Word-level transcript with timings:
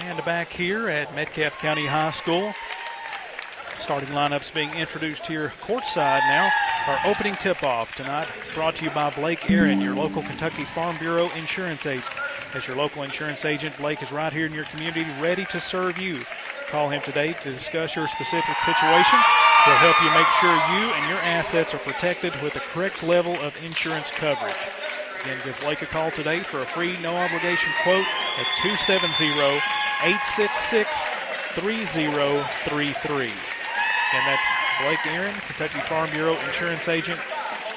And 0.00 0.24
back 0.24 0.50
here 0.50 0.88
at 0.88 1.14
Metcalfe 1.14 1.58
County 1.58 1.84
High 1.84 2.12
School, 2.12 2.54
starting 3.78 4.08
lineups 4.08 4.54
being 4.54 4.72
introduced 4.74 5.26
here 5.26 5.48
courtside 5.48 6.20
now. 6.20 6.50
Our 6.86 6.98
opening 7.04 7.34
tip-off 7.34 7.94
tonight 7.94 8.26
brought 8.54 8.76
to 8.76 8.84
you 8.84 8.90
by 8.90 9.10
Blake 9.10 9.50
Aaron, 9.50 9.82
your 9.82 9.94
local 9.94 10.22
Kentucky 10.22 10.64
Farm 10.64 10.96
Bureau 10.96 11.28
insurance 11.36 11.84
agent. 11.84 12.06
As 12.54 12.66
your 12.66 12.76
local 12.76 13.02
insurance 13.02 13.44
agent, 13.44 13.76
Blake 13.76 14.02
is 14.02 14.12
right 14.12 14.32
here 14.32 14.46
in 14.46 14.52
your 14.52 14.64
community 14.64 15.04
ready 15.20 15.44
to 15.46 15.60
serve 15.60 15.98
you. 15.98 16.22
Call 16.68 16.88
him 16.88 17.02
today 17.02 17.34
to 17.34 17.52
discuss 17.52 17.94
your 17.94 18.08
specific 18.08 18.56
situation. 18.60 19.18
He'll 19.64 19.74
help 19.74 20.02
you 20.02 20.10
make 20.14 20.26
sure 20.40 20.54
you 20.54 20.92
and 20.94 21.10
your 21.10 21.18
assets 21.18 21.74
are 21.74 21.78
protected 21.78 22.32
with 22.42 22.54
the 22.54 22.60
correct 22.60 23.02
level 23.02 23.34
of 23.40 23.54
insurance 23.62 24.10
coverage. 24.10 24.54
Again, 25.22 25.38
give 25.44 25.60
Blake 25.60 25.82
a 25.82 25.86
call 25.86 26.10
today 26.10 26.38
for 26.38 26.60
a 26.60 26.66
free, 26.66 26.98
no 27.02 27.14
obligation 27.14 27.72
quote 27.82 28.06
at 28.38 28.46
270 28.62 29.60
866 30.04 30.88
3033. 31.54 33.24
And 33.24 34.22
that's 34.26 34.46
Blake 34.80 35.06
Aaron, 35.06 35.34
Kentucky 35.46 35.80
Farm 35.86 36.10
Bureau 36.10 36.34
insurance 36.46 36.88
agent, 36.88 37.20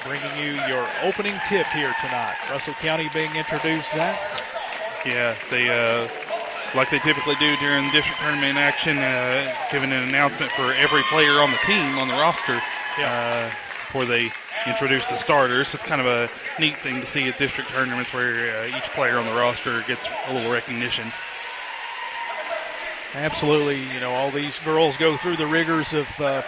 bringing 0.04 0.34
you 0.36 0.54
your 0.68 0.86
opening 1.02 1.34
tip 1.48 1.66
here 1.68 1.94
tonight. 2.00 2.36
Russell 2.50 2.74
County 2.74 3.08
being 3.14 3.34
introduced, 3.36 3.92
Zach. 3.92 4.18
Yeah, 5.04 5.34
they 5.50 5.68
uh, 5.68 6.08
like 6.74 6.90
they 6.90 6.98
typically 6.98 7.36
do 7.36 7.56
during 7.56 7.90
district 7.90 8.20
tournament 8.20 8.58
action, 8.58 8.98
uh, 8.98 9.54
giving 9.70 9.92
an 9.92 10.02
announcement 10.08 10.50
for 10.52 10.72
every 10.74 11.02
player 11.04 11.40
on 11.40 11.50
the 11.50 11.58
team 11.64 11.98
on 11.98 12.08
the 12.08 12.14
roster 12.14 12.60
Yeah. 12.98 13.12
uh, 13.12 13.50
before 13.86 14.04
they 14.04 14.32
introduce 14.66 15.06
the 15.08 15.16
starters. 15.16 15.74
It's 15.74 15.84
kind 15.84 16.00
of 16.00 16.06
a 16.06 16.28
neat 16.60 16.78
thing 16.78 17.00
to 17.00 17.06
see 17.06 17.28
at 17.28 17.38
district 17.38 17.70
tournaments 17.70 18.12
where 18.12 18.64
uh, 18.64 18.76
each 18.76 18.90
player 18.90 19.18
on 19.18 19.26
the 19.26 19.32
roster 19.34 19.82
gets 19.82 20.08
a 20.26 20.34
little 20.34 20.50
recognition. 20.50 21.12
Absolutely. 23.14 23.82
You 23.94 24.00
know, 24.00 24.10
all 24.10 24.30
these 24.30 24.58
girls 24.60 24.96
go 24.96 25.16
through 25.16 25.36
the 25.36 25.46
rigors 25.46 25.94
of 25.94 26.20
uh, 26.20 26.42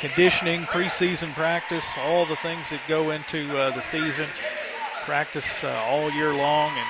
conditioning, 0.00 0.62
preseason 0.62 1.32
practice, 1.34 1.86
all 1.98 2.24
the 2.24 2.36
things 2.36 2.70
that 2.70 2.80
go 2.88 3.10
into 3.10 3.58
uh, 3.58 3.70
the 3.70 3.80
season. 3.82 4.26
Practice 5.04 5.64
uh, 5.64 5.82
all 5.86 6.10
year 6.10 6.34
long, 6.34 6.70
and 6.70 6.86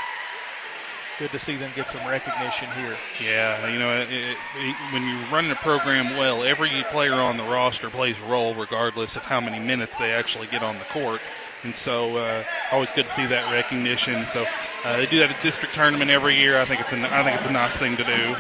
good 1.19 1.31
to 1.33 1.39
see 1.39 1.57
them 1.57 1.71
get 1.75 1.89
some 1.89 2.07
recognition 2.09 2.69
here. 2.77 2.97
Yeah, 3.21 3.69
you 3.73 3.79
know, 3.79 4.01
it, 4.01 4.09
it, 4.11 4.37
it, 4.57 4.77
when 4.93 5.03
you're 5.03 5.27
running 5.33 5.51
a 5.51 5.57
program 5.57 6.17
well, 6.17 6.45
every 6.45 6.71
player 6.91 7.15
on 7.15 7.37
the 7.37 7.43
roster 7.43 7.91
plays 7.91 8.17
a 8.21 8.27
role 8.27 8.55
regardless 8.55 9.17
of 9.17 9.25
how 9.25 9.41
many 9.41 9.59
minutes 9.59 9.97
they 9.97 10.13
actually 10.13 10.47
get 10.47 10.63
on 10.63 10.79
the 10.79 10.85
court. 10.85 11.21
And 11.65 11.75
so, 11.75 12.17
uh, 12.19 12.45
always 12.71 12.93
good 12.93 13.07
to 13.07 13.11
see 13.11 13.27
that 13.27 13.53
recognition. 13.53 14.29
So, 14.29 14.47
uh, 14.85 14.97
they 14.97 15.07
do 15.07 15.19
that 15.19 15.31
at 15.31 15.43
district 15.43 15.75
tournament 15.75 16.09
every 16.09 16.37
year. 16.37 16.57
I 16.57 16.65
think 16.65 16.81
it's 16.81 16.93
a, 16.93 17.01
I 17.13 17.25
think 17.25 17.37
it's 17.37 17.47
a 17.47 17.53
nice 17.53 17.77
thing 17.77 17.97
to 17.97 18.05
do. 18.05 18.37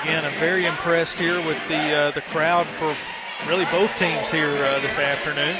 Again, 0.00 0.24
I'm 0.24 0.40
very 0.40 0.64
impressed 0.64 1.18
here 1.18 1.36
with 1.44 1.58
the 1.68 1.92
uh, 1.92 2.10
the 2.12 2.22
crowd 2.22 2.66
for 2.66 2.96
really 3.46 3.66
both 3.66 3.94
teams 3.98 4.30
here 4.30 4.48
uh, 4.48 4.80
this 4.80 4.98
afternoon. 4.98 5.54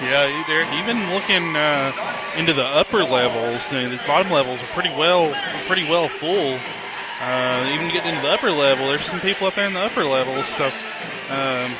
Yeah, 0.00 0.44
they're 0.46 0.80
even 0.80 1.12
looking 1.12 1.54
uh, 1.54 1.92
into 2.36 2.54
the 2.54 2.64
upper 2.64 3.04
levels. 3.04 3.70
Uh, 3.70 3.86
these 3.88 4.02
bottom 4.04 4.32
levels 4.32 4.60
are 4.62 4.66
pretty 4.66 4.88
well, 4.90 5.30
pretty 5.66 5.84
well 5.88 6.08
full. 6.08 6.58
Uh, 7.20 7.70
even 7.74 7.88
getting 7.88 8.14
into 8.14 8.22
the 8.22 8.30
upper 8.30 8.50
level, 8.50 8.86
there's 8.86 9.04
some 9.04 9.20
people 9.20 9.46
up 9.46 9.54
there 9.54 9.66
in 9.66 9.74
the 9.74 9.80
upper 9.80 10.04
levels. 10.04 10.46
So, 10.46 10.72
um, 11.28 11.74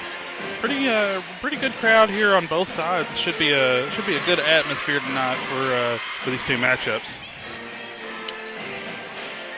pretty, 0.61 0.87
uh, 0.87 1.23
pretty 1.41 1.57
good 1.57 1.73
crowd 1.73 2.11
here 2.11 2.35
on 2.35 2.47
both 2.47 2.69
sides. 2.69 3.11
It 3.11 3.17
should 3.17 3.39
be 3.39 3.53
a 3.53 3.91
should 3.93 4.07
be 4.07 4.17
a 4.17 4.25
good 4.27 4.39
atmosphere 4.39 5.01
tonight 5.01 5.39
for 5.45 5.75
uh, 5.75 5.99
for 6.23 6.31
these 6.31 6.45
two 6.45 6.59
matchups. 6.59 7.17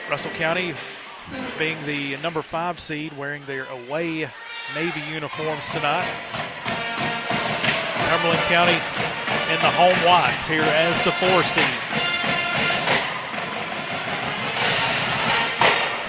Russell 0.09 0.31
County 0.31 0.73
being 1.59 1.83
the 1.85 2.15
number 2.17 2.41
five 2.41 2.79
seed, 2.79 3.17
wearing 3.17 3.43
their 3.45 3.65
away 3.65 4.29
Navy 4.73 5.01
uniforms 5.01 5.69
tonight. 5.69 6.07
Cumberland 8.13 8.45
County 8.45 8.77
in 9.49 9.57
the 9.65 9.73
home 9.73 9.97
whites 10.05 10.45
here 10.45 10.61
as 10.61 10.93
the 11.01 11.09
four 11.17 11.41
seed. 11.41 11.65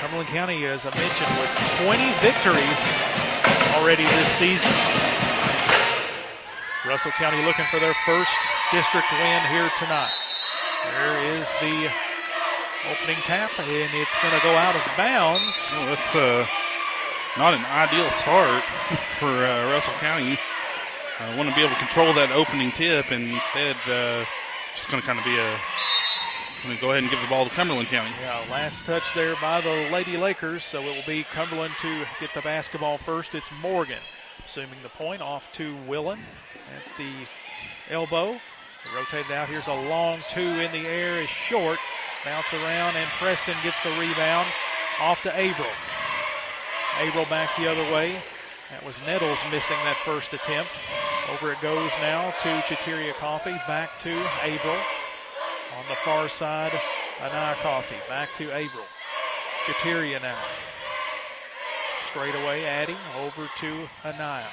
Cumberland 0.05 0.29
County, 0.29 0.67
as 0.67 0.85
I 0.85 0.93
mentioned, 0.93 1.33
with 1.41 1.49
20 1.81 2.05
victories 2.21 2.81
already 3.81 4.05
this 4.05 4.29
season. 4.37 4.69
Russell 6.85 7.17
County 7.17 7.41
looking 7.49 7.65
for 7.73 7.81
their 7.81 7.97
first 8.05 8.37
district 8.69 9.09
win 9.09 9.41
here 9.49 9.73
tonight. 9.81 10.13
There 10.93 11.41
is 11.41 11.49
the 11.65 11.89
opening 12.93 13.17
tap, 13.25 13.49
and 13.57 13.91
it's 13.97 14.19
going 14.21 14.37
to 14.37 14.45
go 14.45 14.53
out 14.53 14.77
of 14.77 14.85
bounds. 15.01 15.57
Well, 15.73 15.87
that's 15.97 16.15
uh, 16.15 16.45
not 17.39 17.55
an 17.55 17.65
ideal 17.73 18.11
start 18.11 18.63
for 19.19 19.33
uh, 19.33 19.73
Russell 19.73 19.97
County. 20.05 20.39
I 21.21 21.37
want 21.37 21.49
to 21.49 21.55
be 21.55 21.63
able 21.63 21.73
to 21.75 21.79
control 21.79 22.13
that 22.15 22.33
opening 22.33 22.73
tip, 22.73 23.11
and 23.11 23.31
instead, 23.31 23.77
uh, 23.87 24.25
just 24.75 24.91
going 24.91 25.01
to 25.01 25.07
kind 25.07 25.19
of 25.19 25.25
be 25.25 25.37
a. 25.39 25.57
Going 26.65 26.77
to 26.77 26.81
go 26.81 26.93
ahead 26.93 27.03
and 27.03 27.11
give 27.13 27.21
the 27.21 27.29
ball 27.29 27.45
to 27.45 27.51
Cumberland 27.51 27.89
County. 27.89 28.11
Yeah, 28.23 28.43
last 28.51 28.87
touch 28.87 29.03
there 29.15 29.37
by 29.39 29.61
the 29.61 29.91
Lady 29.93 30.17
Lakers, 30.17 30.65
so 30.65 30.81
it 30.81 30.97
will 30.97 31.07
be 31.07 31.23
Cumberland 31.25 31.75
to 31.83 32.07
get 32.19 32.33
the 32.33 32.41
basketball 32.41 32.97
first. 32.97 33.35
It's 33.35 33.51
Morgan 33.61 33.99
assuming 34.47 34.79
the 34.83 34.89
point 34.91 35.23
off 35.23 35.51
to 35.53 35.77
Willen 35.87 36.19
at 36.75 36.97
the 36.97 37.13
elbow. 37.91 38.39
Rotated 38.95 39.33
out. 39.33 39.49
Here's 39.49 39.69
a 39.69 39.75
long 39.75 40.21
two 40.31 40.41
in 40.41 40.71
the 40.73 40.87
air, 40.87 41.21
is 41.21 41.29
short. 41.29 41.79
Bounce 42.25 42.53
around, 42.53 42.97
and 42.97 43.09
Preston 43.19 43.57
gets 43.63 43.83
the 43.83 43.91
rebound 43.91 44.47
off 45.01 45.23
to 45.23 45.35
Averill. 45.35 45.71
Averill 47.01 47.25
back 47.27 47.51
the 47.57 47.71
other 47.71 47.85
way. 47.93 48.23
That 48.75 48.85
was 48.85 49.01
Nettles 49.07 49.39
missing 49.53 49.77
that 49.85 49.95
first 50.05 50.35
attempt. 50.35 50.73
Over 51.31 51.53
it 51.53 51.61
goes 51.61 51.93
now 52.01 52.33
to 52.43 52.49
Chateria 52.67 53.15
Coffee. 53.15 53.55
Back 53.69 54.01
to 54.01 54.11
Averill. 54.43 54.75
On 55.79 55.85
the 55.89 55.95
far 55.95 56.29
side, 56.29 56.73
Anaya 57.23 57.55
Coffee. 57.63 57.95
Back 58.09 58.31
to 58.39 58.51
Averill. 58.51 58.85
Chateria 59.65 60.21
now. 60.21 60.37
Straight 62.09 62.35
away, 62.35 62.67
Addie 62.67 62.97
over 63.21 63.49
to 63.59 63.89
Anaya. 64.05 64.51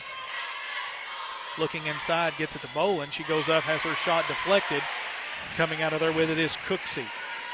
Looking 1.58 1.88
inside, 1.88 2.34
gets 2.38 2.56
it 2.56 2.62
to 2.62 2.68
Bolin. 2.68 3.12
She 3.12 3.24
goes 3.24 3.50
up, 3.50 3.64
has 3.64 3.82
her 3.82 3.96
shot 3.96 4.28
deflected. 4.28 4.84
Coming 5.58 5.82
out 5.82 5.94
of 5.94 6.00
there 6.00 6.14
with 6.14 6.30
it 6.30 6.38
is 6.38 6.56
Cooksey. 6.68 7.08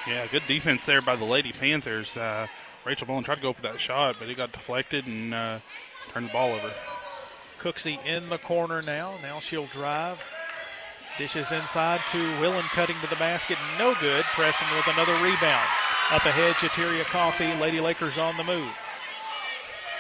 Yeah, 0.06 0.28
good 0.28 0.44
defense 0.48 0.86
there 0.86 1.02
by 1.02 1.16
the 1.16 1.26
Lady 1.26 1.54
Panthers. 1.54 2.18
Uh, 2.18 2.48
Rachel 2.84 3.08
Bowen 3.08 3.24
tried 3.24 3.36
to 3.36 3.42
go 3.42 3.54
for 3.54 3.62
that 3.62 3.80
shot, 3.80 4.18
but 4.20 4.30
it 4.30 4.36
got 4.36 4.52
deflected 4.52 5.08
and 5.08 5.34
uh, 5.34 5.60
turned 6.18 6.30
the 6.30 6.34
ball 6.34 6.54
over. 6.54 6.74
Cooksey 7.60 8.04
in 8.04 8.30
the 8.30 8.40
corner 8.40 8.82
now. 8.82 9.16
Now 9.22 9.40
she'll 9.40 9.68
drive. 9.68 10.24
Dishes 11.18 11.52
inside 11.52 12.02
to 12.12 12.40
Willen 12.40 12.64
cutting 12.74 12.96
to 13.02 13.08
the 13.08 13.16
basket. 13.18 13.58
No 13.78 13.94
good. 14.00 14.24
Preston 14.26 14.68
with 14.76 14.88
another 14.88 15.14
rebound. 15.24 15.68
Up 16.12 16.26
ahead, 16.26 16.56
Chateria 16.56 17.04
Coffee. 17.06 17.54
Lady 17.60 17.80
Lakers 17.80 18.18
on 18.18 18.36
the 18.38 18.44
move. 18.44 18.72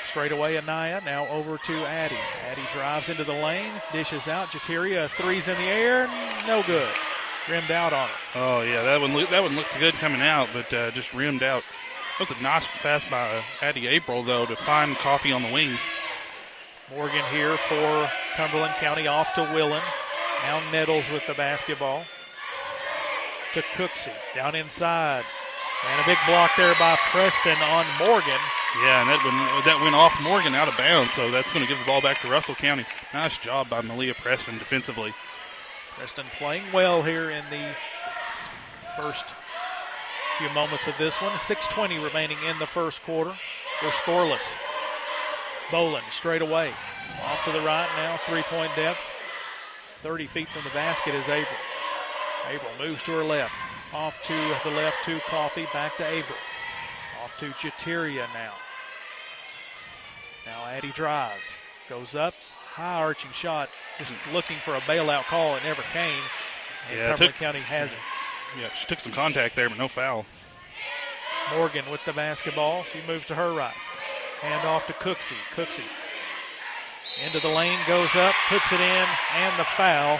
Straight 0.07 0.31
away, 0.31 0.57
Anaya. 0.57 1.01
Now 1.05 1.27
over 1.27 1.57
to 1.57 1.85
Addie. 1.85 2.15
Addie 2.49 2.61
drives 2.73 3.09
into 3.09 3.23
the 3.23 3.33
lane. 3.33 3.71
Dishes 3.91 4.27
out. 4.27 4.47
Chateria 4.47 5.09
threes 5.09 5.47
in 5.47 5.57
the 5.57 5.63
air. 5.63 6.07
No 6.47 6.63
good. 6.63 6.89
Rimmed 7.47 7.71
out 7.71 7.93
on 7.93 8.09
it. 8.09 8.15
Oh 8.35 8.61
yeah, 8.61 8.81
that 8.83 8.99
one 8.99 9.13
that 9.13 9.43
one 9.43 9.55
looked 9.55 9.77
good 9.79 9.93
coming 9.95 10.21
out, 10.21 10.49
but 10.51 10.73
uh, 10.73 10.91
just 10.91 11.13
rimmed 11.13 11.43
out. 11.43 11.63
That 12.17 12.29
was 12.29 12.37
a 12.37 12.41
nice 12.41 12.67
pass 12.81 13.05
by 13.05 13.43
Addie 13.61 13.87
April 13.87 14.23
though 14.23 14.45
to 14.47 14.55
find 14.55 14.95
Coffee 14.95 15.31
on 15.31 15.43
the 15.43 15.53
wing. 15.53 15.77
Morgan 16.95 17.23
here 17.31 17.57
for 17.57 18.09
Cumberland 18.35 18.73
County 18.75 19.07
off 19.07 19.35
to 19.35 19.41
Willen. 19.53 19.81
Now 20.43 20.61
Nettles 20.71 21.09
with 21.11 21.27
the 21.27 21.33
basketball. 21.33 22.03
To 23.53 23.61
Cooksey. 23.61 24.13
Down 24.33 24.55
inside. 24.55 25.25
And 25.89 26.01
a 26.01 26.05
big 26.05 26.17
block 26.25 26.51
there 26.55 26.73
by 26.79 26.95
Preston 27.11 27.57
on 27.61 27.85
Morgan. 27.99 28.39
Yeah, 28.83 29.01
and 29.01 29.09
that 29.09 29.21
went, 29.23 29.65
that 29.65 29.79
went 29.83 29.95
off 29.95 30.19
Morgan 30.23 30.55
out 30.55 30.67
of 30.67 30.77
bounds, 30.77 31.11
so 31.11 31.29
that's 31.29 31.51
going 31.51 31.63
to 31.63 31.69
give 31.69 31.77
the 31.77 31.85
ball 31.85 32.01
back 32.01 32.21
to 32.21 32.29
Russell 32.29 32.55
County. 32.55 32.85
Nice 33.13 33.37
job 33.37 33.69
by 33.69 33.81
Malia 33.81 34.13
Preston 34.13 34.57
defensively. 34.57 35.13
Preston 35.97 36.25
playing 36.37 36.63
well 36.71 37.03
here 37.03 37.29
in 37.29 37.43
the 37.49 37.75
first 38.95 39.25
few 40.37 40.49
moments 40.51 40.87
of 40.87 40.97
this 40.97 41.21
one. 41.21 41.31
6.20 41.33 42.03
remaining 42.03 42.37
in 42.47 42.57
the 42.59 42.67
first 42.67 43.03
quarter. 43.03 43.33
We're 43.83 43.89
scoreless. 43.89 44.47
Bolin 45.69 46.03
straight 46.11 46.41
away. 46.41 46.71
Off 47.23 47.43
to 47.45 47.51
the 47.51 47.61
right 47.61 47.89
now, 47.97 48.17
three 48.17 48.43
point 48.43 48.71
depth. 48.75 48.99
30 50.03 50.27
feet 50.27 50.47
from 50.49 50.63
the 50.63 50.69
basket 50.69 51.15
is 51.15 51.27
April. 51.27 51.59
April 52.49 52.71
moves 52.79 53.03
to 53.03 53.11
her 53.11 53.23
left. 53.23 53.53
Off 53.93 54.15
to 54.23 54.69
the 54.69 54.75
left 54.75 54.97
to 55.05 55.19
Coffee, 55.21 55.65
back 55.73 55.97
to 55.97 56.05
April. 56.05 56.37
Off 57.23 57.37
to 57.39 57.49
Chateria 57.51 58.25
now. 58.33 58.53
Now 60.45 60.65
Addie 60.65 60.91
drives. 60.91 61.57
Goes 61.89 62.15
up. 62.15 62.33
High 62.69 63.01
arching 63.01 63.31
shot. 63.31 63.69
Just 63.97 64.11
hmm. 64.11 64.35
looking 64.35 64.57
for 64.57 64.75
a 64.75 64.79
bailout 64.81 65.23
call. 65.23 65.55
It 65.55 65.63
never 65.63 65.81
came. 65.93 66.21
And 66.89 66.99
Yeah, 66.99 67.09
Cumberland 67.09 67.33
took- 67.33 67.41
County 67.41 67.59
has 67.59 67.93
it. 67.93 67.99
Yeah, 68.59 68.69
she 68.73 68.87
took 68.87 68.99
some 69.01 69.11
contact 69.11 69.55
there, 69.55 69.67
but 69.67 69.77
no 69.77 69.89
foul. 69.89 70.25
Morgan 71.53 71.89
with 71.89 72.03
the 72.05 72.13
basketball. 72.13 72.83
She 72.83 73.01
moves 73.07 73.25
to 73.27 73.35
her 73.35 73.51
right. 73.51 73.73
Hand 74.41 74.67
off 74.67 74.87
to 74.87 74.93
Cooksey. 74.93 75.37
Cooksey 75.55 75.83
into 77.25 77.39
the 77.39 77.47
lane, 77.47 77.79
goes 77.87 78.15
up, 78.15 78.35
puts 78.49 78.71
it 78.71 78.79
in, 78.79 79.05
and 79.35 79.59
the 79.59 79.63
foul. 79.63 80.19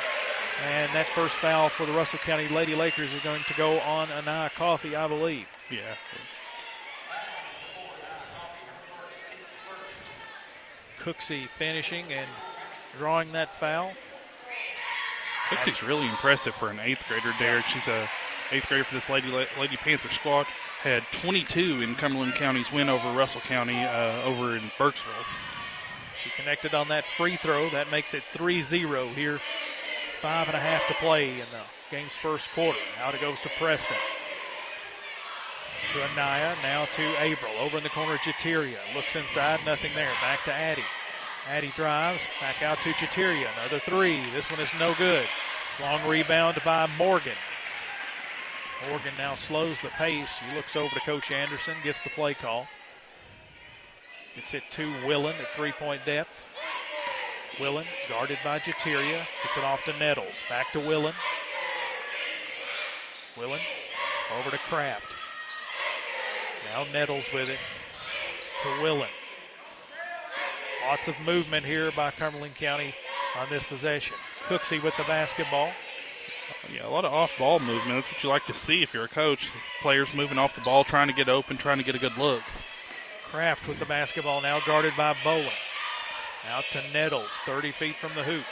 And 0.66 0.92
that 0.94 1.06
first 1.14 1.36
foul 1.36 1.70
for 1.70 1.86
the 1.86 1.92
Russell 1.92 2.20
County 2.20 2.48
Lady 2.48 2.74
Lakers 2.74 3.14
is 3.14 3.22
going 3.22 3.44
to 3.44 3.54
go 3.54 3.80
on 3.82 4.12
Anaya 4.12 4.50
Coffee, 4.56 4.96
I 4.96 5.08
believe. 5.08 5.46
Yeah. 5.70 5.94
Cooksey 11.00 11.48
finishing 11.48 12.12
and 12.12 12.28
drawing 12.98 13.32
that 13.34 13.54
foul. 13.54 13.94
Cooksey's 15.50 15.84
really 15.84 16.08
impressive 16.08 16.56
for 16.56 16.70
an 16.70 16.80
eighth 16.80 17.08
grader 17.08 17.34
Derek. 17.38 17.66
She's 17.66 17.88
a 17.88 18.10
eighth 18.52 18.68
grader 18.68 18.84
for 18.84 18.96
this 18.96 19.10
Lady 19.10 19.32
Lady 19.60 19.78
Panther 19.78 20.10
squad. 20.10 20.48
Had 20.82 21.04
22 21.12 21.82
in 21.82 21.96
Cumberland 21.96 22.36
County's 22.36 22.72
win 22.72 22.88
over 22.90 23.12
Russell 23.12 23.42
County 23.42 23.84
uh, 23.84 24.22
over 24.24 24.56
in 24.56 24.72
Burkesville. 24.78 25.26
She 26.22 26.30
connected 26.30 26.76
on 26.76 26.88
that 26.90 27.06
free 27.06 27.36
throw. 27.36 27.70
That 27.70 27.90
makes 27.92 28.14
it 28.14 28.24
3 28.24 28.62
0 28.62 29.08
here. 29.10 29.40
Five 30.20 30.48
and 30.48 30.56
a 30.56 30.60
half 30.60 30.88
to 30.88 30.94
play 30.96 31.32
in 31.32 31.46
the 31.52 31.62
game's 31.92 32.16
first 32.16 32.52
quarter. 32.52 32.80
Out 33.02 33.16
it 33.16 33.22
goes 33.22 33.42
to 33.42 33.50
Preston. 33.58 33.98
To 35.94 36.04
Anaya, 36.12 36.56
now 36.62 36.86
to 36.86 37.24
April. 37.24 37.52
Over 37.60 37.78
in 37.78 37.84
the 37.84 37.90
corner, 37.90 38.18
Jateria. 38.18 38.78
Looks 38.96 39.16
inside, 39.16 39.60
nothing 39.66 39.92
there. 39.96 40.10
Back 40.22 40.44
to 40.46 40.54
Addie. 40.54 40.84
Addie 41.48 41.72
drives, 41.76 42.24
back 42.42 42.62
out 42.62 42.78
to 42.80 42.90
Jateria. 42.94 43.48
Another 43.60 43.80
three. 43.80 44.22
This 44.34 44.50
one 44.52 44.60
is 44.60 44.72
no 44.80 44.94
good. 44.96 45.26
Long 45.80 46.06
rebound 46.08 46.60
by 46.66 46.90
Morgan. 46.98 47.38
Morgan 48.86 49.14
now 49.18 49.36
slows 49.36 49.82
the 49.82 49.90
pace. 49.90 50.30
She 50.40 50.56
looks 50.56 50.76
over 50.76 50.94
to 50.94 51.00
Coach 51.02 51.32
Anderson, 51.32 51.76
gets 51.84 52.02
the 52.04 52.10
play 52.12 52.34
call. 52.34 52.68
Gets 54.36 54.54
it 54.54 54.64
to 54.72 54.88
Willen 55.08 55.36
at 55.42 55.48
three 55.56 55.72
point 55.72 56.06
depth. 56.06 56.46
Willen 57.60 57.86
guarded 58.08 58.38
by 58.44 58.60
Jateria. 58.60 59.26
Gets 59.44 59.58
it 59.58 59.64
off 59.64 59.84
to 59.86 59.98
Nettles. 59.98 60.36
Back 60.48 60.72
to 60.74 60.80
Willen. 60.80 61.16
Willen 63.36 63.60
over 64.40 64.52
to 64.52 64.58
Kraft. 64.58 65.12
Now 66.72 66.86
Nettles 66.94 67.26
with 67.34 67.50
it 67.50 67.60
to 68.64 68.82
Willen. 68.84 69.10
Lots 70.88 71.08
of 71.08 71.16
movement 71.26 71.66
here 71.66 71.92
by 71.92 72.12
Cumberland 72.12 72.56
County 72.56 72.94
on 73.40 73.48
this 73.50 73.66
possession. 73.66 74.16
Cooksey 74.48 74.82
with 74.82 74.96
the 74.98 75.04
basketball. 75.04 75.72
Yeah, 76.74 76.88
a 76.88 76.90
lot 76.90 77.06
of 77.06 77.14
off-ball 77.14 77.60
movement. 77.60 77.96
That's 77.96 78.12
what 78.12 78.24
you 78.24 78.30
like 78.30 78.46
to 78.48 78.54
see 78.54 78.84
if 78.84 78.94
you're 78.94 79.06
a 79.06 79.10
coach. 79.10 79.50
Players 79.82 80.14
moving 80.14 80.38
off 80.38 80.56
the 80.56 80.62
ball, 80.62 80.84
trying 80.84 81.08
to 81.08 81.14
get 81.14 81.30
open, 81.30 81.58
trying 81.58 81.78
to 81.78 81.84
get 81.84 81.96
a 81.96 82.00
good 82.00 82.18
look. 82.18 82.44
Kraft 83.26 83.68
with 83.68 83.80
the 83.80 83.86
basketball 83.86 84.42
now 84.42 84.60
guarded 84.66 84.94
by 84.96 85.16
Bowen. 85.24 85.50
Out 86.50 86.64
to 86.72 86.82
Nettles, 86.92 87.30
30 87.46 87.72
feet 87.72 87.96
from 87.98 88.16
the 88.16 88.24
hoop. 88.24 88.46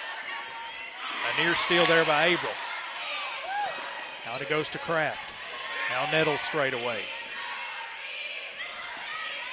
A 1.34 1.42
near 1.42 1.56
steal 1.56 1.86
there 1.86 2.06
by 2.06 2.26
April. 2.28 2.52
Out 4.28 4.42
it 4.42 4.50
goes 4.50 4.70
to 4.72 4.78
Kraft. 4.80 5.32
Now 5.90 6.10
Nettles 6.12 6.42
straight 6.42 6.74
away. 6.74 7.02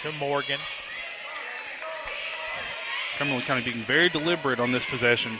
To 0.02 0.12
Morgan. 0.12 0.58
Cumberland 3.16 3.44
County 3.44 3.62
being 3.62 3.84
very 3.84 4.08
deliberate 4.08 4.58
on 4.58 4.72
this 4.72 4.84
possession. 4.84 5.38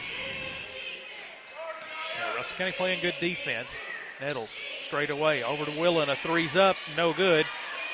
County 2.53 2.73
playing 2.73 3.01
good 3.01 3.15
defense. 3.21 3.79
Nettles 4.21 4.57
straight 4.85 5.11
away 5.11 5.43
over 5.43 5.65
to 5.65 5.81
Willen. 5.81 6.11
A 6.11 6.17
three's 6.17 6.57
up, 6.57 6.77
no 6.97 7.13
good. 7.13 7.47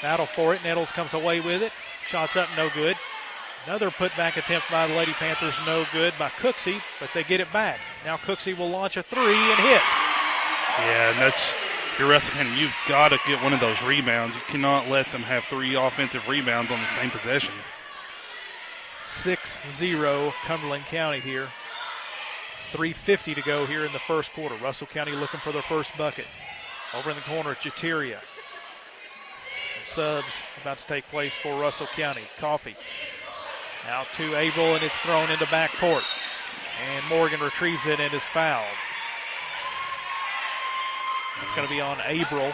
Battle 0.02 0.26
for 0.26 0.54
it. 0.54 0.62
Nettles 0.62 0.90
comes 0.92 1.14
away 1.14 1.40
with 1.40 1.62
it. 1.62 1.72
Shots 2.06 2.36
up, 2.36 2.48
no 2.56 2.68
good. 2.70 2.96
Another 3.66 3.90
putback 3.90 4.36
attempt 4.36 4.70
by 4.70 4.86
the 4.86 4.94
Lady 4.94 5.12
Panthers, 5.12 5.54
no 5.66 5.84
good 5.92 6.14
by 6.18 6.28
Cooksey, 6.30 6.80
but 7.00 7.10
they 7.12 7.24
get 7.24 7.40
it 7.40 7.52
back. 7.52 7.78
Now 8.04 8.16
Cooksey 8.16 8.56
will 8.56 8.70
launch 8.70 8.96
a 8.96 9.02
three 9.02 9.34
and 9.34 9.58
hit. 9.60 9.82
Yeah, 10.78 11.10
and 11.10 11.18
that's 11.18 11.54
if 11.92 11.98
you're 11.98 12.20
County, 12.20 12.60
you've 12.60 12.74
got 12.88 13.08
to 13.08 13.18
get 13.26 13.42
one 13.42 13.52
of 13.52 13.58
those 13.58 13.82
rebounds. 13.82 14.36
You 14.36 14.40
cannot 14.46 14.88
let 14.88 15.10
them 15.10 15.22
have 15.22 15.44
three 15.44 15.74
offensive 15.74 16.28
rebounds 16.28 16.70
on 16.70 16.80
the 16.80 16.86
same 16.86 17.10
possession. 17.10 17.52
6 19.10 19.58
0 19.72 20.32
Cumberland 20.44 20.84
County 20.84 21.18
here. 21.18 21.48
3.50 22.72 23.34
to 23.34 23.42
go 23.42 23.66
here 23.66 23.84
in 23.84 23.92
the 23.92 23.98
first 23.98 24.32
quarter. 24.32 24.54
Russell 24.56 24.86
County 24.86 25.12
looking 25.12 25.40
for 25.40 25.52
their 25.52 25.62
first 25.62 25.96
bucket. 25.96 26.26
Over 26.94 27.10
in 27.10 27.16
the 27.16 27.22
corner, 27.22 27.54
Jateria. 27.54 28.18
Some 29.74 29.84
subs 29.84 30.40
about 30.60 30.78
to 30.78 30.86
take 30.86 31.06
place 31.08 31.34
for 31.34 31.60
Russell 31.60 31.86
County. 31.88 32.22
Coffee 32.38 32.76
out 33.88 34.06
to 34.16 34.36
Abel, 34.36 34.74
and 34.74 34.82
it's 34.82 34.98
thrown 35.00 35.30
into 35.30 35.44
backcourt. 35.46 36.04
And 36.86 37.06
Morgan 37.08 37.40
retrieves 37.40 37.86
it 37.86 38.00
and 38.00 38.12
is 38.12 38.22
fouled. 38.22 38.66
It's 41.42 41.54
going 41.54 41.66
to 41.66 41.72
be 41.72 41.80
on 41.80 41.98
Abel 42.04 42.52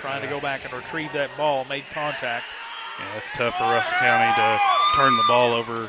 trying 0.00 0.22
to 0.22 0.28
go 0.28 0.40
back 0.40 0.64
and 0.64 0.72
retrieve 0.72 1.12
that 1.12 1.30
ball. 1.36 1.64
Made 1.66 1.84
contact. 1.90 2.44
Yeah, 2.98 3.16
it's 3.16 3.30
tough 3.36 3.56
for 3.56 3.64
Russell 3.64 3.94
County 3.98 4.32
to 4.36 4.60
turn 4.96 5.16
the 5.16 5.24
ball 5.28 5.52
over. 5.52 5.88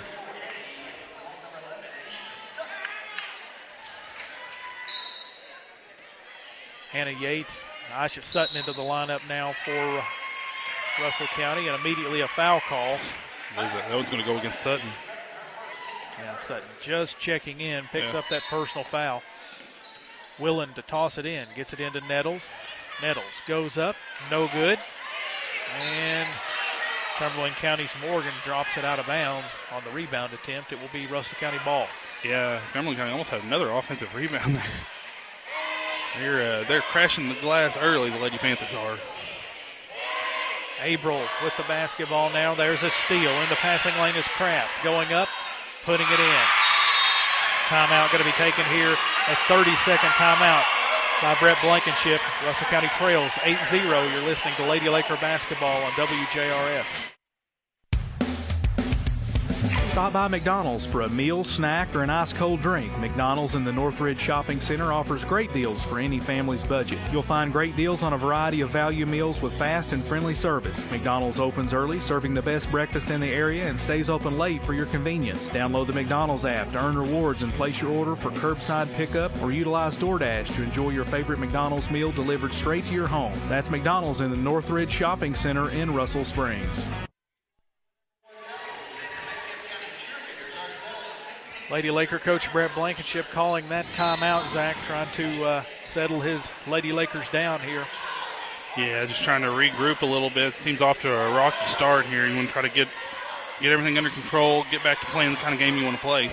Hannah 6.96 7.12
Yates, 7.20 7.62
Aisha 7.92 8.24
Sutton 8.24 8.56
into 8.56 8.72
the 8.72 8.82
lineup 8.82 9.20
now 9.28 9.52
for 9.66 10.02
Russell 11.04 11.28
County, 11.28 11.68
and 11.68 11.78
immediately 11.78 12.22
a 12.22 12.28
foul 12.30 12.62
call. 12.62 12.96
That, 13.58 13.94
one's 13.94 14.10
going 14.10 14.22
to 14.22 14.26
go 14.26 14.38
against 14.38 14.62
Sutton. 14.62 14.88
Yeah, 16.18 16.38
Sutton 16.38 16.70
just 16.82 17.20
checking 17.20 17.60
in, 17.60 17.84
picks 17.92 18.14
Yeah. 18.14 18.20
up 18.20 18.30
that 18.30 18.44
personal 18.50 18.86
foul. 18.86 19.24
Willen 20.40 20.74
to 20.76 20.82
toss 20.84 21.18
it 21.18 21.26
in, 21.26 21.48
gets 21.54 21.74
it 21.74 21.82
into 21.82 22.00
Nettles. 22.00 22.50
Nettles 23.02 23.42
goes 23.46 23.78
up, 23.78 23.98
no 24.32 24.48
good. 24.48 24.80
And 25.78 26.30
Cumberland 27.18 27.56
County's 27.56 27.94
Morgan 28.02 28.32
drops 28.46 28.78
it 28.78 28.86
out 28.86 29.00
of 29.00 29.08
bounds 29.08 29.52
on 29.70 29.84
the 29.84 29.90
rebound 29.90 30.32
attempt. 30.34 30.72
It 30.72 30.80
will 30.80 30.88
be 30.94 31.08
Russell 31.08 31.36
County 31.42 31.60
ball. 31.66 31.88
Yeah, 32.24 32.62
Cumberland 32.72 32.98
County 33.00 33.12
almost 33.12 33.32
had 33.32 33.44
another 33.44 33.70
offensive 33.72 34.16
rebound 34.16 34.56
there. 34.56 34.64
They're 36.20 36.62
uh, 36.62 36.64
they're 36.68 36.82
crashing 36.82 37.30
the 37.30 37.36
glass 37.36 37.78
early. 37.78 38.10
The 38.10 38.20
Lady 38.20 38.38
Panthers 38.38 38.74
are. 38.74 38.98
April 40.82 41.22
with 41.44 41.56
the 41.58 41.64
basketball 41.64 42.30
now. 42.32 42.54
There's 42.54 42.84
a 42.84 42.90
steal. 42.90 43.32
In 43.32 43.50
the 43.50 43.56
passing 43.56 43.96
lane 44.02 44.16
is 44.16 44.26
Kraft. 44.36 44.72
Going 44.84 45.14
up, 45.14 45.30
putting 45.84 46.08
it 46.08 46.20
in. 46.20 46.46
Timeout 47.68 48.12
going 48.12 48.24
to 48.24 48.30
be 48.30 48.38
taken 48.38 48.64
here. 48.66 48.96
A 49.28 49.36
30 49.48 49.76
second 49.78 50.10
timeout 50.12 50.64
by 51.22 51.36
Brett 51.40 51.58
Blankenship. 51.62 52.22
Russell 52.46 52.68
County 52.68 52.88
trails 52.98 53.32
8 53.44 53.58
0. 53.66 54.04
You're 54.04 54.24
listening 54.24 54.54
to 54.56 54.66
Lady 54.66 54.90
Laker 54.90 55.18
basketball 55.18 55.84
on 55.84 55.92
WJRS. 55.92 57.12
Stop 59.96 60.12
by 60.12 60.28
McDonald's 60.28 60.86
for 60.86 61.04
a 61.04 61.10
meal, 61.10 61.42
snack, 61.46 61.96
or 61.96 62.04
an 62.04 62.10
ice 62.10 62.34
cold 62.34 62.62
drink. 62.62 62.92
McDonald's 63.00 63.56
in 63.56 63.64
the 63.64 63.72
Northridge 63.72 64.20
Shopping 64.20 64.60
Center 64.60 64.92
offers 64.92 65.24
great 65.24 65.54
deals 65.54 65.82
for 65.84 66.02
any 66.02 66.20
family's 66.20 66.66
budget. 66.66 67.00
You'll 67.14 67.24
find 67.24 67.50
great 67.50 67.78
deals 67.78 68.04
on 68.04 68.12
a 68.12 68.18
variety 68.18 68.60
of 68.60 68.72
value 68.72 69.06
meals 69.06 69.42
with 69.42 69.54
fast 69.54 69.94
and 69.94 70.04
friendly 70.04 70.36
service. 70.36 70.84
McDonald's 70.92 71.40
opens 71.40 71.72
early, 71.72 72.02
serving 72.02 72.34
the 72.34 72.42
best 72.42 72.70
breakfast 72.72 73.10
in 73.10 73.22
the 73.22 73.30
area, 73.30 73.70
and 73.70 73.80
stays 73.80 74.10
open 74.10 74.38
late 74.38 74.62
for 74.64 74.74
your 74.74 74.88
convenience. 74.88 75.48
Download 75.48 75.88
the 75.88 75.94
McDonald's 75.94 76.44
app 76.44 76.70
to 76.74 76.84
earn 76.84 76.98
rewards 76.98 77.42
and 77.42 77.54
place 77.54 77.82
your 77.82 77.92
order 77.92 78.18
for 78.18 78.32
curbside 78.32 78.94
pickup 78.98 79.32
or 79.42 79.54
utilize 79.54 79.96
DoorDash 79.96 80.54
to 80.58 80.64
enjoy 80.64 80.90
your 80.90 81.06
favorite 81.06 81.40
McDonald's 81.40 81.90
meal 81.90 82.12
delivered 82.12 82.52
straight 82.52 82.86
to 82.88 82.94
your 82.94 83.08
home. 83.08 83.40
That's 83.48 83.72
McDonald's 83.72 84.20
in 84.20 84.30
the 84.30 84.36
Northridge 84.36 84.92
Shopping 84.92 85.36
Center 85.36 85.70
in 85.70 85.94
Russell 85.94 86.26
Springs. 86.26 86.86
Lady 91.72 91.90
Laker 91.90 92.20
coach 92.20 92.52
Brett 92.52 92.74
Blankenship 92.76 93.26
calling 93.32 93.68
that 93.70 93.86
timeout, 93.88 94.48
Zach, 94.50 94.78
trying 94.86 95.12
to 95.14 95.44
uh, 95.44 95.64
settle 95.84 96.20
his 96.20 96.50
Lady 96.68 96.92
Lakers 96.92 97.28
down 97.30 97.60
here. 97.60 97.86
Yeah, 98.78 99.06
just 99.06 99.24
trying 99.24 99.42
to 99.42 99.48
regroup 99.48 100.02
a 100.02 100.06
little 100.06 100.30
bit. 100.30 100.54
This 100.54 100.64
team's 100.64 100.82
off 100.82 101.00
to 101.02 101.12
a 101.12 101.32
rocky 101.34 101.66
start 101.66 102.06
here. 102.06 102.28
You 102.28 102.36
want 102.36 102.48
to 102.48 102.54
try 102.54 102.62
to 102.62 102.70
get 102.70 102.88
get 103.62 103.72
everything 103.72 103.98
under 103.98 104.10
control, 104.10 104.66
get 104.70 104.84
back 104.84 105.00
to 105.00 105.06
playing 105.08 105.32
the 105.32 105.38
kind 105.38 105.54
of 105.54 105.60
game 105.60 105.78
you 105.78 105.86
want 105.86 105.96
to 105.96 106.02
play. 106.02 106.30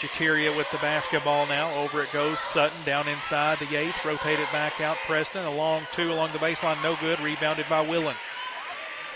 Jateria 0.00 0.54
with 0.54 0.70
the 0.70 0.78
basketball 0.78 1.46
now. 1.46 1.72
Over 1.72 2.02
it 2.02 2.12
goes. 2.12 2.38
Sutton 2.38 2.76
down 2.84 3.08
inside 3.08 3.58
to 3.58 3.66
Yates. 3.66 4.04
Rotated 4.04 4.46
back 4.52 4.80
out. 4.80 4.96
Preston. 5.06 5.44
A 5.44 5.50
long 5.50 5.86
two 5.92 6.12
along 6.12 6.32
the 6.32 6.38
baseline. 6.38 6.82
No 6.82 6.96
good. 7.00 7.20
Rebounded 7.20 7.66
by 7.68 7.80
Willen. 7.80 8.16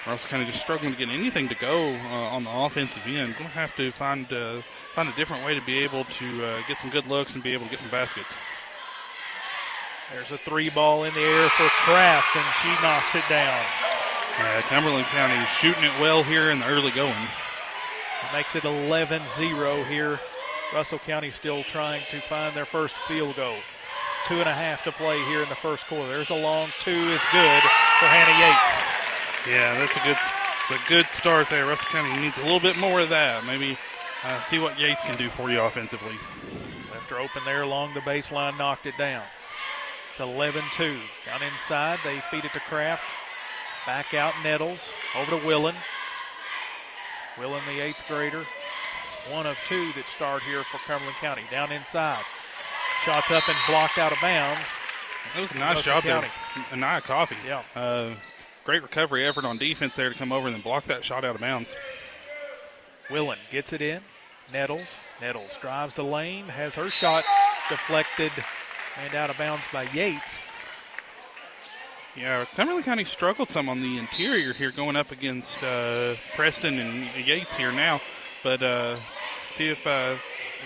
Russell 0.08 0.30
kind 0.30 0.42
of 0.42 0.48
just 0.48 0.62
struggling 0.62 0.92
to 0.92 0.98
get 0.98 1.10
anything 1.10 1.48
to 1.48 1.54
go 1.54 1.94
uh, 1.94 2.34
on 2.34 2.44
the 2.44 2.50
offensive 2.50 3.02
end. 3.06 3.32
We're 3.32 3.40
Going 3.40 3.50
to 3.50 3.56
have 3.56 3.76
to 3.76 3.90
find 3.90 4.32
uh, 4.32 4.62
find 4.94 5.08
a 5.08 5.12
different 5.12 5.44
way 5.44 5.54
to 5.54 5.60
be 5.60 5.78
able 5.80 6.04
to 6.04 6.44
uh, 6.44 6.62
get 6.66 6.78
some 6.78 6.88
good 6.88 7.06
looks 7.06 7.34
and 7.34 7.44
be 7.44 7.52
able 7.52 7.66
to 7.66 7.70
get 7.70 7.80
some 7.80 7.90
baskets. 7.90 8.34
There's 10.10 10.30
a 10.30 10.38
three 10.38 10.70
ball 10.70 11.04
in 11.04 11.12
the 11.12 11.20
air 11.20 11.48
for 11.50 11.68
Kraft, 11.84 12.34
and 12.34 12.44
she 12.62 12.68
knocks 12.82 13.14
it 13.14 13.24
down. 13.28 13.62
Yeah, 14.38 14.62
Cumberland 14.62 15.06
County 15.08 15.34
is 15.34 15.48
shooting 15.50 15.84
it 15.84 15.92
well 16.00 16.22
here 16.22 16.50
in 16.50 16.60
the 16.60 16.66
early 16.66 16.90
going. 16.92 17.12
It 17.12 18.32
makes 18.32 18.56
it 18.56 18.64
11 18.64 19.22
0 19.28 19.84
here. 19.84 20.18
Russell 20.72 21.00
County 21.00 21.30
still 21.30 21.62
trying 21.64 22.02
to 22.10 22.20
find 22.20 22.54
their 22.56 22.64
first 22.64 22.96
field 22.96 23.36
goal. 23.36 23.56
Two 24.26 24.36
and 24.36 24.48
a 24.48 24.54
half 24.54 24.82
to 24.84 24.92
play 24.92 25.22
here 25.24 25.42
in 25.42 25.48
the 25.50 25.54
first 25.54 25.86
quarter. 25.86 26.08
There's 26.08 26.30
a 26.30 26.34
long 26.34 26.70
two 26.80 26.90
is 26.90 27.20
good 27.30 27.62
for 27.62 28.06
Hannah 28.06 28.38
Yates. 28.40 28.97
Yeah, 29.48 29.78
that's 29.78 29.96
a 29.96 30.00
good, 30.00 30.16
a 30.76 30.88
good 30.88 31.06
start 31.06 31.48
there. 31.48 31.66
Russell 31.66 31.88
County 31.90 32.20
needs 32.20 32.36
a 32.38 32.42
little 32.42 32.60
bit 32.60 32.76
more 32.76 33.00
of 33.00 33.08
that. 33.08 33.46
Maybe 33.46 33.78
uh, 34.24 34.40
see 34.42 34.58
what 34.58 34.78
Yates 34.78 35.02
can 35.02 35.16
do 35.16 35.30
for 35.30 35.50
you 35.50 35.60
offensively. 35.60 36.14
Left 36.92 37.08
her 37.10 37.18
open 37.18 37.42
there 37.44 37.62
along 37.62 37.94
the 37.94 38.00
baseline, 38.00 38.58
knocked 38.58 38.86
it 38.86 38.96
down. 38.98 39.22
It's 40.10 40.20
11 40.20 40.62
2. 40.72 40.98
Down 41.24 41.42
inside, 41.42 41.98
they 42.04 42.20
feed 42.30 42.44
it 42.44 42.52
to 42.52 42.60
Kraft. 42.60 43.02
Back 43.86 44.12
out 44.12 44.34
Nettles. 44.44 44.92
Over 45.16 45.38
to 45.38 45.46
Willen. 45.46 45.76
Willen, 47.38 47.62
the 47.66 47.80
eighth 47.80 48.02
grader. 48.06 48.44
One 49.30 49.46
of 49.46 49.56
two 49.66 49.92
that 49.92 50.06
start 50.08 50.42
here 50.42 50.62
for 50.64 50.78
Cumberland 50.78 51.16
County. 51.16 51.42
Down 51.50 51.72
inside. 51.72 52.24
Shots 53.04 53.30
up 53.30 53.48
and 53.48 53.56
blocked 53.66 53.96
out 53.96 54.12
of 54.12 54.18
bounds. 54.20 54.66
That 55.34 55.40
was 55.40 55.52
a 55.52 55.58
nice 55.58 55.76
Russell 55.76 55.92
job 55.92 56.02
County. 56.02 56.28
there. 56.54 56.64
Anaya 56.72 57.00
Coffee. 57.00 57.36
Yeah. 57.46 57.62
Uh, 57.74 58.14
great 58.68 58.82
recovery 58.82 59.25
effort 59.26 59.46
on 59.46 59.56
defense 59.56 59.96
there 59.96 60.10
to 60.10 60.14
come 60.14 60.30
over 60.30 60.46
and 60.46 60.54
then 60.54 60.60
block 60.60 60.84
that 60.84 61.02
shot 61.02 61.25
out 61.25 61.34
of 61.34 61.40
bounds. 61.40 61.75
Willen 63.10 63.38
gets 63.50 63.72
it 63.72 63.80
in. 63.80 64.02
Nettles. 64.52 64.94
Nettles 65.22 65.56
drives 65.58 65.94
the 65.94 66.04
lane, 66.04 66.44
has 66.48 66.75
her 66.75 66.90
shot 66.90 67.25
deflected 67.70 68.30
and 69.02 69.14
out 69.14 69.30
of 69.30 69.38
bounds 69.38 69.66
by 69.72 69.84
Yates. 69.94 70.37
Yeah, 72.14 72.44
Cumberland 72.56 72.84
County 72.84 73.04
struggled 73.04 73.48
some 73.48 73.70
on 73.70 73.80
the 73.80 73.96
interior 73.96 74.52
here 74.52 74.70
going 74.70 74.96
up 74.96 75.12
against 75.12 75.62
uh, 75.62 76.16
Preston 76.37 76.78
and 76.78 77.26
Yates 77.26 77.56
here 77.56 77.72
now. 77.72 78.02
But 78.42 78.62
uh, 78.62 78.96
see 79.54 79.68
if 79.68 79.87
uh, 79.87 80.16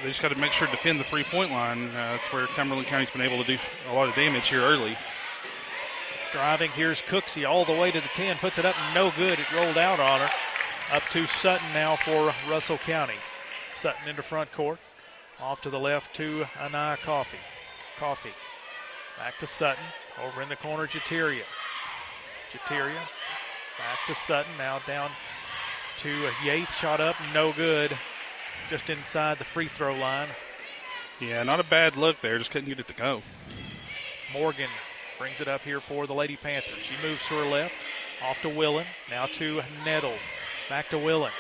they 0.02 0.08
just 0.08 0.22
got 0.22 0.32
to 0.32 0.38
make 0.38 0.50
sure 0.50 0.66
to 0.66 0.72
defend 0.72 0.98
the 0.98 1.04
three 1.04 1.22
point 1.22 1.52
line. 1.52 1.86
Uh, 1.90 1.92
that's 1.92 2.32
where 2.32 2.48
Cumberland 2.48 2.88
County's 2.88 3.12
been 3.12 3.20
able 3.20 3.44
to 3.44 3.56
do 3.56 3.62
a 3.88 3.92
lot 3.92 4.08
of 4.08 4.14
damage 4.16 4.48
here 4.48 4.62
early. 4.62 4.96
Driving, 6.32 6.70
here's 6.70 7.02
Cooksey 7.02 7.46
all 7.46 7.66
the 7.66 7.74
way 7.74 7.90
to 7.90 8.00
the 8.00 8.08
10, 8.14 8.38
puts 8.38 8.58
it 8.58 8.64
up, 8.64 8.74
no 8.94 9.12
good. 9.18 9.38
It 9.38 9.52
rolled 9.52 9.76
out 9.76 10.00
on 10.00 10.20
her. 10.20 10.30
Up 10.92 11.02
to 11.10 11.26
Sutton 11.26 11.66
now 11.74 11.96
for 11.96 12.32
Russell 12.48 12.78
County. 12.78 13.14
Sutton 13.74 14.08
into 14.08 14.22
front 14.22 14.50
court. 14.52 14.78
Off 15.40 15.60
to 15.62 15.70
the 15.70 15.78
left 15.78 16.14
to 16.16 16.46
Anaya 16.58 16.96
Coffee. 16.96 17.38
Coffee. 17.98 18.32
Back 19.18 19.38
to 19.38 19.46
Sutton. 19.46 19.84
Over 20.24 20.42
in 20.42 20.48
the 20.48 20.56
corner, 20.56 20.86
Jateria. 20.86 21.44
Jateria. 22.52 23.00
Back 23.78 23.98
to 24.06 24.14
Sutton. 24.14 24.52
Now 24.56 24.80
down 24.86 25.10
to 25.98 26.30
Yates. 26.44 26.74
Shot 26.76 27.00
up, 27.00 27.16
no 27.34 27.52
good. 27.52 27.96
Just 28.70 28.90
inside 28.90 29.38
the 29.38 29.44
free 29.44 29.68
throw 29.68 29.94
line. 29.94 30.28
Yeah, 31.20 31.42
not 31.42 31.60
a 31.60 31.64
bad 31.64 31.96
look 31.96 32.20
there. 32.20 32.38
Just 32.38 32.50
couldn't 32.50 32.68
get 32.68 32.80
it 32.80 32.88
to 32.88 32.94
go. 32.94 33.22
Morgan 34.32 34.70
brings 35.22 35.40
it 35.40 35.46
up 35.46 35.62
here 35.62 35.78
for 35.78 36.08
the 36.08 36.12
Lady 36.12 36.34
Panthers. 36.34 36.82
She 36.82 36.94
moves 37.00 37.24
to 37.28 37.34
her 37.34 37.48
left. 37.48 37.76
Off 38.24 38.42
to 38.42 38.48
Willen. 38.48 38.84
Now 39.08 39.26
to 39.26 39.62
Nettles. 39.84 40.18
Back 40.68 40.88
to 40.88 40.98
Willen. 40.98 41.30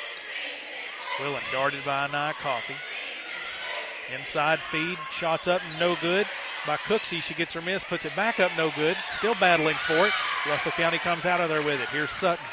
Willen 1.18 1.42
guarded 1.50 1.84
by 1.84 2.04
Anaya 2.04 2.34
Coffee. 2.34 2.76
Inside 4.16 4.60
feed. 4.60 4.98
Shots 5.10 5.48
up, 5.48 5.60
no 5.80 5.96
good. 6.00 6.28
By 6.64 6.76
Cooksey, 6.76 7.20
she 7.20 7.34
gets 7.34 7.54
her 7.54 7.60
miss, 7.60 7.82
puts 7.82 8.04
it 8.04 8.14
back 8.14 8.38
up, 8.38 8.52
no 8.56 8.70
good. 8.70 8.96
Still 9.16 9.34
battling 9.40 9.74
for 9.74 10.06
it. 10.06 10.12
Russell 10.48 10.70
County 10.70 10.98
comes 10.98 11.26
out 11.26 11.40
of 11.40 11.48
there 11.48 11.62
with 11.62 11.80
it. 11.80 11.88
Here's 11.88 12.10
Sutton. 12.10 12.44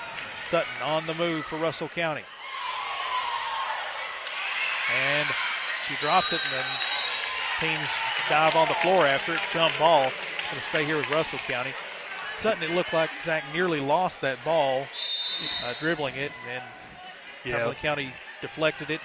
Sutton 0.42 0.82
on 0.84 1.06
the 1.06 1.14
move 1.14 1.46
for 1.46 1.58
Russell 1.58 1.90
County. 1.90 2.24
And 5.00 5.28
she 5.88 5.94
drops 6.02 6.34
it, 6.34 6.42
and 6.44 6.54
then 6.54 6.66
teams 7.60 7.90
dive 8.28 8.56
on 8.56 8.68
the 8.68 8.74
floor 8.74 9.06
after 9.06 9.36
it. 9.36 9.42
Jump 9.52 9.78
ball. 9.78 10.10
Going 10.50 10.60
to 10.60 10.66
stay 10.66 10.86
here 10.86 10.98
with 10.98 11.10
Russell 11.12 11.40
County. 11.40 11.74
Sutton, 12.36 12.64
it 12.64 12.72
looked 12.72 12.94
like 12.94 13.10
Zach 13.24 13.44
nearly 13.54 13.80
lost 13.80 14.22
that 14.22 14.44
ball, 14.46 14.86
uh, 15.64 15.74
dribbling 15.80 16.16
it, 16.16 16.32
and 16.50 16.64
Yeah. 17.44 17.52
Cumberland 17.54 17.78
County 17.80 18.14
deflected 18.42 18.90
it. 18.90 19.02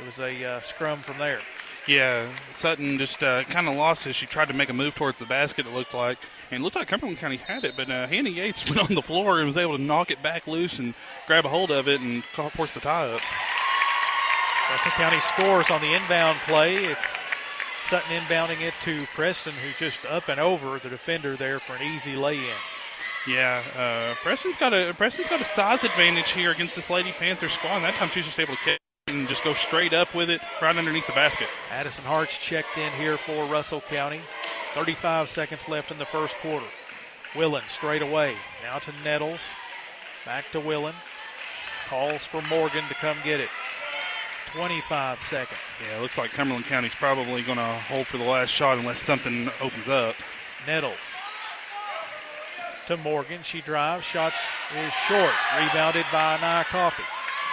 It 0.00 0.06
was 0.06 0.18
a 0.18 0.44
uh, 0.44 0.60
scrum 0.62 1.00
from 1.00 1.18
there. 1.18 1.40
Yeah, 1.86 2.30
Sutton 2.52 2.96
just 2.98 3.22
uh, 3.22 3.42
kind 3.44 3.68
of 3.68 3.74
lost 3.74 4.06
as 4.06 4.14
she 4.16 4.26
tried 4.26 4.46
to 4.48 4.54
make 4.54 4.68
a 4.70 4.72
move 4.72 4.94
towards 4.94 5.18
the 5.18 5.26
basket, 5.26 5.66
it 5.66 5.72
looked 5.72 5.94
like. 5.94 6.18
And 6.50 6.60
it 6.60 6.64
looked 6.64 6.76
like 6.76 6.88
Cumberland 6.88 7.18
County 7.18 7.36
had 7.36 7.64
it, 7.64 7.74
but 7.76 7.90
uh, 7.90 8.06
Hannah 8.06 8.30
Yates 8.30 8.68
went 8.70 8.80
on 8.88 8.94
the 8.94 9.02
floor 9.02 9.38
and 9.38 9.46
was 9.46 9.56
able 9.56 9.76
to 9.76 9.82
knock 9.82 10.10
it 10.10 10.22
back 10.22 10.46
loose 10.46 10.78
and 10.78 10.94
grab 11.26 11.44
a 11.44 11.48
hold 11.48 11.70
of 11.70 11.88
it 11.88 12.00
and 12.00 12.24
force 12.24 12.72
the 12.74 12.80
tie 12.80 13.08
up. 13.12 13.20
Russell 14.70 14.92
County 14.92 15.20
scores 15.20 15.70
on 15.70 15.80
the 15.80 15.92
inbound 15.92 16.38
play. 16.46 16.76
It's 16.86 17.12
Sutton 17.88 18.16
inbounding 18.16 18.60
it 18.60 18.74
to 18.82 19.06
Preston, 19.14 19.52
who 19.54 19.72
just 19.78 20.04
up 20.06 20.28
and 20.28 20.40
over 20.40 20.78
the 20.78 20.88
defender 20.88 21.36
there 21.36 21.60
for 21.60 21.74
an 21.76 21.82
easy 21.82 22.16
lay-in. 22.16 22.56
Yeah, 23.26 23.62
uh, 23.76 24.14
Preston's 24.22 24.56
got 24.56 24.72
a 24.72 24.94
Preston's 24.94 25.28
got 25.28 25.40
a 25.40 25.44
size 25.44 25.84
advantage 25.84 26.30
here 26.30 26.50
against 26.50 26.74
this 26.74 26.90
Lady 26.90 27.12
Panther 27.12 27.48
squad. 27.48 27.76
And 27.76 27.84
that 27.84 27.94
time 27.94 28.08
she's 28.08 28.24
just 28.24 28.40
able 28.40 28.54
to 28.54 28.60
catch 28.60 28.78
and 29.08 29.28
just 29.28 29.44
go 29.44 29.54
straight 29.54 29.92
up 29.92 30.14
with 30.14 30.30
it 30.30 30.40
right 30.60 30.76
underneath 30.76 31.06
the 31.06 31.12
basket. 31.12 31.48
Addison 31.70 32.04
Hart's 32.04 32.38
checked 32.38 32.78
in 32.78 32.92
here 32.94 33.16
for 33.16 33.44
Russell 33.44 33.80
County. 33.80 34.20
35 34.74 35.28
seconds 35.28 35.68
left 35.68 35.90
in 35.90 35.98
the 35.98 36.06
first 36.06 36.36
quarter. 36.36 36.66
Willen 37.36 37.62
straight 37.68 38.02
away. 38.02 38.36
Now 38.62 38.78
to 38.78 38.92
Nettles. 39.04 39.40
Back 40.24 40.50
to 40.52 40.60
Willen. 40.60 40.94
Calls 41.88 42.24
for 42.24 42.42
Morgan 42.42 42.86
to 42.88 42.94
come 42.94 43.16
get 43.22 43.40
it. 43.40 43.50
25 44.52 45.22
seconds. 45.22 45.76
Yeah, 45.80 45.98
it 45.98 46.02
looks 46.02 46.18
like 46.18 46.32
Cumberland 46.32 46.66
County's 46.66 46.94
probably 46.94 47.42
going 47.42 47.58
to 47.58 47.64
hold 47.64 48.06
for 48.06 48.18
the 48.18 48.24
last 48.24 48.50
shot 48.50 48.78
unless 48.78 49.00
something 49.00 49.50
opens 49.60 49.88
up. 49.88 50.14
Nettles 50.66 50.98
to 52.86 52.96
Morgan. 52.96 53.42
She 53.42 53.60
drives. 53.60 54.04
Shot 54.04 54.32
is 54.76 54.92
short. 55.08 55.32
Rebounded 55.58 56.04
by 56.12 56.36
Anaya 56.36 56.64
Coffee. 56.64 57.04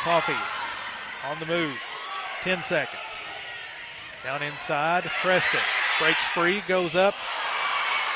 Coffee 0.03 0.34
on 1.25 1.39
the 1.39 1.46
move. 1.46 1.77
10 2.41 2.62
seconds. 2.62 3.20
Down 4.24 4.44
inside. 4.44 5.03
Preston 5.22 5.62
breaks 6.00 6.24
free, 6.25 6.63
goes 6.68 6.96
up. 6.96 7.15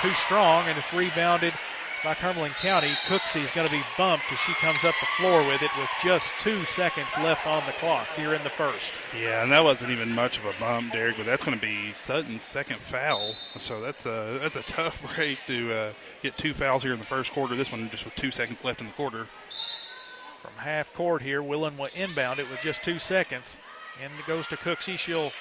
Too 0.02 0.13
strong, 0.16 0.68
and 0.68 0.78
it's 0.78 0.94
rebounded 0.94 1.54
by 2.03 2.13
Cumberland 2.13 2.55
County. 2.55 2.89
Cooksey 3.05 3.43
is 3.43 3.51
going 3.51 3.67
to 3.67 3.72
be 3.72 3.81
bumped 3.98 4.25
as 4.31 4.38
she 4.39 4.53
comes 4.55 4.83
up 4.83 4.93
the 5.00 5.05
floor 5.17 5.45
with 5.48 5.62
it 5.62 5.72
with 5.77 5.89
just 6.03 6.31
two 6.39 6.65
seconds 6.65 7.10
left 7.22 7.48
on 7.48 7.65
the 7.65 7.72
clock 7.74 8.07
here 8.15 8.33
in 8.33 8.43
the 8.43 8.50
first. 8.50 8.91
Yeah, 9.17 9.43
and 9.43 9.51
that 9.51 9.63
wasn't 9.63 9.91
even 9.91 10.13
much 10.13 10.38
of 10.38 10.45
a 10.45 10.53
bump, 10.60 10.91
Derek, 10.91 11.17
but 11.17 11.25
that's 11.25 11.43
going 11.43 11.57
to 11.57 11.62
be 11.62 11.93
Sutton's 11.93 12.41
second 12.41 12.79
foul. 12.79 13.36
So 13.57 13.79
that's 13.79 14.05
a 14.05 14.39
that's 14.41 14.55
a 14.55 14.63
tough 14.63 15.01
break 15.15 15.39
to 15.48 15.74
uh, 15.74 15.93
get 16.22 16.38
two 16.38 16.53
fouls 16.53 16.83
here 16.83 16.93
in 16.93 17.00
the 17.00 17.05
first 17.05 17.31
quarter. 17.31 17.55
This 17.55 17.72
one 17.72 17.89
just 17.89 18.05
with 18.05 18.15
two 18.15 18.31
seconds 18.31 18.65
left 18.65 18.81
in 18.81 18.88
the 18.88 18.93
quarter. 18.93 19.27
From 20.41 20.51
half 20.57 20.93
court 20.93 21.22
here, 21.22 21.41
Willen 21.41 21.77
will 21.77 21.89
inbound 21.95 22.39
it 22.39 22.50
with 22.50 22.60
just 22.62 22.83
two 22.83 23.00
seconds. 23.00 23.57
And 24.03 24.12
it 24.19 24.25
goes 24.25 24.48
to 24.48 24.57
Cooksey. 24.57 24.98
She'll 24.98 25.31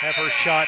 have 0.00 0.14
her 0.16 0.30
shot 0.30 0.66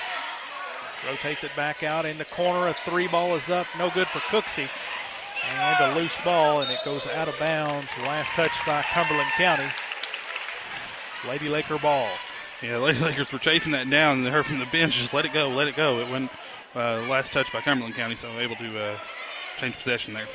Rotates 1.05 1.43
it 1.43 1.57
back 1.57 1.83
out 1.83 2.07
in 2.07 2.17
the 2.17 2.27
corner. 2.27 2.69
A 2.69 2.75
three 2.75 3.09
ball 3.09 3.35
is 3.35 3.51
up. 3.51 3.67
No 3.77 3.91
good 3.91 4.07
for 4.07 4.21
Cooksey. 4.21 4.69
And 5.49 5.93
a 5.93 5.95
loose 5.99 6.17
ball, 6.25 6.63
and 6.63 6.71
it 6.71 6.79
goes 6.85 7.07
out 7.07 7.29
of 7.29 7.39
bounds. 7.39 7.91
Last 7.99 8.33
touch 8.33 8.53
by 8.67 8.83
Cumberland 8.83 9.31
County. 9.37 9.67
Lady 11.29 11.49
Laker 11.49 11.79
ball. 11.79 12.09
Yeah, 12.63 12.79
Lady 12.79 12.99
Lakers 12.99 13.33
were 13.33 13.39
chasing 13.39 13.73
that 13.73 13.89
down, 13.89 14.19
and 14.19 14.27
they 14.27 14.31
heard 14.31 14.47
from 14.47 14.59
the 14.59 14.67
bench, 14.67 14.99
just 14.99 15.15
let 15.15 15.25
it 15.25 15.33
go, 15.33 15.49
let 15.49 15.69
it 15.69 15.77
go. 15.77 15.99
It 16.01 16.11
went 16.11 16.31
uh, 16.75 17.03
last 17.09 17.33
touch 17.33 17.53
by 17.53 17.61
Cumberland 17.61 17.95
County, 17.95 18.17
so 18.17 18.29
able 18.39 18.57
to 18.57 18.79
uh, 18.79 18.99
change 19.59 19.77
possession 19.77 20.15
there. 20.15 20.27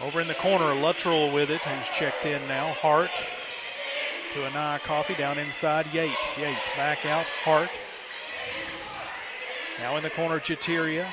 Over 0.00 0.20
in 0.20 0.28
the 0.28 0.34
corner, 0.34 0.74
Luttrell 0.74 1.32
with 1.32 1.50
it, 1.50 1.60
who's 1.62 1.96
checked 1.96 2.26
in 2.26 2.46
now. 2.48 2.72
Hart 2.74 3.10
to 4.34 4.44
Anaya 4.44 4.78
Coffee 4.80 5.14
down 5.14 5.38
inside. 5.38 5.86
Yates. 5.92 6.36
Yates 6.36 6.68
back 6.76 7.06
out. 7.06 7.24
Hart. 7.44 7.70
Now 9.78 9.96
in 9.96 10.02
the 10.02 10.10
corner, 10.10 10.40
Jeteria. 10.40 11.06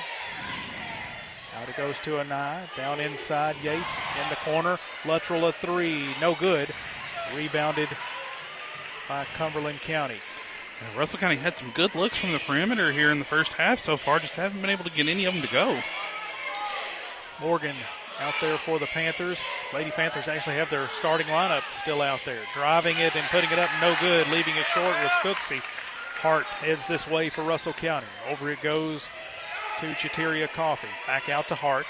Out 1.56 1.68
it 1.68 1.76
goes 1.76 2.00
to 2.00 2.18
Anaya. 2.18 2.68
Down 2.76 3.00
inside, 3.00 3.56
Yates. 3.62 3.96
In 4.22 4.28
the 4.30 4.36
corner, 4.36 4.78
Luttrell 5.04 5.46
a 5.46 5.52
three. 5.52 6.08
No 6.20 6.34
good. 6.34 6.68
Rebounded 7.34 7.88
by 9.08 9.24
Cumberland 9.36 9.80
County. 9.80 10.18
Yeah, 10.82 10.98
Russell 10.98 11.18
County 11.18 11.36
had 11.36 11.54
some 11.54 11.70
good 11.70 11.94
looks 11.94 12.18
from 12.18 12.32
the 12.32 12.38
perimeter 12.38 12.90
here 12.90 13.10
in 13.10 13.18
the 13.18 13.24
first 13.24 13.52
half 13.54 13.78
so 13.78 13.96
far, 13.96 14.18
just 14.18 14.36
haven't 14.36 14.60
been 14.60 14.70
able 14.70 14.84
to 14.84 14.90
get 14.90 15.08
any 15.08 15.24
of 15.24 15.34
them 15.34 15.42
to 15.42 15.48
go. 15.52 15.80
Morgan 17.40 17.76
out 18.20 18.34
there 18.40 18.58
for 18.58 18.78
the 18.78 18.86
Panthers. 18.86 19.40
Lady 19.72 19.90
Panthers 19.90 20.28
actually 20.28 20.56
have 20.56 20.70
their 20.70 20.88
starting 20.88 21.26
lineup 21.28 21.62
still 21.72 22.02
out 22.02 22.20
there. 22.24 22.40
Driving 22.54 22.98
it 22.98 23.14
and 23.16 23.24
putting 23.28 23.50
it 23.50 23.58
up, 23.58 23.70
no 23.80 23.94
good. 24.00 24.26
Leaving 24.28 24.56
it 24.56 24.64
short 24.66 24.94
was 25.02 25.10
Cooksey. 25.22 25.62
Hart 26.24 26.46
heads 26.46 26.86
this 26.86 27.06
way 27.06 27.28
for 27.28 27.42
Russell 27.44 27.74
County. 27.74 28.06
Over 28.30 28.50
it 28.50 28.62
goes 28.62 29.10
to 29.78 29.92
Chateria 29.92 30.48
Coffee. 30.48 30.88
Back 31.06 31.28
out 31.28 31.48
to 31.48 31.54
Hart. 31.54 31.84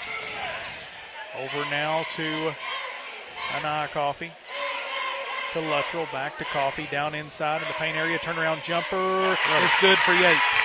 Over 1.39 1.69
now 1.71 2.03
to 2.17 2.53
Anaya 3.55 3.87
Coffee. 3.87 4.33
To 5.53 5.61
Luttrell. 5.61 6.09
Back 6.11 6.37
to 6.39 6.43
Coffee. 6.43 6.85
Down 6.91 7.15
inside 7.15 7.61
in 7.61 7.67
the 7.69 7.75
paint 7.75 7.95
area. 7.95 8.17
Turnaround 8.17 8.61
jumper 8.65 9.37
is 9.63 9.71
good 9.79 9.97
for 9.99 10.11
Yates. 10.11 10.59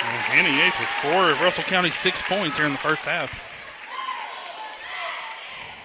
And 0.00 0.22
Hannah 0.32 0.56
Yates 0.56 0.80
with 0.80 0.88
four 0.88 1.28
of 1.28 1.42
Russell 1.42 1.64
County's 1.64 1.94
six 1.94 2.22
points 2.22 2.56
here 2.56 2.64
in 2.64 2.72
the 2.72 2.78
first 2.78 3.04
half. 3.04 3.38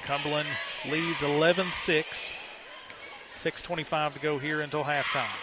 Cumberland 0.03 0.47
leads 0.89 1.21
11 1.21 1.69
6. 1.69 2.07
6.25 3.33 4.13
to 4.13 4.19
go 4.19 4.39
here 4.39 4.61
until 4.61 4.85
halftime. 4.85 5.35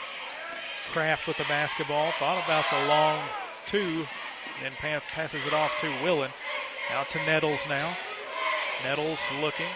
Kraft 0.94 1.26
with 1.26 1.37
the 1.38 1.50
basketball. 1.50 2.12
Thought 2.22 2.38
about 2.46 2.62
the 2.70 2.87
long 2.87 3.18
two. 3.66 4.07
Then 4.62 4.70
passes 4.78 5.44
it 5.44 5.52
off 5.52 5.74
to 5.80 5.90
Willen. 6.07 6.30
Out 6.94 7.11
to 7.11 7.18
Nettles 7.26 7.66
now. 7.68 7.98
Nettles 8.85 9.18
looking. 9.42 9.66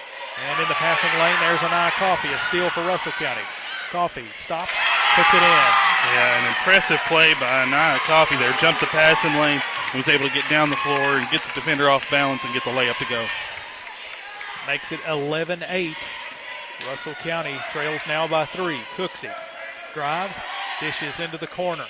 And 0.46 0.62
in 0.62 0.68
the 0.70 0.78
passing 0.78 1.10
lane, 1.18 1.34
there's 1.42 1.58
Anaya 1.66 1.90
Coffee. 1.98 2.30
A 2.30 2.38
steal 2.46 2.70
for 2.70 2.86
Russell 2.86 3.10
County. 3.18 3.42
Coffee 3.90 4.30
stops, 4.38 4.70
puts 5.16 5.34
it 5.34 5.42
in. 5.42 5.58
Yeah, 6.14 6.38
an 6.38 6.46
impressive 6.54 7.02
play 7.10 7.34
by 7.42 7.66
Anaya 7.66 7.98
Coffee 8.06 8.36
there. 8.36 8.54
Jumped 8.62 8.78
the 8.78 8.86
passing 8.86 9.34
lane 9.34 9.58
and 9.90 9.98
was 9.98 10.06
able 10.06 10.28
to 10.28 10.34
get 10.34 10.48
down 10.48 10.70
the 10.70 10.78
floor 10.86 11.18
and 11.18 11.28
get 11.32 11.42
the 11.42 11.50
defender 11.52 11.90
off 11.90 12.08
balance 12.12 12.44
and 12.44 12.54
get 12.54 12.62
the 12.62 12.70
layup 12.70 12.96
to 13.02 13.10
go. 13.10 13.26
Makes 14.68 14.92
it 14.92 15.00
11 15.08 15.64
8. 15.66 15.96
Russell 16.86 17.14
County 17.14 17.58
trails 17.72 18.06
now 18.06 18.28
by 18.28 18.44
three. 18.44 18.78
Cooksey 18.94 19.34
drives, 19.92 20.38
dishes 20.80 21.20
into 21.20 21.38
the 21.38 21.46
corner. 21.46 21.86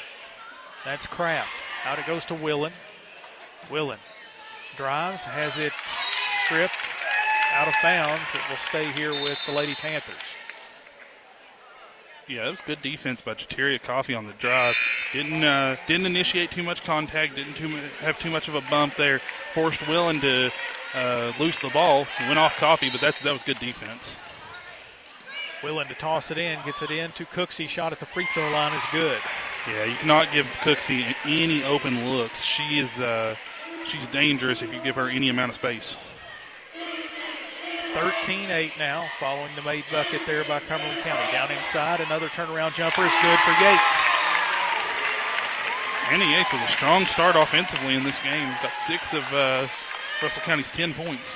That's 0.84 1.06
Kraft. 1.06 1.50
Out 1.84 1.98
it 1.98 2.06
goes 2.06 2.24
to 2.26 2.34
Willen. 2.34 2.72
Willen 3.70 3.98
drives, 4.76 5.24
has 5.24 5.58
it 5.58 5.72
stripped 6.44 6.74
out 7.52 7.68
of 7.68 7.74
bounds. 7.82 8.30
It 8.34 8.40
will 8.48 8.56
stay 8.56 8.90
here 8.92 9.12
with 9.12 9.38
the 9.46 9.52
Lady 9.52 9.74
Panthers. 9.74 10.14
Yeah, 12.28 12.46
it 12.46 12.50
was 12.50 12.60
good 12.60 12.82
defense 12.82 13.22
by 13.22 13.34
Chateria 13.34 13.80
Coffee 13.80 14.14
on 14.14 14.26
the 14.26 14.34
drive. 14.34 14.76
Didn't 15.14 15.42
uh, 15.42 15.76
didn't 15.86 16.04
initiate 16.06 16.50
too 16.50 16.62
much 16.62 16.82
contact. 16.82 17.36
Didn't 17.36 17.54
too 17.54 17.68
mu- 17.68 17.80
have 18.00 18.18
too 18.18 18.30
much 18.30 18.48
of 18.48 18.54
a 18.54 18.60
bump 18.70 18.96
there. 18.96 19.20
Forced 19.54 19.88
Willen 19.88 20.20
to 20.20 20.50
uh, 20.94 21.32
loose 21.40 21.58
the 21.60 21.70
ball. 21.70 22.06
Went 22.20 22.38
off 22.38 22.56
Coffee, 22.58 22.90
but 22.90 23.00
that 23.00 23.14
that 23.24 23.32
was 23.32 23.42
good 23.42 23.58
defense. 23.58 24.16
Willen 25.62 25.88
to 25.88 25.94
toss 25.94 26.30
it 26.30 26.38
in, 26.38 26.58
gets 26.64 26.82
it 26.82 26.90
in 26.90 27.10
to 27.12 27.24
Cooksey. 27.24 27.68
Shot 27.68 27.92
at 27.92 27.98
the 27.98 28.06
free 28.06 28.26
throw 28.32 28.48
line 28.50 28.72
is 28.74 28.82
good. 28.92 29.18
Yeah, 29.66 29.84
you 29.84 29.96
cannot 29.96 30.32
give 30.32 30.46
Cooksey 30.62 31.14
any 31.24 31.64
open 31.64 32.10
looks. 32.10 32.42
She 32.42 32.78
is 32.78 32.98
uh, 33.00 33.34
she's 33.84 34.06
dangerous 34.08 34.62
if 34.62 34.72
you 34.72 34.80
give 34.80 34.94
her 34.94 35.08
any 35.08 35.28
amount 35.28 35.50
of 35.50 35.56
space. 35.56 35.96
13-8 37.94 38.78
now, 38.78 39.06
following 39.18 39.50
the 39.56 39.62
made 39.62 39.84
bucket 39.90 40.20
there 40.26 40.44
by 40.44 40.60
Cumberland 40.60 41.00
County. 41.00 41.32
Down 41.32 41.50
inside, 41.50 42.00
another 42.00 42.28
turnaround 42.28 42.74
jumper 42.74 43.02
is 43.02 43.12
good 43.22 43.38
for 43.40 43.50
Yates. 43.62 44.02
Annie 46.10 46.30
Yates 46.30 46.52
with 46.52 46.62
a 46.62 46.68
strong 46.68 47.06
start 47.06 47.34
offensively 47.34 47.94
in 47.94 48.04
this 48.04 48.18
game. 48.22 48.48
Got 48.62 48.76
six 48.76 49.12
of 49.12 49.24
uh, 49.32 49.66
Russell 50.22 50.42
County's 50.42 50.70
10 50.70 50.94
points. 50.94 51.30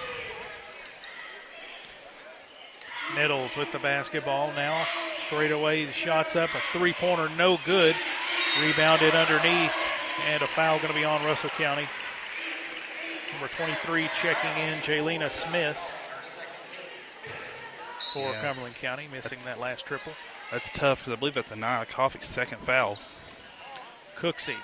Nettles 3.14 3.56
with 3.56 3.70
the 3.72 3.78
basketball 3.78 4.52
now. 4.52 4.86
Straight 5.26 5.52
away, 5.52 5.84
the 5.84 5.92
shots 5.92 6.36
up. 6.36 6.50
A 6.54 6.60
three 6.72 6.92
pointer, 6.92 7.28
no 7.36 7.58
good. 7.64 7.94
Rebounded 8.60 9.14
underneath, 9.14 9.74
and 10.26 10.42
a 10.42 10.46
foul 10.46 10.78
going 10.78 10.92
to 10.92 10.98
be 10.98 11.04
on 11.04 11.24
Russell 11.24 11.50
County. 11.50 11.86
Number 13.32 13.48
23 13.54 14.08
checking 14.20 14.62
in, 14.62 14.78
Jaylena 14.80 15.30
Smith 15.30 15.78
for 18.12 18.32
Yeah. 18.32 18.40
Cumberland 18.42 18.76
County, 18.76 19.08
missing 19.10 19.38
That's- 19.38 19.44
that 19.46 19.60
last 19.60 19.86
triple. 19.86 20.12
That's 20.50 20.68
tough 20.70 20.98
because 21.00 21.14
I 21.14 21.16
believe 21.16 21.34
that's 21.34 21.50
Anaya 21.52 21.86
Coffee's 21.86 22.26
second 22.26 22.58
foul. 22.58 22.98
Cooksey. 24.18 24.56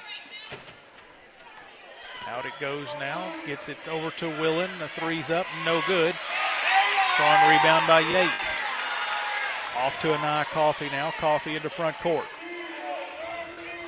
Out 2.27 2.45
it 2.45 2.53
goes 2.61 2.89
now. 3.01 3.33
Gets 3.47 3.71
it 3.71 3.79
over 3.89 4.11
to 4.13 4.29
Willen. 4.29 4.71
The 4.79 4.89
three's 4.89 5.31
up, 5.31 5.47
no 5.65 5.81
good. 5.87 6.15
Strong 7.19 7.51
rebound 7.51 7.85
by 7.89 7.99
Yates. 7.99 8.53
Off 9.79 10.01
to 10.03 10.15
Anaya 10.15 10.45
Coffee 10.45 10.89
now. 10.91 11.11
Coffee 11.19 11.57
into 11.57 11.69
front 11.69 11.97
court. 11.97 12.27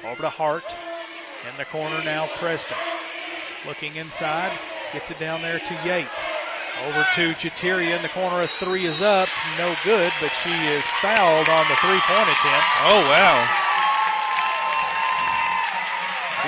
Over 0.04 0.22
to 0.22 0.28
Hart. 0.28 0.64
In 1.48 1.56
the 1.56 1.64
corner 1.64 2.02
now, 2.02 2.26
Preston. 2.38 2.76
Looking 3.64 3.94
inside. 3.94 4.50
Gets 4.92 5.12
it 5.12 5.20
down 5.20 5.42
there 5.42 5.60
to 5.60 5.74
Yates. 5.86 6.26
Over 6.88 7.06
to 7.14 7.30
Chateria 7.34 7.94
in 7.94 8.02
the 8.02 8.08
corner. 8.08 8.42
A 8.42 8.48
three 8.48 8.86
is 8.86 9.00
up. 9.00 9.28
No 9.56 9.76
good, 9.84 10.12
but 10.20 10.32
she 10.42 10.50
is 10.50 10.82
fouled 11.00 11.48
on 11.48 11.68
the 11.68 11.76
three 11.76 12.00
point 12.00 12.26
attempt. 12.26 12.66
Oh, 12.82 13.06
wow. 13.06 13.46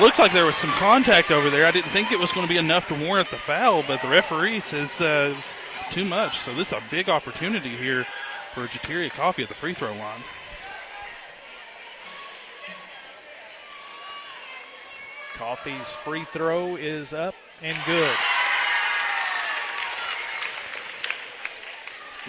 Looks 0.01 0.19
like 0.19 0.33
there 0.33 0.47
was 0.47 0.57
some 0.57 0.71
contact 0.71 1.31
over 1.31 1.49
there. 1.49 1.65
I 1.65 1.71
didn't 1.71 1.93
think 1.93 2.11
it 2.11 2.19
was 2.19 2.33
going 2.33 2.45
to 2.45 2.53
be 2.53 2.59
enough 2.59 2.89
to 2.89 2.95
warrant 2.97 3.31
the 3.31 3.37
foul, 3.37 3.85
but 3.87 4.03
the 4.03 4.09
referee 4.09 4.59
says 4.59 5.01
uh, 5.01 5.41
too 5.93 6.05
much. 6.07 6.39
So 6.39 6.55
this 6.55 6.69
is 6.69 6.73
a 6.73 6.83
big 6.91 7.11
opportunity 7.11 7.69
here 7.69 8.07
for 8.55 8.67
Jateria 8.67 9.11
Coffee 9.11 9.43
at 9.43 9.49
the 9.49 9.55
free 9.55 9.75
throw 9.75 9.93
line. 9.93 10.23
Coffee's 15.35 15.91
free 15.91 16.25
throw 16.25 16.77
is 16.77 17.13
up 17.13 17.35
and 17.63 17.77
good. 17.85 18.17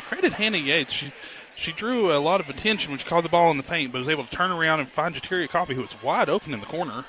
credit 0.01 0.33
Hannah 0.33 0.57
Yates. 0.57 0.91
She 0.91 1.11
she 1.55 1.71
drew 1.71 2.11
a 2.11 2.19
lot 2.19 2.41
of 2.41 2.49
attention 2.49 2.91
when 2.91 2.99
she 2.99 3.05
caught 3.05 3.23
the 3.23 3.29
ball 3.29 3.51
in 3.51 3.57
the 3.57 3.63
paint, 3.63 3.91
but 3.91 3.99
was 3.99 4.09
able 4.09 4.25
to 4.25 4.31
turn 4.31 4.51
around 4.51 4.79
and 4.79 4.89
find 4.89 5.15
Jateria 5.15 5.47
Coffee, 5.47 5.75
who 5.75 5.81
was 5.81 6.01
wide 6.03 6.27
open 6.27 6.53
in 6.53 6.59
the 6.59 6.65
corner. 6.65 7.05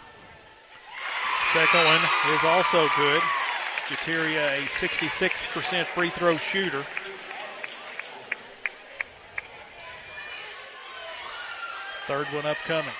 Second 1.52 1.84
one 1.84 2.00
is 2.34 2.44
also 2.44 2.86
good. 2.96 3.22
Jateria, 3.88 4.58
a 4.58 4.66
66% 4.66 5.84
free 5.84 6.08
throw 6.10 6.36
shooter. 6.36 6.84
Third 12.06 12.26
one 12.28 12.46
upcoming. 12.46 12.92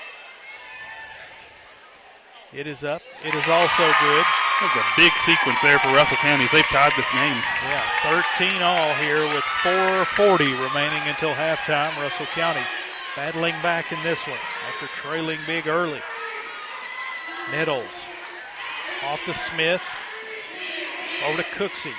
It 2.53 2.67
is 2.67 2.85
up. 2.85 3.03
It 3.25 3.35
is 3.35 3.49
also 3.49 3.83
good. 3.83 4.25
That 4.61 4.71
was 4.71 4.77
a 4.79 4.87
big 4.97 5.13
sequence 5.27 5.61
there 5.61 5.79
for 5.79 5.89
Russell 5.89 6.17
County 6.19 6.47
they've 6.53 6.65
tied 6.71 6.93
this 6.97 7.11
game. 7.11 7.37
Yeah, 7.67 8.25
13 8.39 8.63
all 8.63 8.95
here 9.03 9.23
with 9.35 9.45
4.40 9.65 10.55
remaining 10.63 11.03
until 11.09 11.35
halftime. 11.35 11.97
Russell 12.01 12.27
County 12.27 12.63
battling 13.17 13.55
back 13.61 13.91
in 13.91 14.01
this 14.03 14.27
one 14.27 14.39
after 14.69 14.87
trailing 14.95 15.41
big 15.47 15.67
early. 15.67 16.01
Nettles 17.51 18.07
off 19.03 19.25
to 19.27 19.35
Smith. 19.35 19.83
Over 21.27 21.43
to 21.43 21.49
Cooksey. 21.51 21.93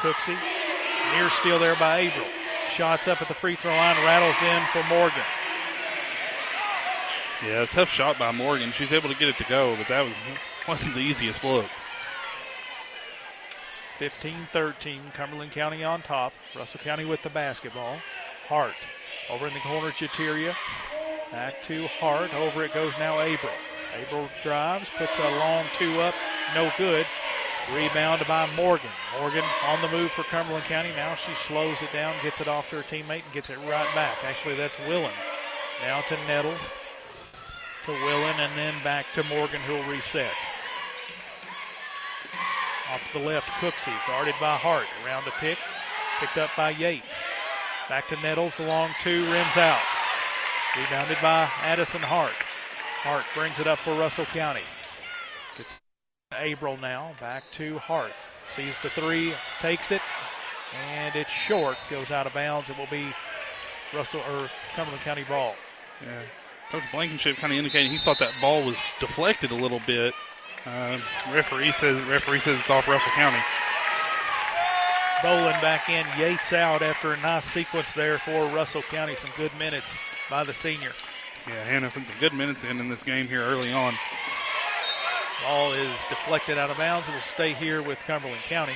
Cooksey 0.00 0.36
near 1.14 1.30
steal 1.30 1.58
there 1.58 1.76
by 1.76 2.00
Averill. 2.00 2.26
Shots 2.70 3.08
up 3.08 3.20
at 3.20 3.28
the 3.28 3.34
free 3.34 3.56
throw 3.56 3.70
line, 3.70 3.96
rattles 4.04 4.36
in 4.42 4.62
for 4.72 4.88
Morgan. 4.88 5.22
Yeah, 7.46 7.66
tough 7.66 7.88
shot 7.88 8.18
by 8.18 8.32
Morgan. 8.32 8.72
She's 8.72 8.92
able 8.92 9.08
to 9.08 9.16
get 9.16 9.28
it 9.28 9.36
to 9.38 9.44
go, 9.44 9.76
but 9.76 9.88
that 9.88 10.04
was 10.04 10.14
wasn't 10.68 10.94
the 10.94 11.00
easiest 11.00 11.44
look. 11.44 11.66
15-13, 13.98 15.12
Cumberland 15.14 15.52
County 15.52 15.84
on 15.84 16.02
top. 16.02 16.32
Russell 16.56 16.80
County 16.80 17.04
with 17.04 17.22
the 17.22 17.30
basketball. 17.30 17.98
Hart 18.48 18.74
over 19.30 19.46
in 19.46 19.54
the 19.54 19.60
corner, 19.60 19.90
Jateria. 19.90 20.54
Back 21.30 21.62
to 21.64 21.86
Hart. 21.86 22.34
Over 22.34 22.64
it 22.64 22.74
goes 22.74 22.92
now 22.98 23.20
Averill. 23.20 23.52
Averill 23.94 24.28
drives, 24.42 24.90
puts 24.96 25.18
a 25.18 25.38
long 25.38 25.64
two 25.78 26.00
up, 26.00 26.14
no 26.54 26.70
good. 26.78 27.06
Rebound 27.70 28.26
by 28.26 28.50
Morgan. 28.56 28.90
Morgan 29.18 29.44
on 29.68 29.80
the 29.80 29.88
move 29.88 30.10
for 30.10 30.24
Cumberland 30.24 30.64
County. 30.64 30.90
Now 30.96 31.14
she 31.14 31.32
slows 31.34 31.80
it 31.80 31.92
down, 31.92 32.14
gets 32.22 32.40
it 32.40 32.48
off 32.48 32.68
to 32.70 32.76
her 32.76 32.82
teammate, 32.82 33.22
and 33.24 33.32
gets 33.32 33.50
it 33.50 33.58
right 33.58 33.88
back. 33.94 34.16
Actually, 34.24 34.56
that's 34.56 34.78
Willen. 34.80 35.12
Now 35.82 36.00
to 36.02 36.16
Nettles. 36.26 36.60
To 37.86 37.92
Willen, 37.92 38.34
and 38.38 38.52
then 38.56 38.74
back 38.82 39.06
to 39.14 39.22
Morgan, 39.24 39.60
who'll 39.60 39.82
reset. 39.84 40.32
Off 42.92 43.12
to 43.12 43.18
the 43.18 43.24
left, 43.24 43.48
Cooksey, 43.60 43.94
guarded 44.06 44.34
by 44.40 44.56
Hart. 44.56 44.86
Around 45.04 45.24
the 45.24 45.32
pick, 45.32 45.58
picked 46.20 46.36
up 46.36 46.50
by 46.56 46.70
Yates. 46.70 47.18
Back 47.88 48.06
to 48.08 48.16
Nettles, 48.16 48.56
the 48.56 48.64
long 48.64 48.90
two, 49.00 49.24
rims 49.30 49.56
out. 49.56 49.80
Rebounded 50.76 51.18
by 51.22 51.48
Addison 51.62 52.02
Hart. 52.02 52.34
Hart 53.02 53.24
brings 53.34 53.58
it 53.58 53.66
up 53.66 53.78
for 53.78 53.94
Russell 53.94 54.26
County. 54.26 54.62
Averill 56.38 56.76
now, 56.78 57.12
back 57.20 57.50
to 57.52 57.78
Hart. 57.78 58.12
Sees 58.48 58.74
the 58.82 58.90
three, 58.90 59.34
takes 59.60 59.92
it, 59.92 60.02
and 60.88 61.14
it's 61.16 61.30
short. 61.30 61.76
Goes 61.90 62.10
out 62.10 62.26
of 62.26 62.34
bounds. 62.34 62.70
It 62.70 62.78
will 62.78 62.88
be 62.90 63.06
Russell 63.94 64.20
or 64.20 64.50
Cumberland 64.74 65.02
County 65.02 65.24
ball. 65.24 65.54
Yeah. 66.04 66.22
Coach 66.70 66.84
Blankenship 66.90 67.36
kind 67.36 67.52
of 67.52 67.58
indicated 67.58 67.90
he 67.90 67.98
thought 67.98 68.18
that 68.18 68.32
ball 68.40 68.64
was 68.64 68.76
deflected 68.98 69.50
a 69.50 69.54
little 69.54 69.80
bit. 69.86 70.14
Uh, 70.64 70.98
referee 71.32 71.72
says 71.72 72.00
referee 72.02 72.40
says 72.40 72.58
it's 72.58 72.70
off 72.70 72.88
Russell 72.88 73.12
County. 73.12 73.38
Bowling 75.22 75.60
back 75.60 75.88
in, 75.88 76.04
Yates 76.18 76.52
out 76.52 76.82
after 76.82 77.12
a 77.12 77.20
nice 77.20 77.44
sequence 77.44 77.92
there 77.92 78.18
for 78.18 78.46
Russell 78.46 78.82
County. 78.82 79.14
Some 79.14 79.30
good 79.36 79.52
minutes 79.58 79.96
by 80.28 80.44
the 80.44 80.54
senior. 80.54 80.92
Yeah, 81.46 81.62
Hannah 81.64 81.88
putting 81.88 82.04
some 82.04 82.16
good 82.18 82.32
minutes 82.32 82.64
in 82.64 82.80
in 82.80 82.88
this 82.88 83.02
game 83.02 83.28
here 83.28 83.42
early 83.42 83.72
on. 83.72 83.94
Ball 85.42 85.72
is 85.72 86.06
deflected 86.06 86.58
out 86.58 86.70
of 86.70 86.78
bounds. 86.78 87.08
It 87.08 87.12
will 87.12 87.20
stay 87.20 87.52
here 87.52 87.82
with 87.82 88.02
Cumberland 88.04 88.42
County. 88.42 88.74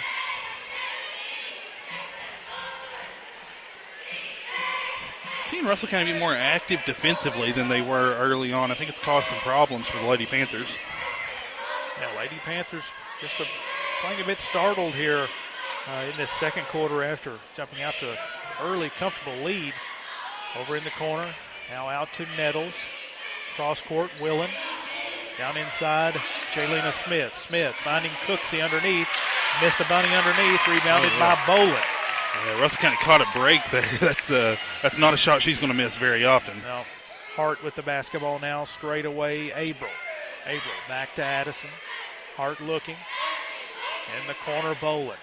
Seeing 5.44 5.64
Russell 5.64 5.88
County 5.88 6.12
be 6.12 6.18
more 6.18 6.34
active 6.34 6.82
defensively 6.84 7.52
than 7.52 7.68
they 7.68 7.80
were 7.80 8.16
early 8.16 8.52
on, 8.52 8.72
I 8.72 8.74
think 8.74 8.90
it's 8.90 8.98
caused 8.98 9.28
some 9.28 9.38
problems 9.38 9.86
for 9.86 10.02
the 10.02 10.08
Lady 10.08 10.26
Panthers. 10.26 10.76
Yeah, 12.00 12.18
Lady 12.18 12.36
Panthers 12.44 12.82
just 13.20 13.38
a, 13.38 13.44
playing 14.02 14.20
a 14.20 14.26
bit 14.26 14.40
startled 14.40 14.94
here 14.94 15.28
uh, 15.88 16.04
in 16.10 16.16
this 16.16 16.32
second 16.32 16.64
quarter 16.66 17.04
after 17.04 17.38
jumping 17.56 17.82
out 17.82 17.94
to 18.00 18.10
an 18.10 18.18
early, 18.62 18.90
comfortable 18.90 19.36
lead. 19.44 19.72
Over 20.58 20.76
in 20.76 20.84
the 20.84 20.90
corner, 20.90 21.32
now 21.70 21.88
out 21.88 22.12
to 22.14 22.26
Nettles. 22.36 22.74
Cross 23.56 23.82
court, 23.82 24.10
Willen. 24.20 24.50
Down 25.38 25.56
inside, 25.56 26.14
Jaylena 26.52 26.92
Smith. 26.92 27.36
Smith 27.36 27.74
finding 27.76 28.10
Cooksey 28.26 28.64
underneath. 28.64 29.08
Missed 29.60 29.80
a 29.80 29.84
bunny 29.84 30.08
underneath, 30.14 30.66
rebounded 30.66 31.10
Oh, 31.12 31.18
yeah. 31.18 31.34
by 31.34 31.52
Bolin. 31.52 31.84
Yeah, 32.46 32.60
Russell 32.60 32.80
kind 32.80 32.94
of 32.94 33.00
caught 33.00 33.20
a 33.20 33.38
break 33.38 33.60
there. 33.70 33.88
That's 34.00 34.30
uh, 34.30 34.56
that's 34.82 34.98
not 34.98 35.12
a 35.14 35.16
shot 35.16 35.42
she's 35.42 35.58
going 35.58 35.70
to 35.72 35.76
miss 35.76 35.96
very 35.96 36.24
often. 36.24 36.60
Now, 36.62 36.84
Hart 37.34 37.62
with 37.62 37.74
the 37.74 37.82
basketball 37.82 38.38
now, 38.38 38.64
straight 38.64 39.04
away, 39.04 39.52
April, 39.54 39.90
April 40.46 40.74
back 40.88 41.14
to 41.16 41.22
Addison. 41.24 41.70
Hart 42.36 42.60
looking. 42.60 42.96
In 44.20 44.26
the 44.28 44.34
corner, 44.44 44.74
Bolin. 44.76 45.16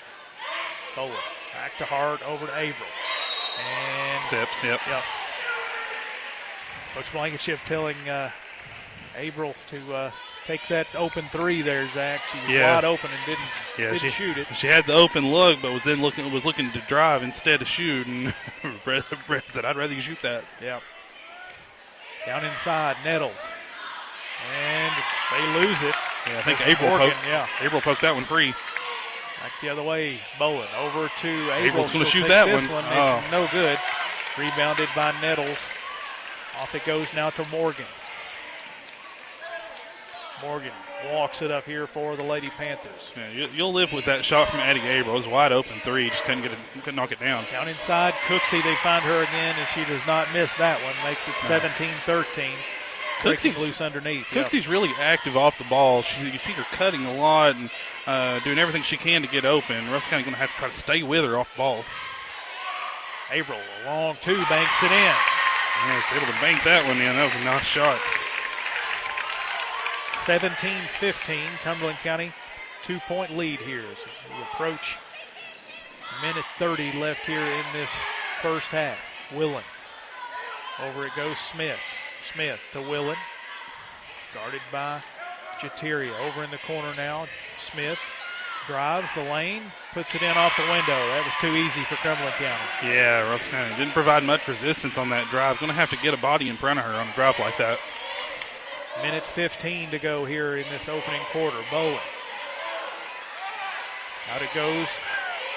Bolin 0.95 1.11
back 1.53 1.71
to 1.79 1.85
Hart, 1.85 2.21
over 2.27 2.45
to 2.45 2.57
April, 2.59 2.87
And 3.59 4.21
Steps, 4.27 4.63
yep. 4.63 4.79
Yep. 4.87 5.03
Coach 6.95 7.11
Blankenship 7.13 7.59
telling 7.65 7.95
uh, 8.09 8.29
Averill 9.15 9.53
to 9.69 9.93
uh, 9.95 10.11
take 10.45 10.67
that 10.69 10.87
open 10.95 11.25
three 11.29 11.61
there, 11.61 11.87
Zach. 11.91 12.21
She 12.31 12.39
was 12.39 12.49
Yeah. 12.49 12.75
wide 12.75 12.85
open 12.85 13.09
and 13.11 13.25
didn't, 13.25 13.45
Yeah, 13.77 13.85
didn't 13.91 13.99
she, 13.99 14.09
shoot 14.09 14.37
it. 14.37 14.47
She 14.55 14.67
had 14.67 14.85
the 14.85 14.93
open 14.93 15.31
look, 15.31 15.61
but 15.61 15.71
was 15.73 15.83
then 15.83 16.01
looking 16.01 16.31
was 16.31 16.45
looking 16.45 16.71
to 16.71 16.79
drive 16.87 17.23
instead 17.23 17.61
of 17.61 17.67
shoot. 17.67 18.07
And 18.07 18.33
Brett, 18.83 19.03
Brett 19.27 19.43
said, 19.49 19.65
"I'd 19.65 19.75
rather 19.75 19.93
you 19.93 20.01
shoot 20.01 20.21
that." 20.21 20.43
Yep. 20.61 20.81
Down 22.25 22.45
inside, 22.45 22.95
Nettles. 23.03 23.49
And 24.55 24.93
they 25.31 25.59
lose 25.61 25.81
it. 25.83 25.95
Yeah, 26.27 26.39
I 26.39 26.41
think 26.41 26.67
April 26.67 26.89
Morgan, 26.89 27.11
poked, 27.11 27.27
yeah. 27.27 27.47
April 27.61 27.81
poked 27.81 28.01
that 28.01 28.13
one 28.15 28.23
free. 28.25 28.51
Back 29.41 29.51
the 29.61 29.69
other 29.69 29.83
way, 29.83 30.19
Bowen 30.39 30.67
over 30.79 31.09
to 31.21 31.27
Averill. 31.51 31.65
April's 31.67 31.91
gonna 31.91 32.05
shoot 32.05 32.21
take 32.21 32.29
that 32.29 32.45
this 32.45 32.67
one. 32.67 32.83
It's 32.85 32.93
Oh. 32.95 33.23
no 33.31 33.47
good. 33.51 33.77
Rebounded 34.37 34.89
by 34.95 35.11
Nettles. 35.21 35.59
Off 36.59 36.73
it 36.75 36.85
goes 36.85 37.13
now 37.13 37.29
to 37.31 37.45
Morgan. 37.49 37.85
Morgan 40.43 40.71
walks 41.11 41.41
it 41.41 41.51
up 41.51 41.65
here 41.65 41.87
for 41.87 42.15
the 42.15 42.23
Lady 42.23 42.49
Panthers. 42.49 43.11
Yeah, 43.15 43.31
you, 43.31 43.47
you'll 43.55 43.73
live 43.73 43.93
with 43.93 44.05
that 44.05 44.25
shot 44.25 44.49
from 44.49 44.59
Addie 44.59 44.81
April. 44.81 45.13
It 45.15 45.17
was 45.17 45.27
wide 45.27 45.51
open 45.51 45.79
three, 45.81 46.09
just 46.09 46.23
couldn't 46.23 46.43
get 46.43 46.51
it, 46.51 46.57
couldn't 46.75 46.95
knock 46.95 47.11
it 47.11 47.19
down. 47.19 47.45
Down 47.51 47.67
inside, 47.67 48.13
Cooksey, 48.27 48.61
they 48.63 48.75
find 48.75 49.03
her 49.05 49.23
again, 49.23 49.55
and 49.57 49.67
she 49.73 49.85
does 49.91 50.05
not 50.05 50.31
miss 50.33 50.53
that 50.55 50.81
one. 50.83 50.93
Makes 51.03 51.27
it 51.27 51.35
17 51.35 51.89
13. 52.05 52.51
Cooksey's- 53.19 53.59
loose 53.59 53.79
underneath. 53.79 54.33
yeah. 54.35 54.43
Cooksey's 54.43 54.67
really 54.67 54.91
active 54.99 55.37
off 55.37 55.57
the 55.57 55.63
ball. 55.65 56.01
She, 56.01 56.29
you 56.29 56.39
see 56.39 56.51
her 56.53 56.65
cutting 56.71 57.05
a 57.05 57.15
lot 57.15 57.55
and 57.55 57.69
uh, 58.05 58.39
doing 58.41 58.59
everything 58.59 58.83
she 58.83 58.97
can 58.97 59.21
to 59.21 59.27
get 59.29 59.45
open. 59.45 59.89
Russ 59.91 60.05
kind 60.05 60.19
of 60.19 60.25
going 60.25 60.35
to 60.35 60.39
have 60.39 60.51
to 60.51 60.57
try 60.57 60.67
to 60.67 60.75
stay 60.75 61.03
with 61.03 61.23
her 61.23 61.37
off 61.37 61.51
the 61.53 61.57
ball. 61.57 61.85
April, 63.31 63.57
a 63.57 63.87
long 63.87 64.17
two, 64.21 64.35
banks 64.49 64.83
it 64.83 64.91
in. 64.91 65.15
Yeah, 65.87 66.03
able 66.15 66.27
to 66.27 66.39
bank 66.41 66.63
that 66.63 66.85
one 66.85 66.97
in. 66.97 67.15
That 67.15 67.23
was 67.33 67.41
a 67.41 67.45
nice 67.45 67.65
shot. 67.65 67.99
17 70.25 70.71
15, 70.87 71.39
Cumberland 71.63 71.97
County, 71.97 72.31
two 72.81 72.97
point 73.09 73.35
lead 73.35 73.59
here 73.59 73.83
as 73.91 74.05
we 74.29 74.41
approach 74.41 74.97
minute 76.21 76.45
30 76.57 76.93
left 76.93 77.25
here 77.25 77.43
in 77.43 77.65
this 77.73 77.89
first 78.41 78.67
half. 78.67 78.97
Willen. 79.35 79.65
Over 80.81 81.05
it 81.05 81.11
goes 81.17 81.37
Smith. 81.37 81.79
Smith 82.31 82.61
to 82.71 82.79
Willen. 82.79 83.17
Guarded 84.33 84.61
by 84.71 85.03
Jateria. 85.59 86.17
Over 86.21 86.45
in 86.45 86.51
the 86.51 86.57
corner 86.59 86.93
now. 86.95 87.27
Smith 87.59 87.99
drives 88.65 89.11
the 89.15 89.23
lane, 89.23 89.63
puts 89.93 90.15
it 90.15 90.21
in 90.21 90.37
off 90.37 90.55
the 90.55 90.63
window. 90.63 90.87
That 90.87 91.23
was 91.25 91.35
too 91.41 91.53
easy 91.57 91.81
for 91.81 91.95
Cumberland 91.95 92.35
County. 92.35 92.93
Yeah, 92.95 93.29
Russ 93.29 93.45
County 93.49 93.75
didn't 93.75 93.91
provide 93.91 94.23
much 94.23 94.47
resistance 94.47 94.97
on 94.97 95.09
that 95.09 95.29
drive. 95.29 95.59
Going 95.59 95.69
to 95.69 95.75
have 95.75 95.89
to 95.89 95.97
get 95.97 96.13
a 96.13 96.17
body 96.17 96.47
in 96.47 96.55
front 96.55 96.79
of 96.79 96.85
her 96.85 96.93
on 96.93 97.09
a 97.09 97.13
drive 97.13 97.37
like 97.39 97.57
that. 97.57 97.77
Minute 99.01 99.23
15 99.23 99.89
to 99.91 99.99
go 99.99 100.23
here 100.25 100.57
in 100.57 100.65
this 100.69 100.87
opening 100.87 101.21
quarter. 101.31 101.57
Bowen. 101.71 101.97
Out 104.33 104.41
it 104.41 104.49
goes. 104.53 104.87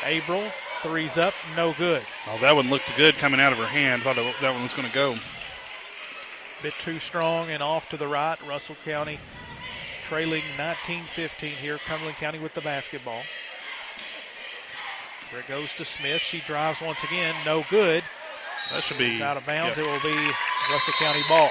April. 0.04 0.42
Three's 0.82 1.16
up. 1.18 1.34
No 1.56 1.72
good. 1.74 2.02
Oh, 2.28 2.38
that 2.40 2.54
one 2.54 2.68
looked 2.70 2.94
good 2.96 3.14
coming 3.16 3.40
out 3.40 3.52
of 3.52 3.58
her 3.58 3.66
hand. 3.66 4.02
Thought 4.02 4.16
that 4.16 4.52
one 4.52 4.62
was 4.62 4.72
going 4.72 4.88
to 4.88 4.94
go. 4.94 5.16
Bit 6.62 6.74
too 6.82 6.98
strong 6.98 7.50
and 7.50 7.62
off 7.62 7.88
to 7.90 7.96
the 7.96 8.08
right. 8.08 8.38
Russell 8.48 8.76
County 8.84 9.18
trailing 10.06 10.42
19-15 10.56 11.48
here. 11.48 11.78
Cumberland 11.78 12.16
County 12.16 12.38
with 12.38 12.54
the 12.54 12.60
basketball. 12.60 13.22
There 15.30 15.40
it 15.40 15.48
goes 15.48 15.72
to 15.74 15.84
Smith. 15.84 16.22
She 16.22 16.40
drives 16.40 16.80
once 16.80 17.02
again. 17.04 17.34
No 17.44 17.64
good. 17.68 18.02
That 18.70 18.82
should 18.82 18.98
be 18.98 19.12
It's 19.12 19.20
out 19.20 19.36
of 19.36 19.46
bounds. 19.46 19.76
yep. 19.76 19.86
It 19.86 19.90
will 19.90 20.00
be 20.12 20.16
Russell 20.70 20.94
County 20.98 21.22
ball. 21.28 21.50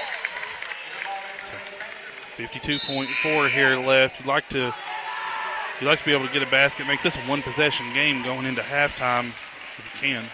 52.4 2.36 3.50
here 3.50 3.76
left. 3.76 4.20
You'd 4.20 4.26
like 4.26 4.48
to 4.50 4.74
you'd 5.80 5.86
like 5.86 5.98
to 6.00 6.04
be 6.04 6.12
able 6.12 6.26
to 6.26 6.32
get 6.32 6.42
a 6.42 6.50
basket, 6.50 6.86
make 6.86 7.02
this 7.02 7.16
a 7.16 7.20
one 7.20 7.42
possession 7.42 7.92
game 7.94 8.22
going 8.22 8.44
into 8.44 8.60
halftime 8.60 9.28
if 9.78 9.90
you 9.94 10.00
can. 10.00 10.24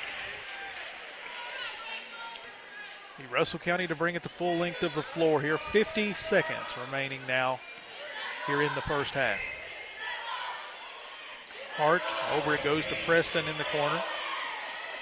Russell 3.31 3.61
County 3.61 3.87
to 3.87 3.95
bring 3.95 4.15
it 4.15 4.23
the 4.23 4.29
full 4.29 4.57
length 4.57 4.83
of 4.83 4.95
the 4.95 5.03
floor 5.03 5.41
here. 5.41 5.57
50 5.57 6.12
seconds 6.12 6.75
remaining 6.87 7.21
now 7.27 7.61
here 8.47 8.62
in 8.62 8.71
the 8.75 8.83
first 8.83 9.15
half. 9.15 9.38
Hart 11.77 12.03
over 12.35 12.55
it 12.55 12.62
goes 12.62 12.85
to 12.87 12.97
Preston 13.07 13.47
in 13.49 13.57
the 13.57 13.65
corner. 13.65 14.03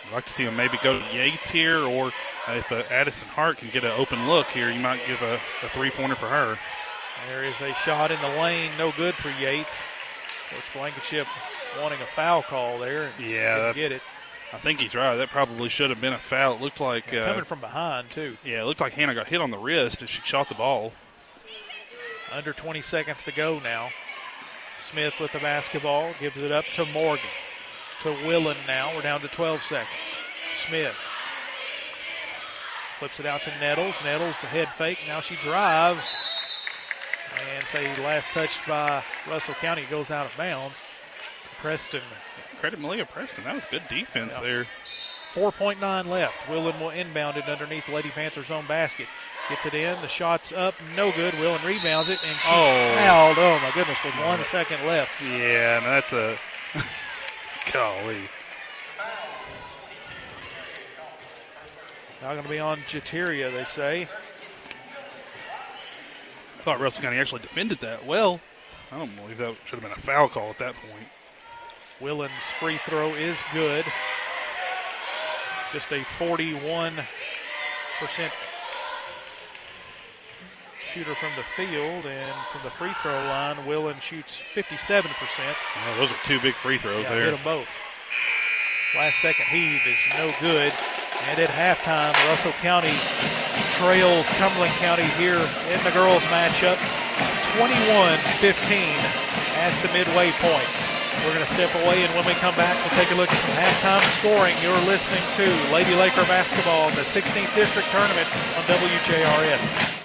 I'd 0.07 0.13
like 0.13 0.27
to 0.27 0.33
see 0.33 0.45
him 0.45 0.55
maybe 0.55 0.79
go 0.83 0.99
to 0.99 1.05
Yates 1.15 1.51
here, 1.51 1.79
or 1.79 2.13
if 2.49 2.71
uh, 2.71 2.83
Addison 2.91 3.29
Hart 3.29 3.59
can 3.59 3.69
get 3.71 3.85
an 3.85 3.93
open 3.93 4.29
look 4.29 4.47
here, 4.47 4.71
you 4.71 4.81
might 4.81 5.01
give 5.07 5.21
a, 5.23 5.35
a 5.35 5.69
three 5.69 5.91
pointer 5.91 6.15
for 6.15 6.29
her. 6.29 6.59
There 7.29 7.45
is 7.45 7.61
a 7.61 7.73
shot 7.75 8.11
in 8.11 8.21
the 8.21 8.41
lane, 8.41 8.71
no 8.79 8.93
good 8.97 9.15
for 9.15 9.31
Yates. 9.43 9.83
Coach 10.51 10.63
Blankenship 10.75 11.27
wanting 11.81 12.01
a 12.01 12.07
foul 12.07 12.43
call 12.43 12.79
there. 12.79 13.11
Yeah, 13.21 13.73
get 13.73 13.93
it. 13.93 14.03
I 14.53 14.59
think 14.59 14.81
he's 14.81 14.97
right. 14.97 15.15
That 15.17 15.29
probably 15.31 15.69
should 15.69 15.91
have 15.91 16.01
been 16.01 16.13
a 16.13 16.19
foul. 16.19 16.55
It 16.55 16.61
looked 16.61 16.81
like 16.81 17.15
uh, 17.15 17.25
Coming 17.27 17.45
from 17.45 17.61
behind 17.61 18.11
too. 18.11 18.37
yeah, 18.45 18.63
it 18.63 18.65
looked 18.65 18.81
like 18.81 18.95
Hannah 18.95 19.15
got 19.15 19.29
hit 19.29 19.41
on 19.41 19.51
the 19.53 19.59
wrist 19.59 20.03
as 20.03 20.11
she 20.11 20.23
shot 20.25 20.49
the 20.49 20.57
ball. 20.57 20.93
Under 22.33 22.53
20 22.53 22.81
seconds 22.81 23.23
to 23.25 23.33
go 23.33 23.61
now. 23.61 23.91
Smith 24.79 25.15
with 25.21 25.33
the 25.33 25.39
basketball 25.39 26.13
gives 26.19 26.37
it 26.39 26.51
up 26.51 26.65
to 26.75 26.85
Morgan. 26.87 27.25
To 28.03 28.11
Willen 28.27 28.57
now. 28.67 28.93
We're 28.97 29.03
down 29.03 29.21
to 29.21 29.29
12 29.29 29.63
seconds. 29.63 29.89
Smith 30.67 30.95
flips 32.99 33.21
it 33.21 33.27
out 33.27 33.43
to 33.43 33.51
Nettles. 33.61 33.95
Nettles 34.03 34.41
the 34.41 34.47
head 34.47 34.69
fake. 34.71 34.99
Now 35.07 35.21
she 35.21 35.37
drives. 35.37 36.05
And 37.57 37.65
say 37.67 37.87
last 38.03 38.33
touched 38.33 38.67
by 38.67 39.03
Russell 39.29 39.55
County 39.55 39.85
goes 39.91 40.11
out 40.11 40.27
of 40.27 40.37
bounds. 40.37 40.81
Preston 41.61 42.03
Credit 42.59 42.79
Malia 42.81 43.05
Preston. 43.07 43.45
That 43.45 43.55
was 43.55 43.65
good 43.65 43.83
defense 43.89 44.35
Yeah. 44.37 44.43
there. 44.43 44.67
4.9 45.35 46.07
left. 46.09 46.49
Willen 46.49 46.79
will 46.81 46.91
inbound 46.91 47.37
it 47.37 47.49
underneath 47.49 47.89
Lady 47.89 48.11
Panthers' 48.11 48.51
own 48.51 48.67
basket. 48.67 49.07
Gets 49.49 49.67
it 49.67 49.75
in. 49.75 50.01
The 50.03 50.09
shot's 50.09 50.53
up. 50.53 50.75
No 50.97 51.13
good. 51.13 51.39
Willen 51.39 51.65
rebounds 51.65 52.09
it. 52.11 52.23
And 52.25 52.37
she 52.37 52.49
Oh. 52.49 52.95
fouled. 52.99 53.39
Oh, 53.39 53.59
my 53.61 53.71
goodness. 53.71 54.03
With 54.05 54.15
one 54.17 54.43
second 54.45 54.85
left. 54.87 55.21
Yeah, 55.23 55.79
and 55.79 55.87
that's 55.87 56.13
a 56.13 56.37
golly. 57.73 58.29
Now 62.21 62.33
going 62.33 62.43
to 62.43 62.49
be 62.51 62.59
on 62.59 62.79
Jateria, 62.81 63.51
they 63.53 63.65
say. 63.65 64.09
I 66.71 66.75
thought 66.75 66.83
Russell 66.83 67.03
County 67.03 67.17
actually 67.19 67.41
defended 67.43 67.79
that 67.81 68.07
well. 68.07 68.39
I 68.93 68.99
don't 68.99 69.17
believe 69.17 69.39
that 69.39 69.57
should 69.65 69.81
have 69.81 69.83
been 69.83 69.91
a 69.91 70.01
foul 70.01 70.29
call 70.29 70.51
at 70.51 70.59
that 70.59 70.75
point. 70.75 71.09
Willen's 72.01 72.31
free 72.61 72.77
throw 72.77 73.09
is 73.09 73.43
good. 73.53 73.85
Just 75.73 75.91
a 75.91 75.97
41% 75.97 77.03
shooter 80.95 81.15
from 81.17 81.31
the 81.35 81.43
field. 81.57 82.07
And 82.07 82.35
from 82.53 82.61
the 82.63 82.71
free 82.71 82.93
throw 83.03 83.15
line, 83.25 83.67
Willen 83.67 83.99
shoots 83.99 84.41
57%. 84.55 85.07
Oh, 85.11 85.97
those 85.99 86.13
are 86.13 86.17
two 86.25 86.39
big 86.39 86.55
free 86.55 86.79
throws 86.79 87.03
Yeah, 87.03 87.11
there. 87.11 87.25
hit 87.25 87.31
them 87.33 87.41
both. 87.43 87.69
Last 88.95 89.21
second 89.21 89.47
heave 89.47 89.81
is 89.89 89.99
no 90.17 90.33
good. 90.41 90.73
And 91.31 91.41
at 91.41 91.51
halftime, 91.51 92.13
Russell 92.29 92.53
County 92.63 92.95
trails 93.81 94.29
Cumberland 94.37 94.73
County 94.77 95.09
here 95.17 95.41
in 95.73 95.81
the 95.89 95.91
girls' 95.97 96.23
matchup 96.29 96.77
21 97.57 98.19
15 98.45 98.77
at 99.57 99.73
the 99.81 99.89
midway 99.97 100.31
point. 100.37 100.69
We're 101.25 101.33
going 101.33 101.45
to 101.45 101.53
step 101.53 101.75
away, 101.85 102.05
and 102.05 102.13
when 102.15 102.27
we 102.27 102.33
come 102.35 102.55
back, 102.57 102.77
we'll 102.85 102.97
take 103.01 103.11
a 103.11 103.15
look 103.15 103.33
at 103.33 103.39
some 103.41 103.57
halftime 103.57 104.05
scoring. 104.21 104.55
You're 104.61 104.77
listening 104.85 105.25
to 105.37 105.73
Lady 105.73 105.95
Laker 105.95 106.25
basketball 106.25 106.89
in 106.89 106.95
the 106.95 107.03
16th 107.09 107.55
District 107.55 107.89
Tournament 107.91 108.29
on 108.57 108.65
WJRS. 108.65 110.00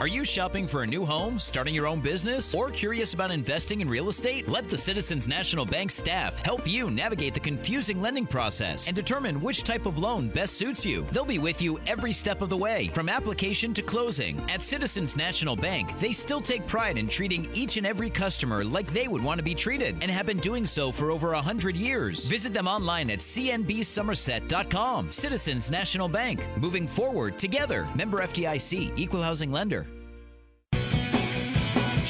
Are 0.00 0.08
you 0.08 0.24
shopping 0.24 0.66
for 0.66 0.82
a 0.82 0.86
new 0.86 1.04
home, 1.04 1.38
starting 1.38 1.74
your 1.74 1.86
own 1.86 2.00
business, 2.00 2.54
or 2.54 2.70
curious 2.70 3.14
about 3.14 3.30
investing 3.30 3.82
in 3.82 3.88
real 3.88 4.08
estate? 4.08 4.48
Let 4.48 4.68
the 4.68 4.76
Citizens 4.76 5.28
National 5.28 5.64
Bank 5.64 5.92
staff 5.92 6.44
help 6.44 6.66
you 6.66 6.90
navigate 6.90 7.34
the 7.34 7.40
confusing 7.40 8.00
lending 8.00 8.26
process 8.26 8.88
and 8.88 8.96
determine 8.96 9.40
which 9.40 9.62
type 9.62 9.86
of 9.86 9.98
loan 9.98 10.28
best 10.28 10.54
suits 10.54 10.84
you. 10.84 11.06
They'll 11.12 11.24
be 11.24 11.38
with 11.38 11.62
you 11.62 11.78
every 11.86 12.12
step 12.12 12.42
of 12.42 12.48
the 12.48 12.56
way, 12.56 12.88
from 12.88 13.08
application 13.08 13.72
to 13.74 13.82
closing. 13.82 14.40
At 14.50 14.62
Citizens 14.62 15.14
National 15.16 15.54
Bank, 15.54 15.96
they 15.98 16.12
still 16.12 16.40
take 16.40 16.66
pride 16.66 16.98
in 16.98 17.06
treating 17.06 17.46
each 17.54 17.76
and 17.76 17.86
every 17.86 18.10
customer 18.10 18.64
like 18.64 18.92
they 18.92 19.06
would 19.06 19.22
want 19.22 19.38
to 19.38 19.44
be 19.44 19.54
treated 19.54 19.98
and 20.00 20.10
have 20.10 20.26
been 20.26 20.38
doing 20.38 20.66
so 20.66 20.90
for 20.90 21.12
over 21.12 21.28
100 21.32 21.76
years. 21.76 22.26
Visit 22.26 22.52
them 22.52 22.66
online 22.66 23.08
at 23.08 23.20
cnbsomerset.com. 23.20 25.10
Citizens 25.12 25.70
National 25.70 26.08
Bank, 26.08 26.44
moving 26.56 26.88
forward 26.88 27.38
together. 27.38 27.86
Member 27.94 28.20
FDIC, 28.20 28.98
equal 28.98 29.22
housing 29.22 29.52
lender. 29.52 29.86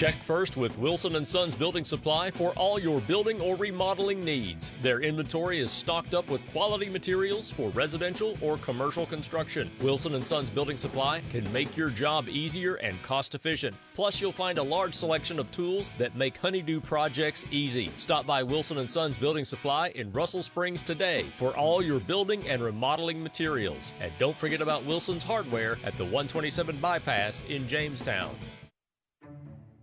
Check 0.03 0.21
first 0.25 0.57
with 0.57 0.77
Wilson 0.79 1.25
Sons 1.25 1.55
Building 1.55 1.85
Supply 1.85 2.33
for 2.33 2.51
all 2.55 2.77
your 2.77 3.01
building 3.03 3.41
or 3.41 3.55
remodeling 3.55 4.25
needs. 4.25 4.73
Their 4.83 5.01
inventory 5.01 5.61
is 5.61 5.71
stocked 5.71 6.13
up 6.13 6.29
with 6.29 6.45
quality 6.51 6.89
materials 6.89 7.53
for 7.53 7.71
residential 7.71 8.37
or 8.41 8.57
commercial 8.57 9.07
construction. 9.07 9.71
Wilson 9.81 10.21
Sons 10.25 10.51
Building 10.51 10.77
Supply 10.77 11.23
can 11.31 11.53
make 11.53 11.77
your 11.77 11.89
job 11.89 12.29
easier 12.29 12.75
and 12.75 13.01
cost 13.05 13.37
efficient. 13.37 13.77
Plus, 13.95 14.21
you'll 14.21 14.33
find 14.33 14.59
a 14.59 14.63
large 14.65 14.93
selection 14.93 15.39
of 15.39 15.49
tools 15.53 15.89
that 15.99 16.17
make 16.17 16.37
honeydew 16.37 16.81
projects 16.81 17.45
easy. 17.53 17.93
Stop 17.97 18.27
by 18.27 18.43
Wilson 18.43 18.85
Sons 18.89 19.17
Building 19.17 19.45
Supply 19.45 19.91
in 19.91 20.11
Russell 20.11 20.43
Springs 20.43 20.83
today 20.83 21.27
for 21.39 21.57
all 21.57 21.81
your 21.81 22.01
building 22.01 22.49
and 22.49 22.61
remodeling 22.61 23.23
materials. 23.23 23.93
And 24.01 24.11
don't 24.19 24.37
forget 24.37 24.63
about 24.63 24.85
Wilson's 24.85 25.23
Hardware 25.23 25.79
at 25.85 25.97
the 25.97 26.07
127 26.07 26.79
bypass 26.79 27.45
in 27.49 27.69
Jamestown. 27.69 28.35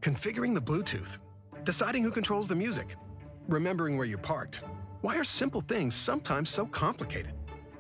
Configuring 0.02 0.56
the 0.56 0.62
Bluetooth, 0.62 1.18
deciding 1.66 2.04
who 2.04 2.12
controls 2.12 2.48
the 2.48 2.56
music, 2.56 2.96
remembering 3.50 3.98
where 3.98 4.08
you 4.08 4.18
parked. 4.18 4.62
Why 5.02 5.18
are 5.18 5.26
simple 5.26 5.60
things 5.60 5.94
sometimes 5.94 6.50
so 6.50 6.66
complicated? 6.66 7.34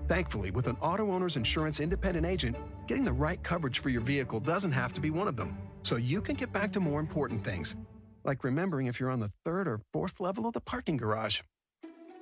Thankfully, 0.09 0.51
with 0.51 0.67
an 0.67 0.75
auto 0.81 1.11
owner's 1.11 1.37
insurance 1.37 1.79
independent 1.79 2.25
agent, 2.25 2.57
getting 2.87 3.05
the 3.05 3.13
right 3.13 3.41
coverage 3.41 3.79
for 3.79 3.87
your 3.89 4.01
vehicle 4.01 4.41
doesn't 4.41 4.73
have 4.73 4.91
to 4.93 4.99
be 4.99 5.11
one 5.11 5.29
of 5.29 5.37
them. 5.37 5.57
So 5.83 5.95
you 5.95 6.21
can 6.21 6.35
get 6.35 6.51
back 6.51 6.73
to 6.73 6.81
more 6.81 6.99
important 6.99 7.41
things, 7.41 7.77
like 8.25 8.43
remembering 8.43 8.87
if 8.87 8.99
you're 8.99 9.11
on 9.11 9.21
the 9.21 9.31
third 9.45 9.65
or 9.65 9.79
fourth 9.93 10.19
level 10.19 10.45
of 10.45 10.51
the 10.53 10.59
parking 10.59 10.97
garage. 10.97 11.39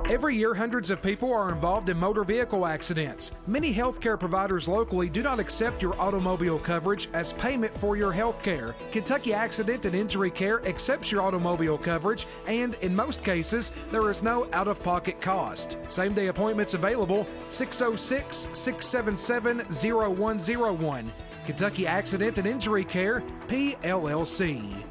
Every 0.09 0.35
year, 0.35 0.55
hundreds 0.55 0.89
of 0.89 1.03
people 1.03 1.31
are 1.35 1.53
involved 1.53 1.91
in 1.91 1.99
motor 1.99 2.25
vehicle 2.25 2.65
accidents. 2.65 3.33
Many 3.47 3.75
healthcare 3.75 4.19
providers 4.19 4.67
locally 4.67 5.11
do 5.11 5.23
not 5.23 5.39
accept 5.39 5.83
your 5.83 6.01
automobile 6.01 6.59
coverage 6.59 7.11
as 7.13 7.35
payment 7.35 7.79
for 7.79 7.95
your 7.95 8.11
health 8.11 8.43
care. 8.43 8.75
Kentucky 8.91 9.35
Accident 9.35 9.85
and 9.85 9.95
Injury 9.95 10.31
Care 10.31 10.67
accepts 10.67 11.13
your 11.13 11.21
automobile 11.21 11.77
coverage, 11.77 12.27
and 12.47 12.73
in 12.77 12.97
most 12.97 13.23
cases, 13.23 13.71
there 13.91 14.09
is 14.09 14.23
no 14.23 14.49
out 14.55 14.67
of 14.67 14.83
pocket 14.83 15.21
cost. 15.21 15.77
Same 15.89 16.15
day 16.15 16.29
appointments 16.29 16.73
available 16.73 17.27
606 17.51 18.49
677 18.51 19.59
0101. 19.69 21.13
Kentucky 21.45 21.87
Accident 21.87 22.39
and 22.39 22.47
Injury 22.47 22.85
Care, 22.85 23.23
PLLC. 23.47 24.88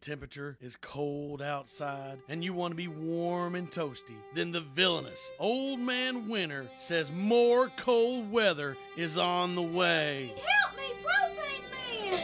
The 0.00 0.10
temperature 0.10 0.56
is 0.60 0.76
cold 0.76 1.42
outside 1.42 2.18
and 2.28 2.44
you 2.44 2.52
want 2.52 2.70
to 2.72 2.76
be 2.76 2.86
warm 2.88 3.54
and 3.56 3.68
toasty. 3.70 4.14
Then 4.32 4.52
the 4.52 4.60
villainous 4.60 5.32
Old 5.40 5.80
Man 5.80 6.28
Winter 6.28 6.68
says 6.76 7.10
more 7.10 7.70
cold 7.76 8.30
weather 8.30 8.76
is 8.96 9.18
on 9.18 9.56
the 9.56 9.62
way. 9.62 10.34
Help 10.36 10.76
me, 10.76 10.84
Propane 11.02 12.12
Man! 12.12 12.22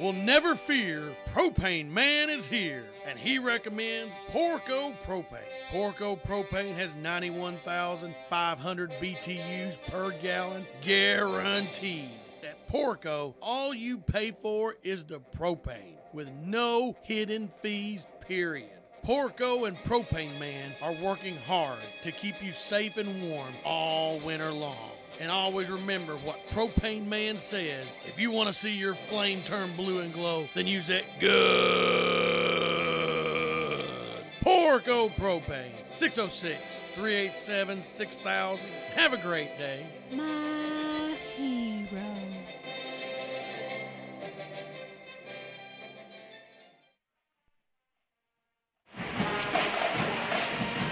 Well, 0.00 0.12
never 0.12 0.56
fear, 0.56 1.14
Propane 1.26 1.90
Man 1.90 2.30
is 2.30 2.48
here, 2.48 2.86
and 3.06 3.16
he 3.18 3.38
recommends 3.38 4.16
Porco 4.30 4.92
Propane. 5.04 5.38
Porco 5.70 6.16
Propane 6.16 6.74
has 6.74 6.94
91,500 6.96 8.90
BTUs 8.92 9.76
per 9.86 10.10
gallon, 10.20 10.66
guaranteed. 10.80 12.10
At 12.42 12.66
Porco, 12.66 13.36
all 13.40 13.72
you 13.72 13.98
pay 13.98 14.32
for 14.32 14.74
is 14.82 15.04
the 15.04 15.20
propane, 15.20 15.93
with 16.14 16.30
no 16.30 16.96
hidden 17.02 17.50
fees, 17.60 18.06
period. 18.20 18.70
Porco 19.02 19.66
and 19.66 19.76
Propane 19.78 20.38
Man 20.38 20.72
are 20.80 20.94
working 20.94 21.36
hard 21.36 21.80
to 22.02 22.12
keep 22.12 22.42
you 22.42 22.52
safe 22.52 22.96
and 22.96 23.28
warm 23.28 23.52
all 23.64 24.18
winter 24.20 24.50
long. 24.50 24.92
And 25.20 25.30
always 25.30 25.68
remember 25.68 26.16
what 26.16 26.38
Propane 26.50 27.06
Man 27.06 27.38
says. 27.38 27.86
If 28.06 28.18
you 28.18 28.32
want 28.32 28.46
to 28.46 28.52
see 28.52 28.74
your 28.74 28.94
flame 28.94 29.42
turn 29.42 29.76
blue 29.76 30.00
and 30.00 30.12
glow, 30.12 30.48
then 30.54 30.66
use 30.66 30.86
that 30.86 31.04
good 31.20 32.24
Porco 34.40 35.08
Propane. 35.10 35.72
606 35.90 36.80
387 36.92 37.82
6000. 37.82 38.66
Have 38.94 39.12
a 39.12 39.18
great 39.18 39.56
day. 39.58 39.86
My 40.10 41.16
hero. 41.36 42.23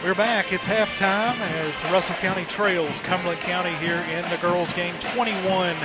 We're 0.02 0.18
back. 0.18 0.52
It's 0.52 0.66
halftime 0.66 1.38
as 1.62 1.78
Russell 1.92 2.16
County 2.16 2.44
trails 2.46 2.98
Cumberland 3.06 3.38
County 3.38 3.70
here 3.78 4.02
in 4.10 4.28
the 4.34 4.36
girls' 4.42 4.72
game. 4.72 4.96
21-15 5.14 5.78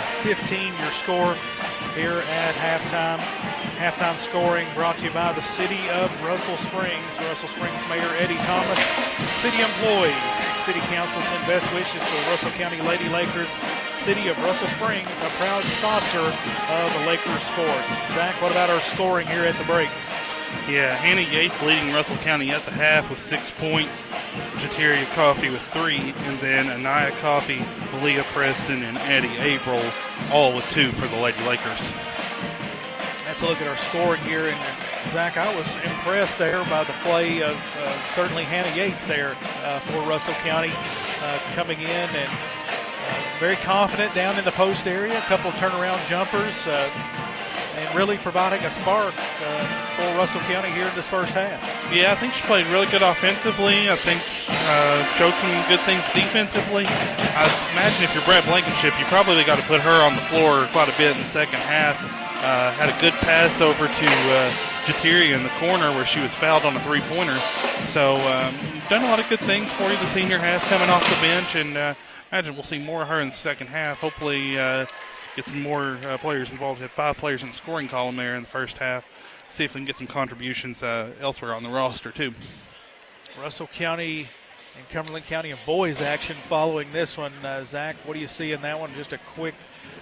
your 0.73 0.89
score 0.89 1.38
here 1.93 2.25
at 2.25 2.56
halftime. 2.58 3.21
Halftime 3.77 4.17
scoring 4.17 4.65
brought 4.73 4.97
to 4.97 5.06
you 5.06 5.12
by 5.12 5.34
the 5.34 5.43
City 5.53 5.77
of 5.93 6.10
Russell 6.25 6.58
Springs. 6.58 7.13
Russell 7.30 7.47
Springs 7.47 7.77
Mayor 7.86 8.10
Eddie 8.17 8.41
Thomas, 8.41 8.82
city 9.38 9.62
employees, 9.62 10.17
City 10.58 10.82
Council 10.89 11.21
send 11.21 11.45
best 11.45 11.71
wishes 11.77 12.01
to 12.01 12.10
the 12.10 12.25
Russell 12.34 12.51
County 12.58 12.82
Lady 12.82 13.08
Lakers. 13.10 13.53
City 13.97 14.30
of 14.30 14.38
Russell 14.41 14.67
Springs, 14.82 15.13
a 15.21 15.30
proud 15.38 15.62
sponsor 15.77 16.25
of 16.73 16.88
the 16.97 17.06
Lakers 17.06 17.45
sports. 17.45 17.93
Zach, 18.17 18.34
what 18.41 18.49
about 18.49 18.71
our 18.71 18.82
scoring 18.82 19.27
here 19.27 19.45
at 19.45 19.53
the 19.62 19.65
break? 19.65 19.89
Yeah, 20.70 20.96
Hannah 20.96 21.22
Yates 21.22 21.63
leading 21.63 21.93
Russell 21.93 22.17
County 22.17 22.52
at 22.52 22.63
the 22.65 22.72
half 22.72 23.10
with 23.10 23.20
six 23.20 23.52
points. 23.52 24.04
Jateria 24.58 25.06
Coffee 25.13 25.50
with 25.50 25.62
three, 25.62 26.13
and 26.26 26.39
then 26.39 26.67
Anaya 26.70 27.12
Coffee, 27.17 27.63
Leah 28.04 28.24
Preston, 28.34 28.84
and 28.84 28.98
Addie 28.98 29.38
April 29.38 29.82
all 30.32 30.54
with 30.54 30.70
two 30.70 30.91
for 30.91 31.08
the 31.08 31.15
Lady 31.15 31.41
Lakers. 31.46 31.93
Let's 33.26 33.41
look 33.41 33.62
at 33.62 33.67
our 33.67 33.78
scoring 33.78 34.22
here. 34.22 34.48
And 34.48 35.12
Zach, 35.12 35.38
I 35.38 35.56
was 35.56 35.67
impressed 35.86 36.38
there 36.38 36.63
by 36.65 36.84
the 36.84 36.93
play 37.04 37.41
of 37.41 37.56
uh, 37.56 38.13
certainly 38.15 38.43
Hannah 38.43 38.76
Yates 38.76 39.06
there 39.06 39.38
uh, 39.63 39.80
for 39.80 40.02
Russell 40.02 40.34
County 40.36 40.72
uh, 41.22 41.39
coming 41.54 41.80
in 41.80 41.88
and 41.88 42.32
uh, 42.32 43.39
very 43.39 43.56
confident 43.58 44.13
down 44.13 44.38
in 44.38 44.43
the 44.43 44.52
post 44.52 44.88
area. 44.88 45.17
A 45.17 45.22
couple 45.22 45.50
of 45.50 45.56
turnaround 45.56 46.06
jumpers 46.10 46.65
uh, 46.67 46.89
and 47.78 47.96
really 47.96 48.18
providing 48.18 48.60
a 48.66 48.72
spark 48.72 49.13
uh, 49.13 49.66
for 49.96 50.08
Russell 50.18 50.42
County 50.50 50.70
here 50.72 50.88
in 50.88 50.96
this 50.96 51.08
first 51.08 51.32
half. 51.32 51.62
Yeah, 51.94 52.12
I 52.12 52.16
think 52.16 52.34
she 52.34 52.44
played 52.46 52.66
really 52.68 52.88
good 52.88 53.02
offensively. 53.02 53.90
I 53.90 53.96
think 53.96 54.20
uh, 54.50 55.06
showed 55.13 55.34
some 55.38 55.54
good 55.70 55.82
things 55.86 56.02
defensively. 56.12 56.86
I 56.90 57.46
imagine 57.72 58.04
if 58.04 58.13
you're 58.13 58.26
Brett 58.26 58.44
Blankenship, 58.46 58.98
you 59.00 59.06
probably 59.06 59.44
got 59.44 59.62
to 59.62 59.66
put 59.70 59.82
her 59.82 60.02
on 60.02 60.16
the 60.16 60.26
floor 60.26 60.66
quite 60.74 60.90
a 60.90 60.98
bit 60.98 61.16
in 61.16 61.22
the 61.22 61.30
second 61.30 61.60
half. 61.60 61.96
Uh, 62.42 62.72
had 62.74 62.90
a 62.90 62.98
good 63.02 63.13
pass 63.26 63.62
over 63.62 63.88
to 63.88 64.08
uh, 64.10 64.52
in 64.88 65.44
the 65.44 65.50
corner 65.60 65.92
where 65.92 66.06
she 66.06 66.22
was 66.22 66.34
fouled 66.34 66.63
on 66.63 66.76
a 66.76 66.80
three-pointer. 66.80 67.38
So 67.86 68.16
um, 68.16 68.56
done 68.90 69.04
a 69.04 69.08
lot 69.08 69.20
of 69.20 69.28
good 69.28 69.40
things 69.42 69.70
for 69.74 69.84
you. 69.84 69.98
The 69.98 70.06
senior 70.06 70.38
has 70.38 70.63
coming 70.66 70.90
off 70.90 71.04
the 71.04 71.22
bench, 71.22 71.56
and 71.56 71.76
uh, 71.76 71.94
imagine 72.32 72.54
we'll 72.54 72.63
see 72.63 72.80
more 72.80 73.02
of 73.02 73.10
her 73.10 73.20
in 73.20 73.28
the 73.28 73.34
second 73.34 73.68
half. 73.68 74.00
Hopefully, 74.00 74.58
uh, 74.58 74.86
get 75.38 75.45
some 75.45 75.62
more 75.62 76.00
uh, 76.04 76.17
players 76.17 76.50
involved. 76.50 76.82
Had 76.82 76.89
five 76.89 77.15
players 77.15 77.43
in 77.43 77.50
the 77.50 77.56
scoring 77.56 77.88
column 77.88 78.17
there 78.17 78.36
in 78.36 78.41
the 78.41 78.50
first 78.50 78.80
half. 78.80 79.06
See 79.50 79.63
if 79.63 79.76
we 79.76 79.80
can 79.80 79.86
get 79.86 79.95
some 79.95 80.08
contributions 80.08 80.84
uh, 80.84 81.12
elsewhere 81.21 81.54
on 81.54 81.63
the 81.63 81.69
roster 81.69 82.12
too. 82.12 82.34
Russell 83.39 83.67
County 83.67 84.28
and 84.76 84.89
Cumberland 84.89 85.28
County 85.28 85.52
and 85.52 85.60
boys 85.65 86.02
action 86.02 86.36
following 86.50 86.91
this 86.91 87.17
one. 87.17 87.32
Uh, 87.45 87.63
Zach, 87.63 87.95
what 88.04 88.15
do 88.15 88.19
you 88.19 88.28
see 88.28 88.52
in 88.52 88.62
that 88.63 88.80
one? 88.80 88.93
Just 88.95 89.13
a 89.13 89.19
quick, 89.19 89.54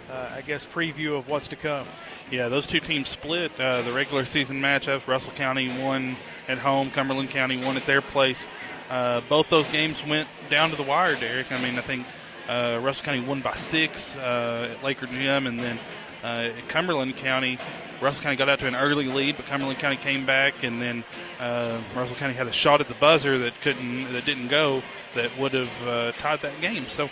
uh, 0.10 0.30
I 0.34 0.41
guess, 0.41 0.65
preview 0.65 1.17
of 1.17 1.28
what's 1.28 1.50
to 1.50 1.58
come. 1.58 1.86
Yeah, 2.32 2.48
those 2.48 2.65
two 2.65 2.80
teams 2.80 3.10
split 3.10 3.52
uh, 3.60 3.82
the 3.82 3.91
regular 3.91 4.24
season 4.24 4.62
matchups. 4.62 5.06
Russell 5.06 5.34
County 5.34 5.67
won 5.84 6.15
at 6.48 6.60
home, 6.60 6.91
Cumberland 6.91 7.30
County 7.30 7.58
won 7.58 7.76
at 7.76 7.86
their 7.86 8.02
place. 8.02 8.48
Uh, 8.89 9.19
both 9.28 9.50
those 9.50 9.67
games 9.69 10.02
went 10.06 10.30
down 10.50 10.69
to 10.69 10.78
the 10.78 10.84
wire, 10.84 11.15
Derek. 11.15 11.52
I 11.52 11.62
mean, 11.62 11.78
I 11.78 11.82
think 11.82 12.08
uh, 12.48 12.80
Russell 12.82 13.06
County 13.06 13.22
won 13.22 13.42
by 13.42 13.56
six 13.56 14.16
uh, 14.16 14.76
at 14.76 14.84
Laker 14.84 15.08
Gym, 15.08 15.48
and 15.48 15.60
then 15.60 15.80
uh, 16.24 16.52
at 16.58 16.68
Cumberland 16.70 17.16
County, 17.18 17.58
Russell 18.02 18.24
County 18.24 18.36
got 18.36 18.50
out 18.50 18.60
to 18.60 18.68
an 18.68 18.76
early 18.76 19.08
lead, 19.08 19.38
but 19.38 19.46
Cumberland 19.46 19.80
County 19.80 19.98
came 19.98 20.26
back, 20.26 20.64
and 20.64 20.82
then 20.82 21.04
uh, 21.40 21.80
Russell 21.96 22.16
County 22.16 22.34
had 22.34 22.48
a 22.48 22.52
shot 22.52 22.82
at 22.82 22.88
the 22.88 22.94
buzzer 22.96 23.38
that 23.40 23.60
couldn't, 23.62 24.12
that 24.12 24.26
didn't 24.26 24.48
go, 24.48 24.82
that 25.14 25.38
would 25.38 25.54
have 25.54 26.16
tied 26.18 26.42
that 26.42 26.60
game. 26.62 26.86
So. 26.88 27.10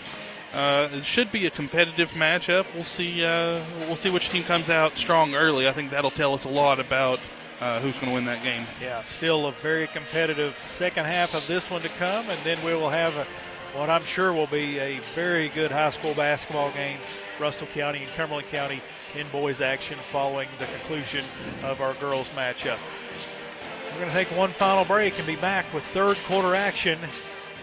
Uh, 0.53 0.87
it 0.91 1.03
should 1.03 1.31
be 1.31 1.47
a 1.47 1.49
competitive 1.49 2.11
matchup. 2.11 2.71
We'll 2.75 2.83
see. 2.83 3.25
Uh, 3.25 3.59
we'll 3.87 3.95
see 3.95 4.11
which 4.11 4.29
team 4.29 4.43
comes 4.43 4.69
out 4.69 4.99
strong 4.99 5.33
early. 5.33 5.67
I 5.67 5.71
think 5.71 5.89
that'll 5.89 6.11
tell 6.11 6.35
us 6.35 6.45
a 6.45 6.49
lot 6.49 6.79
about 6.79 7.19
uh, 7.59 7.79
who's 7.79 7.97
going 7.97 8.09
to 8.09 8.13
win 8.13 8.25
that 8.25 8.43
game. 8.43 8.65
Yeah, 8.81 9.01
still 9.01 9.47
a 9.47 9.51
very 9.51 9.87
competitive 9.87 10.55
second 10.67 11.05
half 11.05 11.33
of 11.33 11.47
this 11.47 11.71
one 11.71 11.81
to 11.81 11.89
come, 11.89 12.29
and 12.29 12.39
then 12.43 12.63
we 12.63 12.73
will 12.75 12.89
have 12.89 13.15
a, 13.17 13.25
what 13.73 13.89
I'm 13.89 14.03
sure 14.03 14.33
will 14.33 14.47
be 14.47 14.77
a 14.79 14.99
very 14.99 15.49
good 15.49 15.71
high 15.71 15.89
school 15.89 16.13
basketball 16.13 16.71
game. 16.71 16.99
Russell 17.39 17.67
County 17.67 18.03
and 18.03 18.11
Cumberland 18.11 18.47
County 18.47 18.81
in 19.17 19.27
boys 19.29 19.61
action 19.61 19.97
following 19.97 20.47
the 20.59 20.65
conclusion 20.65 21.25
of 21.63 21.81
our 21.81 21.95
girls 21.95 22.29
matchup. 22.29 22.77
We're 23.91 23.99
going 23.99 24.09
to 24.09 24.15
take 24.15 24.27
one 24.37 24.51
final 24.51 24.85
break 24.85 25.17
and 25.17 25.27
be 25.27 25.35
back 25.35 25.71
with 25.73 25.83
third 25.83 26.17
quarter 26.27 26.55
action. 26.55 26.99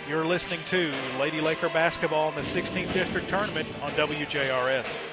You're 0.09 0.25
listening 0.25 0.61
to 0.66 0.92
Lady 1.18 1.40
Laker 1.40 1.68
basketball 1.68 2.31
in 2.31 2.35
the 2.35 2.42
16th 2.42 2.92
district 2.92 3.29
tournament 3.29 3.68
on 3.83 3.92
WJRS. 3.92 5.10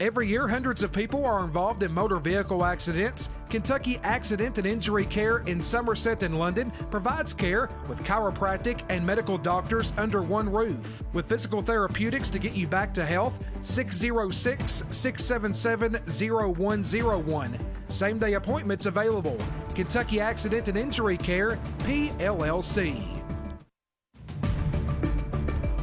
Every 0.00 0.28
year, 0.28 0.46
hundreds 0.46 0.84
of 0.84 0.92
people 0.92 1.26
are 1.26 1.44
involved 1.44 1.82
in 1.82 1.92
motor 1.92 2.20
vehicle 2.20 2.64
accidents. 2.64 3.30
Kentucky 3.50 3.98
Accident 4.04 4.56
and 4.58 4.66
Injury 4.66 5.04
Care 5.04 5.38
in 5.38 5.60
Somerset 5.60 6.22
and 6.22 6.38
London 6.38 6.70
provides 6.88 7.32
care 7.32 7.68
with 7.88 8.04
chiropractic 8.04 8.82
and 8.90 9.04
medical 9.04 9.36
doctors 9.36 9.92
under 9.96 10.22
one 10.22 10.52
roof. 10.52 11.02
With 11.14 11.28
physical 11.28 11.62
therapeutics 11.62 12.30
to 12.30 12.38
get 12.38 12.52
you 12.52 12.68
back 12.68 12.94
to 12.94 13.04
health, 13.04 13.34
606 13.62 14.84
677 14.88 15.94
0101. 16.06 17.58
Same 17.88 18.18
day 18.20 18.34
appointments 18.34 18.86
available. 18.86 19.36
Kentucky 19.74 20.20
Accident 20.20 20.68
and 20.68 20.78
Injury 20.78 21.16
Care, 21.16 21.58
PLLC. 21.80 23.17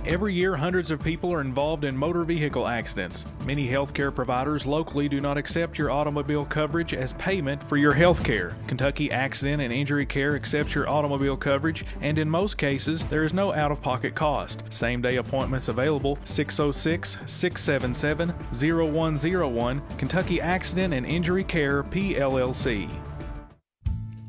Every 0.07 0.35
year, 0.35 0.55
hundreds 0.55 0.91
of 0.91 1.01
people 1.01 1.33
are 1.33 1.41
involved 1.41 1.83
in 1.83 1.97
motor 1.97 2.23
vehicle 2.23 2.67
accidents. 2.67 3.25
Many 3.43 3.67
healthcare 3.67 4.13
providers 4.13 4.63
locally 4.63 5.09
do 5.09 5.19
not 5.19 5.35
accept 5.35 5.79
your 5.79 5.89
automobile 5.89 6.45
coverage 6.45 6.93
as 6.93 7.13
payment 7.13 7.67
for 7.67 7.77
your 7.77 7.91
health 7.91 8.23
care. 8.23 8.55
Kentucky 8.67 9.09
Accident 9.09 9.63
and 9.63 9.73
Injury 9.73 10.05
Care 10.05 10.35
accepts 10.35 10.75
your 10.75 10.87
automobile 10.87 11.35
coverage, 11.35 11.85
and 12.01 12.19
in 12.19 12.29
most 12.29 12.55
cases, 12.55 13.01
there 13.05 13.23
is 13.23 13.33
no 13.33 13.51
out 13.51 13.71
of 13.71 13.81
pocket 13.81 14.13
cost. 14.13 14.61
Same 14.69 15.01
day 15.01 15.15
appointments 15.15 15.69
available 15.69 16.19
606 16.23 17.17
677 17.25 18.31
0101. 18.53 19.81
Kentucky 19.97 20.39
Accident 20.39 20.93
and 20.93 21.07
Injury 21.07 21.43
Care, 21.43 21.81
PLLC. 21.81 22.87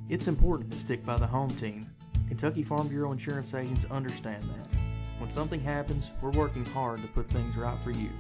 It's 0.09 0.27
important 0.27 0.73
to 0.73 0.79
stick 0.79 1.05
by 1.05 1.19
the 1.19 1.27
home 1.27 1.51
team. 1.51 1.85
Kentucky 2.29 2.63
Farm 2.63 2.89
Bureau 2.89 3.13
insurance 3.13 3.53
agents 3.53 3.85
understand 3.91 4.43
that. 4.43 4.86
When 5.19 5.31
something 5.31 5.61
happens, 5.61 6.11
we're 6.21 6.31
working 6.31 6.65
hard 6.67 7.01
to 7.03 7.09
put 7.09 7.29
things 7.29 7.57
right 7.57 7.79
for 7.83 7.91
you. 7.91 8.11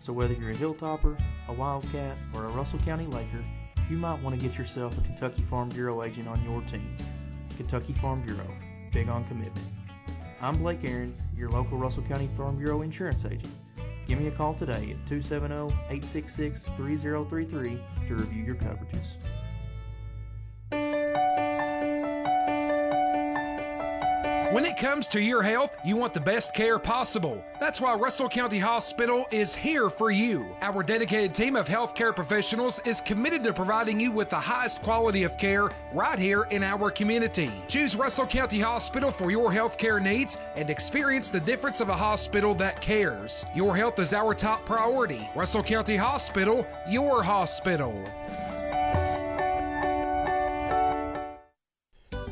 So 0.00 0.12
whether 0.12 0.34
you're 0.34 0.50
a 0.50 0.54
Hilltopper, 0.54 1.20
a 1.48 1.52
Wildcat, 1.52 2.16
or 2.34 2.44
a 2.44 2.50
Russell 2.50 2.78
County 2.80 3.06
Laker, 3.06 3.44
you 3.90 3.96
might 3.96 4.22
want 4.22 4.38
to 4.38 4.46
get 4.46 4.56
yourself 4.56 4.96
a 4.96 5.00
Kentucky 5.00 5.42
Farm 5.42 5.68
Bureau 5.70 6.04
agent 6.04 6.28
on 6.28 6.42
your 6.44 6.60
team. 6.62 6.94
Kentucky 7.56 7.92
Farm 7.92 8.20
Bureau, 8.22 8.46
big 8.92 9.08
on 9.08 9.24
commitment. 9.24 9.66
I'm 10.40 10.56
Blake 10.58 10.84
Aaron, 10.84 11.14
your 11.36 11.50
local 11.50 11.78
Russell 11.78 12.04
County 12.04 12.28
Farm 12.36 12.56
Bureau 12.56 12.82
insurance 12.82 13.24
agent. 13.24 13.52
Give 14.06 14.20
me 14.20 14.28
a 14.28 14.30
call 14.30 14.54
today 14.54 14.72
at 14.72 15.06
270 15.08 15.54
866 15.88 16.64
3033 16.64 17.78
to 18.06 18.14
review 18.14 18.44
your 18.44 18.54
coverages. 18.54 19.16
When 24.52 24.64
it 24.64 24.76
comes 24.76 25.08
to 25.08 25.20
your 25.20 25.42
health, 25.42 25.76
you 25.82 25.96
want 25.96 26.14
the 26.14 26.20
best 26.20 26.54
care 26.54 26.78
possible. 26.78 27.42
That's 27.58 27.80
why 27.80 27.94
Russell 27.94 28.28
County 28.28 28.60
Hospital 28.60 29.26
is 29.32 29.56
here 29.56 29.90
for 29.90 30.12
you. 30.12 30.54
Our 30.62 30.84
dedicated 30.84 31.34
team 31.34 31.56
of 31.56 31.66
healthcare 31.66 32.14
professionals 32.14 32.80
is 32.84 33.00
committed 33.00 33.42
to 33.42 33.52
providing 33.52 33.98
you 33.98 34.12
with 34.12 34.30
the 34.30 34.38
highest 34.38 34.82
quality 34.82 35.24
of 35.24 35.36
care 35.36 35.70
right 35.92 36.18
here 36.18 36.44
in 36.50 36.62
our 36.62 36.92
community. 36.92 37.50
Choose 37.66 37.96
Russell 37.96 38.26
County 38.26 38.60
Hospital 38.60 39.10
for 39.10 39.32
your 39.32 39.50
healthcare 39.50 40.00
needs 40.00 40.38
and 40.54 40.70
experience 40.70 41.28
the 41.28 41.40
difference 41.40 41.80
of 41.80 41.88
a 41.88 41.96
hospital 41.96 42.54
that 42.54 42.80
cares. 42.80 43.46
Your 43.52 43.74
health 43.74 43.98
is 43.98 44.12
our 44.12 44.32
top 44.32 44.64
priority. 44.64 45.28
Russell 45.34 45.64
County 45.64 45.96
Hospital, 45.96 46.64
your 46.88 47.20
hospital. 47.20 48.04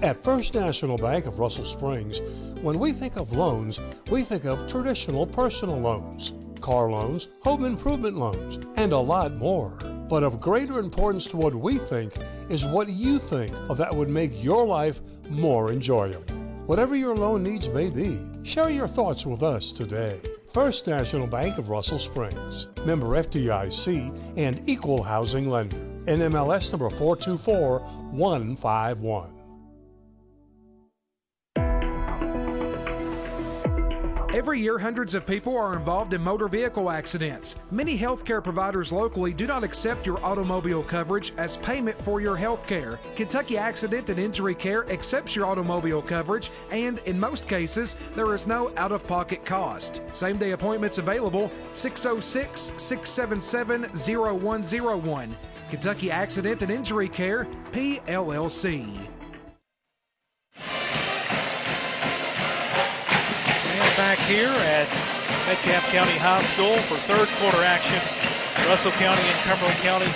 At 0.05 0.23
First 0.23 0.55
National 0.55 0.99
Bank 0.99 1.25
of 1.25 1.39
Russell 1.39 1.65
Springs, 1.65 2.21
when 2.61 2.79
we 2.79 2.93
think 2.93 3.17
of 3.17 3.33
loans, 3.33 3.81
we 4.11 4.21
think 4.21 4.45
of 4.45 4.69
traditional 4.69 5.27
personal 5.27 5.81
loans, 5.81 6.35
car 6.61 6.91
loans, 6.91 7.29
home 7.43 7.65
improvement 7.65 8.19
loans, 8.19 8.59
and 8.77 8.93
a 8.93 8.99
lot 8.99 9.35
more. 9.37 9.71
But 10.11 10.23
of 10.23 10.43
greater 10.43 10.79
importance 10.79 11.25
to 11.29 11.39
what 11.39 11.55
we 11.55 11.79
think 11.79 12.13
is 12.51 12.67
what 12.67 12.91
you 12.91 13.19
think 13.19 13.55
of 13.71 13.79
that 13.79 13.97
would 13.97 14.11
make 14.11 14.45
your 14.45 14.67
life 14.67 15.01
more 15.31 15.73
enjoyable. 15.73 16.35
Whatever 16.67 16.95
your 16.95 17.17
loan 17.17 17.43
needs 17.43 17.71
may 17.71 17.89
be, 17.89 18.21
share 18.43 18.69
your 18.69 18.89
thoughts 18.89 19.25
with 19.25 19.43
us 19.43 19.73
today. 19.73 20.21
First 20.53 20.87
National 20.87 21.27
Bank 21.27 21.57
of 21.57 21.71
Russell 21.71 21.99
Springs, 21.99 22.69
member 22.85 23.07
FDIC 23.07 24.37
and 24.37 24.69
equal 24.69 25.03
housing 25.03 25.49
lender. 25.49 25.79
NMLS 26.05 26.73
number 26.73 26.91
424151. 26.91 29.34
Every 34.35 34.59
year, 34.59 34.81
hundreds 34.81 35.15
of 35.15 35.25
people 35.25 35.57
are 35.57 35.77
involved 35.77 36.13
in 36.13 36.21
motor 36.21 36.49
vehicle 36.49 36.91
accidents. 36.91 37.55
Many 37.71 37.97
healthcare 37.97 38.43
providers 38.43 38.91
locally 38.91 39.33
do 39.33 39.47
not 39.47 39.63
accept 39.63 40.07
your 40.07 40.21
automobile 40.25 40.83
coverage 40.83 41.33
as 41.37 41.57
payment 41.59 41.97
for 42.05 42.21
your 42.21 42.35
health 42.35 42.67
care. 42.67 42.99
Kentucky 43.15 43.57
Accident 43.57 44.11
and 44.11 44.19
Injury 44.19 44.57
Care 44.57 44.91
accepts 44.91 45.37
your 45.37 45.47
automobile 45.47 46.03
coverage, 46.03 46.51
and 46.73 46.99
in 47.07 47.19
most 47.19 47.47
cases, 47.47 47.95
there 48.17 48.35
is 48.35 48.45
no 48.45 48.73
out 48.77 48.91
of 48.91 49.07
pocket 49.07 49.45
cost. 49.45 50.01
Same 50.11 50.37
day 50.37 50.51
appointments 50.51 50.99
available 50.99 51.49
606 51.73 52.73
677 52.77 53.83
0101. 53.93 55.37
Kentucky 55.71 56.11
Accident 56.11 56.63
and 56.63 56.73
Injury 56.73 57.09
Care, 57.09 57.47
PLLC. 57.71 59.14
Here 64.29 64.49
at 64.49 64.89
Metcalfe 65.47 65.85
County 65.93 66.17
High 66.17 66.43
School 66.55 66.77
for 66.89 66.97
third 67.05 67.29
quarter 67.39 67.63
action. 67.63 68.01
Russell 68.69 68.93
County 68.93 69.21
and 69.21 69.39
Cumberland 69.45 69.77
County. 69.85 70.09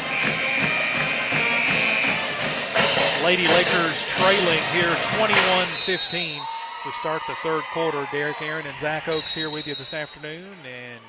Lady 3.22 3.46
Lakers 3.48 4.04
trailing 4.16 4.62
here 4.72 4.88
21-15 5.20 6.40
to 6.84 6.92
start 6.92 7.20
the 7.28 7.34
third 7.42 7.62
quarter. 7.74 8.08
Derek 8.10 8.40
Aaron 8.40 8.66
and 8.66 8.78
Zach 8.78 9.08
Oaks 9.08 9.34
here 9.34 9.50
with 9.50 9.66
you 9.66 9.74
this 9.74 9.92
afternoon. 9.92 10.54
And 10.64 11.00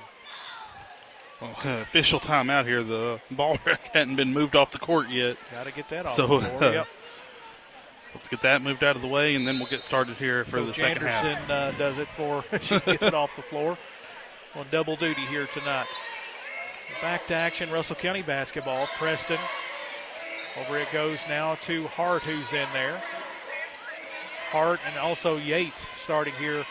Well, 1.39 1.55
official 1.81 2.19
timeout 2.19 2.65
here. 2.65 2.83
The 2.83 3.21
ball 3.31 3.57
rack 3.65 3.91
hadn't 3.93 4.17
been 4.17 4.33
moved 4.33 4.57
off 4.57 4.71
the 4.71 4.79
court 4.79 5.09
yet. 5.09 5.37
got 5.51 5.65
to 5.67 5.71
get 5.71 5.87
that 5.89 6.05
off 6.07 6.13
So, 6.13 6.39
uh, 6.41 6.59
Yep. 6.59 6.87
Let's 8.13 8.27
get 8.27 8.41
that 8.41 8.61
moved 8.61 8.83
out 8.83 8.95
of 8.95 9.01
the 9.01 9.07
way, 9.07 9.35
and 9.35 9.47
then 9.47 9.59
we'll 9.59 9.67
get 9.67 9.83
started 9.83 10.15
here 10.17 10.43
for 10.43 10.61
the 10.61 10.67
Coach 10.67 10.77
second 10.77 11.03
half. 11.03 11.49
Uh, 11.49 11.71
does 11.71 11.97
it 11.99 12.07
for, 12.09 12.43
she 12.61 12.79
gets 12.79 13.03
it 13.03 13.13
off 13.13 13.35
the 13.35 13.41
floor 13.41 13.77
on 14.55 14.65
double 14.71 14.95
duty 14.95 15.21
here 15.21 15.47
tonight. 15.53 15.87
Back 17.01 17.27
to 17.27 17.35
action, 17.35 17.69
Russell 17.71 17.95
County 17.95 18.23
basketball. 18.23 18.87
Preston, 18.97 19.37
over 20.59 20.77
it 20.77 20.91
goes 20.91 21.19
now 21.29 21.55
to 21.55 21.87
Hart, 21.87 22.23
who's 22.23 22.51
in 22.51 22.67
there. 22.73 23.01
Hart 24.51 24.79
and 24.87 24.97
also 24.97 25.37
Yates 25.37 25.87
starting 26.01 26.33
here 26.33 26.65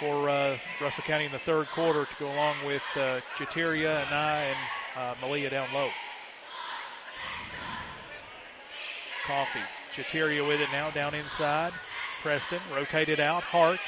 for 0.00 0.28
uh, 0.28 0.58
Russell 0.80 1.04
County 1.04 1.26
in 1.26 1.32
the 1.32 1.38
third 1.38 1.68
quarter 1.68 2.04
to 2.04 2.14
go 2.18 2.26
along 2.26 2.56
with 2.66 2.82
uh, 2.96 3.20
and 3.38 4.14
I 4.14 4.42
and 4.42 4.58
uh, 4.96 5.14
Malia 5.20 5.50
down 5.50 5.68
low. 5.72 5.90
Coffee. 9.24 9.60
Jateria 9.94 10.46
with 10.46 10.60
it 10.60 10.68
now 10.72 10.90
down 10.90 11.14
inside. 11.14 11.72
Preston 12.22 12.60
rotated 12.74 13.20
out. 13.20 13.42
Hart. 13.42 13.80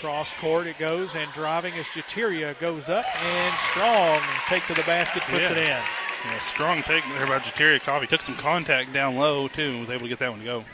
Cross 0.00 0.34
court 0.40 0.66
it 0.66 0.78
goes 0.78 1.14
and 1.14 1.30
driving 1.32 1.74
as 1.74 1.86
Jateria 1.86 2.58
goes 2.60 2.88
up 2.88 3.06
and 3.22 3.54
strong 3.70 4.20
take 4.48 4.66
to 4.66 4.74
the 4.74 4.82
basket, 4.82 5.22
puts 5.22 5.42
Yeah. 5.44 5.52
it 5.52 5.58
in. 5.58 5.82
Yeah, 6.26 6.38
strong 6.40 6.82
take 6.82 7.04
there 7.14 7.26
by 7.26 7.38
Jateria 7.38 7.80
Coffee. 7.80 8.06
Took 8.06 8.22
some 8.22 8.36
contact 8.36 8.92
down 8.92 9.16
low, 9.16 9.48
too, 9.48 9.70
and 9.70 9.80
was 9.80 9.90
able 9.90 10.02
to 10.02 10.08
get 10.08 10.18
that 10.18 10.30
one 10.30 10.40
to 10.40 10.44
go. 10.44 10.64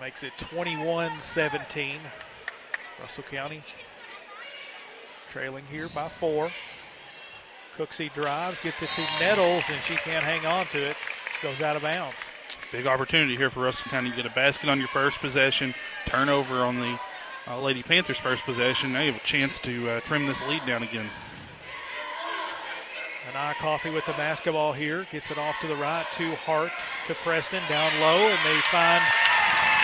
Makes 0.00 0.22
it 0.24 0.36
21 0.36 1.20
17. 1.20 2.00
Russell 3.00 3.24
County 3.24 3.62
trailing 5.30 5.64
here 5.70 5.88
by 5.88 6.08
four. 6.08 6.50
Cooksey 7.76 8.12
drives, 8.12 8.60
gets 8.60 8.82
it 8.82 8.90
to 8.90 9.00
Nettles, 9.18 9.70
and 9.70 9.82
she 9.84 9.94
can't 9.94 10.22
hang 10.24 10.44
on 10.44 10.66
to 10.66 10.78
it. 10.90 10.96
Goes 11.42 11.62
out 11.62 11.74
of 11.76 11.82
bounds. 11.82 12.14
Big 12.72 12.86
opportunity 12.86 13.36
here 13.36 13.50
for 13.50 13.60
Russell 13.60 13.90
County. 13.90 14.08
You 14.08 14.16
get 14.16 14.24
a 14.24 14.30
basket 14.30 14.70
on 14.70 14.78
your 14.78 14.88
first 14.88 15.18
possession, 15.18 15.74
turnover 16.06 16.64
on 16.64 16.80
the 16.80 16.98
uh, 17.46 17.60
Lady 17.60 17.82
Panthers' 17.82 18.16
first 18.16 18.44
possession. 18.44 18.94
Now 18.94 19.02
you 19.02 19.12
have 19.12 19.20
a 19.20 19.24
chance 19.26 19.58
to 19.58 19.90
uh, 19.90 20.00
trim 20.00 20.26
this 20.26 20.42
lead 20.48 20.64
down 20.64 20.82
again. 20.82 21.10
Anaya 23.28 23.54
Coffee 23.56 23.90
with 23.90 24.06
the 24.06 24.12
basketball 24.12 24.72
here. 24.72 25.06
Gets 25.12 25.30
it 25.30 25.36
off 25.36 25.60
to 25.60 25.66
the 25.66 25.76
right 25.76 26.06
to 26.14 26.34
Hart 26.36 26.72
to 27.08 27.14
Preston 27.16 27.62
down 27.68 27.92
low, 28.00 28.16
and 28.16 28.38
they 28.42 28.58
find 28.62 29.04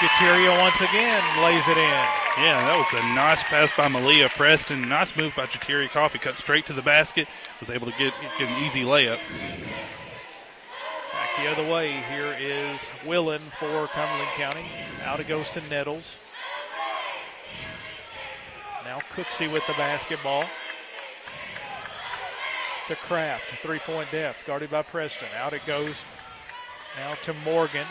Jateria 0.01 0.59
once 0.59 0.81
again 0.81 1.23
lays 1.43 1.69
it 1.69 1.77
in. 1.77 2.05
Yeah, 2.41 2.65
that 2.67 2.77
was 2.79 2.91
a 2.95 3.07
nice 3.15 3.43
pass 3.43 3.71
by 3.77 3.89
Malia 3.89 4.31
Preston. 4.31 4.89
Nice 4.89 5.15
move 5.15 5.37
by 5.37 5.45
Jateria 5.45 5.91
Coffee. 5.91 6.19
Cut 6.19 6.39
straight 6.39 6.65
to 6.67 6.73
the 6.73 6.83
basket. 6.83 7.29
Was 7.61 7.69
able 7.69 7.91
to 7.91 7.99
get, 7.99 8.15
get 8.39 8.49
an 8.49 8.65
easy 8.65 8.83
layup. 8.85 9.19
The 11.43 11.53
other 11.53 11.71
way, 11.73 11.93
here 11.93 12.37
is 12.41 12.89
Willen 13.07 13.41
for 13.61 13.87
Cumberland 13.87 14.31
County. 14.37 14.65
Out 15.05 15.21
it 15.21 15.29
goes 15.29 15.51
to 15.51 15.61
Nettles. 15.69 16.17
Now 18.85 18.99
Cooksey 19.15 19.51
with 19.51 19.65
the 19.69 19.73
basketball. 19.75 20.47
to 22.89 22.97
Kraft. 22.97 23.45
Three 23.63 23.79
point 23.79 24.11
depth, 24.11 24.45
guarded 24.47 24.71
by 24.71 24.83
Preston. 24.83 25.29
Out 25.37 25.53
it 25.53 25.65
goes. 25.65 25.95
Now 26.97 27.15
to 27.23 27.33
Morgan. 27.45 27.87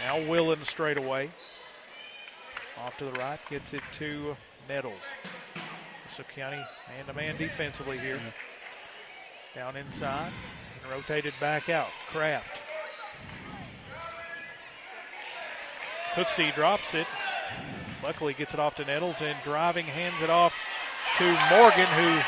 Now 0.00 0.20
Willen 0.28 0.62
straight 0.62 0.98
away. 0.98 1.30
Off 2.84 2.96
to 2.98 3.04
the 3.06 3.12
right, 3.12 3.40
gets 3.50 3.74
it 3.74 3.82
to 3.94 4.36
Nettles. 4.68 4.94
So 6.14 6.22
County 6.22 6.62
man 6.88 7.06
to 7.06 7.12
man 7.14 7.36
defensively 7.36 7.98
here. 7.98 8.20
Down 9.56 9.76
inside 9.76 10.32
rotated 10.90 11.34
back 11.40 11.68
out. 11.68 11.88
Kraft. 12.08 12.60
Cooksey 16.14 16.54
drops 16.54 16.94
it. 16.94 17.06
Luckily 18.02 18.34
gets 18.34 18.54
it 18.54 18.60
off 18.60 18.76
to 18.76 18.84
Nettles 18.84 19.20
and 19.20 19.36
driving 19.42 19.86
hands 19.86 20.22
it 20.22 20.30
off 20.30 20.54
to 21.18 21.24
Morgan 21.50 21.86
who 21.86 22.20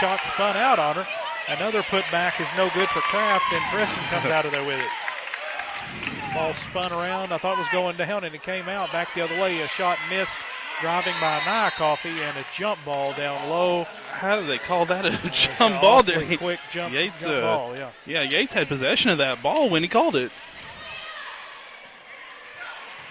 shot 0.00 0.20
spun 0.24 0.56
out 0.56 0.78
on 0.78 0.94
her. 0.96 1.06
Another 1.48 1.82
putback 1.82 2.40
is 2.40 2.48
no 2.56 2.70
good 2.74 2.88
for 2.88 3.00
Kraft 3.00 3.44
and 3.52 3.62
Preston 3.70 4.02
comes 4.04 4.26
out 4.26 4.46
of 4.46 4.52
there 4.52 4.64
with 4.64 4.80
it. 4.80 6.32
Ball 6.32 6.54
spun 6.54 6.92
around. 6.92 7.32
I 7.32 7.38
thought 7.38 7.58
was 7.58 7.68
going 7.68 7.96
down 7.96 8.24
and 8.24 8.34
it 8.34 8.42
came 8.42 8.68
out 8.68 8.90
back 8.92 9.12
the 9.14 9.20
other 9.20 9.38
way. 9.40 9.60
A 9.60 9.68
shot 9.68 9.98
missed 10.08 10.38
driving 10.80 11.14
by 11.20 11.40
Nye 11.46 11.70
Coffee 11.76 12.20
and 12.22 12.36
a 12.38 12.44
jump 12.54 12.84
ball 12.84 13.12
down 13.12 13.48
low. 13.48 13.84
How 14.10 14.40
do 14.40 14.46
they 14.46 14.58
call 14.58 14.86
that 14.86 15.06
a 15.06 15.30
jump 15.30 15.80
ball? 15.80 16.02
There? 16.02 16.36
quick 16.36 16.60
jump- 16.72 16.92
Yates, 16.92 17.24
jump 17.24 17.36
uh, 17.36 17.40
ball, 17.40 17.76
yeah. 18.06 18.22
Yates 18.22 18.52
had 18.52 18.68
possession 18.68 19.10
of 19.10 19.18
that 19.18 19.42
ball 19.42 19.68
when 19.68 19.82
he 19.82 19.88
called 19.88 20.16
it. 20.16 20.30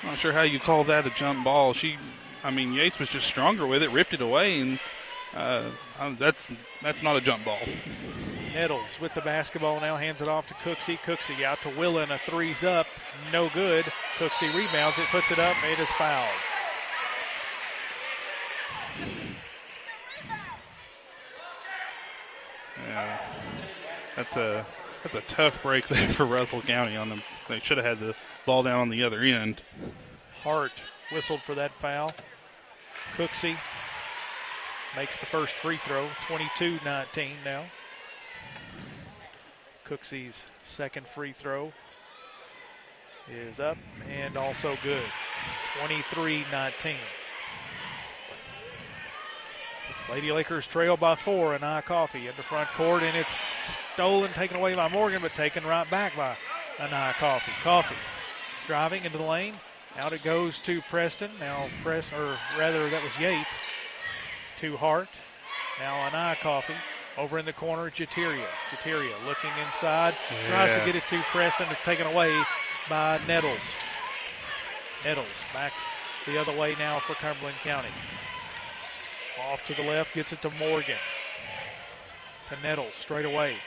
Not 0.04 0.18
sure 0.18 0.34
how 0.34 0.42
you 0.42 0.60
call 0.60 0.84
that 0.86 1.08
a 1.08 1.10
jump 1.12 1.46
ball. 1.46 1.74
She, 1.74 1.98
I 2.44 2.52
mean, 2.52 2.74
Yates 2.74 3.00
was 3.00 3.10
just 3.10 3.26
stronger 3.26 3.66
with 3.66 3.82
it, 3.82 3.90
ripped 3.92 4.14
it 4.14 4.22
away, 4.22 4.60
and 4.60 4.80
uh, 5.34 5.64
that's 6.20 6.50
that's 6.82 7.02
not 7.02 7.16
a 7.16 7.22
jump 7.22 7.46
ball. 7.46 7.60
Nettles 8.54 9.00
with 9.00 9.14
the 9.16 9.22
basketball 9.22 9.80
now 9.80 9.98
hands 9.98 10.22
it 10.22 10.28
off 10.28 10.48
to 10.48 10.54
Cooksey. 10.56 11.00
Cooksey 11.00 11.44
out 11.44 11.62
to 11.64 11.70
Willen. 11.70 12.12
A 12.12 12.18
three's 12.20 12.64
up. 12.64 12.86
No 13.32 13.50
good. 13.50 13.86
Cooksey 14.18 14.54
rebounds 14.54 15.00
it, 15.00 15.08
puts 15.08 15.32
it 15.32 15.40
up. 15.40 15.56
It 15.64 15.80
is 15.80 15.90
fouled. 15.92 16.30
Yeah, 22.88 23.20
that's 24.16 24.38
a 24.38 24.66
that's 25.04 25.16
a 25.16 25.22
tough 25.22 25.62
break 25.64 25.88
there 25.88 26.10
for 26.10 26.26
Russell 26.26 26.62
County 26.62 26.96
on 26.96 27.10
them. 27.10 27.22
They 27.50 27.60
should 27.60 27.78
have 27.78 27.86
had 27.86 28.00
the 28.00 28.16
ball 28.46 28.64
down 28.64 28.80
on 28.80 28.90
the 28.90 29.04
other 29.04 29.22
end. 29.22 29.62
Hart 30.44 30.72
whistled 31.12 31.42
for 31.42 31.56
that 31.56 31.72
foul. 31.74 32.14
Cooksey 33.16 33.58
makes 34.96 35.18
the 35.18 35.26
first 35.26 35.54
free 35.54 35.78
throw. 35.78 36.08
22 36.22 36.80
19 36.84 37.36
now. 37.46 37.64
Cooksey's 39.86 40.46
second 40.64 41.08
free 41.08 41.34
throw 41.34 41.74
is 43.30 43.60
up 43.60 43.78
and 44.10 44.38
also 44.38 44.78
good. 44.84 45.04
23 45.80 46.46
19. 46.52 46.96
Lady 50.12 50.32
Lakers 50.32 50.68
trail 50.68 50.98
by 50.98 51.16
four, 51.16 51.56
Anaya 51.56 51.82
Coffee 51.82 52.28
into 52.28 52.44
front 52.44 52.70
court, 52.72 53.04
and 53.04 53.16
it's 53.16 53.38
stolen, 53.94 54.32
taken 54.34 54.58
away 54.58 54.76
by 54.76 54.88
Morgan, 54.90 55.22
but 55.22 55.34
taken 55.34 55.64
right 55.66 55.90
back 55.90 56.16
by 56.16 56.36
Anaya 56.80 57.14
Coffee. 57.14 57.54
Coffee 57.64 57.96
driving 58.68 59.04
into 59.06 59.18
the 59.18 59.24
lane. 59.24 59.56
Out 59.98 60.14
it 60.14 60.24
goes 60.24 60.60
to 60.60 60.82
Preston. 60.90 61.32
Now 61.40 61.68
Press, 61.84 62.12
or 62.14 62.38
rather 62.58 62.90
that 62.90 63.04
was 63.04 63.18
Yates 63.20 63.60
to 64.60 64.76
Hart. 64.78 65.10
Now 65.80 65.96
Anaya 66.08 66.36
Coffee 66.42 66.74
over 67.18 67.40
in 67.40 67.46
the 67.46 67.54
corner. 67.54 67.90
Jateria. 67.90 68.46
Jateria 68.72 69.14
looking 69.26 69.52
inside, 69.66 70.16
tries 70.48 70.72
to 70.72 70.86
get 70.86 70.96
it 70.96 71.04
to 71.10 71.22
Preston. 71.32 71.68
It's 71.70 71.82
taken 71.82 72.08
away 72.08 72.36
by 72.90 73.20
Nettles. 73.28 73.60
Nettles 75.06 75.28
back 75.54 75.74
the 76.26 76.40
other 76.40 76.56
way 76.58 76.76
now 76.80 77.00
for 77.00 77.14
Cumberland 77.16 77.58
County. 77.64 77.90
Off 79.42 79.66
to 79.68 79.74
the 79.74 79.84
left, 79.84 80.14
gets 80.14 80.32
it 80.34 80.42
to 80.42 80.50
Morgan. 80.52 80.98
To 82.50 82.62
Nettles, 82.62 82.94
straight 82.94 83.26
away. 83.26 83.58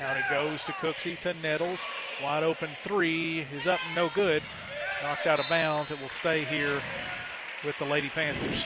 Out 0.00 0.16
it 0.16 0.24
goes 0.30 0.62
to 0.64 0.72
Cooksey 0.72 1.18
to 1.20 1.34
Nettles. 1.34 1.80
Wide 2.22 2.44
open 2.44 2.70
three 2.78 3.46
is 3.54 3.66
up, 3.66 3.80
no 3.96 4.10
good. 4.14 4.42
Knocked 5.02 5.26
out 5.26 5.40
of 5.40 5.48
bounds. 5.48 5.90
It 5.90 6.00
will 6.00 6.08
stay 6.08 6.44
here 6.44 6.80
with 7.64 7.76
the 7.78 7.84
Lady 7.84 8.08
Panthers. 8.08 8.64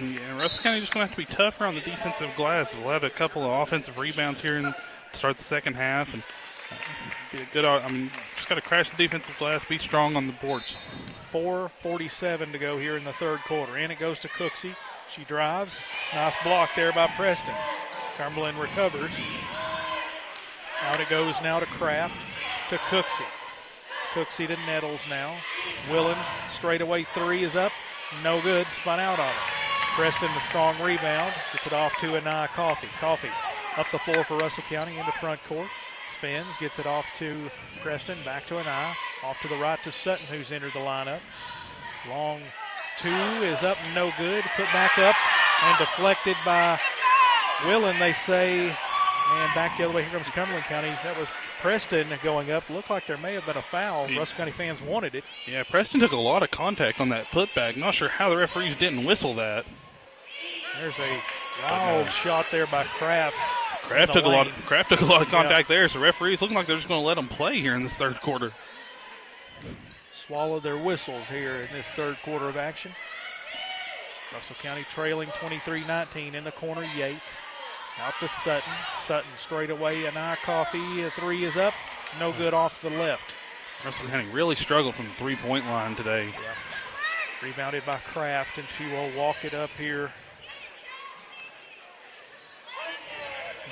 Yeah, 0.00 0.36
Russell 0.38 0.62
County 0.62 0.80
just 0.80 0.92
going 0.92 1.06
to 1.06 1.08
have 1.08 1.16
to 1.16 1.26
be 1.28 1.32
tougher 1.32 1.66
on 1.66 1.74
the 1.74 1.80
defensive 1.80 2.34
glass. 2.34 2.74
We'll 2.74 2.88
have 2.88 3.04
a 3.04 3.10
couple 3.10 3.44
of 3.44 3.62
offensive 3.62 3.98
rebounds 3.98 4.40
here 4.40 4.56
and 4.56 4.74
start 5.12 5.36
the 5.36 5.44
second 5.44 5.74
half, 5.74 6.14
and 6.14 6.22
be 7.30 7.42
a 7.42 7.46
good. 7.52 7.64
I 7.64 7.86
mean, 7.88 8.10
just 8.34 8.48
got 8.48 8.54
to 8.54 8.62
crash 8.62 8.90
the 8.90 8.96
defensive 8.96 9.36
glass, 9.38 9.64
be 9.64 9.78
strong 9.78 10.16
on 10.16 10.26
the 10.26 10.32
boards. 10.32 10.76
4.47 11.32 12.52
to 12.52 12.58
go 12.58 12.78
here 12.78 12.96
in 12.96 13.04
the 13.04 13.12
third 13.12 13.40
quarter. 13.40 13.76
And 13.76 13.92
it 13.92 13.98
goes 13.98 14.18
to 14.20 14.28
Cooksey. 14.28 14.74
She 15.10 15.24
drives. 15.24 15.78
Nice 16.14 16.40
block 16.42 16.70
there 16.74 16.92
by 16.92 17.06
Preston. 17.08 17.54
Cumberland 18.16 18.58
recovers. 18.58 19.12
Out 20.82 21.00
it 21.00 21.08
goes 21.08 21.40
now 21.42 21.60
to 21.60 21.66
Kraft 21.66 22.16
to 22.70 22.76
Cooksey. 22.76 23.26
Cooksey 24.12 24.46
to 24.46 24.56
Nettles 24.66 25.04
now. 25.08 25.36
Willen 25.90 26.18
straightaway 26.48 27.04
three 27.04 27.44
is 27.44 27.56
up. 27.56 27.72
No 28.24 28.40
good. 28.40 28.66
Spun 28.68 28.98
out 29.00 29.18
on 29.18 29.28
it. 29.28 29.34
Preston 29.94 30.28
the 30.34 30.40
strong 30.40 30.74
rebound. 30.80 31.32
Gets 31.52 31.66
it 31.66 31.72
off 31.72 31.96
to 32.00 32.16
Anaya 32.16 32.48
Coffee. 32.48 32.88
Coffee 32.98 33.30
up 33.76 33.90
the 33.90 33.98
floor 33.98 34.24
for 34.24 34.36
Russell 34.36 34.64
County 34.68 34.98
into 34.98 35.12
front 35.12 35.42
court. 35.44 35.68
Spins, 36.10 36.56
gets 36.58 36.78
it 36.78 36.86
off 36.86 37.06
to 37.16 37.50
Preston, 37.82 38.18
back 38.24 38.46
to 38.46 38.58
Anaya. 38.58 38.94
Off 39.24 39.40
to 39.42 39.48
the 39.48 39.56
right 39.56 39.82
to 39.84 39.92
Sutton, 39.92 40.26
who's 40.26 40.52
entered 40.52 40.72
the 40.72 40.80
lineup. 40.80 41.20
Long 42.08 42.40
two 42.98 43.08
is 43.08 43.62
up, 43.62 43.76
no 43.94 44.12
good. 44.18 44.42
Put 44.56 44.66
back 44.66 44.98
up 44.98 45.16
and 45.64 45.78
deflected 45.78 46.36
by 46.44 46.78
Willen, 47.64 47.98
they 47.98 48.12
say. 48.12 48.68
And 48.68 49.54
back 49.54 49.76
the 49.78 49.84
other 49.84 49.94
way, 49.94 50.02
here 50.02 50.12
comes 50.12 50.28
Cumberland 50.28 50.64
County. 50.64 50.88
That 51.04 51.16
was 51.18 51.28
Preston 51.60 52.08
going 52.22 52.50
up. 52.50 52.68
Looked 52.68 52.90
like 52.90 53.06
there 53.06 53.18
may 53.18 53.34
have 53.34 53.46
been 53.46 53.56
a 53.56 53.62
foul. 53.62 54.08
Russell 54.08 54.36
County 54.36 54.50
fans 54.50 54.82
wanted 54.82 55.14
it. 55.14 55.24
Yeah, 55.46 55.62
Preston 55.62 56.00
took 56.00 56.12
a 56.12 56.16
lot 56.16 56.42
of 56.42 56.50
contact 56.50 57.00
on 57.00 57.10
that 57.10 57.26
putback. 57.26 57.76
Not 57.76 57.94
sure 57.94 58.08
how 58.08 58.30
the 58.30 58.36
referees 58.36 58.74
didn't 58.74 59.04
whistle 59.04 59.34
that. 59.34 59.66
There's 60.80 60.98
a 60.98 61.14
uh, 61.14 61.70
wild 61.70 62.10
shot 62.10 62.46
there 62.50 62.66
by 62.66 62.84
Kraft. 62.84 63.36
Kraft 63.90 64.12
took 64.12 64.24
a 64.24 64.28
lot. 64.28 64.46
Of. 64.46 64.52
Kraft 64.66 64.88
took 64.90 65.00
a 65.00 65.04
lot 65.04 65.22
of 65.22 65.28
Yeah. 65.28 65.42
contact 65.42 65.68
there. 65.68 65.88
So 65.88 66.00
referees 66.00 66.40
looking 66.40 66.56
like 66.56 66.66
they're 66.66 66.76
just 66.76 66.88
going 66.88 67.00
to 67.00 67.06
let 67.06 67.14
them 67.14 67.28
play 67.28 67.60
here 67.60 67.74
in 67.74 67.82
this 67.82 67.94
third 67.94 68.20
quarter. 68.20 68.52
Swallow 70.12 70.60
their 70.60 70.76
whistles 70.76 71.28
here 71.28 71.56
in 71.56 71.68
this 71.72 71.86
third 71.96 72.16
quarter 72.22 72.48
of 72.48 72.56
action. 72.56 72.94
Russell 74.32 74.56
County 74.62 74.84
trailing 74.90 75.28
23-19 75.30 76.34
in 76.34 76.44
the 76.44 76.52
corner. 76.52 76.84
Yates 76.96 77.40
out 78.00 78.14
to 78.20 78.28
Sutton. 78.28 78.72
Sutton 78.98 79.30
straight 79.36 79.70
away. 79.70 80.06
Anaya 80.06 80.36
Coffee. 80.42 81.02
A 81.02 81.10
three 81.10 81.44
is 81.44 81.56
up. 81.56 81.74
No 82.18 82.32
good 82.32 82.54
off 82.54 82.80
the 82.80 82.90
left. 82.90 83.34
Russell 83.84 84.06
County 84.08 84.28
really 84.30 84.54
struggled 84.54 84.94
from 84.94 85.06
the 85.06 85.12
three-point 85.14 85.66
line 85.66 85.96
today. 85.96 86.28
Rebounded 87.42 87.84
by 87.86 87.96
Kraft, 87.96 88.58
and 88.58 88.68
she 88.76 88.86
will 88.86 89.10
walk 89.16 89.44
it 89.44 89.54
up 89.54 89.70
here. 89.78 90.12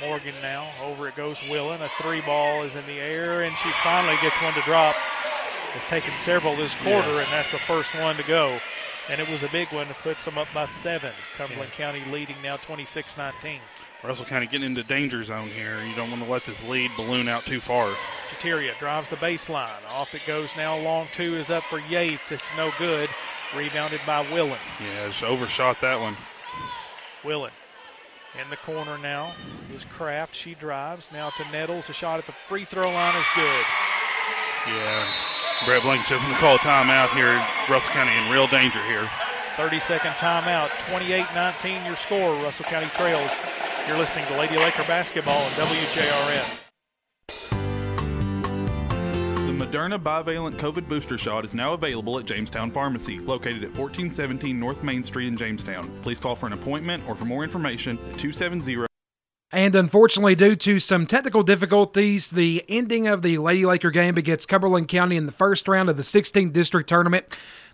Morgan 0.01 0.35
now. 0.43 0.71
Over 0.83 1.09
it 1.09 1.17
goes 1.17 1.41
Willen. 1.49 1.81
A 1.83 1.89
three 2.01 2.21
ball 2.23 2.63
is 2.63 2.75
in 2.77 2.87
the 2.87 2.99
air, 3.01 3.43
and 3.43 3.55
she 3.57 3.71
finally 3.83 4.17
gets 4.23 4.41
one 4.43 4.55
to 4.55 4.61
drop. 4.63 4.95
Has 5.75 5.85
taken 5.85 6.17
several 6.17 6.57
this 6.57 6.75
quarter, 6.77 6.97
Yeah. 7.15 7.21
and 7.21 7.33
that's 7.33 7.53
the 7.53 7.59
first 7.59 7.95
one 7.97 8.17
to 8.17 8.23
go. 8.27 8.59
And 9.09 9.21
it 9.21 9.29
was 9.29 9.43
a 9.43 9.49
big 9.49 9.69
one. 9.73 9.87
It 9.89 9.97
puts 10.03 10.25
them 10.25 10.37
up 10.39 10.49
by 10.53 10.67
seven. 10.67 11.13
Cumberland 11.37 11.73
County 11.73 12.03
leading 12.11 12.37
now 12.43 12.57
26 12.57 13.17
19. 13.17 13.61
Russell 14.03 14.25
County 14.27 14.47
getting 14.47 14.67
into 14.67 14.83
danger 14.85 15.23
zone 15.23 15.49
here. 15.49 15.83
You 15.83 15.95
don't 15.97 16.11
want 16.11 16.23
to 16.23 16.31
let 16.31 16.45
this 16.45 16.63
lead 16.65 16.91
balloon 16.97 17.27
out 17.29 17.45
too 17.47 17.59
far. 17.61 17.91
Jateria 18.31 18.79
drives 18.79 19.09
the 19.09 19.17
baseline. 19.17 19.71
Off 19.91 20.15
it 20.15 20.23
goes 20.27 20.51
now. 20.57 20.77
Long 20.79 21.09
two 21.15 21.35
is 21.37 21.51
up 21.51 21.65
for 21.65 21.81
Yates. 21.81 22.31
It's 22.33 22.57
no 22.57 22.71
good. 22.79 23.09
Rebounded 23.57 24.01
by 24.07 24.21
Willen. 24.31 24.59
Yeah, 24.81 25.07
just 25.09 25.23
overshot 25.23 25.81
that 25.81 25.99
one. 26.01 26.17
Willen 27.25 27.51
in 28.41 28.49
the 28.51 28.57
corner 28.57 28.97
now 28.99 29.35
is 29.75 29.85
Kraft. 29.85 30.35
She 30.35 30.55
drives 30.55 31.11
now 31.13 31.31
to 31.31 31.45
Nettles. 31.51 31.89
A 31.89 31.93
shot 31.93 32.19
at 32.19 32.27
the 32.27 32.33
free 32.33 32.65
throw 32.65 32.91
line 32.91 33.17
is 33.17 33.27
good. 33.35 33.65
Yeah. 34.67 35.07
Brett 35.65 35.83
Blankenship 35.83 36.21
going 36.21 36.33
to 36.33 36.39
call 36.39 36.55
a 36.55 36.59
timeout 36.59 37.11
here. 37.15 37.35
Russell 37.69 37.93
County 37.93 38.17
in 38.17 38.31
real 38.31 38.47
danger 38.47 38.83
here. 38.85 39.09
30 39.57 39.81
second 39.81 40.13
timeout. 40.13 40.71
28 40.89 41.27
19 41.35 41.85
your 41.85 41.97
score. 41.97 42.35
Russell 42.37 42.65
County 42.67 42.87
trails. 42.95 43.31
You're 43.89 43.99
listening 43.99 44.27
to 44.27 44.39
Lady 44.39 44.57
Laker 44.57 44.85
basketball 44.85 45.43
on 45.43 45.51
WJRS. 45.53 46.68
Moderna 49.59 50.01
bivalent 50.01 50.55
COVID 50.55 50.89
booster 50.89 51.19
shot 51.19 51.45
is 51.45 51.53
now 51.53 51.73
available 51.73 52.17
at 52.17 52.27
Jamestown 52.27 52.71
Pharmacy, 52.71 53.19
located 53.19 53.65
at 53.65 53.71
1417 53.71 54.59
North 54.59 54.85
Main 54.85 55.03
Street 55.03 55.27
in 55.27 55.37
Jamestown. 55.37 55.91
Please 56.03 56.21
call 56.21 56.37
for 56.37 56.47
an 56.47 56.53
appointment 56.53 57.03
or 57.09 57.17
for 57.17 57.25
more 57.25 57.43
information 57.43 57.99
at 57.99 58.19
270 58.21 58.87
And 59.51 59.75
unfortunately, 59.75 60.37
due 60.37 60.55
to 60.55 60.79
some 60.79 61.09
technical 61.09 61.43
difficulties, 61.43 62.31
the 62.31 62.65
ending 62.69 63.09
of 63.09 63.23
the 63.23 63.39
Lady 63.39 63.67
Laker 63.67 63.91
game 63.91 64.17
against 64.17 64.47
Cumberland 64.47 64.87
County 64.87 65.17
in 65.17 65.27
the 65.27 65.33
first 65.33 65.67
round 65.67 65.91
of 65.91 65.97
the 65.97 66.05
16th 66.05 66.53
district 66.53 66.89
tournament 66.89 67.27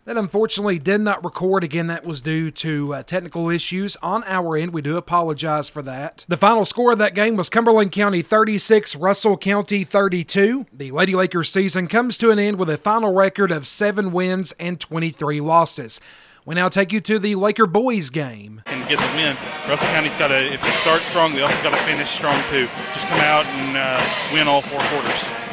that 0.04 0.16
unfortunately 0.16 0.78
did 0.78 1.00
not 1.00 1.24
record. 1.24 1.64
Again, 1.64 1.86
that 1.86 2.06
was 2.06 2.22
due 2.22 2.50
to 2.50 2.94
uh, 2.94 3.02
technical 3.02 3.48
issues 3.50 3.96
on 4.02 4.22
our 4.24 4.56
end. 4.56 4.72
We 4.72 4.82
do 4.82 4.96
apologize 4.96 5.68
for 5.68 5.82
that. 5.82 6.24
The 6.28 6.36
final 6.36 6.64
score 6.64 6.92
of 6.92 6.98
that 6.98 7.14
game 7.14 7.36
was 7.36 7.48
Cumberland 7.48 7.92
County 7.92 8.22
36, 8.22 8.96
Russell 8.96 9.36
County 9.36 9.84
32. 9.84 10.66
The 10.72 10.90
Lady 10.90 11.14
Lakers 11.14 11.50
season 11.50 11.86
comes 11.86 12.18
to 12.18 12.30
an 12.30 12.38
end 12.38 12.58
with 12.58 12.70
a 12.70 12.76
final 12.76 13.12
record 13.12 13.50
of 13.50 13.66
7 13.66 14.12
wins 14.12 14.52
and 14.58 14.78
23 14.78 15.40
losses. 15.40 16.00
We 16.46 16.54
now 16.54 16.68
take 16.68 16.92
you 16.92 17.00
to 17.00 17.18
the 17.18 17.36
Laker 17.36 17.66
boys 17.66 18.10
game. 18.10 18.60
And 18.66 18.86
get 18.86 18.98
the 18.98 19.06
win. 19.16 19.34
Russell 19.66 19.88
County's 19.88 20.16
got 20.18 20.28
to, 20.28 20.52
if 20.52 20.60
they 20.60 20.70
start 20.70 21.00
strong, 21.02 21.32
they 21.32 21.40
also 21.40 21.62
got 21.62 21.70
to 21.70 21.82
finish 21.84 22.10
strong 22.10 22.38
too. 22.50 22.68
Just 22.92 23.06
come 23.06 23.20
out 23.20 23.46
and 23.46 23.76
uh, 23.78 24.30
win 24.30 24.46
all 24.46 24.60
four 24.60 24.80
quarters. 24.90 25.43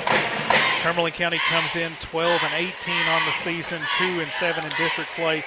Cumberland 0.81 1.13
County 1.13 1.37
comes 1.37 1.75
in 1.75 1.91
12 1.99 2.41
and 2.43 2.53
18 2.55 2.95
on 3.09 3.25
the 3.27 3.31
season, 3.33 3.79
2 3.99 4.19
and 4.19 4.31
7 4.31 4.63
in 4.63 4.69
district 4.71 5.11
play. 5.11 5.43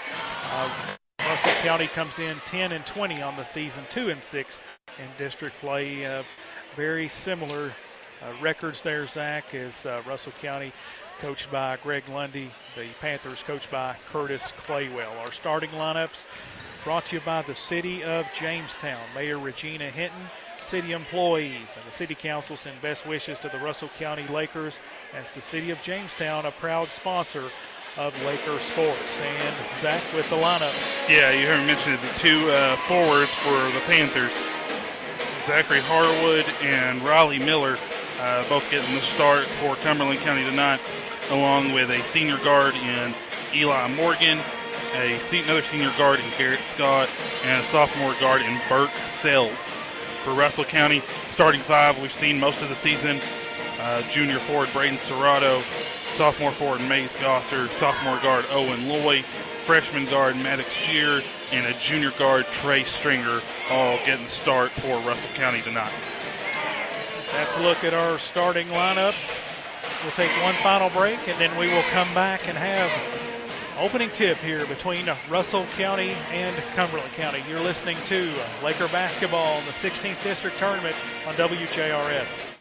Uh, 0.52 0.70
Russell 1.18 1.52
County 1.62 1.88
comes 1.88 2.20
in 2.20 2.36
10 2.46 2.70
and 2.70 2.86
20 2.86 3.20
on 3.20 3.34
the 3.34 3.42
season, 3.42 3.82
2 3.90 4.10
and 4.10 4.22
6 4.22 4.62
in 4.96 5.08
district 5.18 5.56
play. 5.56 6.06
Uh, 6.06 6.22
very 6.76 7.08
similar 7.08 7.72
uh, 8.22 8.32
records 8.40 8.82
there, 8.82 9.08
Zach, 9.08 9.52
as 9.56 9.86
uh, 9.86 10.00
Russell 10.06 10.32
County 10.40 10.72
coached 11.18 11.50
by 11.50 11.78
Greg 11.82 12.08
Lundy, 12.08 12.48
the 12.76 12.86
Panthers 13.00 13.42
coached 13.42 13.72
by 13.72 13.96
Curtis 14.12 14.52
Claywell. 14.56 15.18
Our 15.18 15.32
starting 15.32 15.70
lineups 15.70 16.24
brought 16.84 17.06
to 17.06 17.16
you 17.16 17.22
by 17.22 17.42
the 17.42 17.56
City 17.56 18.04
of 18.04 18.24
Jamestown. 18.38 19.02
Mayor 19.16 19.40
Regina 19.40 19.90
Hinton 19.90 20.30
city 20.64 20.92
employees 20.92 21.76
and 21.76 21.86
the 21.86 21.92
city 21.92 22.14
council 22.14 22.56
send 22.56 22.80
best 22.80 23.06
wishes 23.06 23.38
to 23.38 23.48
the 23.50 23.58
Russell 23.58 23.90
County 23.98 24.26
Lakers 24.28 24.78
as 25.14 25.30
the 25.30 25.40
city 25.40 25.70
of 25.70 25.80
Jamestown, 25.82 26.46
a 26.46 26.50
proud 26.52 26.88
sponsor 26.88 27.44
of 27.98 28.24
Laker 28.24 28.58
sports. 28.60 29.20
And 29.20 29.54
Zach 29.76 30.02
with 30.14 30.28
the 30.30 30.36
lineup. 30.36 30.74
Yeah, 31.08 31.30
you 31.32 31.46
heard 31.46 31.60
me 31.60 31.66
mention 31.66 31.92
the 31.92 32.18
two 32.18 32.50
uh, 32.50 32.76
forwards 32.88 33.34
for 33.34 33.52
the 33.72 33.80
Panthers, 33.86 34.32
Zachary 35.44 35.80
Harwood 35.82 36.46
and 36.62 37.02
Riley 37.02 37.38
Miller, 37.38 37.76
uh, 38.20 38.48
both 38.48 38.68
getting 38.70 38.94
the 38.94 39.00
start 39.00 39.44
for 39.44 39.76
Cumberland 39.76 40.20
County 40.20 40.44
tonight, 40.44 40.80
along 41.30 41.72
with 41.72 41.90
a 41.90 42.02
senior 42.02 42.38
guard 42.38 42.74
in 42.74 43.14
Eli 43.54 43.86
Morgan, 43.88 44.38
a 44.94 45.20
another 45.32 45.62
senior 45.62 45.92
guard 45.98 46.20
in 46.20 46.26
Garrett 46.38 46.64
Scott, 46.64 47.10
and 47.44 47.60
a 47.60 47.64
sophomore 47.64 48.14
guard 48.18 48.40
in 48.40 48.58
Burke 48.68 48.94
Sells. 49.06 49.73
For 50.24 50.32
Russell 50.32 50.64
County, 50.64 51.00
starting 51.26 51.60
five 51.60 52.00
we've 52.00 52.10
seen 52.10 52.40
most 52.40 52.62
of 52.62 52.70
the 52.70 52.74
season. 52.74 53.20
Uh, 53.78 54.00
junior 54.08 54.38
forward 54.38 54.70
Braden 54.72 54.96
Serrato, 54.96 55.60
sophomore 56.14 56.50
forward 56.50 56.80
Mace 56.88 57.14
Gosser, 57.20 57.68
sophomore 57.74 58.18
guard 58.22 58.46
Owen 58.48 58.88
Lloyd, 58.88 59.26
freshman 59.26 60.06
guard 60.06 60.36
Maddox 60.36 60.72
Shear, 60.72 61.20
and 61.52 61.66
a 61.66 61.78
junior 61.78 62.10
guard 62.12 62.46
Trey 62.46 62.84
Stringer, 62.84 63.42
all 63.70 63.98
getting 64.06 64.24
the 64.24 64.30
start 64.30 64.70
for 64.70 64.98
Russell 65.00 65.30
County 65.34 65.60
tonight. 65.60 65.92
That's 67.32 67.54
a 67.58 67.60
look 67.60 67.84
at 67.84 67.92
our 67.92 68.18
starting 68.18 68.68
lineups. 68.68 70.02
We'll 70.02 70.12
take 70.12 70.30
one 70.42 70.54
final 70.54 70.88
break 70.88 71.28
and 71.28 71.38
then 71.38 71.54
we 71.58 71.68
will 71.68 71.84
come 71.92 72.12
back 72.14 72.48
and 72.48 72.56
have 72.56 72.90
opening 73.78 74.10
tip 74.10 74.36
here 74.38 74.66
between 74.66 75.06
Russell 75.28 75.66
County 75.76 76.16
and 76.30 76.54
Cumberland 76.74 77.12
County. 77.12 77.42
You're 77.48 77.60
listening 77.60 77.96
to 78.06 78.32
Laker 78.62 78.88
basketball 78.88 79.58
in 79.58 79.64
the 79.66 79.72
16th 79.72 80.22
district 80.22 80.58
tournament 80.58 80.96
on 81.26 81.34
WJRS. 81.34 82.53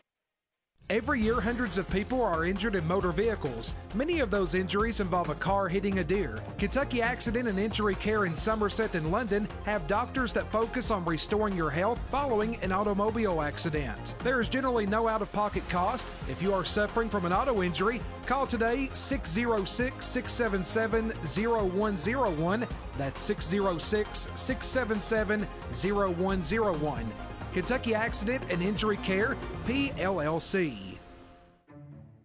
Every 0.89 1.21
year, 1.21 1.39
hundreds 1.39 1.77
of 1.77 1.89
people 1.89 2.21
are 2.21 2.43
injured 2.43 2.75
in 2.75 2.85
motor 2.85 3.13
vehicles. 3.13 3.73
Many 3.95 4.19
of 4.19 4.29
those 4.29 4.53
injuries 4.53 4.99
involve 4.99 5.29
a 5.29 5.35
car 5.35 5.69
hitting 5.69 5.99
a 5.99 6.03
deer. 6.03 6.37
Kentucky 6.57 7.01
Accident 7.01 7.47
and 7.47 7.57
Injury 7.57 7.95
Care 7.95 8.25
in 8.25 8.35
Somerset 8.35 8.93
and 8.95 9.09
London 9.09 9.47
have 9.63 9.87
doctors 9.87 10.33
that 10.33 10.51
focus 10.51 10.91
on 10.91 11.05
restoring 11.05 11.55
your 11.55 11.69
health 11.69 12.01
following 12.11 12.57
an 12.57 12.73
automobile 12.73 13.41
accident. 13.41 14.13
There 14.25 14.41
is 14.41 14.49
generally 14.49 14.85
no 14.85 15.07
out 15.07 15.21
of 15.21 15.31
pocket 15.31 15.67
cost. 15.69 16.05
If 16.29 16.41
you 16.41 16.53
are 16.53 16.65
suffering 16.65 17.09
from 17.09 17.25
an 17.25 17.31
auto 17.31 17.63
injury, 17.63 18.01
call 18.25 18.45
today 18.45 18.89
606 18.93 20.05
677 20.05 21.13
0101. 21.23 22.67
That's 22.97 23.21
606 23.21 24.27
677 24.35 25.47
0101. 25.71 27.13
Kentucky 27.53 27.93
Accident 27.93 28.43
and 28.49 28.63
Injury 28.63 28.97
Care, 28.97 29.37
PLLC. 29.67 30.97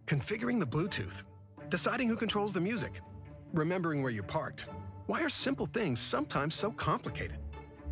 Configuring 0.07 0.59
the 0.59 0.65
Bluetooth, 0.65 1.21
deciding 1.69 2.07
who 2.07 2.15
controls 2.15 2.51
the 2.51 2.59
music, 2.59 2.99
remembering 3.53 4.01
where 4.01 4.11
you 4.11 4.23
parked. 4.23 4.65
Why 5.05 5.21
are 5.21 5.29
simple 5.29 5.67
things 5.67 5.99
sometimes 5.99 6.55
so 6.55 6.71
complicated? 6.71 7.37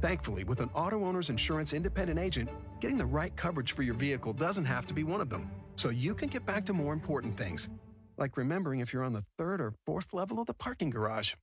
Thankfully, 0.01 0.45
with 0.45 0.61
an 0.61 0.71
auto 0.73 1.05
owner's 1.05 1.29
insurance 1.29 1.73
independent 1.73 2.19
agent, 2.19 2.49
getting 2.79 2.97
the 2.97 3.05
right 3.05 3.35
coverage 3.35 3.73
for 3.73 3.83
your 3.83 3.93
vehicle 3.93 4.33
doesn't 4.33 4.65
have 4.65 4.87
to 4.87 4.93
be 4.95 5.03
one 5.03 5.21
of 5.21 5.29
them. 5.29 5.51
So 5.75 5.89
you 5.89 6.15
can 6.15 6.29
get 6.29 6.43
back 6.43 6.65
to 6.65 6.73
more 6.73 6.91
important 6.91 7.37
things, 7.37 7.69
like 8.17 8.35
remembering 8.35 8.79
if 8.79 8.91
you're 8.91 9.03
on 9.03 9.13
the 9.13 9.25
third 9.37 9.61
or 9.61 9.73
fourth 9.85 10.11
level 10.11 10.39
of 10.39 10.47
the 10.47 10.55
parking 10.55 10.89
garage. 10.89 11.35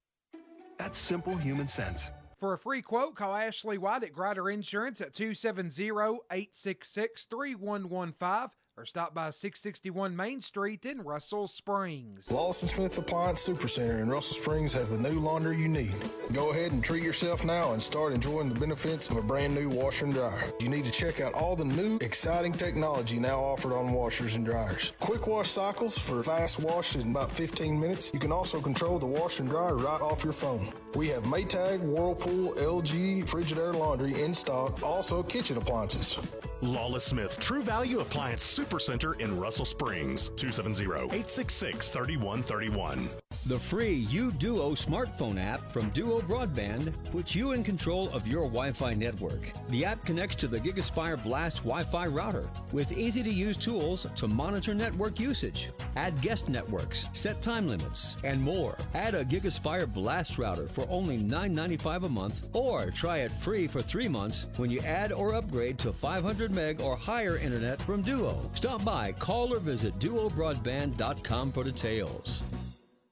That's 0.76 0.98
simple 0.98 1.36
human 1.36 1.68
sense. 1.68 2.10
For 2.44 2.52
a 2.52 2.58
free 2.58 2.82
quote, 2.82 3.14
call 3.14 3.34
Ashley 3.34 3.78
White 3.78 4.04
at 4.04 4.12
Grider 4.12 4.50
Insurance 4.50 5.00
at 5.00 5.14
270 5.14 5.88
866 6.30 7.24
3115 7.24 8.50
or 8.76 8.84
stop 8.84 9.14
by 9.14 9.30
661 9.30 10.16
Main 10.16 10.40
Street 10.40 10.84
in 10.84 11.00
Russell 11.02 11.46
Springs. 11.46 12.30
Lawson 12.30 12.68
Smith 12.68 12.98
Appliance 12.98 13.46
Supercenter 13.46 14.00
in 14.00 14.08
Russell 14.08 14.36
Springs 14.36 14.72
has 14.72 14.90
the 14.90 14.98
new 14.98 15.20
laundry 15.20 15.58
you 15.58 15.68
need. 15.68 15.94
Go 16.32 16.50
ahead 16.50 16.72
and 16.72 16.82
treat 16.82 17.02
yourself 17.02 17.44
now 17.44 17.72
and 17.72 17.82
start 17.82 18.12
enjoying 18.12 18.48
the 18.48 18.58
benefits 18.58 19.10
of 19.10 19.16
a 19.16 19.22
brand 19.22 19.54
new 19.54 19.68
washer 19.68 20.06
and 20.06 20.14
dryer. 20.14 20.52
You 20.58 20.68
need 20.68 20.84
to 20.84 20.90
check 20.90 21.20
out 21.20 21.34
all 21.34 21.54
the 21.54 21.64
new, 21.64 21.98
exciting 22.00 22.52
technology 22.52 23.18
now 23.18 23.40
offered 23.40 23.72
on 23.72 23.92
washers 23.92 24.34
and 24.34 24.44
dryers. 24.44 24.92
Quick 24.98 25.26
wash 25.26 25.50
cycles 25.50 25.96
for 25.96 26.22
fast 26.22 26.58
wash 26.58 26.96
in 26.96 27.10
about 27.10 27.30
15 27.30 27.78
minutes. 27.78 28.10
You 28.12 28.18
can 28.18 28.32
also 28.32 28.60
control 28.60 28.98
the 28.98 29.06
washer 29.06 29.42
and 29.42 29.50
dryer 29.50 29.76
right 29.76 30.00
off 30.00 30.24
your 30.24 30.32
phone. 30.32 30.68
We 30.94 31.08
have 31.08 31.24
Maytag, 31.24 31.80
Whirlpool, 31.80 32.54
LG, 32.54 33.28
Frigidaire 33.28 33.74
laundry 33.74 34.20
in 34.20 34.34
stock, 34.34 34.82
also 34.82 35.22
kitchen 35.22 35.56
appliances. 35.56 36.18
Lawless 36.64 37.04
Smith 37.04 37.38
True 37.38 37.62
Value 37.62 38.00
Appliance 38.00 38.42
Supercenter 38.42 39.20
in 39.20 39.38
Russell 39.38 39.66
Springs. 39.66 40.30
270-866-3131. 40.30 43.20
The 43.46 43.58
free 43.58 43.92
U 43.92 44.30
Duo 44.30 44.70
smartphone 44.70 45.38
app 45.38 45.68
from 45.68 45.90
Duo 45.90 46.22
Broadband 46.22 46.94
puts 47.10 47.34
you 47.34 47.52
in 47.52 47.62
control 47.62 48.08
of 48.08 48.26
your 48.26 48.44
Wi-Fi 48.44 48.94
network. 48.94 49.52
The 49.68 49.84
app 49.84 50.02
connects 50.02 50.36
to 50.36 50.48
the 50.48 50.58
GigaSpire 50.58 51.22
Blast 51.22 51.58
Wi-Fi 51.58 52.06
router 52.06 52.48
with 52.72 52.96
easy-to-use 52.96 53.58
tools 53.58 54.06
to 54.16 54.26
monitor 54.26 54.72
network 54.72 55.20
usage, 55.20 55.68
add 55.96 56.18
guest 56.22 56.48
networks, 56.48 57.04
set 57.12 57.42
time 57.42 57.66
limits, 57.66 58.16
and 58.24 58.40
more. 58.40 58.78
Add 58.94 59.14
a 59.14 59.26
GigaSpire 59.26 59.92
Blast 59.92 60.38
router 60.38 60.66
for 60.66 60.86
only 60.88 61.18
$9.95 61.18 62.04
a 62.04 62.08
month 62.08 62.48
or 62.54 62.90
try 62.90 63.18
it 63.18 63.32
free 63.32 63.66
for 63.66 63.82
three 63.82 64.08
months 64.08 64.46
when 64.56 64.70
you 64.70 64.80
add 64.80 65.12
or 65.12 65.34
upgrade 65.34 65.76
to 65.80 65.92
500 65.92 66.50
meg 66.54 66.80
or 66.80 66.96
higher 66.96 67.36
internet 67.36 67.82
from 67.82 68.00
Duo. 68.02 68.38
Stop 68.54 68.84
by, 68.84 69.12
call 69.12 69.52
or 69.52 69.58
visit 69.58 69.98
duobroadband.com 69.98 71.52
for 71.52 71.64
details. 71.64 72.42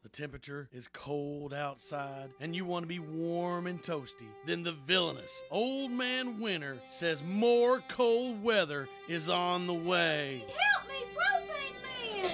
The 0.02 0.08
temperature 0.08 0.68
is 0.72 0.88
cold 0.88 1.52
outside 1.52 2.30
and 2.40 2.54
you 2.54 2.64
want 2.64 2.84
to 2.84 2.88
be 2.88 2.98
warm 2.98 3.66
and 3.66 3.82
toasty, 3.82 4.28
then 4.46 4.62
the 4.62 4.72
villainous 4.72 5.42
old 5.50 5.90
man 5.90 6.38
winter 6.40 6.78
says 6.88 7.22
more 7.22 7.82
cold 7.88 8.42
weather 8.42 8.88
is 9.08 9.28
on 9.28 9.66
the 9.66 9.74
way. 9.74 10.44
Help 10.46 10.88
me, 10.88 11.06
Propane 11.16 12.22
Man! 12.22 12.32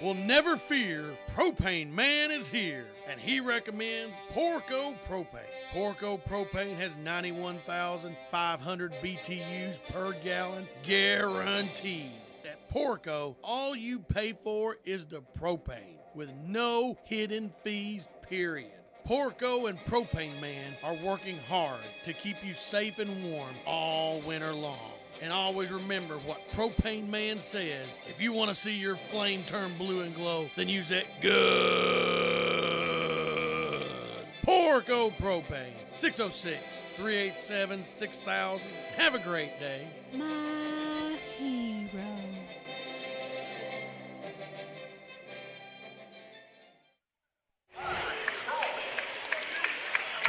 Well, 0.00 0.14
never 0.14 0.56
fear, 0.56 1.04
Propane 1.34 1.92
Man 1.92 2.30
is 2.30 2.48
here, 2.48 2.86
and 3.08 3.18
he 3.18 3.40
recommends 3.40 4.16
Porco 4.30 4.94
Propane. 5.08 5.40
Porco 5.72 6.18
Propane 6.18 6.76
has 6.76 6.94
91,500 6.96 8.92
BTUs 9.02 9.78
per 9.88 10.12
gallon, 10.22 10.68
guaranteed. 10.82 12.12
At 12.46 12.68
Porco, 12.68 13.36
all 13.42 13.74
you 13.74 13.98
pay 14.00 14.34
for 14.44 14.76
is 14.84 15.06
the 15.06 15.22
propane, 15.38 15.96
with 16.14 16.30
no 16.46 16.98
hidden 17.04 17.50
fees, 17.64 18.06
period. 18.28 18.72
Porco 19.04 19.66
and 19.66 19.78
Propane 19.80 20.38
Man 20.40 20.74
are 20.82 20.96
working 21.02 21.38
hard 21.38 21.80
to 22.04 22.12
keep 22.12 22.36
you 22.44 22.52
safe 22.52 22.98
and 22.98 23.24
warm 23.32 23.54
all 23.66 24.20
winter 24.20 24.52
long. 24.52 24.92
And 25.22 25.32
always 25.32 25.72
remember 25.72 26.18
what 26.18 26.46
Propane 26.52 27.08
Man 27.08 27.40
says. 27.40 27.88
If 28.06 28.20
you 28.20 28.34
want 28.34 28.50
to 28.50 28.54
see 28.54 28.76
your 28.76 28.96
flame 28.96 29.44
turn 29.44 29.76
blue 29.78 30.02
and 30.02 30.14
glow, 30.14 30.50
then 30.56 30.68
use 30.68 30.90
that 30.90 31.06
good 31.22 32.57
Porco 34.48 35.10
Propane. 35.10 35.74
606 35.92 36.80
387 36.94 37.84
6000. 37.84 38.66
Have 38.96 39.14
a 39.14 39.18
great 39.18 39.60
day. 39.60 39.86
My 40.14 41.18
hero. 41.36 41.90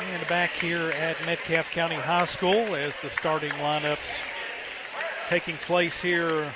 And 0.02 0.28
back 0.28 0.50
here 0.50 0.90
at 0.90 1.26
Metcalfe 1.26 1.72
County 1.72 1.96
High 1.96 2.26
School 2.26 2.76
as 2.76 2.98
the 2.98 3.10
starting 3.10 3.52
lineups 3.52 4.18
taking 5.30 5.56
place 5.56 6.02
here 6.02 6.54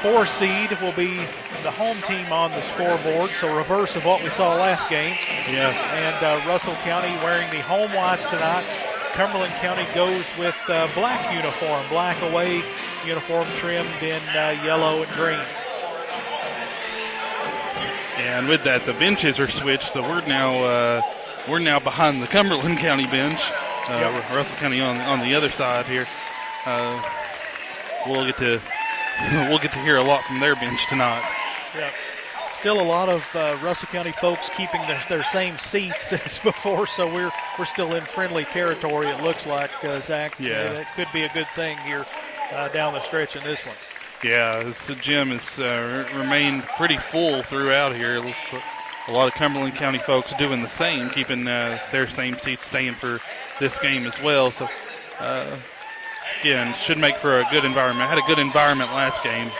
four 0.02 0.26
seed 0.26 0.72
will 0.82 0.92
be 0.94 1.16
the 1.64 1.72
home 1.72 1.98
team 2.08 2.32
on 2.32 2.52
the 2.52 2.62
scoreboard, 2.62 3.30
so 3.32 3.56
reverse 3.56 3.96
of 3.96 4.06
what 4.06 4.24
we 4.24 4.30
saw 4.30 4.56
last 4.56 4.90
game. 4.90 5.16
Yeah. 5.50 5.70
And 5.94 6.26
uh, 6.26 6.48
Russell 6.48 6.76
County 6.84 7.12
wearing 7.24 7.50
the 7.52 7.62
home 7.62 7.92
whites 7.94 8.28
tonight. 8.28 8.66
Cumberland 9.14 9.54
County 9.56 9.86
goes 9.94 10.26
with 10.40 10.58
uh, 10.70 10.88
black 10.96 11.34
uniform, 11.34 11.86
black 11.90 12.20
away 12.22 12.64
uniform 13.06 13.46
trimmed 13.56 14.02
in 14.02 14.22
uh, 14.30 14.58
yellow 14.64 15.04
and 15.04 15.12
green. 15.12 15.40
And 18.18 18.48
with 18.48 18.64
that, 18.64 18.84
the 18.86 18.94
benches 18.94 19.40
are 19.40 19.50
switched, 19.50 19.92
so 19.94 20.02
we're 20.02 20.26
now 20.28 20.64
uh, 20.64 21.02
we're 21.50 21.60
now 21.60 21.80
behind 21.80 22.22
the 22.22 22.28
Cumberland 22.28 22.78
County 22.80 23.06
bench. 23.08 23.50
Uh, 23.52 23.58
Yep. 23.92 24.30
Russell 24.30 24.56
County 24.58 24.80
on 24.80 24.98
on 25.02 25.20
the 25.22 25.34
other 25.36 25.50
side 25.50 25.86
here. 25.88 26.06
Uh, 26.66 27.02
we'll 28.08 28.26
get 28.26 28.38
to 28.38 28.62
we'll 29.50 29.60
get 29.60 29.72
to 29.74 29.80
hear 29.80 29.98
a 29.98 30.04
lot 30.04 30.24
from 30.24 30.40
their 30.40 30.56
bench 30.56 30.88
tonight. 30.88 31.24
Yep. 31.76 31.94
Still 32.54 32.82
a 32.82 32.84
lot 32.84 33.10
of 33.10 33.28
uh, 33.36 33.58
Russell 33.64 33.88
County 33.88 34.12
folks 34.12 34.50
keeping 34.56 34.82
their, 34.82 35.02
their 35.10 35.24
same 35.24 35.58
seats 35.58 36.14
as 36.14 36.38
before, 36.40 36.86
so 36.86 37.12
we're 37.12 37.32
we're 37.58 37.66
still 37.66 37.96
in 37.96 38.04
friendly 38.04 38.46
territory. 38.46 39.08
It 39.08 39.24
looks 39.24 39.46
like 39.46 39.72
uh, 39.84 40.00
Zach. 40.02 40.36
Yeah. 40.40 40.74
that 40.74 40.94
could 40.94 41.08
be 41.12 41.24
a 41.24 41.30
good 41.34 41.48
thing 41.56 41.78
here 41.80 42.06
uh, 42.52 42.68
down 42.70 42.94
the 42.94 43.02
stretch 43.02 43.36
in 43.36 43.44
this 43.44 43.66
one. 43.66 43.76
Yeah, 44.24 44.62
this 44.62 44.88
gym 44.98 45.30
has 45.30 45.58
uh, 45.58 46.08
remained 46.16 46.64
pretty 46.78 46.98
full 46.98 47.42
throughout 47.42 47.96
here. 47.96 48.18
A 49.08 49.12
lot 49.12 49.28
of 49.28 49.34
Cumberland 49.34 49.74
County 49.74 49.98
folks 49.98 50.34
doing 50.36 50.62
the 50.62 50.70
same, 50.70 51.10
keeping 51.10 51.48
uh, 51.48 51.80
their 51.92 52.08
same 52.08 52.38
seats 52.38 52.66
staying 52.66 52.94
for 52.94 53.18
this 53.60 53.80
game 53.80 54.06
as 54.06 54.22
well. 54.22 54.52
So, 54.52 54.70
uh, 55.20 55.58
again, 56.40 56.74
should 56.76 56.98
make 56.98 57.16
for 57.18 57.40
a 57.40 57.46
good 57.52 57.66
environment. 57.66 58.10
Had 58.10 58.18
a 58.18 58.28
good 58.28 58.40
environment 58.40 58.92
last 58.92 59.24
game. 59.24 59.52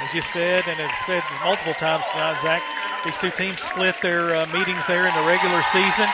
As 0.00 0.14
you 0.14 0.22
said, 0.22 0.64
and 0.68 0.78
have 0.78 0.94
said 1.06 1.22
multiple 1.44 1.74
times 1.74 2.04
tonight, 2.12 2.38
Zach, 2.40 2.62
these 3.04 3.18
two 3.18 3.30
teams 3.30 3.58
split 3.58 3.96
their 4.02 4.34
uh, 4.34 4.46
meetings 4.52 4.86
there 4.86 5.06
in 5.06 5.14
the 5.14 5.24
regular 5.24 5.62
season. 5.72 6.08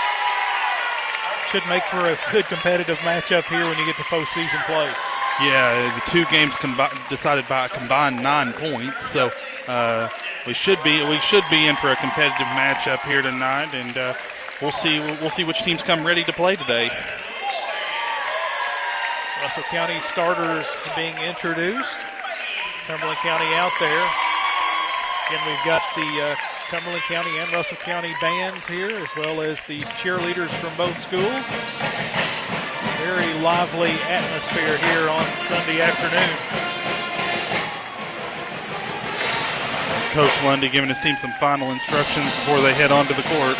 Should 1.50 1.66
make 1.68 1.82
for 1.84 2.06
a 2.06 2.18
good 2.30 2.44
competitive 2.46 2.98
matchup 2.98 3.44
here 3.44 3.66
when 3.66 3.76
you 3.78 3.84
get 3.84 3.96
to 3.96 4.02
postseason 4.02 4.64
play. 4.66 4.88
Yeah, 5.42 5.92
the 5.94 6.10
two 6.10 6.24
games 6.26 6.54
combi- 6.54 7.08
decided 7.08 7.48
by 7.48 7.66
a 7.66 7.68
combined 7.68 8.22
nine 8.22 8.52
points. 8.52 9.06
So 9.06 9.32
uh, 9.66 10.08
we 10.46 10.52
should 10.52 10.82
be 10.84 11.02
we 11.08 11.18
should 11.18 11.44
be 11.50 11.66
in 11.66 11.76
for 11.76 11.88
a 11.88 11.96
competitive 11.96 12.46
matchup 12.48 13.00
here 13.02 13.22
tonight, 13.22 13.74
and 13.74 13.96
uh, 13.96 14.14
we'll 14.60 14.70
see 14.70 15.00
we'll 15.00 15.30
see 15.30 15.44
which 15.44 15.62
teams 15.62 15.82
come 15.82 16.06
ready 16.06 16.22
to 16.24 16.32
play 16.32 16.56
today. 16.56 16.90
Russell 19.42 19.62
County 19.64 19.98
starters 20.00 20.66
being 20.94 21.16
introduced. 21.16 21.96
Cumberland 22.86 23.18
County 23.18 23.46
out 23.54 23.72
there. 23.80 24.04
Again, 25.28 25.40
we've 25.46 25.64
got 25.64 25.82
the 25.96 26.20
uh, 26.20 26.36
Cumberland 26.68 27.02
County 27.04 27.38
and 27.38 27.50
Russell 27.50 27.78
County 27.78 28.12
bands 28.20 28.66
here, 28.66 28.90
as 28.90 29.08
well 29.16 29.40
as 29.40 29.64
the 29.64 29.80
cheerleaders 30.02 30.50
from 30.60 30.76
both 30.76 30.98
schools. 31.00 31.44
Very 33.00 33.32
lively 33.40 33.92
atmosphere 34.12 34.76
here 34.76 35.08
on 35.08 35.24
Sunday 35.48 35.80
afternoon. 35.80 36.36
Coach 40.12 40.44
Lundy 40.44 40.68
giving 40.68 40.90
his 40.90 40.98
team 40.98 41.16
some 41.16 41.32
final 41.40 41.70
instructions 41.70 42.26
before 42.26 42.60
they 42.60 42.74
head 42.74 42.92
onto 42.92 43.14
the 43.14 43.22
court. 43.22 43.56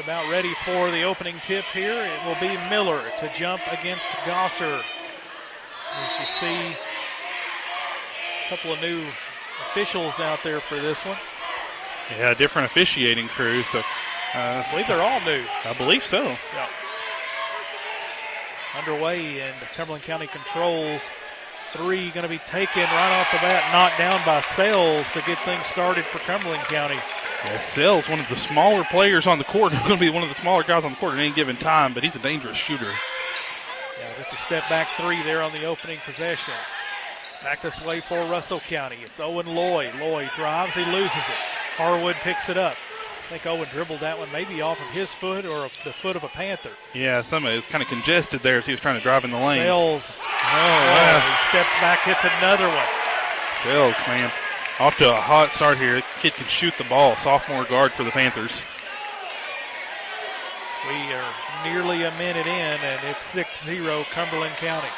About 0.00 0.28
ready 0.30 0.54
for 0.64 0.90
the 0.90 1.02
opening 1.02 1.38
tip 1.40 1.64
here. 1.66 1.92
It 1.92 2.26
will 2.26 2.40
be 2.40 2.56
Miller 2.68 3.02
to 3.20 3.30
jump 3.36 3.60
against 3.70 4.08
Gosser. 4.24 4.82
As 5.94 6.20
you 6.20 6.26
see, 6.26 6.76
a 8.46 8.48
couple 8.48 8.72
of 8.72 8.80
new 8.80 9.02
officials 9.70 10.18
out 10.18 10.42
there 10.42 10.60
for 10.60 10.76
this 10.76 11.04
one. 11.04 11.18
Yeah, 12.18 12.34
different 12.34 12.66
officiating 12.66 13.28
crew. 13.28 13.62
So 13.64 13.78
uh, 13.78 13.82
I 14.34 14.66
believe 14.70 14.86
they're 14.86 15.02
all 15.02 15.20
new. 15.20 15.44
I 15.64 15.74
believe 15.74 16.04
so. 16.04 16.22
Yeah. 16.24 16.68
Underway, 18.78 19.40
and 19.40 19.56
Cumberland 19.74 20.04
County 20.04 20.26
controls 20.26 21.02
three 21.72 22.10
going 22.10 22.22
to 22.22 22.28
be 22.28 22.38
taken 22.46 22.82
right 22.82 23.20
off 23.20 23.30
the 23.32 23.38
bat, 23.38 23.62
knocked 23.72 23.98
down 23.98 24.20
by 24.26 24.40
Sales 24.40 25.10
to 25.12 25.22
get 25.22 25.38
things 25.40 25.66
started 25.66 26.04
for 26.04 26.18
Cumberland 26.20 26.62
County. 26.64 26.98
Yeah, 27.44 27.58
Sells, 27.58 28.08
one 28.08 28.20
of 28.20 28.28
the 28.28 28.36
smaller 28.36 28.84
players 28.84 29.26
on 29.26 29.38
the 29.38 29.44
court, 29.44 29.72
going 29.86 29.94
to 29.94 29.96
be 29.98 30.10
one 30.10 30.22
of 30.22 30.28
the 30.28 30.34
smaller 30.34 30.62
guys 30.62 30.84
on 30.84 30.92
the 30.92 30.96
court 30.98 31.14
at 31.14 31.20
any 31.20 31.32
given 31.32 31.56
time, 31.56 31.94
but 31.94 32.02
he's 32.02 32.16
a 32.16 32.20
dangerous 32.20 32.56
shooter. 32.56 32.92
Yeah, 33.98 34.12
just 34.18 34.32
a 34.32 34.36
step 34.36 34.68
back 34.68 34.88
three 34.96 35.22
there 35.22 35.42
on 35.42 35.52
the 35.52 35.64
opening 35.64 35.98
possession. 36.04 36.54
Back 37.42 37.62
this 37.62 37.82
way 37.82 38.00
for 38.00 38.20
Russell 38.24 38.60
County. 38.60 38.98
It's 39.02 39.18
Owen 39.18 39.46
Lloyd. 39.46 39.94
Lloyd 39.94 40.30
drives, 40.36 40.74
he 40.74 40.84
loses 40.84 41.16
it. 41.16 41.40
Harwood 41.76 42.16
picks 42.16 42.50
it 42.50 42.58
up. 42.58 42.76
I 43.30 43.34
think 43.34 43.46
Owen 43.46 43.68
dribbled 43.70 44.00
that 44.00 44.18
one 44.18 44.26
maybe 44.32 44.60
off 44.60 44.80
of 44.80 44.88
his 44.88 45.14
foot 45.14 45.46
or 45.46 45.70
the 45.84 45.92
foot 45.92 46.16
of 46.16 46.24
a 46.24 46.28
Panther. 46.28 46.72
Yeah, 46.92 47.22
some 47.22 47.46
of 47.46 47.52
it's 47.52 47.64
kind 47.64 47.80
of 47.80 47.88
congested 47.88 48.42
there 48.42 48.58
as 48.58 48.66
he 48.66 48.72
was 48.72 48.80
trying 48.80 48.96
to 48.96 49.00
drive 49.00 49.24
in 49.24 49.30
the 49.30 49.38
lane. 49.38 49.62
Sales. 49.62 50.10
Oh, 50.10 50.14
oh, 50.18 50.58
wow. 50.58 51.38
He 51.38 51.46
steps 51.46 51.70
back, 51.78 52.00
hits 52.00 52.24
another 52.24 52.66
one. 52.66 52.88
Sells, 53.62 53.94
man. 54.08 54.32
Off 54.80 54.96
to 54.98 55.08
a 55.08 55.20
hot 55.20 55.52
start 55.52 55.78
here. 55.78 56.02
Kid 56.18 56.34
can 56.34 56.48
shoot 56.48 56.74
the 56.76 56.82
ball. 56.90 57.14
Sophomore 57.14 57.62
guard 57.66 57.92
for 57.92 58.02
the 58.02 58.10
Panthers. 58.10 58.62
We 60.88 60.96
are 61.14 61.34
nearly 61.62 62.02
a 62.02 62.10
minute 62.18 62.48
in, 62.48 62.80
and 62.82 63.06
it's 63.06 63.22
6 63.22 63.62
0 63.62 64.06
Cumberland 64.10 64.56
County. 64.56 64.90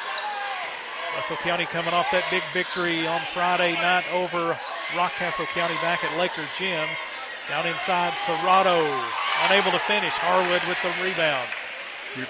Russell 1.16 1.36
County 1.36 1.66
coming 1.66 1.92
off 1.92 2.06
that 2.12 2.24
big 2.30 2.42
victory 2.54 3.06
on 3.06 3.20
Friday 3.34 3.74
night 3.74 4.10
over 4.10 4.58
Rockcastle 4.96 5.48
County 5.48 5.74
back 5.82 6.02
at 6.02 6.16
Laker 6.16 6.48
Gym. 6.56 6.88
Down 7.52 7.66
inside, 7.66 8.14
Serrato, 8.14 8.80
unable 9.44 9.72
to 9.72 9.78
finish. 9.80 10.12
Harwood 10.14 10.62
with 10.66 10.78
the 10.80 10.88
rebound. 11.04 11.46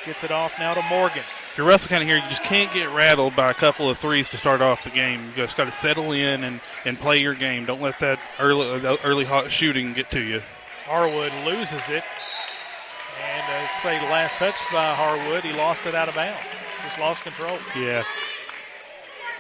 Gets 0.05 0.25
it 0.25 0.33
off 0.33 0.59
now 0.59 0.75
to 0.75 0.83
Morgan. 0.91 1.23
If 1.49 1.57
you're 1.57 1.65
Russell 1.65 1.91
County 1.91 2.07
here, 2.07 2.17
you 2.17 2.23
just 2.23 2.43
can't 2.43 2.73
get 2.73 2.91
rattled 2.93 3.37
by 3.37 3.49
a 3.49 3.55
couple 3.55 3.89
of 3.89 3.99
threes 3.99 4.29
to 4.31 4.37
start 4.37 4.61
off 4.61 4.83
the 4.83 4.91
game. 4.91 5.27
You 5.27 5.33
just 5.37 5.57
got 5.57 5.67
to 5.67 5.71
settle 5.71 6.11
in 6.11 6.43
and, 6.43 6.61
and 6.85 6.99
play 6.99 7.19
your 7.19 7.35
game. 7.35 7.67
Don't 7.67 7.81
let 7.81 8.01
that 8.01 8.19
early 8.41 8.85
uh, 8.85 8.97
early 9.05 9.25
hot 9.25 9.53
shooting 9.53 9.93
get 9.93 10.11
to 10.11 10.21
you. 10.21 10.43
Harwood 10.87 11.33
loses 11.45 11.89
it. 11.89 12.03
And 13.23 13.43
uh, 13.47 13.71
I'd 13.71 13.79
say 13.81 14.01
the 14.01 14.11
last 14.11 14.39
touch 14.39 14.57
by 14.73 14.93
Harwood, 14.93 15.45
he 15.45 15.53
lost 15.53 15.87
it 15.87 15.95
out 15.95 16.09
of 16.09 16.17
bounds. 16.17 16.43
Just 16.83 16.99
lost 16.99 17.23
control. 17.23 17.59
Yeah. 17.77 18.03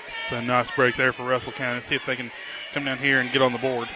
It's 0.06 0.30
a 0.30 0.40
nice 0.40 0.70
break 0.70 0.94
there 0.94 1.12
for 1.12 1.24
Russell 1.24 1.50
County. 1.50 1.80
See 1.80 1.96
if 1.96 2.06
they 2.06 2.14
can 2.14 2.30
come 2.72 2.84
down 2.84 2.98
here 2.98 3.18
and 3.18 3.32
get 3.32 3.42
on 3.42 3.50
the 3.50 3.58
board. 3.58 3.88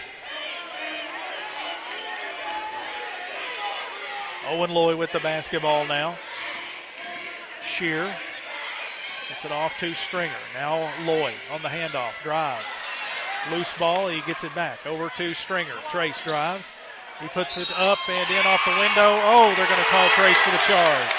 Owen 4.49 4.71
Lloyd 4.71 4.99
with 4.99 5.13
the 5.13 5.21
basketball 5.21 5.87
now. 5.87 6.17
Shear 7.65 8.15
Gets 9.29 9.45
it 9.45 9.53
off 9.53 9.77
to 9.79 9.93
Stringer. 9.93 10.37
Now 10.55 10.89
Lloyd 11.05 11.35
on 11.53 11.61
the 11.63 11.69
handoff. 11.69 12.13
Drives. 12.23 12.65
Loose 13.51 13.73
ball. 13.77 14.09
He 14.09 14.21
gets 14.23 14.45
it 14.45 14.55
back. 14.55 14.87
Over 14.87 15.11
to 15.17 15.35
Stringer. 15.35 15.75
Trace 15.91 16.23
drives. 16.23 16.73
He 17.21 17.29
puts 17.29 17.57
it 17.57 17.69
up 17.77 17.99
and 18.09 18.31
in 18.31 18.47
off 18.47 18.65
the 18.65 18.73
window. 18.79 19.19
Oh, 19.27 19.53
they're 19.57 19.67
going 19.67 19.81
to 19.81 19.91
call 19.91 20.09
Trace 20.11 20.37
for 20.39 20.51
the 20.51 20.59
charge. 20.59 21.13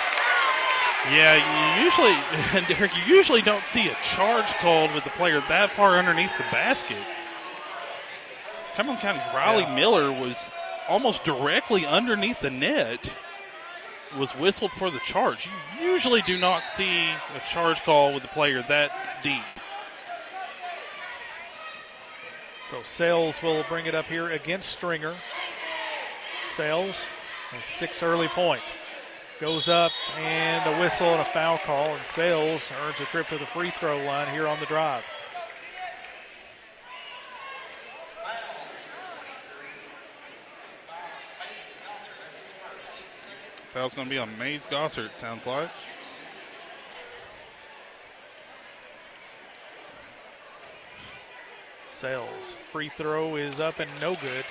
Yeah, 1.12 1.36
you 1.78 1.84
usually, 1.84 2.16
Derek, 2.74 2.92
you 2.96 3.16
usually 3.16 3.42
don't 3.42 3.64
see 3.64 3.90
a 3.90 3.96
charge 4.04 4.54
called 4.56 4.94
with 4.94 5.04
the 5.04 5.10
player 5.12 5.42
that 5.48 5.72
far 5.72 5.98
underneath 5.98 6.36
the 6.38 6.44
basket. 6.52 6.98
Cumberland 8.76 9.02
County's 9.02 9.24
Riley 9.34 9.64
Yeah. 9.64 9.76
Miller 9.76 10.12
was 10.12 10.52
almost 10.88 11.24
directly 11.24 11.86
underneath 11.86 12.40
the 12.40 12.50
net, 12.50 13.12
was 14.18 14.32
whistled 14.32 14.72
for 14.72 14.90
the 14.90 15.00
charge. 15.00 15.50
You 15.80 15.88
usually 15.88 16.22
do 16.22 16.38
not 16.38 16.64
see 16.64 17.10
a 17.10 17.40
charge 17.50 17.82
call 17.84 18.14
with 18.14 18.24
the 18.24 18.30
player 18.30 18.62
that 18.64 19.22
deep. 19.24 19.44
So 22.70 22.84
Sales 22.84 23.42
will 23.42 23.64
bring 23.70 23.86
it 23.86 23.96
up 23.96 24.06
here 24.06 24.32
against 24.32 24.70
Stringer. 24.70 25.16
Sales 26.46 27.06
has 27.52 27.64
six 27.64 28.04
early 28.04 28.28
points. 28.28 28.76
Goes 29.40 29.70
up 29.70 29.92
and 30.18 30.68
a 30.68 30.80
whistle 30.80 31.08
and 31.08 31.22
a 31.22 31.26
foul 31.26 31.58
call, 31.60 31.88
and 31.90 32.06
Sales 32.06 32.72
earns 32.84 33.00
a 33.00 33.06
trip 33.06 33.28
to 33.28 33.38
the 33.38 33.46
free 33.46 33.70
throw 33.70 34.04
line 34.04 34.34
here 34.34 34.48
on 34.48 34.60
the 34.60 34.66
drive. 34.66 35.04
Foul's 43.78 43.94
going 43.94 44.08
to 44.08 44.10
be 44.10 44.18
on 44.18 44.36
Mays 44.40 44.66
Gosser, 44.66 45.06
it 45.06 45.20
sounds 45.20 45.46
like. 45.46 45.70
Sales 51.92 52.58
free 52.72 52.90
throw 52.90 53.36
is 53.36 53.60
up 53.60 53.80
and 53.80 53.92
no 54.02 54.16
good. 54.16 54.44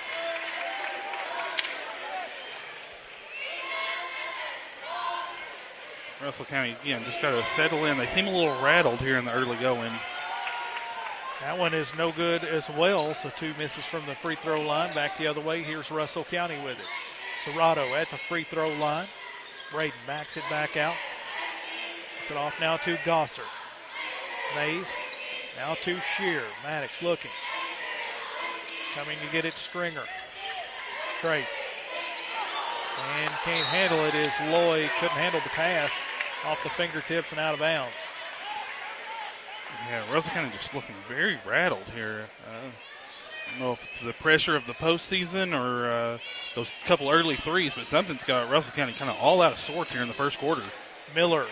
Russell 6.23 6.45
County, 6.45 6.77
again, 6.81 7.03
just 7.03 7.21
got 7.21 7.31
to 7.31 7.45
settle 7.47 7.83
in. 7.83 7.97
They 7.97 8.07
seem 8.07 8.27
a 8.27 8.31
little 8.31 8.63
rattled 8.63 8.99
here 8.99 9.17
in 9.17 9.25
the 9.25 9.33
early 9.33 9.57
going. 9.57 9.91
That 11.41 11.59
one 11.59 11.73
is 11.73 11.93
no 11.97 12.13
good 12.13 12.45
as 12.45 12.69
well. 12.69 13.13
So 13.13 13.29
two 13.35 13.53
misses 13.59 13.83
from 13.83 14.05
the 14.05 14.15
free 14.15 14.35
throw 14.35 14.61
line. 14.61 14.93
Back 14.93 15.17
the 15.17 15.27
other 15.27 15.41
way. 15.41 15.63
Here's 15.63 15.91
Russell 15.91 16.23
County 16.23 16.55
with 16.63 16.79
it. 16.79 17.06
Serrato 17.47 17.91
at 17.91 18.09
the 18.09 18.17
free 18.17 18.43
throw 18.43 18.69
line. 18.73 19.07
Braden 19.71 19.97
backs 20.05 20.35
it 20.35 20.43
back 20.49 20.75
out. 20.75 20.95
Gets 22.19 22.31
it 22.31 22.37
off 22.37 22.59
now 22.59 22.75
to 22.77 22.97
Gosser. 23.05 23.43
Mays 24.55 24.93
now 25.57 25.75
to 25.75 25.99
Shear. 26.01 26.43
Maddox 26.63 27.01
looking. 27.01 27.31
Coming 28.93 29.17
to 29.25 29.31
get 29.31 29.45
it, 29.45 29.57
Stringer. 29.57 30.03
Trace. 31.21 31.59
And 33.19 33.29
can't 33.43 33.65
handle 33.65 34.03
it 34.05 34.15
is 34.15 34.33
Lloyd. 34.51 34.89
Couldn't 34.99 35.17
handle 35.17 35.39
the 35.41 35.49
pass 35.49 36.01
off 36.45 36.61
the 36.63 36.69
fingertips 36.69 37.31
and 37.31 37.39
out 37.39 37.53
of 37.53 37.59
bounds. 37.59 37.95
Yeah, 39.89 40.11
Russell 40.11 40.33
kind 40.33 40.47
of 40.47 40.53
just 40.53 40.73
looking 40.73 40.95
very 41.07 41.39
rattled 41.47 41.87
here. 41.93 42.27
Uh, 42.45 42.69
I 43.47 43.59
don't 43.59 43.67
know 43.67 43.71
if 43.71 43.83
it's 43.85 43.99
the 43.99 44.13
pressure 44.13 44.55
of 44.55 44.67
the 44.67 44.73
postseason 44.73 45.57
or 45.57 45.89
uh, 45.89 46.17
those 46.55 46.71
couple 46.85 47.09
early 47.09 47.35
threes, 47.35 47.73
but 47.73 47.85
something's 47.85 48.23
got 48.23 48.49
Russell 48.49 48.73
County 48.73 48.93
kind 48.93 49.09
of 49.09 49.17
all 49.17 49.41
out 49.41 49.53
of 49.53 49.59
sorts 49.59 49.91
here 49.91 50.01
in 50.01 50.07
the 50.07 50.13
first 50.13 50.37
quarter. 50.37 50.63
Miller 51.15 51.45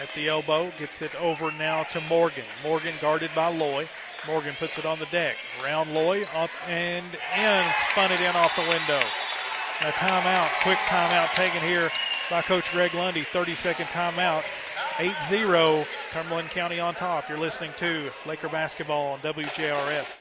at 0.00 0.12
the 0.14 0.28
elbow 0.28 0.70
gets 0.78 1.02
it 1.02 1.14
over 1.16 1.50
now 1.52 1.82
to 1.84 2.00
Morgan. 2.02 2.44
Morgan 2.62 2.94
guarded 3.00 3.30
by 3.34 3.48
Loy. 3.48 3.88
Morgan 4.26 4.54
puts 4.58 4.78
it 4.78 4.86
on 4.86 4.98
the 4.98 5.06
deck. 5.06 5.36
Round 5.62 5.92
Loy 5.92 6.24
up 6.34 6.50
and 6.66 7.06
in. 7.36 7.64
Spun 7.90 8.12
it 8.12 8.20
in 8.20 8.34
off 8.36 8.54
the 8.56 8.62
window. 8.62 9.00
A 9.80 9.92
timeout, 9.92 10.50
quick 10.62 10.78
timeout 10.86 11.32
taken 11.34 11.62
here 11.62 11.90
by 12.30 12.42
Coach 12.42 12.70
Greg 12.72 12.94
Lundy. 12.94 13.22
30 13.22 13.54
second 13.54 13.86
timeout. 13.86 14.44
8 14.98 15.12
0, 15.22 15.86
Cumberland 16.10 16.48
County 16.48 16.80
on 16.80 16.94
top. 16.94 17.28
You're 17.28 17.38
listening 17.38 17.70
to 17.76 18.10
Laker 18.26 18.48
basketball 18.48 19.12
on 19.12 19.20
WJRS. 19.20 20.18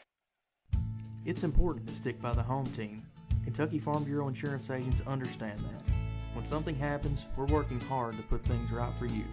It's 1.27 1.43
important 1.43 1.85
to 1.89 1.93
stick 1.93 2.21
by 2.21 2.31
the 2.31 2.41
home 2.41 2.67
team. 2.67 3.03
Kentucky 3.43 3.79
Farm 3.79 4.05
Bureau 4.05 4.29
insurance 4.29 4.69
agents 4.69 5.01
understand 5.05 5.59
that. 5.59 5.93
When 6.33 6.45
something 6.45 6.73
happens, 6.73 7.25
we're 7.35 7.47
working 7.47 7.81
hard 7.81 8.15
to 8.15 8.23
put 8.23 8.45
things 8.45 8.71
right 8.71 8.97
for 8.97 9.07
you. 9.07 9.25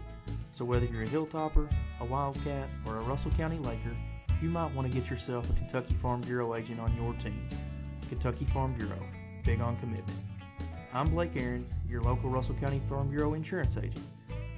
So 0.50 0.64
whether 0.64 0.86
you're 0.86 1.04
a 1.04 1.06
Hilltopper, 1.06 1.72
a 2.00 2.04
Wildcat, 2.04 2.68
or 2.84 2.96
a 2.96 3.02
Russell 3.02 3.30
County 3.30 3.58
Laker, 3.58 3.94
you 4.42 4.48
might 4.48 4.74
want 4.74 4.90
to 4.90 4.98
get 4.98 5.08
yourself 5.08 5.48
a 5.48 5.52
Kentucky 5.52 5.94
Farm 5.94 6.20
Bureau 6.22 6.56
agent 6.56 6.80
on 6.80 6.92
your 6.96 7.12
team. 7.22 7.46
Kentucky 8.08 8.44
Farm 8.46 8.72
Bureau, 8.72 8.98
big 9.44 9.60
on 9.60 9.76
commitment. 9.76 10.18
I'm 10.92 11.10
Blake 11.10 11.36
Aaron, 11.36 11.64
your 11.88 12.02
local 12.02 12.28
Russell 12.28 12.56
County 12.56 12.82
Farm 12.88 13.08
Bureau 13.08 13.34
insurance 13.34 13.76
agent. 13.76 14.04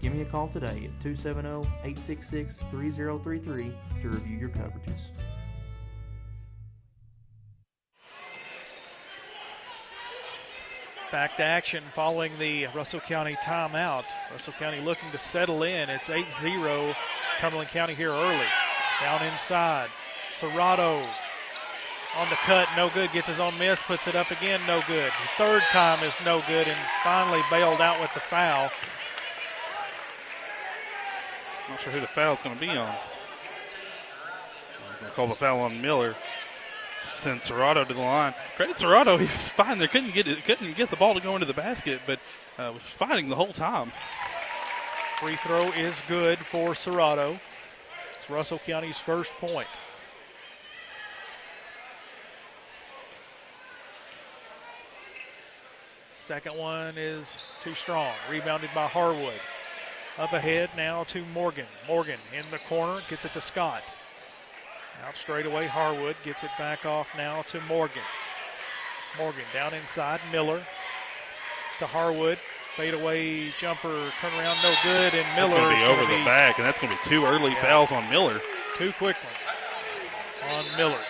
Give 0.01 0.15
me 0.15 0.23
a 0.23 0.25
call 0.25 0.49
today 0.49 0.89
at 0.89 1.01
270 1.03 1.69
866 1.85 2.61
3033 2.71 3.75
to 4.01 4.09
review 4.09 4.39
your 4.39 4.49
coverages. 4.49 5.11
Back 11.13 11.37
to 11.37 11.45
action 11.45 11.85
following 11.93 12.33
the 12.39 12.67
Russell 12.75 12.99
County 12.99 13.37
timeout. 13.37 14.05
Russell 14.33 14.55
County 14.55 14.81
looking 14.81 15.09
to 15.13 15.19
settle 15.19 15.63
in. 15.63 15.89
It's 15.89 16.11
8 16.11 16.33
0. 16.33 16.95
Cumberland 17.39 17.71
County 17.71 17.95
here 17.95 18.11
early. 18.11 18.47
Down 19.01 19.23
inside. 19.25 19.89
Serrato 20.33 21.07
on 22.17 22.29
the 22.29 22.35
cut, 22.37 22.69
no 22.77 22.91
good. 22.91 23.13
Gets 23.13 23.29
his 23.29 23.39
own 23.39 23.57
miss, 23.57 23.81
puts 23.83 24.09
it 24.09 24.17
up 24.17 24.33
again, 24.33 24.61
no 24.67 24.83
good. 24.89 25.13
The 25.13 25.29
third 25.37 25.63
time 25.71 26.03
is 26.03 26.17
no 26.25 26.43
good, 26.49 26.67
and 26.67 26.79
finally 27.05 27.43
bailed 27.51 27.81
out 27.81 28.01
with 28.01 28.13
the 28.15 28.21
foul. 28.21 28.71
Not 31.69 31.81
sure 31.81 31.93
who 31.93 32.01
the 32.01 32.07
foul 32.07 32.35
is 32.35 32.41
going 32.41 32.57
to 32.57 32.61
be 32.61 32.71
on. 32.71 32.79
I'm 32.79 32.97
going 35.01 35.11
to 35.11 35.15
call 35.15 35.29
the 35.29 35.35
foul 35.35 35.61
on 35.61 35.81
Miller. 35.81 36.17
Send 37.15 37.41
Serrato 37.41 37.87
to 37.87 37.95
the 37.95 38.01
line. 38.01 38.35
Credit 38.57 38.77
Serrato, 38.77 39.19
he 39.19 39.25
was 39.25 39.49
fine 39.49 39.79
there. 39.79 39.89
Couldn't 39.89 40.13
get 40.13 40.27
it, 40.27 40.45
couldn't 40.45 40.77
get 40.77 40.91
the 40.91 40.97
ball 40.97 41.15
to 41.15 41.21
go 41.21 41.35
into 41.35 41.47
the 41.47 41.55
basket, 41.55 42.01
but 42.07 42.19
uh, 42.59 42.73
was 42.73 42.83
fighting 42.83 43.29
the 43.29 43.37
whole 43.37 43.53
time. 43.53 43.93
Free 45.19 45.37
throw 45.37 45.65
is 45.73 46.01
good 46.09 46.39
for 46.39 46.71
Serrato. 46.75 47.41
It's 48.09 48.29
Russell 48.29 48.59
County's 48.59 48.99
first 48.99 49.33
point. 49.35 49.69
Second 56.13 56.57
one 56.57 56.99
is 56.99 57.39
too 57.63 57.75
strong. 57.75 58.13
Rebounded 58.31 58.71
by 58.75 58.89
Harwood. 58.89 59.41
Up 60.19 60.33
ahead 60.33 60.71
now 60.77 61.05
to 61.05 61.25
Morgan. 61.27 61.67
Morgan 61.87 62.19
in 62.37 62.45
the 62.51 62.59
corner 62.59 63.01
gets 63.09 63.25
it 63.25 63.33
to 63.33 63.41
Scott. 63.41 63.83
Out 65.05 65.17
straight 65.17 65.47
away, 65.47 65.67
Harwood 65.67 66.17
gets 66.23 66.43
it 66.45 66.51
back 66.59 66.85
off 66.87 67.09
now 67.17 67.43
to 67.43 67.61
Morgan. 67.63 68.03
Morgan 69.19 69.45
down 69.53 69.75
inside, 69.75 70.21
Miller 70.33 70.65
to 71.79 71.87
Harwood. 71.87 72.39
Fade 72.77 72.93
away 72.95 73.49
jumper, 73.59 73.89
turn 74.21 74.33
around, 74.39 74.59
no 74.63 74.75
good, 74.83 75.15
and 75.15 75.25
That's 75.35 75.51
Miller 75.51 75.63
going 75.63 75.79
to 75.79 75.85
be 75.87 75.91
over 75.91 76.13
the 76.13 76.25
back, 76.27 76.59
and 76.59 76.67
that's 76.67 76.79
going 76.79 76.95
to 76.95 77.03
be 77.03 77.09
two 77.09 77.25
early 77.25 77.53
Yeah. 77.53 77.63
fouls 77.63 77.91
on 77.91 78.09
Miller. 78.11 78.39
Two 78.77 78.93
quick 78.93 79.17
ones 79.25 80.55
on 80.55 80.77
Miller. 80.77 81.01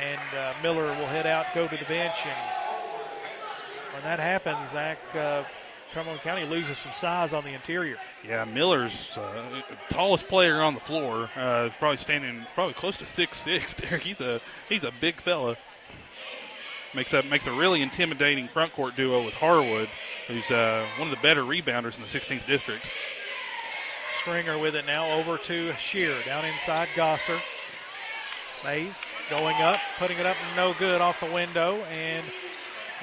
And 0.00 0.20
uh, 0.36 0.54
Miller 0.62 0.86
will 0.86 1.06
head 1.06 1.26
out, 1.26 1.46
go 1.54 1.68
to 1.68 1.76
the 1.76 1.84
bench, 1.84 2.16
and 2.24 3.94
when 3.94 4.02
that 4.02 4.18
happens, 4.18 4.70
Zach, 4.70 4.98
uh, 5.14 5.44
Cumberland 5.92 6.22
County 6.22 6.44
loses 6.44 6.78
some 6.78 6.92
size 6.92 7.32
on 7.32 7.44
the 7.44 7.50
interior. 7.50 7.96
Yeah, 8.26 8.44
Miller's 8.44 9.18
uh, 9.18 9.62
tallest 9.88 10.28
player 10.28 10.62
on 10.62 10.74
the 10.74 10.80
floor. 10.80 11.30
Uh, 11.34 11.70
probably 11.78 11.96
standing 11.96 12.46
probably 12.54 12.74
close 12.74 12.96
to 12.98 13.06
six 13.06 13.38
six. 13.38 13.74
Derek, 13.76 14.02
he's 14.02 14.20
a 14.20 14.40
he's 14.68 14.84
a 14.84 14.92
big 15.00 15.16
fella. 15.16 15.56
Makes 16.94 17.12
a 17.12 17.22
makes 17.22 17.46
a 17.46 17.52
really 17.52 17.82
intimidating 17.82 18.48
front 18.48 18.72
court 18.72 18.96
duo 18.96 19.24
with 19.24 19.34
Harwood, 19.34 19.88
who's 20.28 20.50
uh, 20.50 20.86
one 20.96 21.08
of 21.08 21.16
the 21.16 21.22
better 21.22 21.42
rebounders 21.42 21.96
in 21.96 22.02
the 22.02 22.08
16th 22.08 22.46
district. 22.46 22.86
Stringer 24.16 24.58
with 24.58 24.74
it 24.74 24.86
now 24.86 25.10
over 25.12 25.38
to 25.38 25.72
Shear. 25.76 26.14
Down 26.24 26.44
inside, 26.44 26.88
Gosser. 26.94 27.38
Mays 28.64 29.00
going 29.30 29.56
up, 29.56 29.80
putting 29.98 30.18
it 30.18 30.26
up, 30.26 30.36
no 30.54 30.74
good 30.74 31.00
off 31.00 31.20
the 31.20 31.32
window, 31.32 31.76
and 31.84 32.24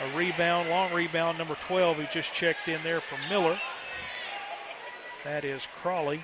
a 0.01 0.17
rebound, 0.17 0.69
long 0.69 0.93
rebound, 0.93 1.37
number 1.37 1.55
12, 1.55 1.97
who 1.97 2.05
just 2.05 2.33
checked 2.33 2.67
in 2.67 2.81
there 2.83 3.01
for 3.01 3.17
Miller. 3.29 3.59
That 5.23 5.43
is 5.43 5.67
Crawley. 5.81 6.21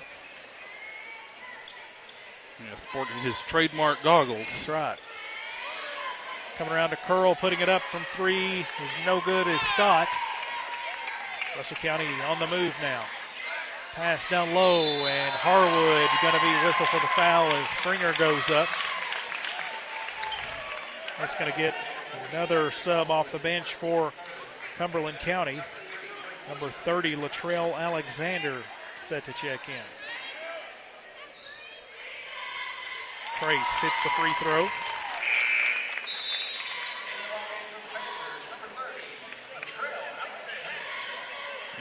Yeah, 2.58 2.76
sporting 2.76 3.16
his 3.18 3.38
trademark 3.40 4.02
goggles. 4.02 4.46
That's 4.46 4.68
right. 4.68 4.98
Coming 6.56 6.72
around 6.72 6.90
to 6.90 6.96
Curl, 6.96 7.34
putting 7.34 7.60
it 7.60 7.68
up 7.68 7.82
from 7.82 8.02
three 8.12 8.60
is 8.60 8.66
no 9.04 9.20
good 9.24 9.48
as 9.48 9.60
Scott. 9.60 10.08
Russell 11.56 11.76
County 11.76 12.06
on 12.28 12.38
the 12.38 12.46
move 12.46 12.74
now. 12.80 13.02
Pass 13.94 14.28
down 14.28 14.54
low, 14.54 14.84
and 15.06 15.30
Harwood 15.30 16.08
going 16.22 16.34
to 16.34 16.40
be 16.40 16.66
whistled 16.66 16.88
for 16.88 17.00
the 17.00 17.12
foul 17.14 17.46
as 17.50 17.68
Stringer 17.68 18.12
goes 18.18 18.50
up. 18.50 18.68
That's 21.18 21.34
going 21.34 21.50
to 21.50 21.56
get 21.56 21.74
another 22.30 22.70
sub 22.70 23.10
off 23.10 23.32
the 23.32 23.38
bench 23.38 23.74
for 23.74 24.12
Cumberland 24.76 25.18
County. 25.18 25.60
Number 26.48 26.68
30, 26.68 27.16
Latrell 27.16 27.74
Alexander, 27.76 28.62
set 29.00 29.24
to 29.24 29.32
check 29.32 29.68
in. 29.68 29.84
Trace 33.38 33.78
hits 33.80 34.02
the 34.02 34.10
free 34.10 34.32
throw. 34.40 34.68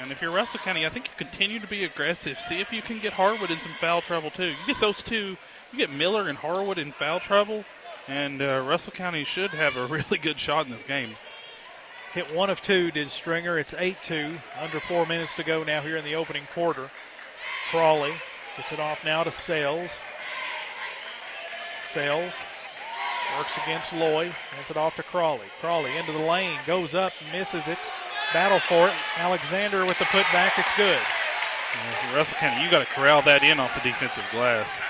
And 0.01 0.11
if 0.11 0.21
you're 0.21 0.31
Russell 0.31 0.59
County, 0.59 0.85
I 0.85 0.89
think 0.89 1.07
you 1.07 1.13
continue 1.15 1.59
to 1.59 1.67
be 1.67 1.85
aggressive. 1.85 2.37
See 2.37 2.59
if 2.59 2.73
you 2.73 2.81
can 2.81 2.99
get 2.99 3.13
Harwood 3.13 3.51
in 3.51 3.59
some 3.59 3.71
foul 3.73 4.01
trouble 4.01 4.31
too. 4.31 4.47
You 4.47 4.55
get 4.67 4.79
those 4.81 5.01
two, 5.01 5.37
you 5.71 5.77
get 5.77 5.91
Miller 5.91 6.27
and 6.27 6.37
Harwood 6.37 6.77
in 6.77 6.91
foul 6.91 7.21
trouble, 7.21 7.63
and 8.07 8.41
uh, 8.41 8.63
Russell 8.67 8.93
County 8.93 9.23
should 9.23 9.51
have 9.51 9.77
a 9.77 9.85
really 9.87 10.17
good 10.17 10.39
shot 10.39 10.65
in 10.65 10.71
this 10.71 10.83
game. 10.83 11.15
Hit 12.13 12.33
one 12.33 12.49
of 12.49 12.61
two, 12.61 12.91
did 12.91 13.09
Stringer. 13.09 13.57
It's 13.57 13.73
8 13.73 13.97
2. 14.03 14.37
Under 14.61 14.79
four 14.79 15.05
minutes 15.07 15.33
to 15.35 15.43
go 15.43 15.63
now 15.63 15.81
here 15.81 15.97
in 15.97 16.05
the 16.05 16.15
opening 16.15 16.43
quarter. 16.53 16.91
Crawley 17.71 18.13
gets 18.55 18.71
it 18.71 18.79
off 18.79 19.03
now 19.03 19.23
to 19.23 19.31
Sales. 19.31 19.97
Sales 21.83 22.39
works 23.37 23.57
against 23.63 23.93
Loy. 23.93 24.29
Hands 24.51 24.69
it 24.69 24.77
off 24.77 24.95
to 24.97 25.03
Crawley. 25.03 25.47
Crawley 25.59 25.95
into 25.97 26.11
the 26.11 26.19
lane, 26.19 26.59
goes 26.67 26.93
up, 26.93 27.13
misses 27.31 27.67
it. 27.67 27.79
Battle 28.31 28.59
for 28.59 28.89
it. 28.89 28.93
Alexander 29.17 29.85
with 29.85 29.97
the 29.97 30.05
putback. 30.05 30.51
It's 30.57 30.75
good. 30.77 30.97
Uh, 30.97 32.15
Russell 32.15 32.37
County, 32.37 32.63
you 32.63 32.69
got 32.69 32.85
to 32.85 32.93
corral 32.93 33.23
that 33.23 33.43
in 33.43 33.59
off 33.59 33.73
the 33.73 33.89
defensive 33.89 34.25
glass. 34.31 34.81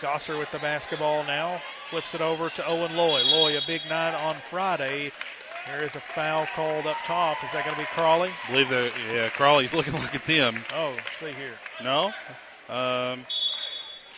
Gosser 0.00 0.38
with 0.38 0.50
the 0.52 0.58
basketball 0.58 1.24
now. 1.24 1.60
Flips 1.90 2.14
it 2.14 2.20
over 2.20 2.48
to 2.50 2.66
Owen 2.66 2.96
Loy. 2.96 3.22
Loy, 3.24 3.56
a 3.58 3.60
big 3.66 3.82
night 3.88 4.14
on 4.14 4.36
Friday. 4.48 5.12
There 5.66 5.84
is 5.84 5.96
a 5.96 6.00
foul 6.00 6.46
called 6.54 6.86
up 6.86 6.96
top. 7.04 7.42
Is 7.44 7.52
that 7.52 7.64
going 7.64 7.76
to 7.76 7.82
be 7.82 7.86
Crawley? 7.88 8.30
I 8.46 8.50
believe 8.50 8.68
that, 8.70 8.92
yeah, 9.12 9.28
Crawley's 9.28 9.74
looking 9.74 9.92
like 9.94 10.14
it's 10.14 10.26
him. 10.26 10.58
Oh, 10.72 10.96
see 11.18 11.32
here. 11.32 11.54
No? 11.82 12.06
Um, 12.68 13.26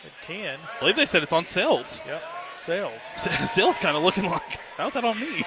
At 0.05 0.21
10. 0.23 0.59
I 0.59 0.79
believe 0.79 0.95
they 0.95 1.05
said 1.05 1.23
it's 1.23 1.33
on 1.33 1.45
Sales. 1.45 1.99
Yep, 2.05 2.23
Sales. 2.53 3.01
Sales 3.51 3.77
kind 3.77 3.97
of 3.97 4.03
looking 4.03 4.25
like, 4.25 4.59
how's 4.77 4.93
that 4.93 5.03
on 5.03 5.19
me? 5.19 5.43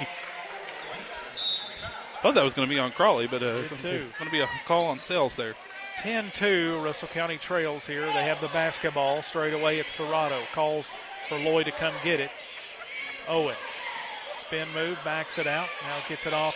Thought 2.23 2.35
that 2.35 2.45
was 2.45 2.55
going 2.55 2.69
to 2.69 2.75
be 2.75 2.79
on 2.79 2.91
Crawley, 2.91 3.27
but 3.27 3.43
uh, 3.43 3.61
going 3.63 4.11
to 4.25 4.31
be 4.31 4.41
a 4.41 4.49
call 4.67 4.87
on 4.87 4.99
Sales 4.99 5.37
there. 5.37 5.55
10 5.99 6.31
2, 6.35 6.81
Russell 6.81 7.09
County 7.09 7.37
trails 7.39 7.87
here. 7.87 8.07
They 8.07 8.25
have 8.25 8.41
the 8.41 8.49
basketball. 8.49 9.23
Straight 9.23 9.55
away, 9.55 9.79
it's 9.79 9.97
Serrato. 9.97 10.39
Calls 10.53 10.91
for 11.29 11.39
Lloyd 11.39 11.67
to 11.67 11.73
come 11.73 11.95
get 12.03 12.21
it. 12.21 12.31
Owen. 13.29 13.57
Spin 14.37 14.69
move, 14.75 14.99
backs 15.05 15.39
it 15.39 15.47
out. 15.47 15.69
Now 15.83 15.97
gets 16.09 16.27
it 16.27 16.35
off 16.35 16.55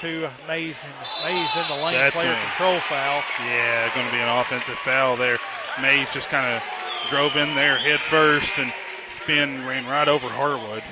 to 0.00 0.30
Mays. 0.46 0.84
And 0.84 0.92
Mays 1.34 1.56
in 1.56 1.66
the 1.68 1.82
lane. 1.82 1.94
That's 1.94 2.14
Player 2.14 2.32
gonna- 2.32 2.44
control 2.46 2.80
foul. 2.80 3.22
Yeah, 3.44 3.92
going 3.94 4.06
to 4.06 4.12
be 4.12 4.18
an 4.20 4.28
offensive 4.28 4.78
foul 4.78 5.16
there. 5.16 5.38
Mays 5.82 6.12
just 6.12 6.28
kind 6.28 6.46
of 6.54 6.62
drove 7.10 7.36
in 7.36 7.54
there 7.56 7.76
head 7.76 7.98
first 8.00 8.56
and 8.58 8.72
spin 9.10 9.66
ran 9.66 9.86
right 9.86 10.06
over 10.08 10.28
Harwood. 10.28 10.84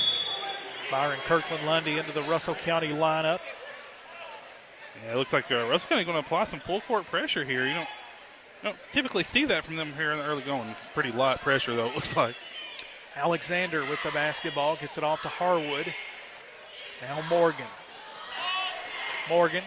Byron 0.90 1.18
Kirkland 1.26 1.64
Lundy 1.66 1.98
into 1.98 2.12
the 2.12 2.22
Russell 2.22 2.54
County 2.54 2.88
lineup. 2.88 3.40
Yeah, 5.06 5.12
it 5.12 5.16
looks 5.18 5.32
like 5.32 5.50
uh, 5.52 5.66
Russell 5.66 5.88
County 5.88 6.04
going 6.04 6.20
to 6.20 6.20
apply 6.20 6.44
some 6.44 6.58
full 6.58 6.80
court 6.80 7.06
pressure 7.06 7.44
here. 7.44 7.64
You 7.66 7.74
don't, 7.74 7.88
you 8.62 8.70
don't 8.70 8.86
typically 8.90 9.22
see 9.22 9.44
that 9.44 9.64
from 9.64 9.76
them 9.76 9.92
here 9.96 10.10
in 10.10 10.18
the 10.18 10.24
early 10.24 10.42
going. 10.42 10.74
Pretty 10.94 11.12
light 11.12 11.38
pressure 11.38 11.76
though. 11.76 11.86
It 11.86 11.94
looks 11.94 12.16
like. 12.16 12.34
Alexander 13.14 13.80
with 13.82 14.02
the 14.02 14.10
basketball 14.10 14.76
gets 14.76 14.98
it 14.98 15.04
off 15.04 15.22
to 15.22 15.28
Harwood. 15.28 15.94
Now 17.00 17.22
Morgan. 17.30 17.66
Morgan. 19.28 19.62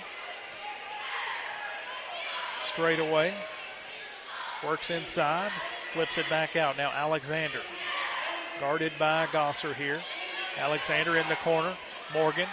Straight 2.65 2.99
away. 2.99 3.33
Works 4.65 4.89
inside. 4.89 5.51
Flips 5.93 6.17
it 6.17 6.29
back 6.29 6.57
out. 6.57 6.77
Now 6.77 6.91
Alexander. 6.91 7.61
Guarded 8.59 8.91
by 8.99 9.25
Gosser 9.27 9.73
here. 9.73 10.01
Alexander 10.57 11.15
in 11.15 11.27
the 11.29 11.35
corner. 11.35 11.75
Morgan. 12.13 12.49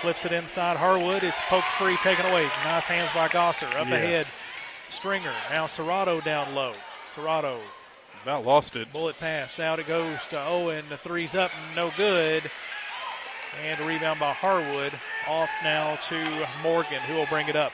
Flips 0.00 0.24
it 0.24 0.32
inside 0.32 0.76
Harwood. 0.78 1.22
It's 1.22 1.40
poked 1.42 1.66
free, 1.78 1.96
taken 1.98 2.24
away. 2.26 2.44
Nice 2.64 2.86
hands 2.86 3.10
by 3.12 3.28
Gosser. 3.28 3.66
Up 3.76 3.86
Yeah. 3.88 3.94
ahead. 3.96 4.26
Stringer. 4.88 5.34
Now 5.50 5.66
Serrato 5.66 6.22
down 6.24 6.54
low. 6.54 6.72
Serrato 7.14 7.60
About 8.22 8.44
lost 8.44 8.76
it. 8.76 8.92
Bullet 8.92 9.18
pass. 9.18 9.58
Out 9.58 9.78
it 9.78 9.86
goes 9.86 10.18
to 10.28 10.38
Owen. 10.40 10.84
The 10.90 10.96
three's 10.96 11.34
up, 11.34 11.50
no 11.74 11.90
good. 11.96 12.50
And 13.62 13.80
a 13.80 13.84
rebound 13.84 14.20
by 14.20 14.32
Harwood. 14.32 14.92
Off 15.26 15.50
now 15.64 15.96
to 16.08 16.48
Morgan, 16.62 17.00
who 17.02 17.14
will 17.14 17.26
bring 17.26 17.48
it 17.48 17.56
up. 17.56 17.72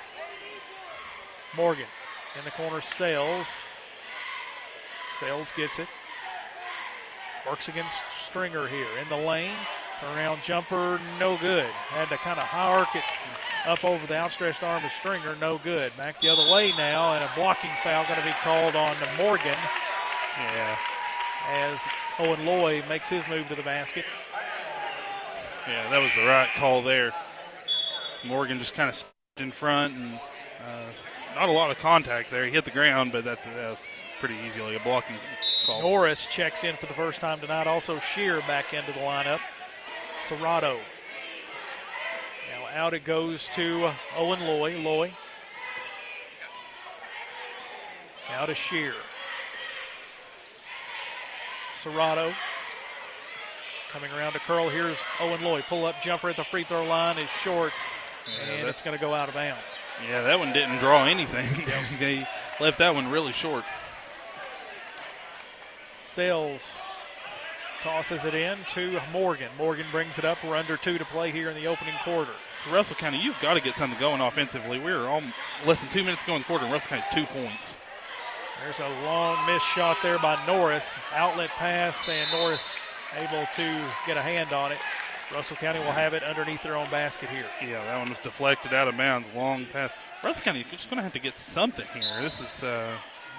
Morgan 1.56 1.86
in 2.38 2.44
the 2.44 2.50
corner, 2.52 2.80
Sales. 2.80 3.48
Sales 5.18 5.52
gets 5.56 5.78
it. 5.78 5.88
Works 7.48 7.68
against 7.68 7.96
Stringer 8.24 8.66
here 8.66 8.86
in 9.00 9.08
the 9.08 9.16
lane. 9.16 9.54
Around 10.02 10.42
jumper, 10.42 11.00
no 11.18 11.36
good. 11.38 11.66
Had 11.66 12.08
to 12.10 12.18
kind 12.18 12.38
of 12.38 12.46
arc 12.52 12.94
it 12.94 13.04
up 13.66 13.84
over 13.84 14.06
the 14.06 14.16
outstretched 14.16 14.62
arm 14.62 14.84
of 14.84 14.92
Stringer, 14.92 15.36
no 15.40 15.58
good. 15.58 15.96
Back 15.96 16.20
the 16.20 16.28
other 16.28 16.52
way 16.52 16.72
now, 16.76 17.14
and 17.14 17.24
a 17.24 17.30
blocking 17.34 17.70
foul 17.82 18.04
going 18.04 18.20
to 18.20 18.26
be 18.26 18.32
called 18.42 18.76
on 18.76 18.94
Morgan 19.16 19.56
Yeah. 20.38 20.76
as 21.50 21.80
Owen 22.18 22.44
Loy 22.44 22.82
makes 22.88 23.08
his 23.08 23.26
move 23.28 23.48
to 23.48 23.54
the 23.54 23.62
basket. 23.62 24.04
Yeah, 25.66 25.88
that 25.90 26.00
was 26.00 26.10
the 26.14 26.26
right 26.26 26.48
call 26.54 26.82
there. 26.82 27.12
Morgan 28.24 28.58
just 28.58 28.74
kind 28.74 28.88
of 28.88 28.94
stepped 28.94 29.12
in 29.38 29.50
front 29.50 29.94
and 29.94 30.14
uh, 30.14 30.84
not 31.34 31.48
a 31.48 31.52
lot 31.52 31.70
of 31.70 31.78
contact 31.78 32.30
there. 32.30 32.44
He 32.44 32.52
hit 32.52 32.64
the 32.64 32.70
ground, 32.70 33.12
but 33.12 33.24
that's, 33.24 33.46
that's 33.46 33.86
pretty 34.20 34.36
easily 34.46 34.76
a 34.76 34.80
blocking 34.80 35.16
call. 35.64 35.82
Norris 35.82 36.26
checks 36.26 36.64
in 36.64 36.76
for 36.76 36.86
the 36.86 36.94
first 36.94 37.20
time 37.20 37.40
tonight. 37.40 37.66
Also, 37.66 37.98
Shear 37.98 38.40
back 38.42 38.72
into 38.74 38.92
the 38.92 39.00
lineup. 39.00 39.40
Serrato. 40.24 40.78
Now 42.50 42.66
out 42.72 42.94
it 42.94 43.04
goes 43.04 43.48
to 43.48 43.90
Owen 44.16 44.40
Loy. 44.40 44.78
Loy. 44.78 45.12
Now 48.30 48.46
to 48.46 48.54
Shear. 48.54 48.94
Serrato. 51.74 52.32
Coming 53.92 54.10
around 54.12 54.32
to 54.32 54.40
curl. 54.40 54.68
Here's 54.68 54.98
Owen 55.20 55.42
Loy. 55.42 55.62
Pull 55.62 55.84
up 55.84 56.02
jumper 56.02 56.28
at 56.28 56.36
the 56.36 56.44
free 56.44 56.64
throw 56.64 56.84
line 56.84 57.18
is 57.18 57.30
short, 57.30 57.72
Yeah, 58.26 58.52
and 58.52 58.68
it's 58.68 58.82
going 58.82 58.96
to 58.96 59.00
go 59.00 59.14
out 59.14 59.28
of 59.28 59.34
bounds. 59.34 59.62
Yeah, 60.06 60.22
that 60.22 60.38
one 60.38 60.52
didn't 60.52 60.78
draw 60.78 61.04
anything. 61.04 61.64
they 61.98 62.28
left 62.60 62.78
that 62.78 62.94
one 62.94 63.10
really 63.10 63.32
short. 63.32 63.64
Sales 66.02 66.74
tosses 67.86 68.24
it 68.24 68.34
in 68.34 68.58
to 68.66 69.00
Morgan. 69.12 69.48
Morgan 69.56 69.86
brings 69.92 70.18
it 70.18 70.24
up. 70.24 70.38
We're 70.42 70.56
under 70.56 70.76
two 70.76 70.98
to 70.98 71.04
play 71.04 71.30
here 71.30 71.50
in 71.50 71.54
the 71.54 71.68
opening 71.68 71.94
quarter. 72.02 72.32
For 72.64 72.74
Russell 72.74 72.96
County, 72.96 73.20
you've 73.20 73.38
got 73.40 73.54
to 73.54 73.60
get 73.60 73.76
something 73.76 73.96
going 74.00 74.20
offensively. 74.20 74.80
We're 74.80 75.06
on 75.06 75.32
less 75.64 75.82
than 75.82 75.90
two 75.90 76.02
minutes 76.02 76.24
going 76.24 76.38
in 76.38 76.42
the 76.42 76.46
quarter, 76.46 76.64
and 76.64 76.72
Russell 76.72 76.88
County's 76.88 77.14
two 77.14 77.26
points. 77.26 77.70
There's 78.60 78.80
a 78.80 78.88
long 79.04 79.46
missed 79.46 79.66
shot 79.66 79.98
there 80.02 80.18
by 80.18 80.36
Norris. 80.48 80.96
Outlet 81.14 81.48
pass, 81.50 82.08
and 82.08 82.28
Norris 82.32 82.74
able 83.14 83.46
to 83.54 83.80
get 84.04 84.16
a 84.16 84.22
hand 84.22 84.52
on 84.52 84.72
it. 84.72 84.78
Russell 85.32 85.56
County 85.56 85.78
will 85.78 85.92
have 85.92 86.12
it 86.12 86.24
underneath 86.24 86.64
their 86.64 86.74
own 86.74 86.90
basket 86.90 87.28
here. 87.30 87.46
Yeah, 87.62 87.84
that 87.84 87.98
one 88.00 88.08
was 88.08 88.18
deflected 88.18 88.74
out 88.74 88.88
of 88.88 88.96
bounds. 88.96 89.32
Long 89.32 89.64
pass. 89.72 89.92
Russell 90.24 90.42
County 90.42 90.66
just 90.68 90.90
going 90.90 90.96
to 90.96 91.04
have 91.04 91.12
to 91.12 91.20
get 91.20 91.36
something 91.36 91.86
here. 91.94 92.20
This 92.20 92.40
is 92.40 92.64
uh, 92.64 92.96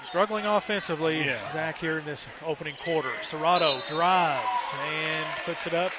Struggling 0.07 0.45
offensively, 0.45 1.25
Yeah. 1.25 1.49
Zach 1.51 1.77
here 1.79 1.99
in 1.99 2.05
this 2.05 2.27
opening 2.45 2.75
quarter. 2.83 3.09
Serrato 3.21 3.85
drives 3.89 4.63
and 4.81 5.25
puts 5.45 5.67
it 5.67 5.73
up. 5.73 5.91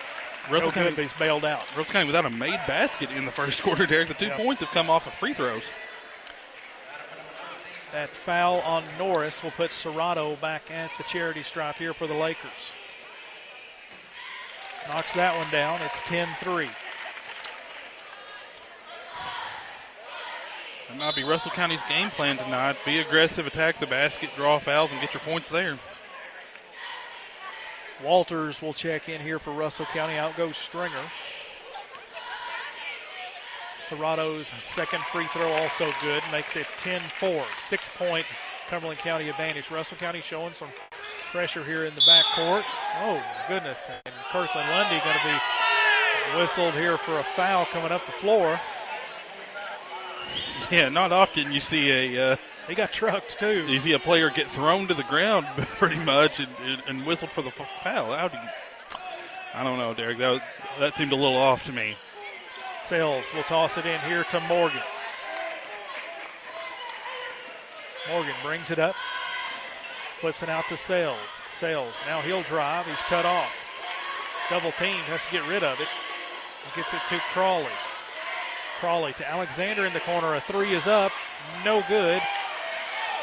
Russell 0.51 0.59
no 0.61 0.65
good, 0.67 0.75
County- 0.75 0.91
but 0.97 1.03
he's 1.03 1.13
bailed 1.13 1.45
out. 1.45 1.77
Russell 1.77 1.93
County 1.93 2.07
without 2.07 2.25
a 2.25 2.31
made 2.31 2.59
basket 2.67 3.11
in 3.11 3.27
the 3.27 3.33
first 3.33 3.63
quarter. 3.65 3.87
Derek, 3.87 4.09
the 4.09 4.15
two 4.15 4.27
Yeah. 4.29 4.37
points 4.37 4.63
have 4.63 4.71
come 4.71 4.89
off 4.89 5.07
of 5.07 5.13
free 5.15 5.35
throws. 5.35 5.71
That 7.93 8.15
foul 8.15 8.61
on 8.63 8.85
Norris 8.99 9.43
will 9.43 9.51
put 9.51 9.71
Serrato 9.73 10.39
back 10.41 10.71
at 10.71 10.91
the 10.97 11.05
charity 11.05 11.43
stripe 11.43 11.77
here 11.79 11.93
for 11.95 12.07
the 12.07 12.15
Lakers. 12.15 12.73
Knocks 14.89 15.15
that 15.15 15.37
one 15.37 15.51
down. 15.51 15.81
It's 15.83 16.01
10 16.03 16.29
3. 16.41 16.69
That 20.89 20.97
might 20.97 21.15
be 21.15 21.23
Russell 21.23 21.51
County's 21.51 21.83
game 21.89 22.11
plan 22.11 22.39
tonight. 22.39 22.77
Be 22.87 23.01
aggressive, 23.01 23.47
attack 23.47 23.79
the 23.79 23.87
basket, 23.87 24.31
draw 24.35 24.59
fouls, 24.59 24.91
and 24.91 25.01
get 25.01 25.13
your 25.13 25.21
points 25.21 25.51
there. 25.51 25.79
Walters 28.03 28.63
will 28.63 28.73
check 28.73 29.09
in 29.09 29.21
here 29.21 29.39
for 29.39 29.53
Russell 29.53 29.85
County. 29.87 30.17
Out 30.17 30.37
goes 30.37 30.57
Stringer. 30.57 31.03
Serrato's 33.83 34.49
second 34.61 35.03
free 35.05 35.25
throw 35.27 35.51
also 35.53 35.91
good, 36.03 36.23
makes 36.31 36.57
it 36.57 36.67
10-4. 36.77 37.45
Six-point 37.59 38.27
Cumberland 38.69 38.99
County 38.99 39.29
advantage. 39.29 39.71
Russell 39.71 39.97
County 39.97 40.21
showing 40.21 40.55
some 40.55 40.69
pressure 41.33 41.65
here 41.65 41.85
in 41.85 41.95
the 41.95 42.01
backcourt. 42.03 42.65
Oh, 43.01 43.23
goodness. 43.49 43.91
And 44.05 44.15
Kirkland 44.31 44.69
Lundy 44.71 45.01
going 45.05 45.17
to 45.19 45.25
be 45.25 46.39
whistled 46.39 46.75
here 46.75 46.97
for 46.97 47.19
a 47.19 47.23
foul 47.23 47.67
coming 47.67 47.93
up 47.93 48.05
the 48.07 48.13
floor. 48.13 48.59
Yeah, 50.71 50.91
not 50.91 51.13
often 51.13 51.51
you 51.51 51.61
see 51.61 52.15
a. 52.15 52.33
Uh, 52.33 52.37
he 52.69 52.75
got 52.75 52.93
trucked 52.93 53.39
too. 53.39 53.67
You 53.67 53.81
see 53.81 53.93
a 53.93 53.99
player 53.99 54.29
get 54.29 54.49
thrown 54.49 54.87
to 54.89 54.95
the 54.95 55.05
ground 55.05 55.47
pretty 55.57 55.99
much 55.99 56.41
and, 56.41 56.51
and, 56.63 56.83
and 56.87 57.07
whistled 57.07 57.31
for 57.31 57.41
the 57.41 57.51
foul. 57.51 58.13
How 58.13 58.29
do 58.29 58.37
you? 58.37 59.01
I 59.55 59.65
don't 59.65 59.79
know, 59.79 59.95
Derek. 59.95 60.19
That 60.19 60.31
was, 60.31 60.41
that 60.79 60.95
seemed 60.95 61.13
a 61.13 61.17
little 61.17 61.39
off 61.39 61.65
to 61.67 61.73
me. 61.73 61.97
Sales 62.83 63.25
will 63.35 63.43
toss 63.45 63.79
it 63.79 63.87
in 63.87 63.99
here 64.01 64.25
to 64.25 64.41
Morgan. 64.41 64.83
Morgan 68.11 68.35
brings 68.43 68.71
it 68.71 68.79
up, 68.79 68.95
flips 70.21 70.43
it 70.43 70.49
out 70.49 70.67
to 70.69 70.77
Sales. 70.77 71.19
Sales 71.51 71.95
now 72.07 72.21
he'll 72.21 72.43
drive. 72.43 72.87
He's 72.87 72.97
cut 73.09 73.27
off. 73.27 73.55
Double 74.51 74.73
team 74.73 74.97
has 75.05 75.27
to 75.27 75.33
get 75.33 75.47
rid 75.49 75.63
of 75.63 75.81
it. 75.81 75.89
He 76.65 76.81
gets 76.81 76.95
it 76.95 77.01
to 77.09 77.19
Crawley. 77.33 77.67
Crawley 78.81 79.13
to 79.15 79.29
Alexander 79.29 79.87
in 79.87 79.93
the 79.93 80.01
corner. 80.01 80.35
A 80.35 80.41
three 80.41 80.73
is 80.73 80.87
up. 80.87 81.13
No 81.65 81.83
good. 81.89 82.23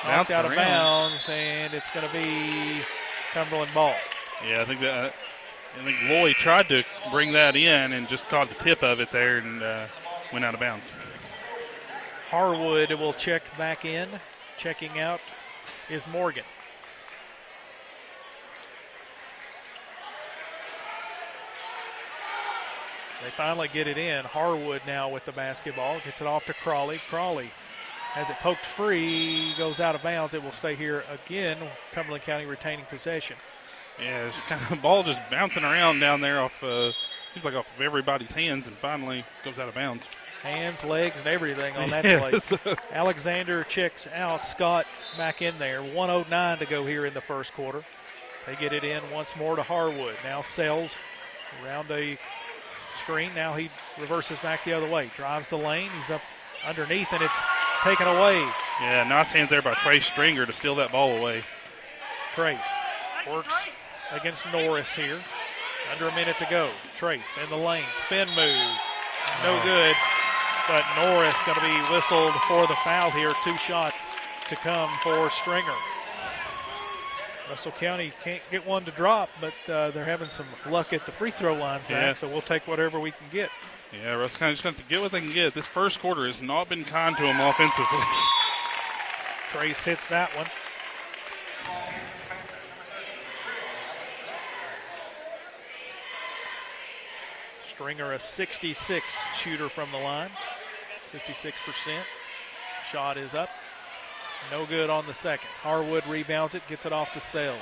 Knocked 0.03 0.31
out 0.31 0.45
of 0.45 0.55
bounds, 0.55 1.27
and 1.29 1.73
it's 1.73 1.89
going 1.91 2.05
to 2.05 2.13
be 2.13 2.81
Cumberland 3.33 3.73
ball. 3.73 3.95
Yeah, 4.47 4.61
I 4.61 4.65
think 4.65 4.81
that. 4.81 5.15
I 5.77 5.83
think 5.83 5.97
Lloyd 6.09 6.35
tried 6.35 6.69
to 6.69 6.83
bring 7.11 7.33
that 7.33 7.55
in 7.55 7.91
and 7.91 8.07
just 8.07 8.29
caught 8.29 8.47
the 8.47 8.55
tip 8.55 8.81
of 8.81 9.01
it 9.01 9.11
there 9.11 9.39
and 9.39 9.61
uh, 9.61 9.87
went 10.31 10.45
out 10.45 10.53
of 10.53 10.59
bounds. 10.59 10.89
Harwood 12.29 12.91
will 12.93 13.13
check 13.13 13.43
back 13.57 13.83
in. 13.83 14.07
Checking 14.57 15.01
out 15.01 15.19
is 15.89 16.07
Morgan. 16.07 16.45
They 23.25 23.31
finally 23.31 23.67
get 23.67 23.87
it 23.87 23.97
in. 23.97 24.23
Harwood 24.23 24.83
now 24.85 25.09
with 25.09 25.25
the 25.25 25.31
basketball. 25.31 25.99
Gets 26.05 26.21
it 26.21 26.27
off 26.27 26.45
to 26.45 26.53
Crawley. 26.53 26.99
Crawley 27.09 27.49
has 28.13 28.29
it 28.29 28.35
poked 28.35 28.63
free, 28.63 29.51
goes 29.57 29.79
out 29.79 29.95
of 29.95 30.03
bounds. 30.03 30.35
It 30.35 30.43
will 30.43 30.51
stay 30.51 30.75
here 30.75 31.03
again. 31.11 31.57
Cumberland 31.91 32.23
County 32.23 32.45
retaining 32.45 32.85
possession. 32.85 33.35
Yeah, 33.99 34.27
it's 34.27 34.43
kind 34.43 34.61
of 34.61 34.69
the 34.69 34.75
ball 34.75 35.01
just 35.01 35.19
bouncing 35.31 35.63
around 35.63 36.01
down 36.01 36.21
there 36.21 36.39
off, 36.39 36.63
uh, 36.63 36.91
seems 37.33 37.43
like 37.43 37.55
off 37.55 37.67
of 37.75 37.81
everybody's 37.81 38.31
hands 38.31 38.67
and 38.67 38.75
finally 38.75 39.25
goes 39.43 39.57
out 39.57 39.67
of 39.67 39.73
bounds. 39.73 40.07
Hands, 40.43 40.83
legs, 40.83 41.17
and 41.17 41.27
everything 41.27 41.75
on 41.77 41.89
that 42.01 42.03
play. 42.61 42.75
Alexander 42.91 43.63
checks 43.63 44.07
out. 44.13 44.43
Scott 44.43 44.85
back 45.17 45.41
in 45.41 45.57
there. 45.57 45.81
109 45.81 46.59
to 46.59 46.65
go 46.67 46.85
here 46.85 47.07
in 47.07 47.15
the 47.15 47.21
first 47.21 47.55
quarter. 47.55 47.81
They 48.45 48.55
get 48.55 48.71
it 48.71 48.83
in 48.83 49.01
once 49.11 49.35
more 49.35 49.55
to 49.55 49.63
Harwood. 49.63 50.15
Now 50.23 50.41
Sells 50.43 50.95
around 51.63 51.89
a 51.89 52.19
screen. 52.95 53.31
Now 53.35 53.53
he 53.53 53.69
reverses 53.99 54.39
back 54.39 54.63
the 54.63 54.73
other 54.73 54.89
way. 54.89 55.09
Drives 55.15 55.49
the 55.49 55.57
lane. 55.57 55.89
He's 55.99 56.11
up 56.11 56.21
underneath, 56.65 57.11
and 57.13 57.21
it's 57.21 57.43
taken 57.83 58.07
away. 58.07 58.37
Yeah, 58.81 59.05
nice 59.07 59.31
hands 59.31 59.49
there 59.49 59.61
by 59.61 59.73
Trace 59.73 60.05
Stringer 60.05 60.45
to 60.45 60.53
steal 60.53 60.75
that 60.75 60.91
ball 60.91 61.15
away. 61.15 61.43
Trace 62.33 62.57
works 63.29 63.53
against 64.11 64.45
Norris 64.51 64.93
here. 64.93 65.19
Under 65.91 66.07
a 66.07 66.15
minute 66.15 66.37
to 66.39 66.47
go. 66.49 66.71
Trace 66.95 67.37
in 67.41 67.49
the 67.49 67.55
lane. 67.55 67.85
Spin 67.93 68.27
move. 68.29 68.77
No 69.43 69.61
good. 69.63 69.95
But 70.67 70.83
Norris 70.97 71.37
going 71.45 71.59
to 71.59 71.63
be 71.63 71.93
whistled 71.93 72.33
for 72.47 72.65
the 72.65 72.75
foul 72.83 73.11
here. 73.11 73.33
Two 73.43 73.55
shots 73.57 74.09
to 74.49 74.55
come 74.55 74.89
for 75.03 75.29
Stringer. 75.29 75.75
Russell 77.49 77.71
County 77.73 78.11
can't 78.23 78.41
get 78.49 78.65
one 78.65 78.83
to 78.83 78.91
drop, 78.91 79.29
but 79.39 79.53
uh, 79.69 79.91
they're 79.91 80.03
having 80.03 80.29
some 80.29 80.47
luck 80.69 80.93
at 80.93 81.05
the 81.05 81.11
free 81.11 81.31
throw 81.31 81.53
line, 81.53 81.83
Zach, 81.83 82.01
yeah. 82.01 82.13
so 82.15 82.27
we'll 82.27 82.41
take 82.41 82.67
whatever 82.67 82.99
we 82.99 83.11
can 83.11 83.27
get. 83.31 83.49
Yeah, 83.93 84.13
Russell 84.13 84.39
County 84.39 84.53
just 84.53 84.63
going 84.63 84.75
to 84.75 84.83
get 84.83 85.01
what 85.01 85.11
they 85.11 85.21
can 85.21 85.31
get. 85.31 85.53
This 85.53 85.65
first 85.65 85.99
quarter 85.99 86.25
has 86.25 86.41
not 86.41 86.69
been 86.69 86.83
kind 86.83 87.15
to 87.17 87.23
them 87.23 87.39
offensively. 87.39 87.99
Trace 89.51 89.83
hits 89.83 90.05
that 90.07 90.35
one. 90.35 90.47
Stringer, 97.63 98.13
a 98.13 98.19
66 98.19 99.05
shooter 99.35 99.69
from 99.69 99.91
the 99.91 99.97
line, 99.97 100.29
66%. 101.11 101.97
Shot 102.91 103.17
is 103.17 103.33
up. 103.33 103.49
No 104.51 104.65
good 104.65 104.89
on 104.89 105.05
the 105.05 105.13
second. 105.13 105.47
Harwood 105.61 106.05
rebounds 106.07 106.55
it, 106.55 106.61
gets 106.67 106.85
it 106.85 106.93
off 106.93 107.11
to 107.13 107.19
Sales. 107.19 107.57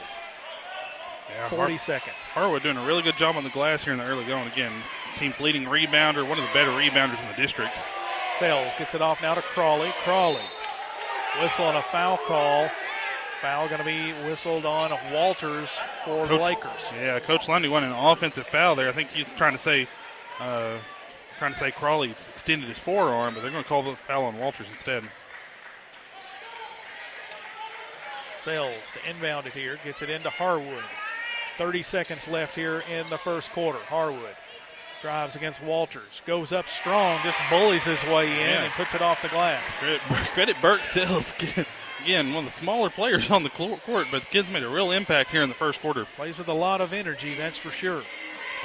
Yeah, 1.29 1.47
40 1.47 1.73
Har- 1.73 1.79
seconds. 1.79 2.27
Harwood 2.29 2.63
doing 2.63 2.77
a 2.77 2.85
really 2.85 3.01
good 3.01 3.15
job 3.15 3.37
on 3.37 3.43
the 3.43 3.49
glass 3.49 3.83
here 3.83 3.93
in 3.93 3.99
the 3.99 4.05
early 4.05 4.25
going. 4.25 4.47
Again, 4.47 4.71
team's 5.17 5.39
leading 5.39 5.63
rebounder, 5.65 6.27
one 6.27 6.37
of 6.37 6.45
the 6.45 6.53
better 6.53 6.71
rebounders 6.71 7.21
in 7.21 7.27
the 7.29 7.35
district. 7.37 7.73
Sales 8.37 8.73
gets 8.77 8.93
it 8.95 9.01
off 9.01 9.21
now 9.21 9.33
to 9.33 9.41
Crawley. 9.41 9.89
Crawley 10.03 10.41
whistle 11.41 11.65
on 11.65 11.75
a 11.75 11.81
foul 11.81 12.17
call. 12.17 12.69
Foul 13.41 13.67
going 13.67 13.79
to 13.79 13.85
be 13.85 14.11
whistled 14.27 14.65
on 14.65 14.91
Walters 15.11 15.69
for 16.05 16.25
Coach, 16.25 16.29
the 16.29 16.35
Lakers. 16.35 16.91
Yeah, 16.95 17.19
Coach 17.19 17.49
Lundy 17.49 17.67
won 17.67 17.83
an 17.83 17.91
offensive 17.91 18.47
foul 18.47 18.75
there. 18.75 18.87
I 18.87 18.93
think 18.93 19.11
he's 19.11 19.33
trying 19.33 19.51
to 19.53 19.57
say, 19.57 19.87
uh, 20.39 20.77
trying 21.37 21.51
to 21.51 21.57
say 21.57 21.71
Crawley 21.71 22.15
extended 22.29 22.69
his 22.69 22.79
forearm, 22.79 23.33
but 23.33 23.41
they're 23.43 23.51
going 23.51 23.63
to 23.63 23.67
call 23.69 23.83
the 23.83 23.95
foul 23.95 24.25
on 24.25 24.37
Walters 24.37 24.69
instead. 24.71 25.03
Sales 28.43 28.91
to 28.91 29.09
inbound 29.09 29.47
it 29.47 29.53
here, 29.53 29.79
gets 29.85 30.01
it 30.01 30.09
into 30.09 30.29
Harwood. 30.29 30.83
30 31.57 31.81
seconds 31.81 32.27
left 32.27 32.55
here 32.55 32.83
in 32.91 33.09
the 33.09 33.17
first 33.17 33.51
quarter. 33.53 33.79
Harwood 33.79 34.35
drives 35.01 35.37
against 35.37 35.63
Walters, 35.63 36.21
goes 36.25 36.51
up 36.51 36.67
strong, 36.67 37.19
just 37.23 37.37
bullies 37.49 37.85
his 37.85 38.03
way 38.05 38.25
in 38.31 38.37
yeah. 38.37 38.63
and 38.63 38.73
puts 38.73 38.93
it 38.93 39.01
off 39.01 39.21
the 39.21 39.29
glass. 39.29 39.77
Credit, 39.77 40.01
credit 40.01 40.55
Burke 40.61 40.83
Sells. 40.83 41.33
Again, 42.03 42.33
one 42.33 42.45
of 42.45 42.53
the 42.53 42.59
smaller 42.59 42.89
players 42.89 43.31
on 43.31 43.43
the 43.43 43.49
court, 43.49 44.07
but 44.11 44.23
the 44.23 44.27
kids 44.29 44.51
made 44.51 44.63
a 44.63 44.69
real 44.69 44.91
impact 44.91 45.31
here 45.31 45.41
in 45.41 45.47
the 45.47 45.55
first 45.55 45.79
quarter. 45.79 46.03
Plays 46.17 46.37
with 46.37 46.49
a 46.49 46.53
lot 46.53 46.81
of 46.81 46.91
energy, 46.91 47.35
that's 47.35 47.57
for 47.57 47.71
sure. 47.71 48.03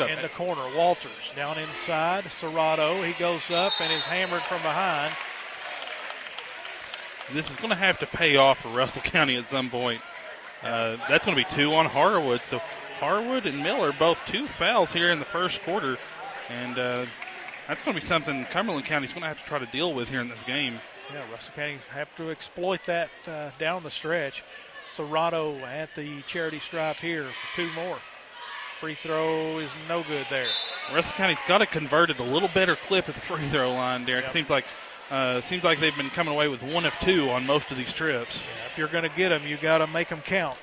In 0.00 0.22
the 0.22 0.28
corner, 0.28 0.62
Walters 0.76 1.32
down 1.34 1.58
inside. 1.58 2.24
Serrato, 2.24 3.04
he 3.04 3.12
goes 3.14 3.50
up 3.50 3.72
and 3.80 3.92
is 3.92 4.02
hammered 4.02 4.42
from 4.42 4.62
behind. 4.62 5.12
This 7.32 7.50
is 7.50 7.56
going 7.56 7.70
to 7.70 7.76
have 7.76 7.98
to 7.98 8.06
pay 8.06 8.36
off 8.36 8.60
for 8.60 8.68
Russell 8.68 9.02
County 9.04 9.36
at 9.36 9.44
some 9.44 9.70
point. 9.70 10.00
Uh, 10.62 10.96
that's 11.08 11.24
going 11.24 11.36
to 11.36 11.44
be 11.44 11.48
two 11.54 11.74
on 11.74 11.86
Harwood. 11.86 12.42
So 12.42 12.60
Harwood 12.98 13.46
and 13.46 13.62
Miller 13.62 13.92
both 13.92 14.24
two 14.26 14.46
fouls 14.46 14.92
here 14.92 15.10
in 15.10 15.18
the 15.18 15.24
first 15.24 15.62
quarter, 15.62 15.98
and 16.48 16.78
uh, 16.78 17.06
that's 17.68 17.82
going 17.82 17.94
to 17.94 18.00
be 18.00 18.06
something 18.06 18.44
Cumberland 18.46 18.86
County's 18.86 19.12
going 19.12 19.22
to 19.22 19.28
have 19.28 19.40
to 19.40 19.44
try 19.44 19.58
to 19.58 19.66
deal 19.66 19.92
with 19.92 20.10
here 20.10 20.20
in 20.20 20.28
this 20.28 20.42
game. 20.42 20.80
Yeah, 21.12 21.24
Russell 21.30 21.54
County 21.54 21.78
have 21.90 22.14
to 22.16 22.30
exploit 22.30 22.84
that 22.84 23.10
uh, 23.26 23.50
down 23.58 23.82
the 23.82 23.90
stretch. 23.90 24.42
Serrato 24.86 25.60
at 25.62 25.94
the 25.94 26.22
charity 26.22 26.58
stripe 26.58 26.96
here 26.96 27.24
for 27.24 27.56
two 27.56 27.72
more. 27.74 27.98
Free 28.80 28.94
throw 28.94 29.58
is 29.58 29.70
no 29.88 30.02
good 30.04 30.26
there. 30.30 30.46
Russell 30.92 31.14
County's 31.14 31.42
got 31.46 31.58
to 31.58 31.66
convert 31.66 32.10
it 32.10 32.18
a 32.20 32.22
little 32.22 32.48
better 32.48 32.74
clip 32.74 33.08
at 33.08 33.14
the 33.14 33.20
free 33.20 33.44
throw 33.46 33.72
line, 33.72 34.04
Derek. 34.04 34.24
Yep. 34.24 34.32
Seems 34.32 34.50
like 34.50 34.64
uh, 35.10 35.40
seems 35.40 35.64
like 35.64 35.80
they've 35.80 35.96
been 35.96 36.10
coming 36.10 36.34
away 36.34 36.48
with 36.48 36.62
one 36.62 36.84
of 36.84 36.94
two 37.00 37.30
on 37.30 37.46
most 37.46 37.70
of 37.70 37.78
these 37.78 37.92
trips. 37.92 38.40
Yeah, 38.40 38.70
if 38.70 38.78
you're 38.78 38.88
going 38.88 39.08
to 39.08 39.16
get 39.16 39.30
them, 39.30 39.42
you 39.46 39.56
got 39.56 39.78
to 39.78 39.86
make 39.86 40.08
them 40.08 40.20
count. 40.20 40.56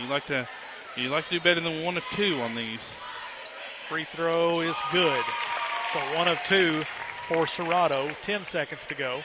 you 0.00 0.08
like 0.08 0.26
to 0.26 0.48
you 0.96 1.08
like 1.08 1.24
to 1.28 1.30
do 1.30 1.40
better 1.40 1.60
than 1.60 1.84
one 1.84 1.96
of 1.96 2.04
two 2.12 2.40
on 2.40 2.54
these. 2.54 2.94
Free 3.88 4.04
throw 4.04 4.60
is 4.60 4.76
good. 4.92 5.24
So 5.92 5.98
one 6.16 6.28
of 6.28 6.38
two 6.44 6.84
for 7.28 7.46
Serrato. 7.46 8.14
10 8.20 8.44
seconds 8.44 8.86
to 8.86 8.94
go. 8.94 9.22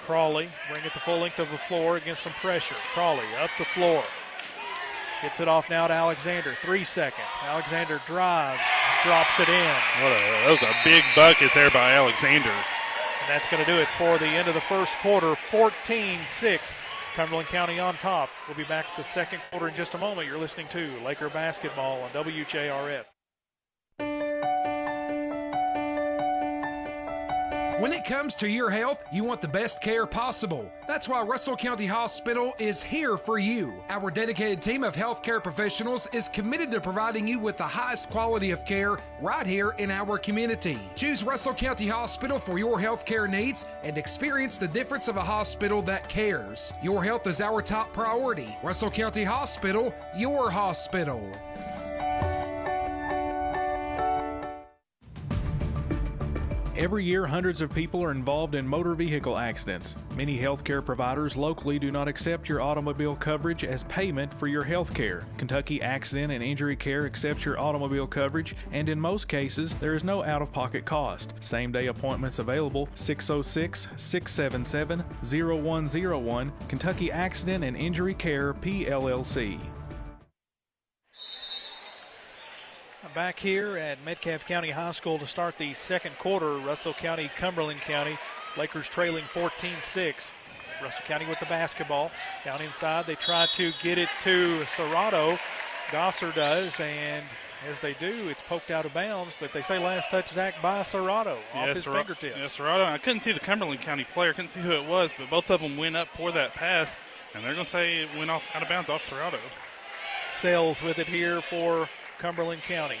Crawley 0.00 0.48
bring 0.70 0.84
it 0.84 0.92
the 0.92 1.00
full 1.00 1.18
length 1.18 1.38
of 1.38 1.50
the 1.50 1.58
floor 1.58 1.96
against 1.96 2.22
some 2.22 2.32
pressure. 2.34 2.74
Crawley 2.94 3.24
up 3.38 3.50
the 3.58 3.64
floor. 3.64 4.02
Gets 5.22 5.38
it 5.38 5.48
off 5.48 5.68
now 5.68 5.86
to 5.86 5.92
Alexander. 5.92 6.56
Three 6.62 6.84
seconds. 6.84 7.28
Alexander 7.42 8.00
drives, 8.06 8.62
drops 9.04 9.38
it 9.38 9.50
in. 9.50 9.74
What 10.00 10.12
a, 10.12 10.18
that 10.18 10.48
was 10.50 10.62
a 10.62 10.74
big 10.82 11.04
bucket 11.14 11.50
there 11.54 11.70
by 11.70 11.92
Alexander. 11.92 12.48
And 12.48 13.28
that's 13.28 13.46
going 13.48 13.62
to 13.62 13.70
do 13.70 13.78
it 13.78 13.88
for 13.98 14.16
the 14.16 14.26
end 14.26 14.48
of 14.48 14.54
the 14.54 14.62
first 14.62 14.96
quarter. 14.98 15.34
14 15.34 16.22
6. 16.22 16.78
Cumberland 17.14 17.48
County 17.48 17.78
on 17.78 17.96
top. 17.96 18.30
We'll 18.48 18.56
be 18.56 18.64
back 18.64 18.86
to 18.94 19.02
the 19.02 19.04
second 19.04 19.42
quarter 19.50 19.68
in 19.68 19.74
just 19.74 19.94
a 19.94 19.98
moment. 19.98 20.26
You're 20.26 20.38
listening 20.38 20.68
to 20.68 20.90
Laker 21.04 21.28
Basketball 21.28 22.00
on 22.00 22.10
WJRS. 22.10 23.08
When 27.80 27.94
it 27.94 28.04
comes 28.04 28.34
to 28.34 28.46
your 28.46 28.68
health, 28.68 29.02
you 29.10 29.24
want 29.24 29.40
the 29.40 29.48
best 29.48 29.80
care 29.80 30.04
possible. 30.04 30.70
That's 30.86 31.08
why 31.08 31.22
Russell 31.22 31.56
County 31.56 31.86
Hospital 31.86 32.52
is 32.58 32.82
here 32.82 33.16
for 33.16 33.38
you. 33.38 33.82
Our 33.88 34.10
dedicated 34.10 34.60
team 34.60 34.84
of 34.84 34.94
healthcare 34.94 35.42
professionals 35.42 36.06
is 36.12 36.28
committed 36.28 36.70
to 36.72 36.80
providing 36.82 37.26
you 37.26 37.38
with 37.38 37.56
the 37.56 37.66
highest 37.66 38.10
quality 38.10 38.50
of 38.50 38.66
care 38.66 38.98
right 39.22 39.46
here 39.46 39.70
in 39.78 39.90
our 39.90 40.18
community. 40.18 40.78
Choose 40.94 41.24
Russell 41.24 41.54
County 41.54 41.88
Hospital 41.88 42.38
for 42.38 42.58
your 42.58 42.78
healthcare 42.78 43.30
needs 43.30 43.64
and 43.82 43.96
experience 43.96 44.58
the 44.58 44.68
difference 44.68 45.08
of 45.08 45.16
a 45.16 45.22
hospital 45.22 45.80
that 45.80 46.06
cares. 46.06 46.74
Your 46.82 47.02
health 47.02 47.26
is 47.26 47.40
our 47.40 47.62
top 47.62 47.94
priority. 47.94 48.54
Russell 48.62 48.90
County 48.90 49.24
Hospital, 49.24 49.94
your 50.14 50.50
hospital. 50.50 51.26
Every 56.80 57.04
year, 57.04 57.26
hundreds 57.26 57.60
of 57.60 57.74
people 57.74 58.02
are 58.02 58.10
involved 58.10 58.54
in 58.54 58.66
motor 58.66 58.94
vehicle 58.94 59.36
accidents. 59.36 59.96
Many 60.16 60.38
healthcare 60.38 60.82
providers 60.82 61.36
locally 61.36 61.78
do 61.78 61.90
not 61.90 62.08
accept 62.08 62.48
your 62.48 62.62
automobile 62.62 63.16
coverage 63.16 63.64
as 63.64 63.82
payment 63.84 64.32
for 64.40 64.46
your 64.46 64.64
health 64.64 64.94
care. 64.94 65.26
Kentucky 65.36 65.82
Accident 65.82 66.32
and 66.32 66.42
Injury 66.42 66.76
Care 66.76 67.04
accepts 67.04 67.44
your 67.44 67.60
automobile 67.60 68.06
coverage, 68.06 68.56
and 68.72 68.88
in 68.88 68.98
most 68.98 69.28
cases, 69.28 69.74
there 69.74 69.94
is 69.94 70.04
no 70.04 70.24
out 70.24 70.40
of 70.40 70.52
pocket 70.52 70.86
cost. 70.86 71.34
Same 71.40 71.70
day 71.70 71.88
appointments 71.88 72.38
available 72.38 72.88
606 72.94 73.88
677 73.98 75.04
0101. 75.22 76.52
Kentucky 76.66 77.12
Accident 77.12 77.62
and 77.62 77.76
Injury 77.76 78.14
Care, 78.14 78.54
PLLC. 78.54 79.60
Back 83.14 83.40
here 83.40 83.76
at 83.76 84.04
Metcalfe 84.04 84.46
County 84.46 84.70
High 84.70 84.92
School 84.92 85.18
to 85.18 85.26
start 85.26 85.58
the 85.58 85.74
second 85.74 86.16
quarter. 86.18 86.58
Russell 86.58 86.94
County, 86.94 87.28
Cumberland 87.36 87.80
County. 87.80 88.16
Lakers 88.56 88.88
trailing 88.88 89.24
14 89.24 89.76
6. 89.82 90.32
Russell 90.80 91.04
County 91.06 91.26
with 91.26 91.40
the 91.40 91.46
basketball. 91.46 92.12
Down 92.44 92.62
inside, 92.62 93.06
they 93.06 93.16
try 93.16 93.46
to 93.56 93.72
get 93.82 93.98
it 93.98 94.08
to 94.22 94.60
Serrato. 94.60 95.38
Gosser 95.90 96.32
does, 96.32 96.78
and 96.78 97.24
as 97.68 97.80
they 97.80 97.94
do, 97.94 98.28
it's 98.28 98.42
poked 98.42 98.70
out 98.70 98.84
of 98.84 98.94
bounds, 98.94 99.36
but 99.40 99.52
they 99.52 99.62
say 99.62 99.78
last 99.78 100.10
touch 100.10 100.28
Zach 100.28 100.62
by 100.62 100.80
Serrato 100.80 101.36
off 101.52 101.68
his 101.68 101.82
Serra- 101.82 102.04
fingertips. 102.04 102.38
Yeah, 102.38 102.44
Serrato. 102.44 102.84
I 102.84 102.98
couldn't 102.98 103.22
see 103.22 103.32
the 103.32 103.40
Cumberland 103.40 103.80
County 103.80 104.04
player, 104.04 104.32
couldn't 104.32 104.50
see 104.50 104.60
who 104.60 104.70
it 104.70 104.86
was, 104.86 105.12
but 105.18 105.28
both 105.28 105.50
of 105.50 105.60
them 105.60 105.76
went 105.76 105.96
up 105.96 106.08
for 106.08 106.30
that 106.30 106.54
pass, 106.54 106.96
and 107.34 107.42
they're 107.42 107.54
going 107.54 107.64
to 107.64 107.70
say 107.70 108.04
it 108.04 108.08
went 108.16 108.30
off 108.30 108.44
out 108.54 108.62
of 108.62 108.68
bounds 108.68 108.88
off 108.88 109.08
Serrato. 109.10 109.38
Sells 110.30 110.80
with 110.80 111.00
it 111.00 111.08
here 111.08 111.42
for 111.42 111.88
Cumberland 112.20 112.62
County. 112.62 112.98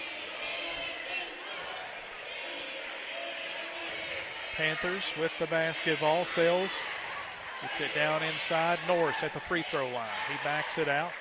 Panthers 4.56 5.04
with 5.20 5.30
the 5.38 5.46
basketball. 5.46 6.24
Sells. 6.24 6.70
Gets 7.60 7.80
it 7.82 7.94
down 7.94 8.22
inside. 8.22 8.78
Norris 8.88 9.16
at 9.22 9.34
the 9.34 9.40
free 9.40 9.60
throw 9.60 9.84
line. 9.90 10.08
He 10.26 10.34
backs 10.42 10.78
it 10.78 10.88
out. 10.88 11.12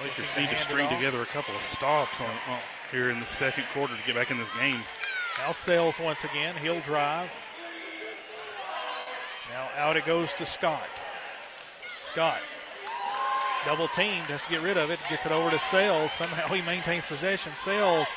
Lakers 0.00 0.26
Looking 0.28 0.44
need 0.44 0.50
to 0.50 0.62
string 0.62 0.88
together 0.88 1.20
a 1.20 1.26
couple 1.26 1.56
of 1.56 1.62
stops 1.62 2.20
on, 2.20 2.30
on 2.48 2.60
here 2.92 3.10
in 3.10 3.18
the 3.18 3.26
second 3.26 3.64
quarter 3.74 3.96
to 3.96 4.02
get 4.06 4.14
back 4.14 4.30
in 4.30 4.38
this 4.38 4.50
game. 4.60 4.80
Now 5.38 5.50
Sells 5.50 5.98
once 5.98 6.22
again. 6.22 6.54
He'll 6.62 6.80
drive. 6.80 7.28
Now 9.50 9.68
out 9.76 9.96
it 9.96 10.06
goes 10.06 10.32
to 10.34 10.46
Scott. 10.46 10.88
Scott. 12.00 12.38
Double 13.66 13.88
teamed, 13.88 14.26
has 14.26 14.42
to 14.42 14.50
get 14.50 14.62
rid 14.62 14.76
of 14.76 14.90
it. 14.90 14.98
Gets 15.10 15.26
it 15.26 15.32
over 15.32 15.50
to 15.50 15.58
Sales. 15.58 16.12
Somehow 16.12 16.46
he 16.54 16.62
maintains 16.62 17.06
possession. 17.06 17.52
Sales 17.56 18.08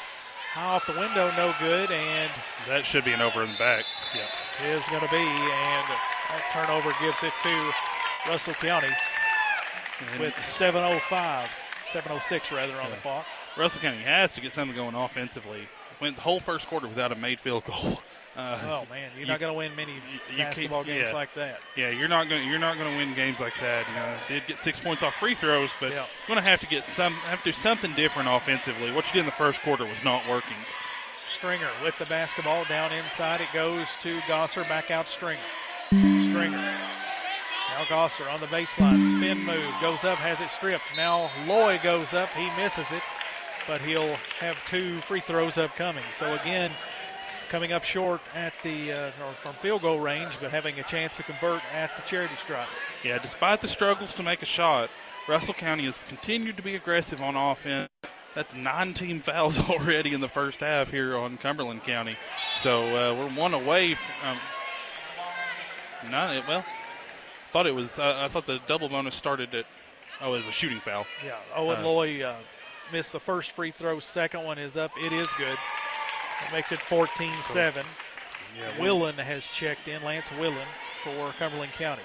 high 0.54 0.76
off 0.76 0.86
the 0.86 0.94
window, 0.94 1.32
no 1.38 1.54
good, 1.60 1.92
and 1.92 2.30
That 2.68 2.86
should 2.86 3.06
be 3.06 3.14
an 3.14 3.22
over 3.22 3.42
in 3.44 3.52
the 3.52 3.58
back. 3.58 3.86
Yeah. 4.14 4.28
is 4.68 4.86
going 4.90 5.02
to 5.02 5.12
be, 5.12 5.18
and 5.18 5.88
that 5.88 6.44
turnover 6.52 6.94
gives 7.00 7.24
it 7.24 7.34
to 7.44 8.30
Russell 8.30 8.54
County 8.56 8.92
with 10.20 10.34
7:05, 10.36 11.48
7:06 11.92 12.52
rather 12.56 12.80
on 12.82 12.92
the 12.92 12.98
clock. 12.98 13.26
Russell 13.58 13.82
County 13.82 14.00
has 14.00 14.32
to 14.34 14.42
get 14.42 14.54
something 14.54 14.76
going 14.76 14.96
offensively. 14.96 15.68
Went 16.00 16.16
the 16.16 16.22
whole 16.22 16.40
first 16.40 16.68
quarter 16.68 16.88
without 16.88 17.12
a 17.12 17.16
made 17.16 17.40
field 17.40 17.64
goal. 17.66 18.02
Uh, 18.36 18.60
oh 18.64 18.88
man, 18.90 19.12
you're 19.18 19.28
not 19.28 19.42
going 19.42 19.52
to 19.52 19.58
win 19.58 19.76
many 19.76 19.94
you 19.94 20.38
basketball 20.38 20.86
games 20.86 21.10
yeah. 21.10 21.16
like 21.16 21.34
that. 21.36 21.60
Yeah, 21.76 21.90
you're 21.90 22.08
not 22.08 22.30
going. 22.30 22.48
You're 22.48 22.60
not 22.60 22.78
going 22.78 22.90
to 22.90 22.98
win 22.98 23.14
games 23.14 23.42
like 23.42 23.54
that. 23.60 23.86
You 23.90 23.96
know, 23.96 24.18
did 24.28 24.48
get 24.48 24.58
six 24.58 24.80
points 24.80 25.04
off 25.04 25.16
free 25.16 25.36
throws, 25.36 25.70
but 25.82 25.92
Yeah. 25.92 25.98
you're 25.98 26.36
going 26.36 26.42
to 26.42 26.50
have 26.50 26.62
to 26.62 26.68
get 26.68 26.86
some, 26.86 27.14
have 27.14 27.40
to 27.40 27.50
do 27.50 27.52
something 27.52 27.94
different 27.94 28.30
offensively. 28.30 28.92
What 28.92 29.06
you 29.08 29.14
did 29.14 29.20
in 29.22 29.26
the 29.26 29.32
first 29.34 29.62
quarter 29.62 29.86
was 29.86 30.02
not 30.06 30.28
working. 30.30 30.56
Stringer 31.28 31.70
with 31.84 31.98
the 31.98 32.06
basketball 32.06 32.64
down 32.66 32.94
inside. 32.94 33.42
It 33.42 33.48
goes 33.54 33.88
to 34.02 34.20
Gosser. 34.22 34.64
Back 34.64 34.92
out 34.92 35.10
Stringer. 35.10 35.40
Stringer. 35.90 36.58
Now 36.58 37.84
Gosser 37.90 38.30
on 38.30 38.40
the 38.40 38.48
baseline. 38.48 39.06
Spin 39.10 39.44
move. 39.46 39.68
Goes 39.82 40.04
up, 40.06 40.18
has 40.20 40.40
it 40.42 40.50
stripped. 40.50 40.96
Now 40.96 41.30
Loy 41.48 41.80
goes 41.84 42.14
up. 42.14 42.34
He 42.34 42.50
misses 42.56 42.92
it, 42.92 43.02
but 43.68 43.82
he'll 43.82 44.16
have 44.40 44.58
two 44.66 45.00
free 45.02 45.20
throws 45.22 45.58
upcoming. 45.58 46.04
So 46.18 46.34
again, 46.36 46.72
coming 47.52 47.74
up 47.74 47.84
short 47.84 48.22
at 48.34 48.54
the 48.64 48.94
uh, 48.94 49.08
or 49.28 49.34
from 49.34 49.54
field 49.56 49.82
goal 49.82 50.00
range, 50.00 50.32
but 50.40 50.50
having 50.50 50.80
a 50.80 50.84
chance 50.84 51.18
to 51.18 51.24
convert 51.24 51.62
at 51.76 51.94
the 51.98 52.02
charity 52.04 52.34
stripe. 52.38 52.70
Yeah, 53.04 53.18
despite 53.18 53.60
the 53.60 53.68
struggles 53.68 54.14
to 54.14 54.24
make 54.24 54.42
a 54.42 54.46
shot, 54.46 54.90
Russell 55.28 55.54
County 55.54 55.84
has 55.84 56.00
continued 56.08 56.56
to 56.56 56.64
be 56.64 56.76
aggressive 56.76 57.22
on 57.22 57.36
offense. 57.36 57.90
That's 58.34 58.56
nine 58.56 58.94
team 58.94 59.20
fouls 59.28 59.60
already 59.70 60.14
in 60.14 60.22
the 60.22 60.30
first 60.30 60.62
half 60.62 60.92
here 60.92 61.18
on 61.18 61.38
Cumberland 61.38 61.84
County. 61.84 62.16
So 62.62 62.86
uh, 62.86 63.16
we're 63.16 63.30
one 63.30 63.54
away. 63.54 63.96
From, 63.96 64.30
um, 64.30 66.10
not 66.10 66.34
it. 66.34 66.48
Well, 66.48 66.64
thought 67.52 67.68
it 67.68 67.76
was. 67.76 68.00
Uh, 68.00 68.22
I 68.24 68.30
thought 68.30 68.46
the 68.46 68.62
double 68.66 68.88
bonus 68.88 69.16
started 69.16 69.54
at. 69.54 69.66
Oh, 70.22 70.36
it 70.36 70.38
was 70.38 70.48
a 70.48 70.52
shooting 70.54 70.80
foul. 70.80 71.06
Yeah, 71.26 71.36
Owen 71.54 71.82
Uh, 71.82 71.84
Loy 71.84 72.24
uh, 72.24 72.36
missed 72.94 73.12
the 73.12 73.20
first 73.20 73.52
free 73.52 73.72
throw. 73.72 74.00
Second 74.00 74.46
one 74.46 74.58
is 74.58 74.78
up. 74.78 74.92
It 74.98 75.12
is 75.12 75.28
good. 75.38 75.58
Makes 76.52 76.72
it 76.72 76.80
14 76.80 77.42
7. 77.42 77.86
Yeah, 78.58 78.82
Willen 78.82 79.16
has 79.16 79.48
checked 79.48 79.88
in. 79.88 80.04
Lance 80.04 80.32
Willen 80.34 80.68
for 81.04 81.32
Cumberland 81.40 81.72
County. 81.74 82.02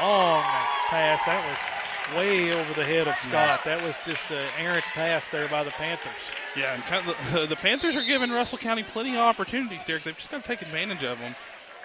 Long 0.00 0.42
pass. 0.88 1.24
That 1.24 1.44
was 1.48 2.18
way 2.18 2.52
over 2.52 2.74
the 2.74 2.84
head 2.84 3.06
of 3.06 3.14
Scott. 3.16 3.64
That 3.64 3.82
was 3.82 3.96
just 4.04 4.30
an 4.30 4.48
errant 4.58 4.84
pass 4.84 5.28
there 5.28 5.48
by 5.48 5.62
the 5.62 5.70
Panthers. 5.70 6.12
Yeah, 6.56 6.74
and 6.74 6.82
kind 6.84 7.08
of 7.08 7.32
the, 7.32 7.46
the 7.46 7.56
Panthers 7.56 7.96
are 7.96 8.02
giving 8.02 8.30
Russell 8.30 8.58
County 8.58 8.82
plenty 8.82 9.12
of 9.12 9.18
opportunities, 9.18 9.84
Derek. 9.84 10.02
They've 10.02 10.16
just 10.16 10.30
got 10.30 10.42
to 10.42 10.48
take 10.48 10.62
advantage 10.62 11.04
of 11.04 11.18
them. 11.18 11.34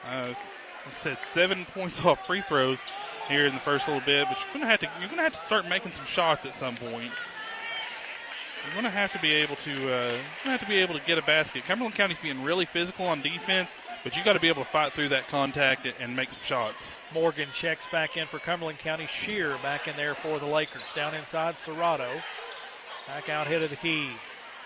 Uh, 0.06 0.28
like 0.30 0.38
I 0.90 0.94
said, 0.94 1.18
seven 1.24 1.66
points 1.74 2.04
off 2.04 2.26
free 2.26 2.42
throws 2.42 2.84
here 3.30 3.46
in 3.46 3.54
the 3.54 3.60
first 3.60 3.88
little 3.88 4.04
bit, 4.06 4.28
but 4.28 4.38
you're 4.44 4.54
gonna 4.54 4.66
have 4.66 4.80
to 4.82 4.90
you're 5.00 5.10
gonna 5.10 5.22
have 5.22 5.34
to 5.34 5.40
start 5.40 5.68
making 5.68 5.92
some 5.94 6.06
shots 6.06 6.46
at 6.46 6.56
some 6.56 6.76
point. 6.76 7.12
You're 8.66 8.76
gonna 8.76 8.90
have 8.90 9.12
to 9.14 9.20
be 9.20 9.32
able 9.34 9.56
to 9.58 9.94
uh, 9.94 10.18
have 10.44 10.60
to 10.62 10.66
be 10.66 10.78
able 10.78 10.98
to 10.98 11.06
get 11.06 11.18
a 11.18 11.22
basket. 11.22 11.64
Cumberland 11.66 11.96
County's 11.96 12.18
being 12.18 12.44
really 12.44 12.66
physical 12.66 13.06
on 13.06 13.22
defense, 13.22 13.72
but 14.04 14.16
you 14.16 14.24
got 14.24 14.34
to 14.34 14.40
be 14.40 14.48
able 14.48 14.64
to 14.64 14.70
fight 14.70 14.94
through 14.94 15.10
that 15.10 15.28
contact 15.28 15.86
and- 15.86 15.96
and 16.00 16.16
make 16.16 16.30
some 16.30 16.42
shots. 16.44 16.88
Morgan 17.14 17.50
checks 17.54 17.86
back 17.88 18.16
in 18.18 18.26
for 18.26 18.40
Cumberland 18.40 18.80
County. 18.80 19.06
Shear 19.08 19.58
back 19.58 19.88
in 19.88 19.96
there 19.96 20.16
for 20.16 20.40
the 20.40 20.46
Lakers. 20.46 20.82
Down 20.96 21.14
inside, 21.14 21.58
Serrato. 21.58 22.10
Back 23.08 23.30
out 23.30 23.48
hit 23.48 23.62
of 23.62 23.70
the 23.70 23.76
key. 23.76 24.10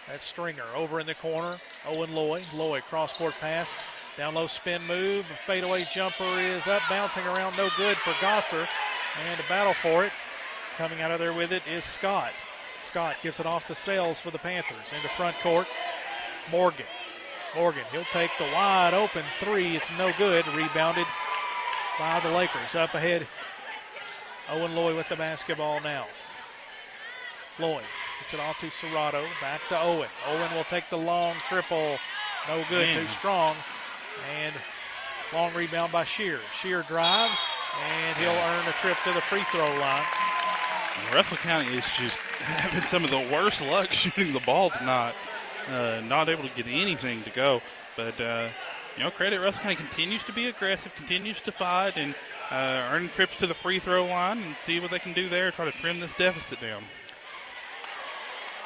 That's 0.08 0.24
Stringer 0.24 0.64
over 0.76 1.00
in 1.00 1.08
the 1.08 1.16
corner. 1.16 1.60
Owen 1.86 2.14
Loy. 2.14 2.44
Loy 2.54 2.82
cross 2.82 3.14
court 3.14 3.36
pass. 3.42 3.68
Down 4.16 4.34
low 4.36 4.48
spin 4.48 4.84
move. 4.84 5.26
Fadeaway 5.46 5.88
jumper 5.94 6.40
is 6.40 6.66
up, 6.68 6.82
bouncing 6.90 7.26
around, 7.26 7.56
no 7.58 7.70
good 7.78 7.98
for 7.98 8.14
Gosser. 8.14 8.68
And 9.28 9.40
a 9.40 9.44
battle 9.50 9.74
for 9.74 10.06
it. 10.06 10.12
Coming 10.78 11.02
out 11.02 11.12
of 11.12 11.20
there 11.20 11.34
with 11.34 11.52
it 11.52 11.62
is 11.68 11.84
Scott. 11.84 12.32
Scott 12.88 13.18
gives 13.22 13.42
it 13.42 13.46
off 13.46 13.68
to 13.68 13.76
Sales 13.76 14.22
for 14.22 14.32
the 14.32 14.38
Panthers. 14.38 14.94
Into 14.96 15.10
front 15.10 15.36
court. 15.44 15.68
Morgan. 16.50 16.86
Morgan, 17.54 17.84
he'll 17.92 18.06
take 18.14 18.32
the 18.38 18.46
wide 18.54 18.94
open 18.94 19.24
three. 19.40 19.76
It's 19.76 19.90
no 19.98 20.12
good. 20.18 20.48
Rebounded 20.48 21.06
by 22.00 22.22
the 22.22 22.30
Lakers. 22.30 22.76
Up 22.76 22.94
ahead, 22.94 23.28
Owen 24.50 24.74
Loy 24.74 24.96
with 24.96 25.10
the 25.10 25.18
basketball 25.18 25.82
now. 25.82 26.06
Loy 27.60 27.82
gets 28.22 28.34
it 28.34 28.40
off 28.40 28.58
to 28.60 28.68
Serrato. 28.68 29.26
Back 29.42 29.62
to 29.70 29.80
Owen. 29.80 30.10
Owen 30.30 30.54
will 30.54 30.64
take 30.66 30.90
the 30.90 30.98
long 30.98 31.36
triple. 31.50 31.98
No 32.48 32.64
good. 32.70 32.88
Man. 32.88 33.02
Too 33.02 33.08
strong. 33.08 33.56
And 34.34 34.56
long 35.34 35.54
rebound 35.54 35.92
by 35.92 36.06
Shear. 36.06 36.40
Shear 36.58 36.84
drives, 36.84 37.40
and 37.84 38.18
he'll 38.18 38.30
earn 38.30 38.68
a 38.68 38.74
trip 38.74 38.98
to 39.04 39.14
the 39.14 39.22
free 39.22 39.44
throw 39.52 39.70
line. 39.80 40.27
Russell 41.14 41.38
County 41.38 41.76
is 41.76 41.90
just 41.92 42.20
having 42.40 42.84
some 42.84 43.04
of 43.04 43.12
the 43.12 43.28
worst 43.32 43.62
luck 43.62 43.92
shooting 43.92 44.34
the 44.34 44.40
ball 44.42 44.70
tonight. 44.70 45.14
Uh, 45.70 46.02
not 46.06 46.30
able 46.30 46.44
to 46.44 46.56
get 46.56 46.68
anything 46.68 47.24
to 47.24 47.30
go. 47.30 47.62
But, 47.96 48.20
uh, 48.22 48.50
you 48.96 49.04
know, 49.04 49.12
credit 49.12 49.42
Russell 49.42 49.64
County 49.64 49.76
continues 49.76 50.24
to 50.26 50.34
be 50.34 50.48
aggressive, 50.48 50.96
continues 50.96 51.42
to 51.42 51.52
fight, 51.52 51.98
and 51.98 52.16
uh, 52.52 52.90
earn 52.92 53.10
trips 53.10 53.38
to 53.38 53.48
the 53.48 53.54
free 53.54 53.80
throw 53.80 54.06
line 54.06 54.42
and 54.42 54.56
see 54.58 54.80
what 54.80 54.92
they 54.92 55.00
can 55.00 55.14
do 55.14 55.28
there, 55.28 55.52
try 55.52 55.66
to 55.66 55.72
trim 55.72 56.00
this 56.00 56.14
deficit 56.14 56.62
down. 56.62 56.84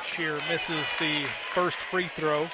Shear 0.05 0.37
misses 0.49 0.87
the 0.99 1.23
first 1.53 1.77
free 1.77 2.07
throw. 2.07 2.47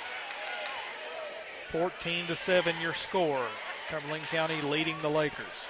14 1.71 2.27
to 2.27 2.35
7 2.35 2.75
your 2.81 2.93
score. 2.93 3.45
Cumberland 3.89 4.23
County 4.25 4.61
leading 4.61 4.95
the 5.01 5.09
Lakers. 5.09 5.67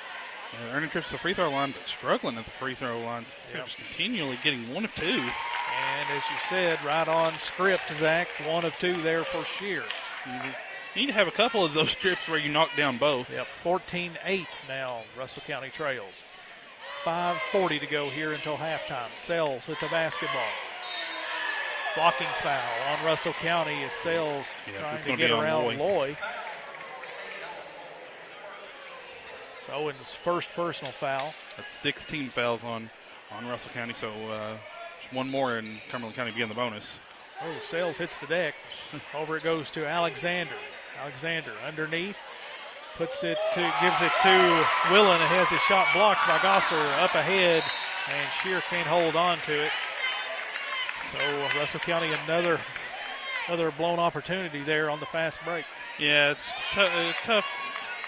Yeah, 0.53 0.75
earning 0.75 0.89
trips 0.89 1.07
to 1.07 1.13
the 1.13 1.19
free 1.19 1.33
throw 1.33 1.51
line, 1.51 1.71
but 1.71 1.85
struggling 1.85 2.37
at 2.37 2.45
the 2.45 2.51
free 2.51 2.73
throw 2.73 2.99
lines. 3.01 3.33
Yep. 3.53 3.65
Just 3.65 3.77
continually 3.77 4.39
getting 4.41 4.73
one 4.73 4.85
of 4.85 4.93
two. 4.95 5.05
And 5.05 6.09
as 6.09 6.23
you 6.29 6.37
said, 6.49 6.83
right 6.85 7.07
on 7.07 7.33
script, 7.33 7.83
Zach, 7.97 8.27
one 8.47 8.65
of 8.65 8.77
two 8.77 8.99
there 9.01 9.23
for 9.23 9.43
Shear. 9.43 9.83
Mm-hmm. 10.23 10.49
You 10.95 11.01
need 11.01 11.07
to 11.07 11.13
have 11.13 11.27
a 11.27 11.31
couple 11.31 11.63
of 11.63 11.73
those 11.73 11.91
strips 11.91 12.27
where 12.27 12.39
you 12.39 12.49
knock 12.49 12.69
down 12.75 12.97
both. 12.97 13.31
Yep, 13.31 13.47
14-8 13.63 14.47
now, 14.67 15.01
Russell 15.17 15.43
County 15.45 15.69
trails. 15.69 16.23
5.40 17.03 17.79
to 17.81 17.85
go 17.85 18.09
here 18.09 18.33
until 18.33 18.57
halftime. 18.57 19.09
Sells 19.15 19.67
with 19.67 19.79
the 19.79 19.87
basketball. 19.87 20.41
Blocking 21.95 22.27
foul 22.41 22.91
on 22.91 23.05
Russell 23.05 23.33
County 23.33 23.83
as 23.83 23.91
Sells 23.91 24.47
Yeah, 24.71 24.79
trying 24.79 24.97
to 24.99 25.05
get 25.05 25.17
be 25.17 25.33
around 25.33 25.63
Loy. 25.63 25.77
Loy. 25.77 26.17
It's 29.67 29.75
Owen's 29.75 30.13
first 30.13 30.49
personal 30.55 30.93
foul. 30.93 31.33
That's 31.57 31.73
16 31.73 32.29
fouls 32.29 32.63
on, 32.63 32.89
on 33.33 33.45
Russell 33.47 33.71
County, 33.71 33.93
so 33.93 34.11
uh, 34.29 34.55
just 34.97 35.11
one 35.11 35.29
more 35.29 35.57
and 35.57 35.67
Cumberland 35.89 36.15
County 36.15 36.31
be 36.31 36.41
in 36.41 36.47
the 36.47 36.55
bonus. 36.55 36.99
Oh, 37.43 37.53
Sales 37.61 37.97
hits 37.97 38.17
the 38.17 38.27
deck. 38.27 38.55
Over 39.13 39.35
it 39.35 39.43
goes 39.43 39.69
to 39.71 39.85
Alexander. 39.85 40.53
Alexander 41.01 41.51
underneath. 41.67 42.17
Puts 42.95 43.23
it 43.25 43.37
to, 43.55 43.73
gives 43.81 44.01
it 44.01 44.11
to 44.23 44.65
Willen. 44.91 45.21
It 45.21 45.27
has 45.27 45.49
his 45.49 45.59
shot 45.61 45.87
blocked 45.93 46.25
by 46.25 46.37
Gosser 46.37 46.81
up 47.01 47.13
ahead, 47.13 47.61
and 48.09 48.31
Shear 48.41 48.61
can't 48.69 48.87
hold 48.87 49.17
on 49.17 49.37
to 49.39 49.65
it. 49.65 49.71
So 51.11 51.59
Russell 51.59 51.81
County 51.81 52.11
another 52.25 52.59
another 53.47 53.71
blown 53.71 53.99
opportunity 53.99 54.61
there 54.61 54.89
on 54.89 54.99
the 54.99 55.05
fast 55.05 55.39
break. 55.45 55.65
Yeah, 55.99 56.31
it's 56.31 56.51
t- 56.73 56.81
a 56.81 57.13
tough, 57.23 57.47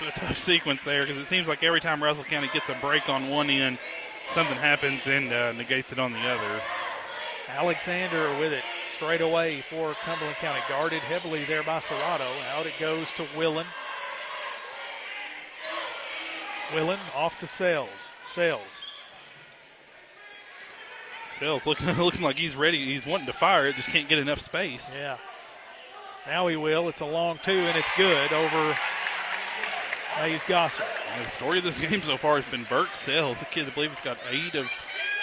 a 0.07 0.11
tough 0.11 0.38
sequence 0.38 0.84
there 0.84 1.05
because 1.05 1.17
it 1.17 1.26
seems 1.26 1.47
like 1.47 1.63
every 1.63 1.81
time 1.81 2.01
Russell 2.01 2.23
County 2.23 2.49
gets 2.53 2.69
a 2.69 2.76
break 2.76 3.09
on 3.09 3.30
one 3.30 3.49
end, 3.49 3.77
something 4.31 4.55
happens 4.55 5.07
and 5.07 5.31
uh, 5.31 5.51
negates 5.51 5.91
it 5.91 5.99
on 5.99 6.13
the 6.13 6.19
other. 6.19 6.61
Alexander 7.49 8.38
with 8.39 8.53
it 8.53 8.63
straight 8.95 9.21
away 9.21 9.61
for 9.61 9.93
Cumberland 10.05 10.35
County. 10.38 10.59
Guarded 10.67 11.01
heavily 11.01 11.43
there 11.45 11.63
by 11.63 11.80
Serrato. 11.80 12.30
Out 12.53 12.65
it 12.65 12.73
goes 12.80 13.11
to 13.13 13.26
Willen. 13.35 13.65
Willen 16.73 16.99
off 17.15 17.38
to 17.39 17.47
Sales. 17.47 18.11
Sales. 18.27 18.85
Sales 21.39 21.65
looking 21.65 21.88
looking 21.97 22.21
like 22.21 22.38
he's 22.38 22.55
ready. 22.55 22.85
He's 22.85 23.05
wanting 23.05 23.27
to 23.27 23.34
fire 23.34 23.67
it, 23.67 23.76
just 23.76 23.89
can't 23.89 24.07
get 24.07 24.19
enough 24.19 24.41
space. 24.41 24.93
Yeah. 24.93 25.17
Now 26.27 26.47
he 26.47 26.55
will. 26.55 26.89
It's 26.89 27.01
a 27.01 27.05
long 27.05 27.39
two, 27.43 27.51
and 27.51 27.77
it's 27.77 27.89
good 27.97 28.31
over 28.34 28.77
Hayes 30.19 30.43
Gosser. 30.43 30.83
And 31.15 31.25
the 31.25 31.29
story 31.29 31.59
of 31.59 31.63
this 31.63 31.77
game 31.77 32.01
so 32.01 32.17
far 32.17 32.35
has 32.35 32.45
been 32.51 32.65
Burke 32.65 32.93
Sales, 32.93 33.41
a 33.41 33.45
kid 33.45 33.67
I 33.67 33.69
believe 33.69 33.91
has 33.91 34.01
got 34.01 34.17
eight 34.29 34.53
of, 34.53 34.69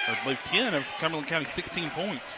I 0.09 0.19
believe 0.25 0.39
10 0.45 0.73
of 0.73 0.87
Cumberland 0.99 1.29
County 1.29 1.45
16 1.45 1.91
points. 1.91 2.33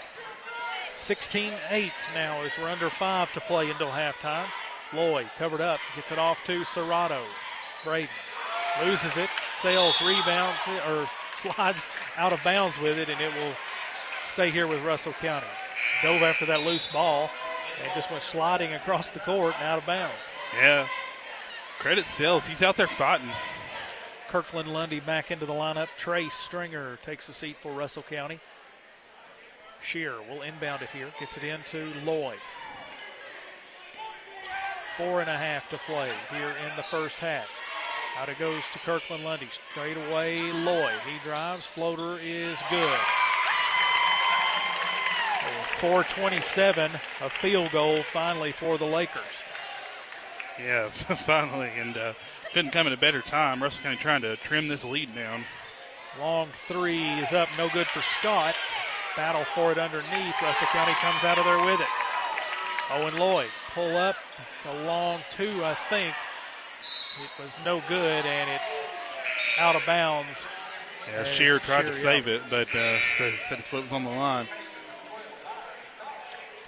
16 0.96 1.52
8 1.70 1.92
now 2.14 2.42
as 2.42 2.58
we're 2.58 2.68
under 2.68 2.90
five 2.90 3.32
to 3.32 3.40
play 3.40 3.70
until 3.70 3.88
halftime. 3.88 4.46
Lloyd 4.92 5.28
covered 5.38 5.60
up, 5.60 5.78
gets 5.94 6.10
it 6.10 6.18
off 6.18 6.42
to 6.44 6.62
Serrato. 6.62 7.22
Braden 7.84 8.08
loses 8.84 9.16
it. 9.16 9.30
Sales 9.60 10.00
rebounds 10.02 10.58
it, 10.66 10.88
or 10.88 11.06
slides 11.36 11.86
out 12.16 12.32
of 12.32 12.42
bounds 12.42 12.76
with 12.80 12.98
it, 12.98 13.08
and 13.08 13.20
it 13.20 13.32
will 13.34 13.54
stay 14.26 14.50
here 14.50 14.66
with 14.66 14.82
Russell 14.84 15.12
County. 15.14 15.46
Dove 16.02 16.22
after 16.22 16.46
that 16.46 16.62
loose 16.62 16.86
ball 16.86 17.30
and 17.80 17.92
just 17.94 18.10
went 18.10 18.22
sliding 18.22 18.74
across 18.74 19.10
the 19.10 19.20
court 19.20 19.54
and 19.58 19.64
out 19.64 19.78
of 19.78 19.86
bounds. 19.86 20.30
Yeah. 20.56 20.88
Credit 21.78 22.06
Sales. 22.06 22.44
He's 22.44 22.62
out 22.62 22.76
there 22.76 22.88
fighting. 22.88 23.30
Kirkland 24.28 24.68
Lundy 24.68 24.98
back 24.98 25.30
into 25.30 25.46
the 25.46 25.52
lineup. 25.52 25.86
Trace 25.96 26.34
Stringer 26.34 26.98
takes 27.02 27.28
a 27.28 27.32
seat 27.32 27.56
for 27.60 27.72
Russell 27.72 28.02
County. 28.02 28.40
Shear 29.80 30.14
will 30.28 30.42
inbound 30.42 30.82
it 30.82 30.90
here. 30.90 31.06
Gets 31.20 31.36
it 31.36 31.44
into 31.44 31.92
Lloyd. 32.04 32.38
Four 34.96 35.20
and 35.20 35.30
a 35.30 35.38
half 35.38 35.70
to 35.70 35.78
play 35.86 36.10
here 36.32 36.52
in 36.68 36.76
the 36.76 36.82
first 36.82 37.18
half. 37.18 37.46
Out 38.18 38.28
it 38.28 38.40
goes 38.40 38.64
to 38.72 38.80
Kirkland 38.80 39.22
Lundy. 39.22 39.48
Straight 39.70 39.96
away, 40.10 40.50
Lloyd. 40.50 40.98
He 41.06 41.18
drives. 41.22 41.64
Floater 41.64 42.18
is 42.20 42.58
good. 42.70 42.98
427, 45.78 46.90
a 47.20 47.30
field 47.30 47.70
goal 47.70 48.02
finally 48.02 48.50
for 48.50 48.76
the 48.78 48.84
Lakers. 48.84 49.22
Yeah, 50.60 50.88
finally, 50.90 51.70
and 51.76 51.96
uh, 51.96 52.12
couldn't 52.52 52.72
come 52.72 52.86
at 52.86 52.92
a 52.92 52.96
better 52.96 53.20
time. 53.20 53.62
Russell 53.62 53.82
County 53.82 53.96
trying 53.96 54.22
to 54.22 54.36
trim 54.36 54.68
this 54.68 54.84
lead 54.84 55.14
down. 55.14 55.44
Long 56.18 56.48
three 56.52 57.04
is 57.20 57.32
up, 57.32 57.48
no 57.56 57.68
good 57.68 57.86
for 57.86 58.02
Scott. 58.02 58.54
Battle 59.16 59.44
for 59.44 59.72
it 59.72 59.78
underneath. 59.78 60.34
Russell 60.42 60.66
County 60.68 60.92
comes 60.94 61.24
out 61.24 61.38
of 61.38 61.44
there 61.44 61.64
with 61.64 61.80
it. 61.80 61.86
Owen 62.90 63.18
Lloyd 63.18 63.50
pull 63.74 63.96
up. 63.96 64.16
It's 64.56 64.66
a 64.66 64.84
long 64.84 65.20
two, 65.30 65.64
I 65.64 65.74
think. 65.74 66.14
It 67.22 67.42
was 67.42 67.56
no 67.64 67.82
good, 67.88 68.26
and 68.26 68.50
it 68.50 68.60
out 69.58 69.76
of 69.76 69.84
bounds. 69.86 70.44
Yeah, 71.10 71.24
Shear 71.24 71.58
tried 71.58 71.82
to 71.82 71.94
save 71.94 72.28
it, 72.28 72.42
but 72.50 72.68
uh, 72.74 72.98
said, 73.16 73.34
said 73.48 73.58
his 73.58 73.66
foot 73.66 73.82
was 73.82 73.92
on 73.92 74.04
the 74.04 74.10
line. 74.10 74.46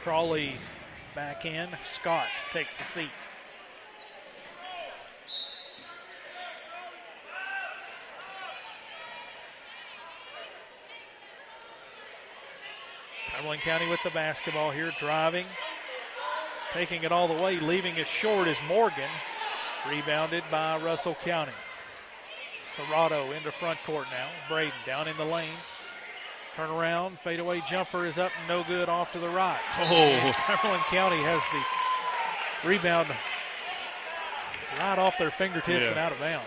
Crawley 0.03 0.55
back 1.15 1.45
in. 1.45 1.69
Scott 1.85 2.29
takes 2.53 2.79
the 2.79 2.85
seat. 2.85 3.11
Cumberland 13.41 13.63
County 13.63 13.89
with 13.89 14.03
the 14.03 14.11
basketball 14.11 14.71
here, 14.71 14.93
driving, 14.99 15.47
taking 16.75 17.05
it 17.05 17.11
all 17.11 17.27
the 17.27 17.43
way, 17.43 17.59
leaving 17.59 17.97
it 17.97 18.07
short 18.07 18.47
is 18.47 18.59
Morgan. 18.69 19.09
Rebounded 19.89 20.45
by 20.51 20.77
Russell 20.81 21.15
County. 21.25 21.53
Serrato 22.77 23.35
into 23.35 23.51
front 23.51 23.79
court 23.87 24.09
now. 24.11 24.29
Braden 24.47 24.75
down 24.85 25.09
in 25.09 25.17
the 25.17 25.25
lane. 25.25 25.57
Turn 26.55 26.69
around, 26.69 27.19
fadeaway 27.19 27.63
jumper 27.67 28.05
is 28.05 28.19
up, 28.19 28.31
no 28.47 28.63
good 28.65 28.91
off 28.91 29.11
to 29.13 29.19
the 29.19 29.31
right. 29.31 29.59
Oh. 29.79 29.85
And 29.95 30.35
Cumberland 30.35 30.83
County 30.85 31.17
has 31.23 31.41
the 32.63 32.69
rebound 32.69 33.09
right 34.79 34.99
off 34.99 35.17
their 35.17 35.31
fingertips 35.31 35.85
Yeah. 35.87 35.91
and 35.93 35.99
out 35.99 36.13
of 36.13 36.19
bounds. 36.21 36.47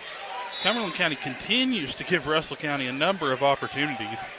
Cumberland 0.61 0.93
County 0.93 1.15
continues 1.15 1.95
to 1.95 2.03
give 2.03 2.27
Russell 2.27 2.55
County 2.55 2.85
a 2.85 2.93
number 2.93 3.31
of 3.33 3.41
opportunities. 3.41 4.29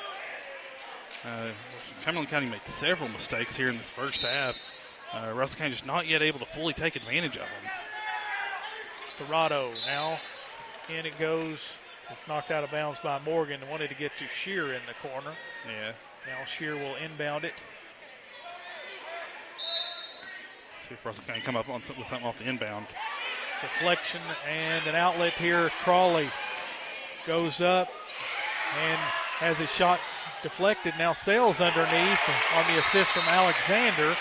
Uh, 1.25 1.49
Cumberland 2.05 2.29
County 2.29 2.51
made 2.51 2.67
several 2.67 3.09
mistakes 3.09 3.57
here 3.57 3.71
in 3.71 3.79
this 3.79 3.89
first 3.89 4.21
half. 4.21 4.57
Uh, 5.11 5.33
Russell 5.33 5.59
County 5.59 5.71
just 5.71 5.87
not 5.87 6.07
yet 6.07 6.21
able 6.21 6.39
to 6.39 6.45
fully 6.45 6.75
take 6.75 6.97
advantage 6.97 7.37
of 7.37 7.47
them. 7.47 7.71
Serrato 9.09 9.75
now 9.87 10.21
in 10.91 11.07
it 11.07 11.19
goes. 11.19 11.73
It's 12.11 12.29
knocked 12.29 12.51
out 12.51 12.63
of 12.63 12.71
bounds 12.71 13.01
by 13.01 13.19
Morgan. 13.21 13.61
Wanted 13.71 13.89
to 13.89 13.95
get 13.95 14.13
to 14.19 14.27
Shear 14.29 14.75
in 14.75 14.83
the 14.87 15.09
corner. 15.09 15.33
Yeah. 15.67 15.93
Now 16.27 16.45
Shear 16.45 16.75
will 16.75 16.97
inbound 16.97 17.45
it. 17.45 17.55
See 20.87 20.93
if 20.93 21.07
Russell 21.07 21.25
County 21.27 21.41
come 21.41 21.57
up 21.57 21.71
on 21.71 21.81
some- 21.81 21.97
with 21.97 22.07
something 22.07 22.27
off 22.27 22.39
the 22.39 22.45
inbound. 22.45 22.87
Deflection 23.63 24.21
and 24.47 24.87
an 24.87 24.95
outlet 24.95 25.33
here. 25.33 25.71
Crawley 25.83 26.29
goes 27.27 27.63
up 27.63 27.89
and 28.79 28.99
has 29.39 29.57
his 29.57 29.73
shot 29.73 30.01
deflected. 30.45 30.95
Now 30.97 31.13
Sales 31.13 31.61
underneath 31.61 32.21
on 32.55 32.65
the 32.69 32.79
assist 32.79 33.11
from 33.11 33.25
Alexander. 33.25 34.15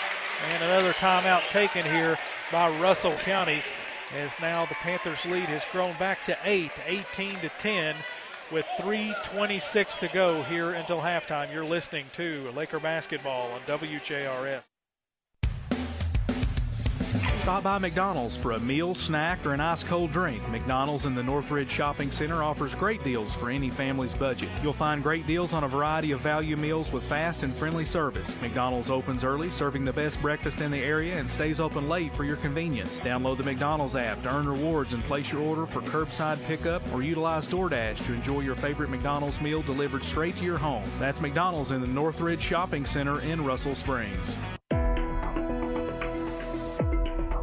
And 0.50 0.62
another 0.64 0.92
timeout 0.94 1.48
taken 1.50 1.84
here 1.84 2.18
by 2.50 2.68
Russell 2.80 3.14
County 3.18 3.62
as 4.16 4.40
now 4.40 4.64
the 4.66 4.74
Panthers 4.74 5.24
lead 5.26 5.44
has 5.44 5.62
grown 5.70 5.96
back 5.98 6.24
to 6.24 6.36
8, 6.42 6.72
18 6.86 7.40
to 7.40 7.48
10 7.60 7.96
with 8.50 8.66
3.26 8.78 9.98
to 9.98 10.08
go 10.08 10.42
here 10.42 10.72
until 10.72 11.00
halftime. 11.00 11.52
You're 11.52 11.64
listening 11.64 12.06
to 12.14 12.50
Laker 12.56 12.80
basketball 12.80 13.52
on 13.52 13.60
WJRS. 13.60 14.73
Stop 17.44 17.64
by 17.64 17.76
McDonald's 17.76 18.34
for 18.34 18.52
a 18.52 18.60
meal, 18.60 18.94
snack, 18.94 19.44
or 19.44 19.52
an 19.52 19.60
ice 19.60 19.84
cold 19.84 20.10
drink. 20.10 20.40
McDonald's 20.48 21.04
in 21.04 21.14
the 21.14 21.22
Northridge 21.22 21.70
Shopping 21.70 22.10
Center 22.10 22.42
offers 22.42 22.74
great 22.74 23.04
deals 23.04 23.34
for 23.34 23.50
any 23.50 23.68
family's 23.68 24.14
budget. 24.14 24.48
You'll 24.62 24.72
find 24.72 25.02
great 25.02 25.26
deals 25.26 25.52
on 25.52 25.62
a 25.62 25.68
variety 25.68 26.12
of 26.12 26.20
value 26.20 26.56
meals 26.56 26.90
with 26.90 27.02
fast 27.02 27.42
and 27.42 27.54
friendly 27.54 27.84
service. 27.84 28.34
McDonald's 28.40 28.88
opens 28.88 29.24
early, 29.24 29.50
serving 29.50 29.84
the 29.84 29.92
best 29.92 30.22
breakfast 30.22 30.62
in 30.62 30.70
the 30.70 30.78
area, 30.78 31.18
and 31.18 31.28
stays 31.28 31.60
open 31.60 31.86
late 31.86 32.14
for 32.14 32.24
your 32.24 32.36
convenience. 32.36 32.98
Download 33.00 33.36
the 33.36 33.44
McDonald's 33.44 33.94
app 33.94 34.22
to 34.22 34.34
earn 34.34 34.48
rewards 34.48 34.94
and 34.94 35.04
place 35.04 35.30
your 35.30 35.42
order 35.42 35.66
for 35.66 35.82
curbside 35.82 36.42
pickup 36.46 36.80
or 36.94 37.02
utilize 37.02 37.46
DoorDash 37.46 38.06
to 38.06 38.14
enjoy 38.14 38.40
your 38.40 38.56
favorite 38.56 38.88
McDonald's 38.88 39.38
meal 39.42 39.60
delivered 39.60 40.02
straight 40.02 40.38
to 40.38 40.44
your 40.44 40.56
home. 40.56 40.88
That's 40.98 41.20
McDonald's 41.20 41.72
in 41.72 41.82
the 41.82 41.88
Northridge 41.88 42.40
Shopping 42.40 42.86
Center 42.86 43.20
in 43.20 43.44
Russell 43.44 43.74
Springs. 43.74 44.38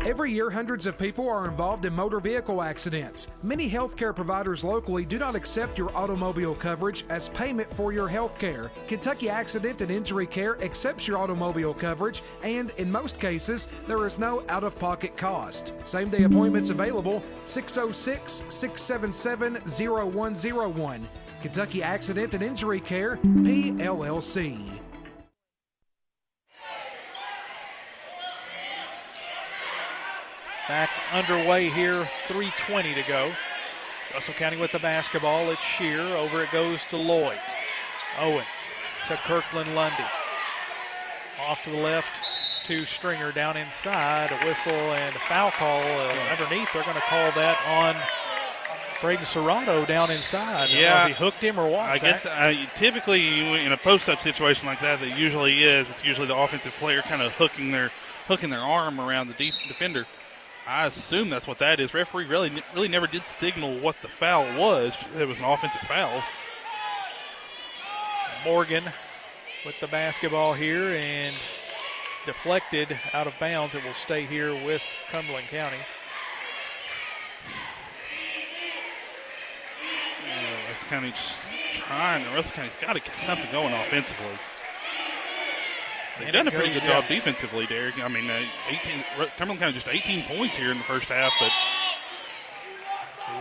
Every 0.04 0.32
year, 0.32 0.50
hundreds 0.50 0.88
of 0.88 0.98
people 0.98 1.30
are 1.30 1.48
involved 1.48 1.86
in 1.86 1.94
motor 1.94 2.20
vehicle 2.20 2.64
accidents. 2.64 3.28
Many 3.44 3.70
healthcare 3.70 4.16
providers 4.16 4.64
locally 4.64 5.06
do 5.06 5.20
not 5.20 5.36
accept 5.36 5.78
your 5.78 5.96
automobile 5.96 6.56
coverage 6.56 7.06
as 7.10 7.30
payment 7.30 7.72
for 7.76 7.94
your 7.94 8.08
health 8.08 8.40
care. 8.40 8.72
Kentucky 8.88 9.30
Accident 9.30 9.84
and 9.84 9.92
Injury 9.92 10.26
Care 10.26 10.60
accepts 10.64 11.08
your 11.08 11.20
automobile 11.20 11.76
coverage, 11.76 12.24
and 12.42 12.72
in 12.78 12.92
most 12.92 13.20
cases, 13.20 13.68
there 13.86 14.08
is 14.08 14.18
no 14.18 14.44
out 14.50 14.64
of 14.64 14.78
pocket 14.80 15.16
cost. 15.16 15.72
Same 15.84 16.10
day 16.10 16.24
appointments 16.24 16.72
available 16.72 17.22
606 17.46 18.44
677 18.48 19.62
0101. 19.62 21.08
Kentucky 21.44 21.84
Accident 21.84 22.34
and 22.34 22.42
Injury 22.42 22.80
Care, 22.80 23.18
PLLC. 23.18 24.81
Back 30.72 30.90
underway 31.12 31.68
here, 31.68 32.08
3.20 32.30 32.96
to 32.96 33.04
go. 33.06 33.34
Russell 34.14 34.34
County 34.36 34.56
with 34.56 34.72
the 34.72 34.80
basketball. 34.80 35.50
It's 35.52 35.62
Shear. 35.62 36.00
Over 36.00 36.44
it 36.44 36.52
goes 36.52 36.86
to 36.86 36.96
Lloyd. 36.98 37.40
Owen 38.18 38.46
to 39.10 39.18
Kirkland 39.18 39.76
Lundy. 39.76 40.06
Off 41.42 41.62
to 41.66 41.72
the 41.72 41.76
left 41.76 42.18
to 42.68 42.86
Stringer 42.86 43.34
down 43.34 43.58
inside. 43.58 44.32
A 44.32 44.48
whistle 44.48 44.72
and 44.72 45.14
a 45.14 45.20
foul 45.20 45.52
call 45.52 45.82
uh, 45.82 46.14
underneath. 46.32 46.72
They're 46.72 46.84
going 46.84 46.96
to 46.96 47.02
call 47.02 47.30
that 47.34 47.60
on 47.68 48.02
Braden 49.02 49.26
Serrato 49.26 49.86
down 49.86 50.10
inside. 50.10 50.70
Yeah. 50.70 51.10
he 51.10 51.14
hooked 51.14 51.42
him 51.42 51.60
or 51.60 51.68
what. 51.68 51.82
I 51.82 51.98
guess 51.98 52.26
uh, 52.26 52.54
typically 52.76 53.20
you- 53.20 53.56
in 53.56 53.74
a 53.74 53.78
post-up 53.78 54.22
situation 54.22 54.68
like 54.68 54.80
that, 54.80 55.02
that 55.02 55.20
usually 55.20 55.66
is. 55.66 55.90
It's 55.90 56.06
usually 56.06 56.28
the 56.28 56.38
offensive 56.38 56.72
player 56.76 57.02
kind 57.02 57.22
of 57.22 57.34
hooking 57.34 57.72
their 57.72 57.92
hooking 58.30 58.50
their 58.50 58.62
arm 58.62 59.02
around 59.02 59.28
the 59.28 59.34
def- 59.34 59.68
defender. 59.68 60.06
I 60.68 60.86
assume 60.86 61.30
that's 61.30 61.48
what 61.48 61.60
that 61.60 61.80
is. 61.80 61.94
Referee 61.94 62.26
really 62.26 62.52
really 62.74 62.88
never 62.88 63.08
did 63.08 63.26
signal 63.26 63.80
what 63.80 63.96
the 64.02 64.08
foul 64.08 64.58
was. 64.58 64.98
It 65.18 65.28
was 65.28 65.40
an 65.40 65.46
offensive 65.46 65.82
foul. 65.82 66.24
Morgan 68.44 68.84
with 69.66 69.80
the 69.80 69.88
basketball 69.88 70.54
here 70.54 70.96
and 70.96 71.36
deflected 72.26 73.00
out 73.14 73.28
of 73.28 73.34
bounds. 73.40 73.76
It 73.76 73.84
will 73.84 73.94
stay 73.94 74.26
here 74.26 74.54
with 74.66 74.84
Cumberland 75.12 75.48
County. 75.48 75.78
Russell 80.68 80.88
County 80.88 81.10
just 81.12 81.38
trying. 81.74 82.24
Russell 82.34 82.56
County's 82.56 82.78
got 82.78 82.94
to 82.94 83.00
get 83.00 83.16
something 83.16 83.52
going 83.52 83.74
offensively. 83.74 84.28
They've 86.24 86.34
done 86.34 86.48
a 86.48 86.52
pretty 86.52 86.74
good 86.74 86.84
job 86.84 87.08
defensively, 87.08 87.66
Derek. 87.66 88.04
I 88.04 88.08
mean, 88.08 88.30
uh, 88.30 88.42
18. 88.70 89.04
Ru- 89.20 89.26
Cumberland 89.38 89.60
County 89.60 89.74
just 89.74 89.88
18 89.88 90.24
points 90.26 90.56
here 90.56 90.72
in 90.72 90.78
the 90.78 90.84
first 90.84 91.10
half, 91.10 91.32
but 91.40 91.52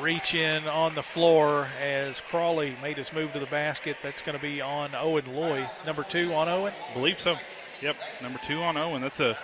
reach 0.00 0.34
in 0.34 0.66
on 0.66 0.94
the 0.94 1.02
floor 1.02 1.68
as 1.80 2.20
Crawley 2.20 2.76
made 2.82 2.96
his 2.96 3.12
move 3.12 3.32
to 3.34 3.38
the 3.38 3.46
basket. 3.46 3.96
That's 4.02 4.22
going 4.22 4.36
to 4.36 4.42
be 4.42 4.60
on 4.60 4.94
Owen 4.94 5.34
Lloyd. 5.34 5.68
Number 5.84 6.04
two 6.04 6.32
on 6.34 6.48
Owen. 6.48 6.72
I 6.90 6.94
believe 6.94 7.20
so. 7.20 7.36
Yep, 7.82 7.96
number 8.22 8.38
two 8.46 8.62
on 8.62 8.76
Owen. 8.76 9.00
That's 9.02 9.20
a 9.20 9.36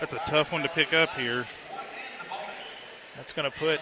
that's 0.00 0.12
a 0.12 0.20
tough 0.28 0.52
one 0.52 0.62
to 0.62 0.68
pick 0.68 0.92
up 0.92 1.10
here. 1.10 1.46
That's 3.16 3.32
going 3.32 3.50
to 3.50 3.56
put 3.56 3.80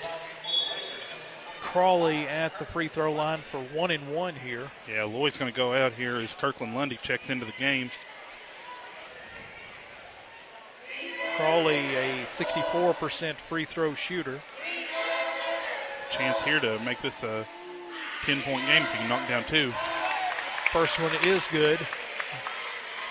Crawley 1.60 2.28
at 2.28 2.58
the 2.58 2.64
free 2.64 2.86
throw 2.88 3.12
line 3.12 3.40
for 3.40 3.60
one 3.60 3.90
and 3.90 4.14
one 4.14 4.34
here. 4.36 4.70
Yeah, 4.88 5.04
Lloyd's 5.04 5.36
going 5.36 5.50
to 5.52 5.56
go 5.56 5.74
out 5.74 5.92
here 5.92 6.16
as 6.16 6.32
Kirkland 6.34 6.74
Lundy 6.74 6.98
checks 7.02 7.30
into 7.30 7.44
the 7.44 7.52
game. 7.58 7.90
Crawley, 11.36 11.96
a 11.96 12.24
64% 12.26 13.36
free 13.36 13.64
throw 13.64 13.94
shooter. 13.94 14.40
It's 15.92 16.14
a 16.14 16.16
chance 16.16 16.40
here 16.42 16.60
to 16.60 16.78
make 16.80 17.02
this 17.02 17.24
a 17.24 17.44
10 18.24 18.42
point 18.42 18.64
game 18.66 18.82
if 18.82 18.92
you 18.92 18.98
can 18.98 19.08
knock 19.08 19.28
down 19.28 19.44
two. 19.44 19.72
First 20.72 21.00
one 21.00 21.12
is 21.24 21.44
good. 21.50 21.80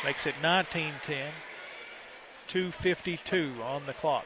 Makes 0.06 0.26
it 0.26 0.36
19 0.42 0.94
10. 1.02 1.32
2.52 2.48 3.62
on 3.62 3.86
the 3.86 3.94
clock. 3.94 4.26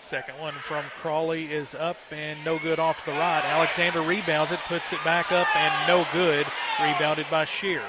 Second 0.00 0.38
one 0.38 0.54
from 0.54 0.84
Crawley 0.96 1.52
is 1.52 1.74
up 1.74 1.96
and 2.12 2.42
no 2.44 2.58
good 2.58 2.78
off 2.78 3.04
the 3.04 3.10
right. 3.10 3.42
Alexander 3.44 4.00
rebounds 4.00 4.52
it, 4.52 4.60
puts 4.68 4.92
it 4.92 5.02
back 5.04 5.32
up 5.32 5.54
and 5.56 5.88
no 5.88 6.06
good. 6.12 6.46
Rebounded 6.80 7.26
by 7.30 7.44
Shear. 7.44 7.82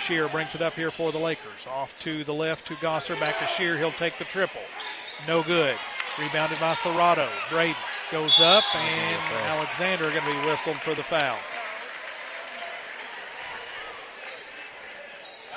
Shear 0.00 0.28
brings 0.28 0.54
it 0.54 0.60
up 0.60 0.74
here 0.74 0.90
for 0.90 1.12
the 1.12 1.18
Lakers. 1.18 1.66
Off 1.66 1.98
to 2.00 2.24
the 2.24 2.34
left 2.34 2.66
to 2.66 2.74
Gosser, 2.76 3.18
back 3.18 3.38
to 3.38 3.46
Shear. 3.46 3.78
He'll 3.78 3.90
take 3.92 4.18
the 4.18 4.24
triple. 4.24 4.60
No 5.26 5.42
good. 5.42 5.76
Rebounded 6.18 6.60
by 6.60 6.74
Serrato. 6.74 7.28
Braden 7.48 7.74
goes 8.12 8.38
up 8.40 8.64
and 8.76 9.22
Alexander 9.46 10.04
is 10.04 10.12
going 10.12 10.26
to 10.26 10.40
be 10.40 10.46
whistled 10.46 10.76
for 10.76 10.94
the 10.94 11.02
foul. 11.02 11.38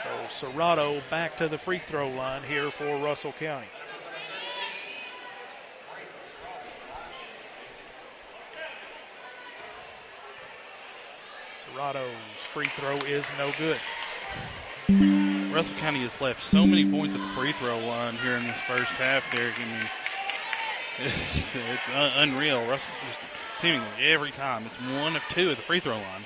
So 0.02 0.48
Serrato 0.48 1.02
back 1.10 1.36
to 1.38 1.50
the 1.50 1.58
free 1.58 1.80
throw 1.80 2.10
line 2.10 2.44
here 2.44 2.72
for 2.72 2.98
Russell 2.98 3.34
County. 3.34 3.68
Serrato's 11.80 12.04
free 12.36 12.68
throw 12.68 12.98
is 13.08 13.30
no 13.38 13.54
good. 13.58 13.80
Russell 15.54 15.78
County 15.78 16.00
has 16.00 16.20
left 16.20 16.44
so 16.44 16.68
many 16.68 16.90
points 16.90 17.16
at 17.16 17.22
the 17.22 17.28
free 17.28 17.54
throw 17.54 17.80
line 17.80 18.16
here 18.18 18.36
in 18.36 18.46
this 18.46 18.60
first 18.60 18.92
half, 18.94 19.24
Derek. 19.34 19.58
I 19.58 19.64
mean, 19.64 19.90
it's, 20.98 21.56
it's 21.56 21.96
un- 21.96 22.30
unreal. 22.30 22.60
Russell 22.68 22.92
just 23.08 23.20
seemingly 23.62 23.88
every 24.02 24.32
time 24.32 24.66
it's 24.66 24.76
one 24.76 25.16
of 25.16 25.24
two 25.30 25.52
at 25.52 25.56
the 25.56 25.64
free 25.64 25.80
throw 25.80 25.96
line. 25.96 26.26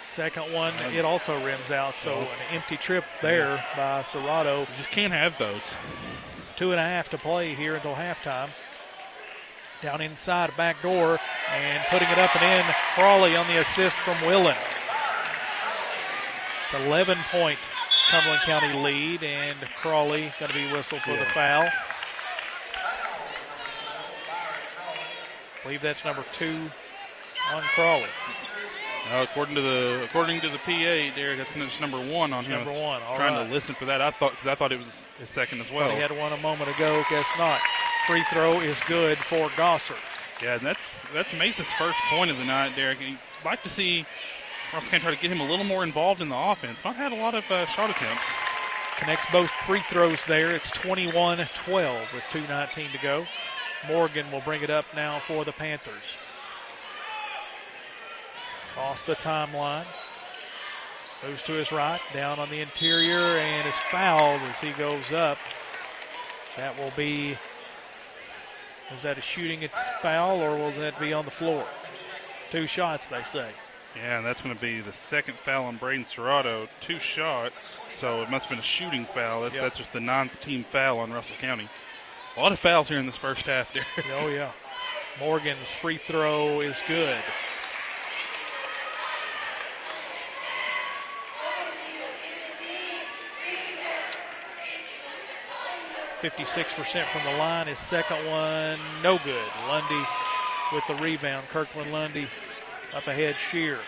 Second 0.00 0.52
one, 0.52 0.72
um, 0.84 0.94
it 0.94 1.04
also 1.04 1.44
rims 1.44 1.72
out. 1.72 1.96
So 1.96 2.18
an 2.20 2.28
empty 2.52 2.76
trip 2.76 3.04
there 3.22 3.56
by 3.76 4.02
Serrato. 4.02 4.60
You 4.60 4.76
just 4.76 4.92
can't 4.92 5.12
have 5.12 5.36
those. 5.36 5.74
Two 6.54 6.70
and 6.70 6.78
a 6.78 6.84
half 6.84 7.08
to 7.08 7.18
play 7.18 7.54
here 7.54 7.74
until 7.74 7.94
halftime. 7.94 8.50
Down 9.82 10.00
inside, 10.00 10.56
back 10.56 10.80
door, 10.82 11.18
and 11.52 11.84
putting 11.90 12.08
it 12.08 12.18
up 12.18 12.34
and 12.40 12.44
in. 12.66 12.74
Crawley 12.94 13.36
on 13.36 13.46
the 13.46 13.58
assist 13.58 13.96
from 13.98 14.20
Willen. 14.26 14.56
It's 16.64 16.74
11 16.86 17.18
point 17.30 17.58
Cumberland 18.10 18.40
County 18.42 18.72
lead, 18.82 19.22
and 19.22 19.58
Crawley 19.80 20.32
going 20.40 20.50
to 20.50 20.54
be 20.56 20.72
whistled 20.72 21.02
for 21.02 21.12
the 21.16 21.24
foul. 21.26 21.68
I 25.54 25.62
believe 25.62 25.82
that's 25.82 26.04
number 26.04 26.24
two 26.32 26.70
on 27.52 27.62
Crawley. 27.74 28.06
Now, 29.10 29.22
according 29.22 29.54
to 29.56 29.60
the 29.60 30.02
according 30.04 30.40
to 30.40 30.48
the 30.48 30.58
PA, 30.58 31.14
Derek, 31.14 31.38
that's, 31.38 31.52
that's 31.54 31.80
number 31.80 31.98
one 31.98 32.32
on 32.32 32.40
It's 32.40 32.48
him. 32.48 32.54
number 32.58 32.70
I 32.70 32.74
was 32.74 32.82
one, 32.82 33.02
all 33.02 33.16
trying 33.16 33.34
right. 33.36 33.46
to 33.46 33.52
listen 33.52 33.74
for 33.76 33.84
that. 33.84 34.00
I 34.00 34.10
thought 34.10 34.32
because 34.32 34.46
I 34.48 34.54
thought 34.56 34.72
it 34.72 34.78
was 34.78 35.12
his 35.18 35.30
second 35.30 35.60
as 35.60 35.70
well. 35.70 35.86
Well, 35.86 35.94
he 35.94 36.00
had 36.02 36.10
one 36.16 36.32
a 36.32 36.36
moment 36.38 36.70
ago. 36.74 37.04
Guess 37.10 37.28
not. 37.38 37.60
Free 38.06 38.22
throw 38.30 38.60
is 38.60 38.78
good 38.86 39.18
for 39.18 39.48
Gosser. 39.56 39.96
Yeah, 40.40 40.56
and 40.56 40.64
that's 40.64 40.90
that's 41.12 41.32
Mace's 41.32 41.66
first 41.72 41.98
point 42.08 42.30
of 42.30 42.38
the 42.38 42.44
night, 42.44 42.76
Derek. 42.76 43.00
You'd 43.00 43.18
like 43.44 43.62
to 43.64 43.68
see 43.68 44.06
Ross 44.72 44.86
County 44.86 45.02
try 45.02 45.14
to 45.14 45.20
get 45.20 45.32
him 45.32 45.40
a 45.40 45.48
little 45.48 45.64
more 45.64 45.82
involved 45.82 46.20
in 46.20 46.28
the 46.28 46.36
offense. 46.36 46.84
Not 46.84 46.94
had 46.94 47.12
a 47.12 47.16
lot 47.16 47.34
of 47.34 47.50
uh, 47.50 47.66
shot 47.66 47.90
attempts. 47.90 48.22
Connects 48.98 49.26
both 49.32 49.50
free 49.50 49.80
throws 49.80 50.24
there. 50.24 50.52
It's 50.52 50.70
21 50.70 51.46
12 51.64 52.14
with 52.14 52.22
2.19 52.24 52.92
to 52.92 52.98
go. 52.98 53.26
Morgan 53.88 54.30
will 54.30 54.40
bring 54.40 54.62
it 54.62 54.70
up 54.70 54.84
now 54.94 55.18
for 55.18 55.44
the 55.44 55.52
Panthers. 55.52 56.16
Across 58.70 59.06
the 59.06 59.16
timeline. 59.16 59.86
Goes 61.22 61.42
to 61.42 61.52
his 61.52 61.72
right, 61.72 62.00
down 62.12 62.38
on 62.38 62.50
the 62.50 62.60
interior, 62.60 63.18
and 63.18 63.66
is 63.66 63.74
fouled 63.90 64.40
as 64.42 64.60
he 64.60 64.70
goes 64.72 65.12
up. 65.12 65.38
That 66.56 66.78
will 66.78 66.92
be. 66.96 67.36
Is 68.94 69.02
that 69.02 69.18
a 69.18 69.20
shooting 69.20 69.68
foul 70.00 70.40
or 70.40 70.56
will 70.56 70.70
that 70.72 70.98
be 71.00 71.12
on 71.12 71.24
the 71.24 71.30
floor? 71.30 71.66
Two 72.50 72.66
shots, 72.66 73.08
they 73.08 73.22
say. 73.24 73.48
Yeah, 73.96 74.18
and 74.18 74.26
that's 74.26 74.40
going 74.42 74.54
to 74.54 74.60
be 74.60 74.80
the 74.80 74.92
second 74.92 75.38
foul 75.38 75.64
on 75.64 75.76
Braden 75.76 76.04
Serrato. 76.04 76.68
Two 76.80 76.98
shots, 76.98 77.80
so 77.90 78.22
it 78.22 78.30
must 78.30 78.44
have 78.46 78.50
been 78.50 78.58
a 78.58 78.62
shooting 78.62 79.04
foul. 79.06 79.42
That's, 79.42 79.54
Yep. 79.54 79.62
that's 79.64 79.78
just 79.78 79.92
the 79.92 80.00
ninth 80.00 80.38
team 80.40 80.64
foul 80.64 80.98
on 80.98 81.12
Russell 81.12 81.36
County. 81.38 81.68
A 82.36 82.40
lot 82.40 82.52
of 82.52 82.58
fouls 82.58 82.88
here 82.88 82.98
in 82.98 83.06
this 83.06 83.16
first 83.16 83.46
half, 83.46 83.72
Derek. 83.72 83.86
Oh, 84.20 84.28
yeah. 84.28 84.52
Morgan's 85.18 85.70
free 85.72 85.96
throw 85.96 86.60
is 86.60 86.80
good. 86.86 87.18
Fifty-six 96.20 96.72
percent 96.72 97.06
from 97.08 97.22
the 97.24 97.36
line. 97.38 97.66
His 97.66 97.78
second 97.78 98.16
one, 98.26 98.78
no 99.02 99.18
good. 99.24 99.46
Lundy 99.68 100.02
with 100.72 100.86
the 100.88 100.94
rebound. 100.96 101.46
Kirkland 101.48 101.92
Lundy 101.92 102.26
up 102.94 103.06
ahead. 103.06 103.36
Shear 103.50 103.78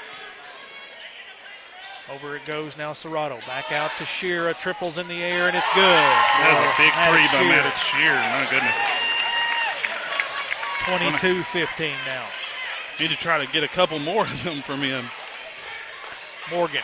Over 2.13 2.37
it 2.37 2.45
goes 2.45 2.77
now. 2.77 2.93
Serrato 2.93 3.45
back 3.47 3.73
out 3.73 3.93
to 3.99 4.05
Shear. 4.05 4.49
A 4.49 4.55
triples 4.55 4.99
in 4.99 5.09
the 5.09 5.23
air 5.23 5.49
and 5.49 5.57
it's 5.57 5.69
good. 5.75 5.83
That 5.83 6.53
was 6.53 6.69
a 6.69 6.77
big 6.77 6.93
Maddox 6.95 7.31
three 7.31 7.39
by. 7.39 7.45
Maddox 7.49 7.81
Shear. 7.81 8.15
My 8.33 8.47
goodness. 8.51 8.77
22-15 10.89 11.93
now. 12.07 12.27
Need 12.99 13.11
to 13.11 13.17
try 13.17 13.45
to 13.45 13.51
get 13.53 13.63
a 13.63 13.69
couple 13.69 13.99
more 13.99 14.25
of 14.25 14.45
them 14.45 14.63
from 14.63 14.81
him. 14.81 15.07
Morgan 16.51 16.83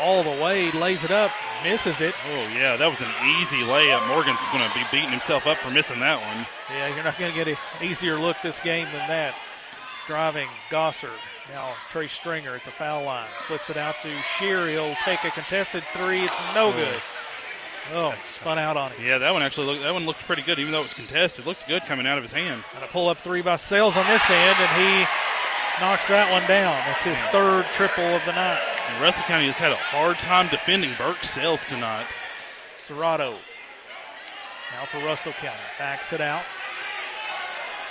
all 0.00 0.22
the 0.22 0.42
way, 0.42 0.72
lays 0.72 1.04
it 1.04 1.10
up, 1.10 1.30
misses 1.64 2.00
it. 2.00 2.14
Oh, 2.30 2.48
yeah, 2.54 2.76
that 2.76 2.88
was 2.88 3.00
an 3.00 3.10
easy 3.40 3.62
layup. 3.64 4.06
Morgan's 4.06 4.38
going 4.52 4.62
to 4.68 4.74
be 4.74 4.84
beating 4.92 5.10
himself 5.10 5.46
up 5.46 5.58
for 5.58 5.70
missing 5.70 5.98
that 6.00 6.20
one. 6.20 6.46
Yeah, 6.70 6.94
you're 6.94 7.02
not 7.02 7.18
going 7.18 7.32
to 7.32 7.36
get 7.36 7.48
an 7.48 7.56
easier 7.82 8.18
look 8.18 8.36
this 8.42 8.60
game 8.60 8.84
than 8.92 9.08
that. 9.08 9.34
Driving 10.06 10.48
Gosser. 10.70 11.10
Now 11.50 11.74
Trace 11.90 12.12
Stringer 12.12 12.54
at 12.54 12.64
the 12.64 12.70
foul 12.70 13.04
line. 13.04 13.28
Flips 13.46 13.70
it 13.70 13.76
out 13.76 13.96
to 14.02 14.14
Shear. 14.38 14.68
He'll 14.68 14.94
take 15.04 15.24
a 15.24 15.30
contested 15.30 15.82
three. 15.94 16.20
It's 16.20 16.38
no 16.54 16.72
good. 16.72 17.00
Oh, 17.92 18.14
spun 18.26 18.58
out 18.58 18.76
on 18.76 18.92
him. 18.92 19.04
Yeah, 19.04 19.18
that 19.18 19.32
one 19.32 19.42
actually 19.42 19.66
looked, 19.66 19.82
that 19.82 19.92
one 19.92 20.06
looked 20.06 20.20
pretty 20.20 20.42
good, 20.42 20.58
even 20.58 20.72
though 20.72 20.80
it 20.80 20.84
was 20.84 20.94
contested. 20.94 21.44
Looked 21.44 21.66
good 21.68 21.82
coming 21.82 22.06
out 22.06 22.16
of 22.16 22.24
his 22.24 22.32
hand. 22.32 22.64
And 22.74 22.84
a 22.84 22.86
pull 22.86 23.08
up 23.08 23.18
three 23.18 23.42
by 23.42 23.56
Sales 23.56 23.96
on 23.96 24.06
this 24.06 24.28
end, 24.30 24.56
and 24.58 24.70
he 24.80 25.06
knocks 25.80 26.08
that 26.08 26.30
one 26.32 26.46
down. 26.48 26.72
That's 26.86 27.04
his 27.04 27.20
third 27.30 27.66
triple 27.74 28.04
of 28.04 28.24
the 28.24 28.32
night. 28.32 28.73
And 28.94 29.02
Russell 29.02 29.24
County 29.24 29.46
has 29.46 29.56
had 29.56 29.72
a 29.72 29.76
hard 29.76 30.18
time 30.18 30.48
defending 30.48 30.92
Burke 30.96 31.24
Sales 31.24 31.64
tonight. 31.64 32.06
Serrato. 32.78 33.36
Now 34.72 34.84
for 34.86 34.98
Russell 34.98 35.32
County. 35.32 35.58
Backs 35.78 36.12
it 36.12 36.20
out. 36.20 36.44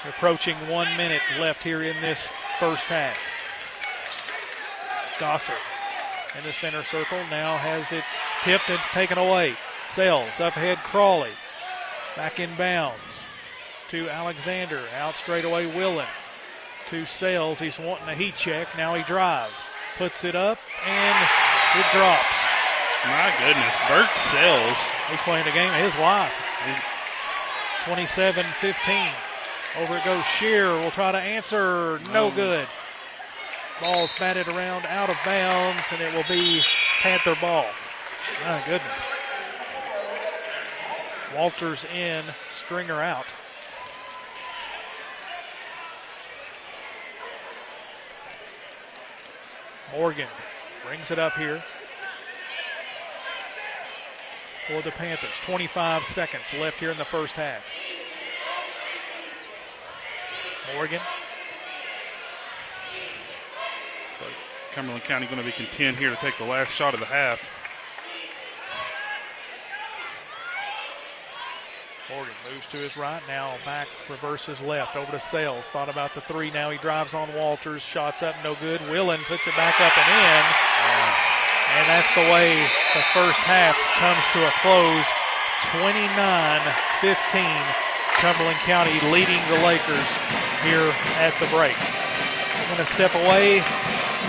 Approaching 0.08 0.56
one 0.70 0.88
minute 0.96 1.22
left 1.40 1.62
here 1.62 1.84
in 1.84 2.00
this 2.00 2.30
first 2.58 2.86
half. 2.86 3.18
Gosser 5.20 5.54
in 6.38 6.44
the 6.46 6.54
center 6.54 6.84
circle. 6.84 7.20
Now 7.30 7.58
has 7.58 7.92
it 7.92 8.06
tipped 8.42 8.70
and 8.70 8.80
it's 8.80 8.88
taken 8.90 9.18
away. 9.18 9.56
Sales 9.90 10.40
up 10.40 10.56
ahead 10.56 10.78
Crawley. 10.80 11.32
Back 12.16 12.40
in 12.40 12.56
bounds 12.56 13.02
to 13.90 14.10
Alexander. 14.10 14.84
Out 14.96 15.16
straight 15.16 15.44
away 15.44 15.66
Willen. 15.66 16.08
To 16.88 17.06
Sales. 17.06 17.60
He's 17.60 17.78
wanting 17.78 18.08
a 18.08 18.16
heat 18.16 18.38
check. 18.38 18.70
Now 18.78 18.96
he 18.96 19.04
drives. 19.04 19.68
Puts 19.98 20.24
it 20.24 20.36
up 20.36 20.58
and 20.86 21.30
it 21.76 21.86
drops. 21.94 22.44
My 23.06 23.34
goodness, 23.40 23.76
Burke 23.88 24.18
Sells. 24.18 24.78
He's 25.10 25.22
playing 25.22 25.46
the 25.46 25.52
game 25.52 25.70
of 25.70 25.80
his 25.80 25.96
life. 25.98 26.34
27 27.86 28.46
15. 28.60 29.08
Over 29.82 29.98
it 29.98 30.06
goes 30.06 30.26
Shear. 30.26 30.72
Will 30.74 30.92
try 30.92 31.12
to 31.12 31.18
answer. 31.18 32.00
No 32.12 32.28
oh. 32.28 32.32
good. 32.32 32.68
Ball's 33.82 34.14
batted 34.18 34.48
around 34.48 34.86
out 34.86 35.10
of 35.10 35.18
bounds, 35.26 35.84
and 35.92 36.00
it 36.00 36.14
will 36.14 36.24
be 36.30 36.62
Panther 37.02 37.36
ball. 37.42 37.66
My 38.46 38.62
goodness. 38.66 39.04
Walters 41.36 41.86
in, 41.86 42.24
Stringer 42.52 43.02
out. 43.02 43.26
Morgan 49.94 50.28
brings 50.88 51.12
it 51.12 51.20
up 51.20 51.36
here 51.36 51.64
for 54.68 54.82
the 54.82 54.90
Panthers. 54.92 55.30
25 55.44 56.04
seconds 56.04 56.52
left 56.60 56.80
here 56.80 56.90
in 56.90 56.98
the 56.98 57.06
first 57.06 57.36
half. 57.36 57.64
Morgan. 60.74 61.00
So 64.18 64.26
Cumberland 64.72 65.04
County 65.04 65.28
going 65.28 65.38
to 65.38 65.46
be 65.46 65.52
content 65.52 66.00
here 66.00 66.10
to 66.10 66.16
take 66.16 66.38
the 66.40 66.46
last 66.46 66.72
shot 66.72 66.96
of 66.96 67.00
the 67.00 67.06
half. 67.06 67.48
Morgan 72.14 72.34
moves 72.46 72.68
to 72.70 72.78
his 72.78 72.96
right, 72.96 73.22
now 73.28 73.50
back, 73.66 73.88
reverses 74.08 74.62
left, 74.62 74.96
over 74.96 75.10
to 75.10 75.20
Sales. 75.20 75.66
Thought 75.74 75.90
about 75.90 76.14
the 76.14 76.22
three, 76.22 76.52
now 76.52 76.70
he 76.70 76.78
drives 76.78 77.16
on 77.16 77.34
Walters, 77.34 77.82
shots 77.82 78.22
up, 78.22 78.36
no 78.44 78.54
good. 78.62 78.82
Willen 78.86 79.20
puts 79.26 79.48
it 79.48 79.56
back 79.58 79.82
up 79.82 79.98
and 79.98 80.06
in. 80.06 80.46
And 81.74 81.90
that's 81.90 82.14
the 82.14 82.22
way 82.30 82.54
the 82.94 83.02
first 83.18 83.42
half 83.42 83.74
comes 83.98 84.22
to 84.38 84.46
a 84.46 84.54
close. 84.62 85.10
29-15, 85.74 87.50
Cumberland 88.22 88.62
County 88.62 88.94
leading 89.10 89.42
the 89.50 89.58
Lakers 89.66 90.10
here 90.62 90.94
at 91.18 91.34
the 91.42 91.50
break. 91.50 91.74
I'm 91.74 92.78
going 92.78 92.86
to 92.86 92.94
step 92.94 93.16
away 93.26 93.66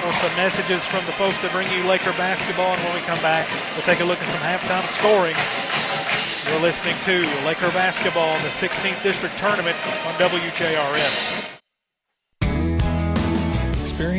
for 0.01 0.13
some 0.25 0.33
messages 0.41 0.81
from 0.89 1.05
the 1.05 1.13
folks 1.21 1.37
that 1.43 1.53
bring 1.53 1.69
you 1.69 1.85
Laker 1.85 2.17
basketball, 2.17 2.73
and 2.73 2.81
when 2.81 2.97
we 2.97 3.05
come 3.05 3.21
back, 3.21 3.45
we'll 3.77 3.85
take 3.85 4.01
a 4.01 4.09
look 4.09 4.23
at 4.25 4.29
some 4.33 4.41
halftime 4.41 4.89
scoring. 4.97 5.37
You're 6.55 6.63
listening 6.63 6.95
to 7.03 7.23
Laker 7.45 7.69
basketball 7.71 8.33
in 8.37 8.43
the 8.43 8.49
16th 8.49 9.03
District 9.03 9.37
Tournament 9.39 9.77
on 10.07 10.15
WJRS. 10.15 11.34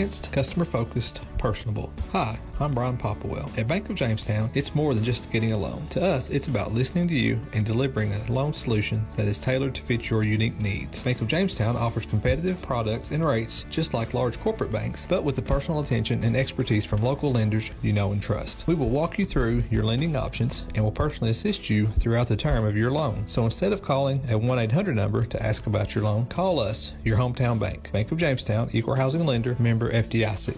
Experienced, 0.06 0.32
customer 0.34 0.66
focused, 0.66 1.22
personable. 1.40 1.92
Hi, 2.12 2.38
I'm 2.60 2.76
Brian 2.76 2.96
Popplewell. 2.96 3.58
At 3.58 3.68
Bank 3.68 3.90
of 3.90 3.96
Jamestown, 3.96 4.52
it's 4.54 4.76
more 4.76 4.94
than 4.94 5.04
just 5.04 5.32
getting 5.32 5.52
a 5.52 5.58
loan. 5.58 5.86
To 5.90 6.06
us, 6.06 6.30
it's 6.30 6.48
about 6.48 6.74
listening 6.76 7.08
to 7.08 7.16
you 7.16 7.40
and 7.54 7.66
delivering 7.66 8.14
a 8.14 8.32
loan 8.32 8.54
solution 8.54 9.04
that 9.16 9.28
is 9.28 9.40
tailored 9.40 9.74
to 9.74 9.82
fit 9.82 10.10
your 10.10 10.24
unique 10.24 10.60
needs. 10.60 11.02
Bank 11.02 11.22
of 11.22 11.28
Jamestown 11.28 11.76
offers 11.76 12.06
competitive 12.06 12.62
products 12.62 13.10
and 13.10 13.26
rates 13.26 13.66
just 13.72 13.96
like 13.96 14.14
large 14.14 14.40
corporate 14.40 14.72
banks, 14.72 15.08
but 15.10 15.24
with 15.24 15.36
the 15.36 15.42
personal 15.42 15.80
attention 15.80 16.24
and 16.24 16.38
expertise 16.38 16.86
from 16.86 17.02
local 17.02 17.32
lenders 17.32 17.72
you 17.82 17.92
know 17.92 18.12
and 18.12 18.22
trust. 18.22 18.64
We 18.68 18.76
will 18.76 18.90
walk 18.90 19.18
you 19.18 19.26
through 19.26 19.64
your 19.72 19.84
lending 19.84 20.16
options 20.16 20.66
and 20.76 20.84
will 20.84 20.92
personally 20.92 21.32
assist 21.32 21.68
you 21.68 21.88
throughout 21.88 22.28
the 22.28 22.38
term 22.38 22.64
of 22.64 22.78
your 22.78 22.92
loan. 22.92 23.24
So 23.26 23.44
instead 23.44 23.74
of 23.74 23.82
calling 23.82 24.22
a 24.30 24.38
1 24.38 24.60
800 24.60 24.96
number 24.96 25.26
to 25.26 25.44
ask 25.44 25.66
about 25.66 25.96
your 25.96 26.04
loan, 26.04 26.28
call 26.28 26.60
us, 26.60 26.94
your 27.04 27.18
hometown 27.18 27.58
bank. 27.58 27.92
Bank 27.92 28.12
of 28.12 28.20
Jamestown, 28.20 28.70
equal 28.72 28.94
housing 28.94 29.26
lender, 29.26 29.56
member 29.60 29.95
FDIC. 29.96 30.56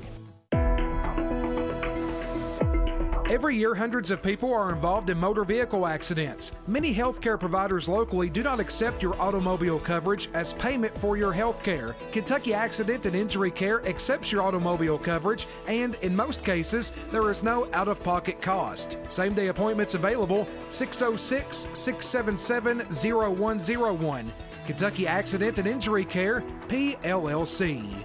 Every 3.29 3.57
year, 3.57 3.75
hundreds 3.75 4.09
of 4.09 4.23
people 4.23 4.53
are 4.53 4.71
involved 4.71 5.09
in 5.09 5.17
motor 5.17 5.43
vehicle 5.43 5.85
accidents. 5.85 6.53
Many 6.65 6.95
healthcare 6.95 7.37
providers 7.37 7.89
locally 7.89 8.29
do 8.29 8.41
not 8.41 8.61
accept 8.61 9.03
your 9.03 9.19
automobile 9.21 9.79
coverage 9.79 10.29
as 10.33 10.53
payment 10.53 10.97
for 10.97 11.17
your 11.17 11.33
health 11.33 11.61
care. 11.61 11.93
Kentucky 12.13 12.53
Accident 12.53 13.05
and 13.05 13.15
Injury 13.15 13.51
Care 13.51 13.85
accepts 13.85 14.31
your 14.31 14.41
automobile 14.41 14.97
coverage, 14.97 15.45
and 15.67 15.95
in 15.95 16.15
most 16.15 16.43
cases, 16.43 16.93
there 17.11 17.29
is 17.29 17.43
no 17.43 17.67
out 17.73 17.89
of 17.89 18.01
pocket 18.01 18.41
cost. 18.41 18.97
Same 19.09 19.33
day 19.33 19.47
appointments 19.47 19.93
available 19.93 20.47
606 20.69 21.67
677 21.77 22.79
0101. 22.89 24.33
Kentucky 24.65 25.05
Accident 25.05 25.59
and 25.59 25.67
Injury 25.67 26.05
Care, 26.05 26.43
PLLC. 26.69 28.03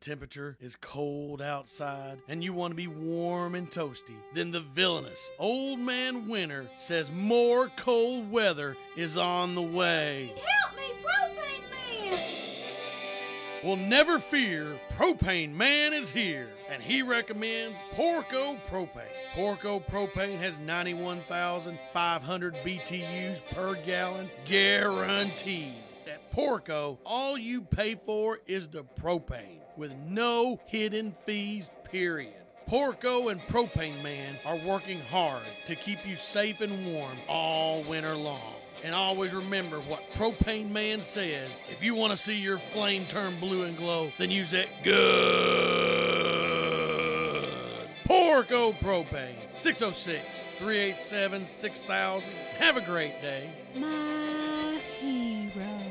Temperature 0.00 0.56
is 0.60 0.76
cold 0.76 1.42
outside 1.42 2.22
and 2.28 2.44
you 2.44 2.52
want 2.52 2.70
to 2.70 2.76
be 2.76 2.86
warm 2.86 3.56
and 3.56 3.68
toasty, 3.68 4.14
then 4.32 4.52
the 4.52 4.60
villainous 4.60 5.30
Old 5.38 5.80
Man 5.80 6.28
Winter 6.28 6.68
says 6.76 7.10
more 7.10 7.68
cold 7.76 8.30
weather 8.30 8.76
is 8.96 9.16
on 9.16 9.56
the 9.56 9.62
way. 9.62 10.32
Help 10.36 10.76
me, 10.76 10.92
Propane 11.02 12.10
Man! 12.10 12.20
Well, 13.64 13.76
never 13.76 14.20
fear, 14.20 14.78
Propane 14.90 15.52
Man 15.52 15.92
is 15.92 16.10
here, 16.12 16.50
and 16.70 16.80
he 16.80 17.02
recommends 17.02 17.78
Porco 17.92 18.56
Propane. 18.68 19.02
Porco 19.34 19.80
Propane 19.80 20.38
has 20.38 20.56
91,500 20.58 22.54
BTUs 22.64 23.40
per 23.50 23.74
gallon, 23.84 24.30
guaranteed. 24.44 25.74
At 26.06 26.30
Porco, 26.30 26.98
all 27.04 27.36
you 27.36 27.60
pay 27.62 27.94
for 27.96 28.38
is 28.46 28.68
the 28.68 28.84
propane, 28.84 29.57
with 29.78 29.94
no 30.08 30.60
hidden 30.66 31.14
fees, 31.24 31.70
period. 31.84 32.34
Porco 32.66 33.28
and 33.28 33.40
Propane 33.42 34.02
Man 34.02 34.36
are 34.44 34.56
working 34.56 35.00
hard 35.00 35.44
to 35.64 35.74
keep 35.74 36.06
you 36.06 36.16
safe 36.16 36.60
and 36.60 36.92
warm 36.92 37.16
all 37.26 37.82
winter 37.84 38.14
long. 38.14 38.56
And 38.84 38.94
always 38.94 39.32
remember 39.32 39.80
what 39.80 40.02
Propane 40.14 40.70
Man 40.70 41.00
says. 41.00 41.48
If 41.70 41.82
you 41.82 41.94
want 41.94 42.10
to 42.10 42.16
see 42.16 42.38
your 42.38 42.58
flame 42.58 43.06
turn 43.06 43.40
blue 43.40 43.64
and 43.64 43.74
glow, 43.76 44.12
then 44.18 44.30
use 44.30 44.50
that 44.50 44.68
good 44.84 45.88
Porco 48.04 48.72
Propane. 48.72 49.36
606 49.54 50.44
387 50.56 51.46
6000. 51.46 52.30
Have 52.58 52.76
a 52.76 52.80
great 52.80 53.20
day. 53.22 53.50
My 53.74 54.80
hero. 55.00 55.87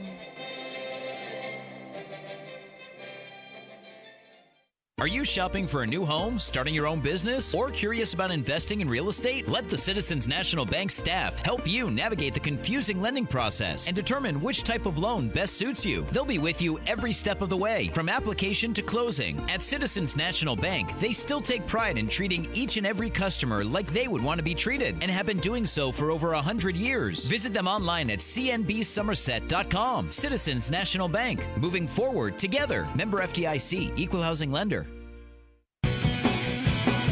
Are 5.00 5.06
you 5.06 5.24
shopping 5.24 5.68
for 5.68 5.84
a 5.84 5.86
new 5.86 6.04
home, 6.04 6.40
starting 6.40 6.74
your 6.74 6.88
own 6.88 7.02
business, 7.02 7.54
or 7.54 7.70
curious 7.70 8.16
about 8.16 8.32
investing 8.32 8.82
in 8.82 8.90
real 8.90 9.10
estate? 9.10 9.48
Let 9.48 9.70
the 9.70 9.78
Citizens 9.78 10.28
National 10.28 10.66
Bank 10.66 10.90
staff 10.90 11.38
help 11.46 11.68
you 11.68 11.92
navigate 11.92 12.34
the 12.34 12.40
confusing 12.40 13.00
lending 13.00 13.28
process 13.28 13.86
and 13.86 13.96
determine 13.96 14.42
which 14.42 14.64
type 14.64 14.88
of 14.88 14.98
loan 14.98 15.30
best 15.30 15.54
suits 15.54 15.86
you. 15.86 16.04
They'll 16.12 16.26
be 16.26 16.40
with 16.40 16.64
you 16.64 16.80
every 16.88 17.12
step 17.12 17.44
of 17.44 17.50
the 17.50 17.56
way, 17.56 17.90
from 17.90 18.10
application 18.10 18.74
to 18.74 18.82
closing. 18.82 19.40
At 19.52 19.62
Citizens 19.62 20.16
National 20.16 20.56
Bank, 20.56 20.98
they 20.98 21.12
still 21.12 21.42
take 21.42 21.68
pride 21.68 22.00
in 22.00 22.08
treating 22.08 22.48
each 22.56 22.78
and 22.78 22.88
every 22.88 23.12
customer 23.12 23.64
like 23.64 23.94
they 23.94 24.08
would 24.08 24.24
want 24.24 24.40
to 24.40 24.44
be 24.44 24.56
treated 24.56 24.96
and 25.02 25.12
have 25.12 25.28
been 25.28 25.38
doing 25.38 25.68
so 25.68 25.92
for 25.92 26.10
over 26.10 26.32
100 26.32 26.76
years. 26.76 27.28
Visit 27.28 27.54
them 27.54 27.68
online 27.68 28.10
at 28.10 28.18
cnbsomerset.com. 28.18 30.10
Citizens 30.10 30.72
National 30.72 31.08
Bank, 31.08 31.46
moving 31.62 31.86
forward 31.86 32.40
together. 32.40 32.88
Member 32.96 33.22
FDIC, 33.22 33.96
Equal 33.96 34.24
Housing 34.24 34.52
Lender. 34.52 34.87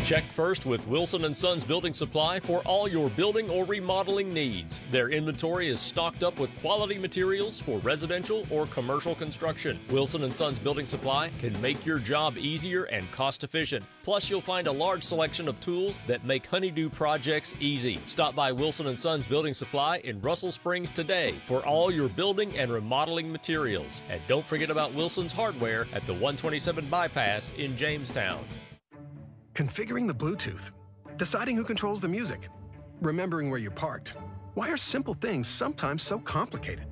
Check 0.05 0.31
first 0.31 0.67
with 0.67 0.87
Wilson 0.87 1.33
Sons 1.33 1.63
Building 1.63 1.91
Supply 1.91 2.39
for 2.39 2.59
all 2.59 2.87
your 2.87 3.09
building 3.09 3.49
or 3.49 3.65
remodeling 3.65 4.31
needs. 4.31 4.79
Their 4.91 5.09
inventory 5.09 5.67
is 5.67 5.79
stocked 5.79 6.21
up 6.21 6.37
with 6.37 6.55
quality 6.61 6.99
materials 6.99 7.59
for 7.59 7.79
residential 7.79 8.45
or 8.51 8.67
commercial 8.67 9.15
construction. 9.15 9.79
Wilson 9.89 10.31
Sons 10.31 10.59
Building 10.59 10.85
Supply 10.85 11.31
can 11.39 11.59
make 11.59 11.87
your 11.87 11.97
job 11.97 12.37
easier 12.37 12.83
and 12.83 13.11
cost 13.11 13.43
efficient. 13.43 13.83
Plus, 14.03 14.29
you'll 14.29 14.41
find 14.41 14.67
a 14.67 14.71
large 14.71 15.01
selection 15.01 15.47
of 15.47 15.59
tools 15.59 15.97
that 16.05 16.23
make 16.23 16.45
honeydew 16.45 16.89
projects 16.91 17.55
easy. 17.59 17.99
Stop 18.05 18.35
by 18.35 18.51
Wilson 18.51 18.95
Sons 18.95 19.25
Building 19.25 19.55
Supply 19.55 19.97
in 20.03 20.21
Russell 20.21 20.51
Springs 20.51 20.91
today 20.91 21.33
for 21.47 21.65
all 21.65 21.89
your 21.89 22.09
building 22.09 22.55
and 22.59 22.71
remodeling 22.71 23.31
materials. 23.31 24.03
And 24.07 24.21
don't 24.27 24.45
forget 24.45 24.69
about 24.69 24.93
Wilson's 24.93 25.31
Hardware 25.31 25.87
at 25.93 26.05
the 26.05 26.13
127 26.13 26.85
bypass 26.89 27.53
in 27.57 27.75
Jamestown. 27.75 28.45
Configuring 29.55 30.05
the 30.05 30.13
Bluetooth, 30.13 30.71
deciding 31.15 31.55
who 31.55 31.63
controls 31.63 32.01
the 32.01 32.09
music, 32.09 32.49
remembering 33.01 33.49
where 33.49 33.59
you 33.59 33.71
parked. 33.71 34.13
Why 34.53 34.69
are 34.69 34.75
simple 34.75 35.13
things 35.13 35.47
sometimes 35.47 36.03
so 36.03 36.19
complicated? 36.19 36.87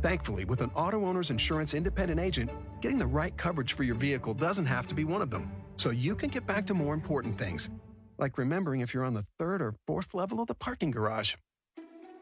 Thankfully, 0.00 0.46
with 0.46 0.62
an 0.62 0.70
auto 0.74 1.04
owner's 1.04 1.28
insurance 1.28 1.74
independent 1.74 2.18
agent, 2.18 2.50
getting 2.80 2.96
the 2.96 3.06
right 3.06 3.36
coverage 3.36 3.74
for 3.74 3.82
your 3.82 3.96
vehicle 3.96 4.32
doesn't 4.32 4.64
have 4.64 4.86
to 4.86 4.94
be 4.94 5.04
one 5.04 5.20
of 5.20 5.30
them. 5.30 5.52
So 5.76 5.90
you 5.90 6.14
can 6.14 6.30
get 6.30 6.46
back 6.46 6.66
to 6.68 6.74
more 6.74 6.94
important 6.94 7.36
things, 7.36 7.68
like 8.16 8.38
remembering 8.38 8.80
if 8.80 8.94
you're 8.94 9.04
on 9.04 9.12
the 9.12 9.26
third 9.38 9.60
or 9.60 9.74
fourth 9.86 10.14
level 10.14 10.40
of 10.40 10.46
the 10.46 10.54
parking 10.54 10.90
garage. 10.90 11.34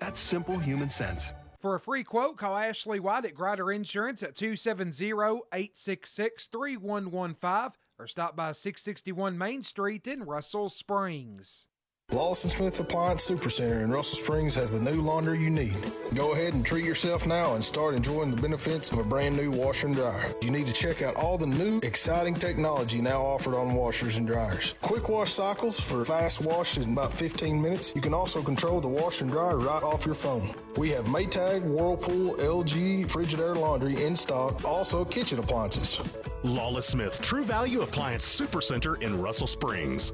That's 0.00 0.18
simple 0.18 0.58
human 0.58 0.90
sense. 0.90 1.30
For 1.60 1.76
a 1.76 1.80
free 1.80 2.02
quote, 2.02 2.36
call 2.36 2.56
Ashley 2.56 2.98
White 2.98 3.26
at 3.26 3.34
Grider 3.34 3.70
Insurance 3.70 4.24
at 4.24 4.34
270 4.34 5.12
866 5.52 6.48
3115 6.48 7.72
or 7.98 8.06
stop 8.06 8.36
by 8.36 8.52
661 8.52 9.38
Main 9.38 9.62
Street 9.62 10.06
in 10.06 10.24
Russell 10.24 10.68
Springs. 10.68 11.66
Lawson 12.14 12.48
Smith 12.48 12.78
Appliance 12.78 13.28
Supercenter 13.28 13.82
in 13.82 13.90
Russell 13.90 14.18
Springs 14.18 14.54
has 14.54 14.70
the 14.70 14.78
new 14.78 15.00
laundry 15.00 15.40
you 15.40 15.50
need. 15.50 15.74
Go 16.14 16.32
ahead 16.32 16.54
and 16.54 16.64
treat 16.64 16.84
yourself 16.84 17.26
now 17.26 17.56
and 17.56 17.64
start 17.64 17.96
enjoying 17.96 18.30
the 18.30 18.40
benefits 18.40 18.92
of 18.92 18.98
a 18.98 19.02
brand 19.02 19.36
new 19.36 19.50
washer 19.50 19.88
and 19.88 19.96
dryer. 19.96 20.32
You 20.40 20.52
need 20.52 20.66
to 20.66 20.72
check 20.72 21.02
out 21.02 21.16
all 21.16 21.36
the 21.36 21.48
new, 21.48 21.80
exciting 21.82 22.34
technology 22.34 23.00
now 23.00 23.20
offered 23.20 23.56
on 23.56 23.74
washers 23.74 24.16
and 24.16 24.28
dryers. 24.28 24.74
Quick 24.80 25.08
wash 25.08 25.32
cycles 25.32 25.80
for 25.80 26.04
fast 26.04 26.40
wash 26.40 26.76
in 26.76 26.92
about 26.92 27.12
15 27.12 27.60
minutes. 27.60 27.92
You 27.96 28.00
can 28.00 28.14
also 28.14 28.42
control 28.42 28.80
the 28.80 28.86
washer 28.86 29.24
and 29.24 29.32
dryer 29.32 29.58
right 29.58 29.82
off 29.82 30.06
your 30.06 30.14
phone. 30.14 30.54
We 30.76 30.90
have 30.90 31.06
Maytag, 31.06 31.62
Whirlpool, 31.62 32.36
LG, 32.36 33.08
Frigidaire 33.08 33.56
laundry 33.56 34.04
in 34.04 34.14
stock, 34.14 34.64
also 34.64 35.04
kitchen 35.04 35.40
appliances. 35.40 35.98
Lawless 36.44 36.86
Smith 36.86 37.20
True 37.22 37.42
Value 37.42 37.80
Appliance 37.80 38.24
Supercenter 38.40 39.02
in 39.02 39.20
Russell 39.20 39.46
Springs. 39.46 40.12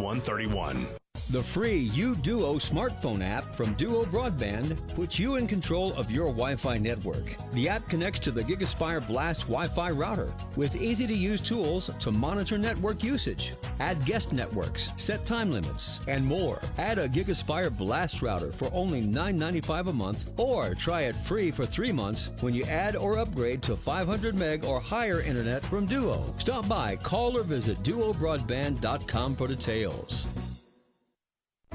270-866-3131. 0.00 1.00
The 1.28 1.42
free 1.44 1.88
UDuo 1.90 2.56
smartphone 2.56 3.24
app 3.24 3.52
from 3.52 3.74
Duo 3.74 4.04
Broadband 4.04 4.96
puts 4.96 5.16
you 5.16 5.36
in 5.36 5.46
control 5.46 5.92
of 5.92 6.10
your 6.10 6.26
Wi 6.26 6.56
Fi 6.56 6.76
network. 6.78 7.36
The 7.52 7.68
app 7.68 7.88
connects 7.88 8.18
to 8.20 8.32
the 8.32 8.42
GigaSpire 8.42 9.06
Blast 9.06 9.42
Wi 9.42 9.68
Fi 9.68 9.90
router 9.90 10.32
with 10.56 10.74
easy 10.74 11.06
to 11.06 11.14
use 11.14 11.40
tools 11.40 11.88
to 12.00 12.10
monitor 12.10 12.58
network 12.58 13.04
usage, 13.04 13.52
add 13.78 14.04
guest 14.04 14.32
networks, 14.32 14.90
set 14.96 15.24
time 15.24 15.50
limits, 15.50 16.00
and 16.08 16.24
more. 16.24 16.60
Add 16.78 16.98
a 16.98 17.08
GigaSpire 17.08 17.76
Blast 17.76 18.22
router 18.22 18.50
for 18.50 18.68
only 18.72 19.02
$9.95 19.06 19.88
a 19.88 19.92
month 19.92 20.32
or 20.36 20.74
try 20.74 21.02
it 21.02 21.14
free 21.14 21.52
for 21.52 21.64
three 21.64 21.92
months 21.92 22.30
when 22.40 22.54
you 22.54 22.64
add 22.64 22.96
or 22.96 23.18
upgrade 23.18 23.62
to 23.62 23.76
500 23.76 24.34
meg 24.34 24.64
or 24.64 24.80
higher 24.80 25.20
internet 25.20 25.64
from 25.64 25.86
Duo. 25.86 26.34
Stop 26.38 26.66
by, 26.66 26.96
call, 26.96 27.36
or 27.38 27.44
visit 27.44 27.80
duobroadband.com 27.84 29.36
for 29.36 29.46
details. 29.46 30.26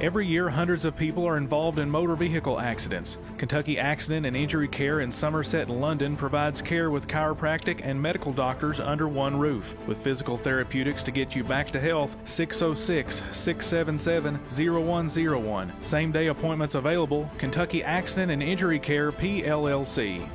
Every 0.02 0.28
year, 0.28 0.50
hundreds 0.50 0.84
of 0.84 0.98
people 0.98 1.26
are 1.26 1.38
involved 1.38 1.80
in 1.80 1.90
motor 1.90 2.18
vehicle 2.18 2.60
accidents. 2.60 3.18
Kentucky 3.38 3.80
Accident 3.80 4.26
and 4.26 4.36
Injury 4.36 4.68
Care 4.68 5.00
in 5.00 5.10
Somerset 5.10 5.70
and 5.70 5.80
London 5.80 6.18
provides 6.18 6.62
care 6.62 6.92
with 6.92 7.08
chiropractic 7.08 7.80
and 7.82 8.02
medical 8.02 8.34
doctors 8.34 8.82
under 8.82 9.08
one 9.08 9.40
roof. 9.40 9.74
With 9.88 9.98
physical 10.00 10.38
therapeutics 10.38 11.02
to 11.04 11.12
get 11.12 11.34
you 11.34 11.46
back 11.46 11.72
to 11.72 11.80
health, 11.80 12.18
606 12.26 13.24
677 13.32 14.38
0101. 14.50 15.72
Same 15.82 16.12
day 16.12 16.28
appointments 16.28 16.76
available. 16.76 17.32
Kentucky 17.38 17.82
Accident 17.82 18.34
and 18.34 18.44
Injury 18.44 18.80
Care 18.80 19.14
PLLC. 19.14 20.28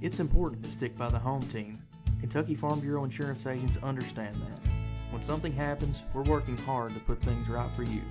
It's 0.00 0.18
important 0.18 0.64
to 0.64 0.70
stick 0.72 0.96
by 0.98 1.10
the 1.10 1.20
home 1.20 1.42
team. 1.42 1.78
Kentucky 2.18 2.56
Farm 2.56 2.80
Bureau 2.80 3.04
insurance 3.04 3.46
agents 3.46 3.76
understand 3.84 4.34
that. 4.34 4.75
When 5.16 5.22
something 5.22 5.54
happens, 5.54 6.02
we're 6.12 6.24
working 6.24 6.58
hard 6.58 6.92
to 6.92 7.00
put 7.00 7.22
things 7.22 7.48
right 7.48 7.74
for 7.74 7.84
you. 7.84 8.02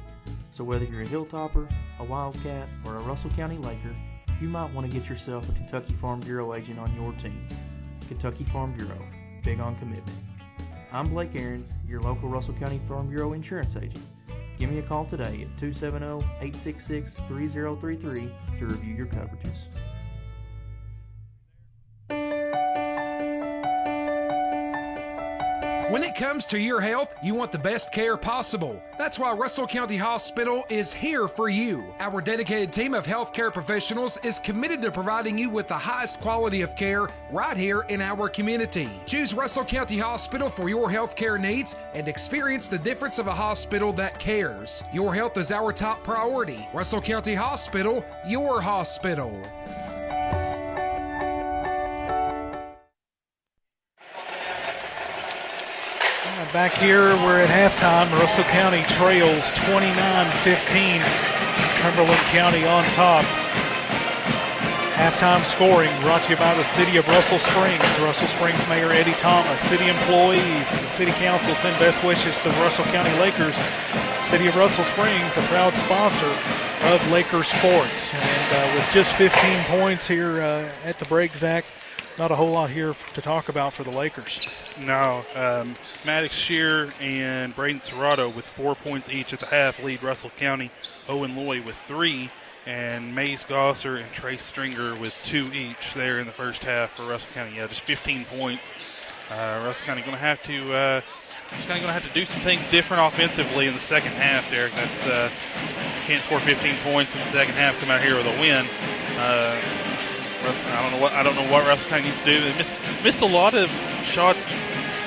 So 0.52 0.64
whether 0.64 0.86
you're 0.86 1.04
a 1.04 1.06
Hilltopper, 1.06 1.72
a 2.00 2.04
Wildcat, 2.04 2.68
or 2.84 2.96
a 2.96 3.02
Russell 3.02 3.30
County 3.30 3.58
Laker, 3.58 3.94
you 4.42 4.48
might 4.48 4.74
want 4.74 4.90
to 4.90 4.92
get 4.92 5.08
yourself 5.08 5.48
a 5.48 5.52
Kentucky 5.52 5.94
Farm 5.94 6.20
Bureau 6.22 6.56
agent 6.56 6.80
on 6.80 6.92
your 6.96 7.12
team. 7.22 7.46
Kentucky 8.08 8.44
Farm 8.46 8.74
Bureau, 8.74 8.98
big 9.44 9.60
on 9.60 9.76
commitment. 9.76 10.18
I'm 10.92 11.08
Blake 11.10 11.36
Aaron, 11.36 11.64
your 11.88 12.02
local 12.02 12.28
Russell 12.28 12.56
County 12.56 12.82
Farm 12.88 13.08
Bureau 13.08 13.34
insurance 13.34 13.78
agent. 13.78 14.04
Give 14.58 14.72
me 14.72 14.80
a 14.80 14.82
call 14.82 15.06
today 15.06 15.26
at 15.44 15.58
270 15.60 16.26
866 16.42 17.18
3033 17.28 18.32
to 18.58 18.66
review 18.66 18.96
your 18.96 19.06
coverages. 19.06 19.68
When 25.96 26.04
it 26.04 26.14
comes 26.14 26.46
to 26.48 26.60
your 26.60 26.82
health, 26.82 27.16
you 27.24 27.34
want 27.36 27.54
the 27.54 27.58
best 27.58 27.90
care 27.94 28.18
possible. 28.18 28.84
That's 28.98 29.18
why 29.18 29.32
Russell 29.32 29.66
County 29.66 29.96
Hospital 29.96 30.66
is 30.68 30.92
here 30.92 31.30
for 31.30 31.48
you. 31.48 31.86
Our 32.02 32.20
dedicated 32.20 32.74
team 32.74 32.94
of 32.94 33.08
healthcare 33.08 33.54
professionals 33.54 34.18
is 34.18 34.38
committed 34.38 34.82
to 34.82 34.92
providing 34.92 35.38
you 35.38 35.50
with 35.50 35.70
the 35.70 35.78
highest 35.78 36.20
quality 36.20 36.64
of 36.64 36.76
care 36.76 37.08
right 37.32 37.56
here 37.56 37.86
in 37.88 38.02
our 38.02 38.28
community. 38.28 38.90
Choose 39.06 39.34
Russell 39.34 39.64
County 39.64 39.98
Hospital 39.98 40.50
for 40.50 40.68
your 40.68 40.90
healthcare 40.90 41.40
needs 41.40 41.78
and 41.94 42.10
experience 42.10 42.68
the 42.68 42.78
difference 42.78 43.18
of 43.18 43.28
a 43.28 43.34
hospital 43.34 43.94
that 43.94 44.20
cares. 44.20 44.84
Your 44.92 45.16
health 45.16 45.38
is 45.38 45.50
our 45.50 45.72
top 45.72 46.04
priority. 46.04 46.68
Russell 46.74 47.00
County 47.00 47.36
Hospital, 47.36 48.04
your 48.28 48.60
hospital. 48.60 49.42
Back 56.56 56.72
here, 56.72 57.12
we're 57.20 57.44
at 57.44 57.52
halftime. 57.52 58.08
Russell 58.18 58.46
County 58.46 58.82
trails 58.96 59.52
29-15. 59.68 61.04
Cumberland 61.84 62.26
County 62.32 62.64
on 62.64 62.86
top. 62.96 63.26
Halftime 64.96 65.44
scoring 65.44 65.92
brought 66.00 66.24
to 66.24 66.30
you 66.30 66.38
by 66.38 66.54
the 66.56 66.64
City 66.64 66.96
of 66.96 67.06
Russell 67.10 67.40
Springs. 67.40 67.84
Russell 68.00 68.28
Springs 68.28 68.66
Mayor 68.70 68.90
Eddie 68.92 69.20
Thomas, 69.20 69.60
city 69.60 69.90
employees, 69.90 70.72
and 70.72 70.80
the 70.80 70.88
City 70.88 71.12
Council 71.20 71.54
send 71.56 71.78
best 71.78 72.06
wishes 72.06 72.38
to 72.40 72.48
the 72.48 72.56
Russell 72.64 72.86
County 72.86 73.12
Lakers. 73.20 73.60
City 74.24 74.48
of 74.48 74.56
Russell 74.56 74.86
Springs, 74.86 75.36
a 75.36 75.44
proud 75.52 75.76
sponsor 75.76 76.32
of 76.88 77.12
Laker 77.12 77.44
sports. 77.44 78.14
And 78.16 78.56
uh, 78.56 78.76
with 78.80 78.90
just 78.94 79.12
15 79.16 79.60
points 79.78 80.08
here 80.08 80.40
uh, 80.40 80.72
at 80.86 81.00
the 81.00 81.06
break, 81.12 81.36
Zach, 81.36 81.66
not 82.18 82.32
a 82.32 82.36
whole 82.36 82.52
lot 82.52 82.70
here 82.70 82.96
to 83.14 83.22
talk 83.22 83.50
about 83.50 83.74
for 83.74 83.84
the 83.84 83.92
Lakers. 83.92 84.48
No, 84.80 85.26
um, 85.36 85.76
Maddox 86.06 86.34
Shear 86.34 86.90
and 87.02 87.56
Braden 87.56 87.82
Serrato 87.82 88.34
with 88.34 88.46
four 88.46 88.76
points 88.76 89.10
each 89.10 89.34
at 89.34 89.40
the 89.40 89.48
half 89.48 89.84
lead 89.84 90.02
Russell 90.02 90.32
County. 90.32 90.72
Owen 91.10 91.36
Loy 91.36 91.62
with 91.62 91.76
three, 91.76 92.30
and 92.66 93.14
Mays 93.14 93.44
Gosser 93.44 93.98
and 93.98 94.12
Trace 94.12 94.44
Stringer 94.44 94.96
with 94.96 95.16
two 95.24 95.50
each 95.54 95.94
there 95.94 96.20
in 96.20 96.26
the 96.26 96.34
first 96.34 96.64
half 96.64 96.92
for 96.92 97.06
Russell 97.06 97.30
County. 97.34 97.58
Yeah, 97.58 97.68
just 97.68 97.82
15 97.82 98.26
points. 98.26 98.72
Uh, 99.30 99.62
Russell 99.66 99.86
County 99.86 100.02
going 100.02 100.14
to 100.14 100.18
have 100.18 100.42
to. 100.44 100.74
Uh, 100.74 101.02
just 101.56 101.68
kind 101.68 101.78
of 101.78 101.84
going 101.84 101.94
to 101.96 102.02
have 102.02 102.08
to 102.08 102.14
do 102.14 102.26
some 102.26 102.42
things 102.42 102.68
different 102.72 103.04
offensively 103.06 103.68
in 103.68 103.74
the 103.74 103.80
second 103.80 104.14
half, 104.14 104.50
Derek. 104.50 104.74
That's 104.74 105.06
uh, 105.06 105.30
can't 106.06 106.24
score 106.24 106.40
15 106.40 106.76
points 106.78 107.14
in 107.14 107.22
the 107.22 107.28
second 107.28 107.54
half, 107.54 107.80
come 107.80 107.92
out 107.92 108.02
here 108.02 108.16
with 108.16 108.26
a 108.26 108.42
win. 108.42 108.66
Uh, 109.18 109.62
Russell, 110.46 110.72
I 110.72 110.82
don't 110.82 110.92
know 110.92 111.02
what 111.02 111.14
I 111.14 111.24
don't 111.24 111.36
know 111.36 111.52
what 111.52 111.68
Russell 111.68 111.90
County 111.90 112.06
needs 112.06 112.20
to 112.20 112.26
do. 112.26 112.42
They 112.42 112.56
missed 112.58 112.72
missed 113.04 113.22
a 113.22 113.26
lot 113.26 113.56
of 113.56 113.70
shots 114.04 114.44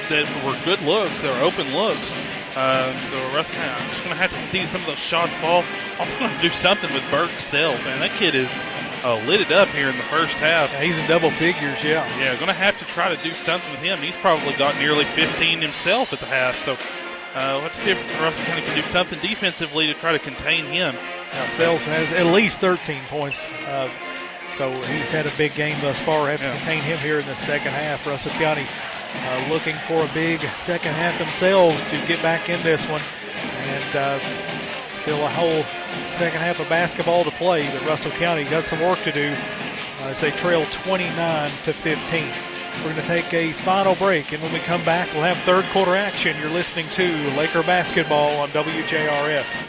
that 0.08 0.26
were 0.44 0.58
good 0.64 0.80
looks, 0.82 1.20
that 1.22 1.32
were 1.32 1.44
open 1.44 1.72
looks. 1.74 2.12
Um, 2.56 2.96
so 3.12 3.16
Russell 3.36 3.54
County, 3.54 3.70
I'm 3.70 3.88
just 3.88 4.02
going 4.02 4.16
to 4.16 4.20
have 4.20 4.32
to 4.32 4.40
see 4.40 4.66
some 4.66 4.80
of 4.80 4.86
those 4.86 4.98
shots 4.98 5.34
fall. 5.36 5.62
Also 6.00 6.18
going 6.18 6.34
to 6.34 6.42
do 6.42 6.48
something 6.48 6.92
with 6.92 7.04
Burke 7.10 7.30
Sales, 7.38 7.84
man. 7.84 8.00
That 8.00 8.10
kid 8.12 8.34
is 8.34 8.50
uh, 9.04 9.22
lit 9.26 9.40
it 9.40 9.52
up 9.52 9.68
here 9.68 9.88
in 9.88 9.96
the 9.96 10.02
first 10.04 10.34
half. 10.36 10.72
Yeah, 10.72 10.82
he's 10.82 10.98
in 10.98 11.06
double 11.06 11.30
figures, 11.30 11.82
yeah. 11.84 12.06
Yeah, 12.18 12.34
going 12.34 12.48
to 12.48 12.52
have 12.52 12.76
to 12.78 12.84
try 12.86 13.14
to 13.14 13.22
do 13.22 13.32
something 13.34 13.70
with 13.70 13.80
him. 13.80 13.98
He's 13.98 14.16
probably 14.16 14.54
got 14.54 14.76
nearly 14.78 15.04
15 15.04 15.60
himself 15.60 16.12
at 16.12 16.18
the 16.20 16.26
half. 16.26 16.58
So 16.64 16.72
uh, 17.34 17.54
we'll 17.54 17.60
have 17.60 17.72
to 17.72 17.78
see 17.78 17.90
if 17.92 18.20
Russell 18.20 18.44
County 18.46 18.62
can 18.62 18.74
do 18.74 18.82
something 18.82 19.18
defensively 19.20 19.86
to 19.86 19.94
try 19.94 20.12
to 20.12 20.18
contain 20.18 20.64
him. 20.66 20.94
Now, 21.32 21.46
Sales 21.46 21.84
has 21.84 22.12
at 22.12 22.26
least 22.26 22.60
13 22.60 23.02
points. 23.08 23.46
Uh, 23.66 23.92
so 24.58 24.72
he's 24.82 25.12
had 25.12 25.24
a 25.24 25.30
big 25.38 25.54
game 25.54 25.80
thus 25.80 26.00
far. 26.00 26.28
Have 26.28 26.40
to 26.40 26.50
contain 26.58 26.82
him 26.82 26.98
here 26.98 27.20
in 27.20 27.26
the 27.26 27.36
second 27.36 27.70
half. 27.70 28.04
Russell 28.04 28.32
County 28.32 28.66
uh, 29.14 29.46
looking 29.48 29.76
for 29.86 30.04
a 30.04 30.08
big 30.12 30.40
second 30.56 30.94
half 30.94 31.16
themselves 31.16 31.84
to 31.84 31.96
get 32.08 32.20
back 32.22 32.48
in 32.48 32.60
this 32.64 32.84
one. 32.88 33.00
And 33.68 33.96
uh, 33.96 34.18
still 34.96 35.24
a 35.24 35.28
whole 35.28 35.62
second 36.08 36.40
half 36.40 36.58
of 36.58 36.68
basketball 36.68 37.22
to 37.22 37.30
play, 37.30 37.70
but 37.70 37.86
Russell 37.86 38.10
County 38.12 38.42
got 38.44 38.64
some 38.64 38.80
work 38.80 38.98
to 39.04 39.12
do 39.12 39.32
uh, 40.00 40.08
as 40.08 40.20
they 40.20 40.32
trail 40.32 40.64
29 40.64 41.50
to 41.62 41.72
15. 41.72 42.28
We're 42.78 42.82
going 42.82 42.96
to 42.96 43.02
take 43.02 43.32
a 43.32 43.52
final 43.52 43.94
break, 43.94 44.32
and 44.32 44.42
when 44.42 44.52
we 44.52 44.58
come 44.60 44.84
back, 44.84 45.08
we'll 45.14 45.22
have 45.22 45.38
third 45.38 45.66
quarter 45.66 45.94
action. 45.94 46.36
You're 46.40 46.50
listening 46.50 46.88
to 46.90 47.30
Laker 47.36 47.62
basketball 47.62 48.36
on 48.38 48.48
WJRS. 48.48 49.62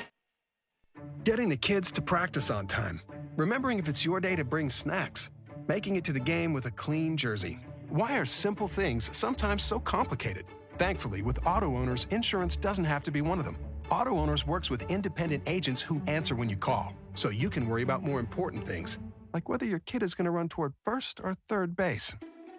Getting 1.24 1.50
the 1.50 1.58
kids 1.58 1.92
to 1.92 2.02
practice 2.02 2.50
on 2.50 2.66
time. 2.66 3.02
Remembering 3.40 3.80
if 3.80 3.88
it's 3.88 4.04
your 4.04 4.20
day 4.20 4.36
to 4.36 4.44
bring 4.44 4.70
snacks. 4.70 5.30
Making 5.70 5.96
it 5.96 6.04
to 6.04 6.12
the 6.12 6.20
game 6.20 6.52
with 6.52 6.66
a 6.66 6.72
clean 6.72 7.16
jersey. 7.16 7.58
Why 7.88 8.18
are 8.18 8.26
simple 8.26 8.68
things 8.68 9.10
sometimes 9.16 9.64
so 9.64 9.80
complicated? 9.80 10.46
Thankfully, 10.78 11.22
with 11.22 11.48
auto 11.48 11.78
owners, 11.78 12.06
insurance 12.12 12.58
doesn't 12.58 12.84
have 12.84 13.02
to 13.04 13.12
be 13.12 13.22
one 13.22 13.40
of 13.40 13.46
them. 13.46 13.56
Auto 13.90 14.20
Owners 14.20 14.46
works 14.46 14.70
with 14.70 14.82
independent 14.92 15.42
agents 15.48 15.82
who 15.82 16.02
answer 16.06 16.36
when 16.36 16.50
you 16.50 16.58
call, 16.58 16.94
so 17.16 17.30
you 17.30 17.50
can 17.50 17.70
worry 17.70 17.82
about 17.82 18.04
more 18.04 18.20
important 18.20 18.68
things, 18.68 19.00
like 19.34 19.48
whether 19.48 19.66
your 19.66 19.80
kid 19.80 20.04
is 20.04 20.14
going 20.14 20.26
to 20.26 20.32
run 20.32 20.50
toward 20.50 20.74
first 20.84 21.22
or 21.24 21.38
third 21.48 21.78
base. 21.78 22.14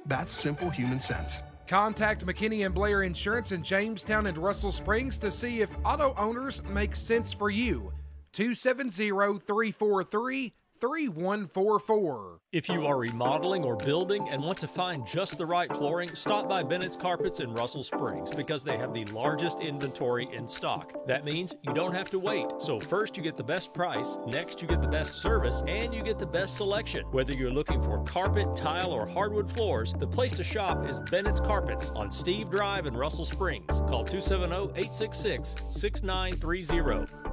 That's 0.06 0.32
simple 0.32 0.70
human 0.70 0.98
sense. 0.98 1.42
Contact 1.68 2.24
McKinney 2.24 2.64
and 2.64 2.74
Blair 2.74 3.02
Insurance 3.02 3.52
in 3.52 3.62
Jamestown 3.62 4.26
and 4.26 4.38
Russell 4.38 4.72
Springs 4.72 5.18
to 5.18 5.30
see 5.30 5.60
if 5.60 5.68
auto 5.84 6.14
owners 6.16 6.62
makes 6.64 6.98
sense 6.98 7.34
for 7.34 7.50
you. 7.50 7.92
270 8.32 9.10
343 9.40 10.54
3144. 10.80 12.40
If 12.52 12.68
you 12.68 12.86
are 12.86 12.98
remodeling 12.98 13.64
or 13.64 13.76
building 13.76 14.28
and 14.28 14.42
want 14.42 14.58
to 14.58 14.66
find 14.66 15.06
just 15.06 15.38
the 15.38 15.46
right 15.46 15.72
flooring, 15.76 16.14
stop 16.14 16.48
by 16.48 16.62
Bennett's 16.62 16.96
Carpets 16.96 17.38
in 17.40 17.52
Russell 17.52 17.84
Springs 17.84 18.30
because 18.30 18.64
they 18.64 18.76
have 18.76 18.94
the 18.94 19.04
largest 19.06 19.60
inventory 19.60 20.26
in 20.32 20.48
stock. 20.48 21.06
That 21.06 21.24
means 21.24 21.54
you 21.62 21.74
don't 21.74 21.94
have 21.94 22.10
to 22.10 22.18
wait. 22.18 22.46
So, 22.58 22.80
first 22.80 23.16
you 23.16 23.22
get 23.22 23.36
the 23.36 23.44
best 23.44 23.72
price, 23.74 24.18
next 24.26 24.62
you 24.62 24.68
get 24.68 24.82
the 24.82 24.88
best 24.88 25.20
service, 25.20 25.62
and 25.68 25.94
you 25.94 26.02
get 26.02 26.18
the 26.18 26.26
best 26.26 26.56
selection. 26.56 27.04
Whether 27.12 27.34
you're 27.34 27.52
looking 27.52 27.82
for 27.82 28.02
carpet, 28.04 28.56
tile, 28.56 28.90
or 28.90 29.06
hardwood 29.06 29.50
floors, 29.50 29.94
the 29.98 30.08
place 30.08 30.36
to 30.38 30.42
shop 30.42 30.88
is 30.88 30.98
Bennett's 30.98 31.40
Carpets 31.40 31.90
on 31.94 32.10
Steve 32.10 32.50
Drive 32.50 32.86
in 32.86 32.96
Russell 32.96 33.26
Springs. 33.26 33.80
Call 33.82 34.04
270 34.04 34.72
866 34.76 35.56
6930. 35.68 37.29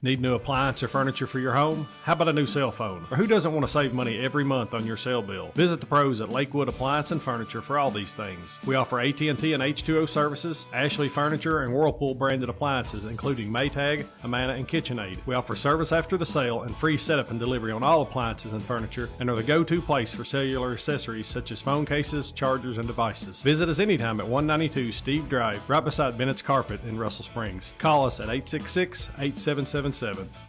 Need 0.00 0.20
new 0.20 0.34
appliance 0.34 0.80
or 0.80 0.86
furniture 0.86 1.26
for 1.26 1.40
your 1.40 1.54
home? 1.54 1.84
How 2.04 2.12
about 2.12 2.28
a 2.28 2.32
new 2.32 2.46
cell 2.46 2.70
phone? 2.70 3.04
Or 3.10 3.16
who 3.16 3.26
doesn't 3.26 3.52
want 3.52 3.66
to 3.66 3.72
save 3.72 3.92
money 3.92 4.20
every 4.20 4.44
month 4.44 4.72
on 4.72 4.86
your 4.86 4.96
cell 4.96 5.22
bill? 5.22 5.50
Visit 5.56 5.80
the 5.80 5.86
pros 5.86 6.20
at 6.20 6.28
Lakewood 6.28 6.68
Appliance 6.68 7.10
and 7.10 7.20
Furniture 7.20 7.60
for 7.60 7.80
all 7.80 7.90
these 7.90 8.12
things. 8.12 8.60
We 8.64 8.76
offer 8.76 9.00
AT&T 9.00 9.28
and 9.28 9.36
H2O 9.36 10.08
services, 10.08 10.66
Ashley 10.72 11.08
Furniture, 11.08 11.64
and 11.64 11.74
Whirlpool 11.74 12.14
branded 12.14 12.48
appliances, 12.48 13.06
including 13.06 13.50
Maytag, 13.50 14.06
Amana, 14.22 14.52
and 14.52 14.68
KitchenAid. 14.68 15.18
We 15.26 15.34
offer 15.34 15.56
service 15.56 15.90
after 15.90 16.16
the 16.16 16.24
sale 16.24 16.62
and 16.62 16.76
free 16.76 16.96
setup 16.96 17.32
and 17.32 17.40
delivery 17.40 17.72
on 17.72 17.82
all 17.82 18.02
appliances 18.02 18.52
and 18.52 18.62
furniture, 18.62 19.08
and 19.18 19.28
are 19.28 19.34
the 19.34 19.42
go-to 19.42 19.82
place 19.82 20.12
for 20.12 20.24
cellular 20.24 20.74
accessories 20.74 21.26
such 21.26 21.50
as 21.50 21.60
phone 21.60 21.84
cases, 21.84 22.30
chargers, 22.30 22.78
and 22.78 22.86
devices. 22.86 23.42
Visit 23.42 23.68
us 23.68 23.80
anytime 23.80 24.20
at 24.20 24.28
192 24.28 24.92
Steve 24.92 25.28
Drive, 25.28 25.68
right 25.68 25.84
beside 25.84 26.16
Bennett's 26.16 26.40
Carpet 26.40 26.78
in 26.84 26.96
Russell 26.96 27.24
Springs. 27.24 27.72
Call 27.78 28.06
us 28.06 28.20
at 28.20 28.26
866 28.30 29.08
877 29.18 29.87
877 29.92 30.47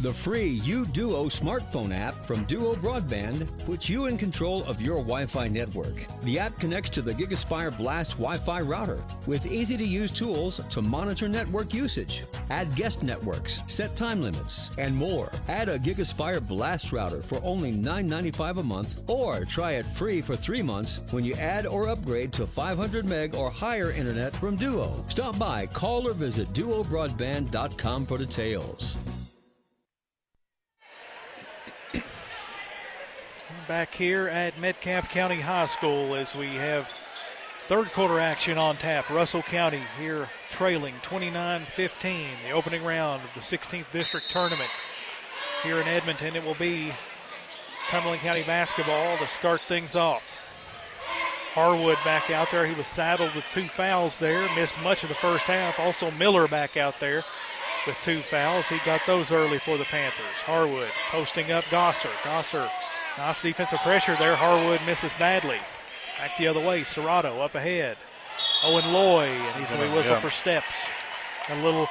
the 0.00 0.12
free 0.12 0.58
UDuo 0.60 1.30
smartphone 1.30 1.96
app 1.96 2.14
from 2.24 2.44
Duo 2.44 2.74
Broadband 2.74 3.64
puts 3.64 3.88
you 3.88 4.06
in 4.06 4.18
control 4.18 4.64
of 4.64 4.80
your 4.80 4.96
Wi 4.96 5.24
Fi 5.26 5.46
network. 5.46 6.06
The 6.22 6.38
app 6.38 6.58
connects 6.58 6.90
to 6.90 7.02
the 7.02 7.14
GigaSpire 7.14 7.76
Blast 7.76 8.12
Wi 8.12 8.36
Fi 8.38 8.60
router 8.60 9.02
with 9.26 9.46
easy 9.46 9.76
to 9.76 9.84
use 9.84 10.10
tools 10.10 10.60
to 10.70 10.82
monitor 10.82 11.28
network 11.28 11.72
usage, 11.72 12.24
add 12.50 12.74
guest 12.74 13.02
networks, 13.02 13.60
set 13.66 13.94
time 13.94 14.20
limits, 14.20 14.70
and 14.78 14.94
more. 14.94 15.30
Add 15.48 15.68
a 15.68 15.78
GigaSpire 15.78 16.46
Blast 16.46 16.92
router 16.92 17.22
for 17.22 17.40
only 17.44 17.72
$9.95 17.72 18.60
a 18.60 18.62
month 18.62 19.02
or 19.06 19.44
try 19.44 19.72
it 19.72 19.86
free 19.86 20.20
for 20.20 20.34
three 20.34 20.62
months 20.62 21.00
when 21.12 21.24
you 21.24 21.34
add 21.34 21.66
or 21.66 21.88
upgrade 21.88 22.32
to 22.32 22.46
500 22.46 23.04
meg 23.04 23.36
or 23.36 23.48
higher 23.48 23.92
internet 23.92 24.34
from 24.36 24.56
Duo. 24.56 25.04
Stop 25.08 25.38
by, 25.38 25.66
call, 25.66 26.08
or 26.08 26.14
visit 26.14 26.52
duobroadband.com 26.52 28.06
for 28.06 28.18
details. 28.18 28.96
Back 33.68 33.94
here 33.94 34.28
at 34.28 34.60
Metcalfe 34.60 35.08
County 35.08 35.40
High 35.40 35.66
School 35.66 36.14
as 36.14 36.34
we 36.34 36.48
have 36.56 36.92
third 37.66 37.90
quarter 37.92 38.20
action 38.20 38.58
on 38.58 38.76
tap. 38.76 39.08
Russell 39.08 39.42
County 39.42 39.82
here 39.98 40.28
trailing 40.50 40.94
29 41.00 41.64
15, 41.64 42.26
the 42.46 42.50
opening 42.50 42.84
round 42.84 43.22
of 43.22 43.32
the 43.32 43.40
16th 43.40 43.90
district 43.90 44.28
tournament 44.28 44.68
here 45.62 45.80
in 45.80 45.88
Edmonton. 45.88 46.36
It 46.36 46.44
will 46.44 46.56
be 46.56 46.92
Cumberland 47.88 48.20
County 48.20 48.42
basketball 48.42 49.16
to 49.16 49.26
start 49.28 49.62
things 49.62 49.96
off. 49.96 50.30
Harwood 51.54 51.98
back 52.04 52.30
out 52.30 52.50
there. 52.50 52.66
He 52.66 52.74
was 52.74 52.86
saddled 52.86 53.34
with 53.34 53.44
two 53.52 53.68
fouls 53.68 54.18
there, 54.18 54.46
missed 54.54 54.82
much 54.82 55.04
of 55.04 55.08
the 55.08 55.14
first 55.14 55.44
half. 55.44 55.80
Also, 55.80 56.10
Miller 56.10 56.48
back 56.48 56.76
out 56.76 57.00
there 57.00 57.24
with 57.86 57.96
two 58.02 58.20
fouls. 58.20 58.66
He 58.66 58.78
got 58.84 59.00
those 59.06 59.32
early 59.32 59.58
for 59.58 59.78
the 59.78 59.84
Panthers. 59.84 60.42
Harwood 60.44 60.90
posting 61.10 61.50
up 61.50 61.64
Gosser. 61.64 62.10
Gosser 62.24 62.68
Nice 63.16 63.40
defensive 63.40 63.78
pressure 63.80 64.16
there. 64.18 64.34
Harwood 64.34 64.80
misses 64.86 65.12
badly. 65.14 65.58
Back 66.18 66.36
the 66.36 66.48
other 66.48 66.60
way. 66.60 66.82
Serrato 66.82 67.40
up 67.40 67.54
ahead. 67.54 67.96
Owen 68.64 68.92
Loy, 68.92 69.26
and 69.26 69.56
he's 69.56 69.68
going 69.68 69.80
to 69.80 69.88
be 69.88 69.94
whistled 69.94 70.16
yeah. 70.16 70.20
for 70.20 70.30
steps. 70.30 70.82
A 71.50 71.62
little, 71.62 71.86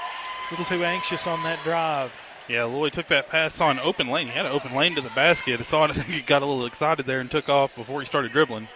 little 0.51 0.65
too 0.65 0.83
anxious 0.83 1.27
on 1.27 1.43
that 1.43 1.63
drive. 1.63 2.11
Yeah, 2.49 2.65
Loy 2.65 2.89
took 2.89 3.07
that 3.07 3.29
pass 3.29 3.61
on 3.61 3.79
open 3.79 4.09
lane. 4.09 4.27
He 4.27 4.33
had 4.33 4.45
an 4.45 4.51
open 4.51 4.73
lane 4.73 4.95
to 4.95 5.01
the 5.01 5.09
basket. 5.11 5.59
I 5.59 5.63
saw 5.63 5.85
it. 5.85 5.91
I 5.91 5.93
think 5.93 6.07
he 6.07 6.21
got 6.21 6.41
a 6.41 6.45
little 6.45 6.65
excited 6.65 7.05
there 7.05 7.21
and 7.21 7.31
took 7.31 7.47
off 7.47 7.73
before 7.75 8.01
he 8.01 8.05
started 8.05 8.33
dribbling. 8.33 8.67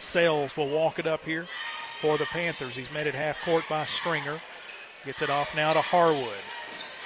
Sales 0.00 0.56
will 0.56 0.68
walk 0.68 0.98
it 0.98 1.06
up 1.06 1.24
here 1.24 1.46
for 2.00 2.18
the 2.18 2.24
Panthers. 2.24 2.74
He's 2.74 2.90
met 2.92 3.06
at 3.06 3.14
half 3.14 3.40
court 3.44 3.64
by 3.68 3.84
Stringer. 3.84 4.40
Gets 5.04 5.22
it 5.22 5.30
off 5.30 5.54
now 5.54 5.72
to 5.72 5.80
Harwood. 5.80 6.32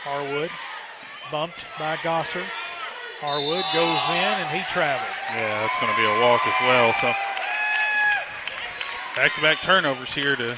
Harwood 0.04 0.50
bumped 1.30 1.64
by 1.78 1.96
Gosser. 1.96 2.44
Harwood 3.20 3.64
goes 3.74 4.00
in 4.08 4.34
and 4.40 4.48
he 4.48 4.62
traveled. 4.72 5.06
Yeah, 5.30 5.60
that's 5.60 5.78
going 5.80 5.92
to 5.92 5.98
be 5.98 6.06
a 6.06 6.20
walk 6.26 6.46
as 6.46 6.54
well. 6.62 6.92
So 6.94 7.12
back-to-back 9.14 9.60
turnovers 9.60 10.14
here 10.14 10.36
to 10.36 10.56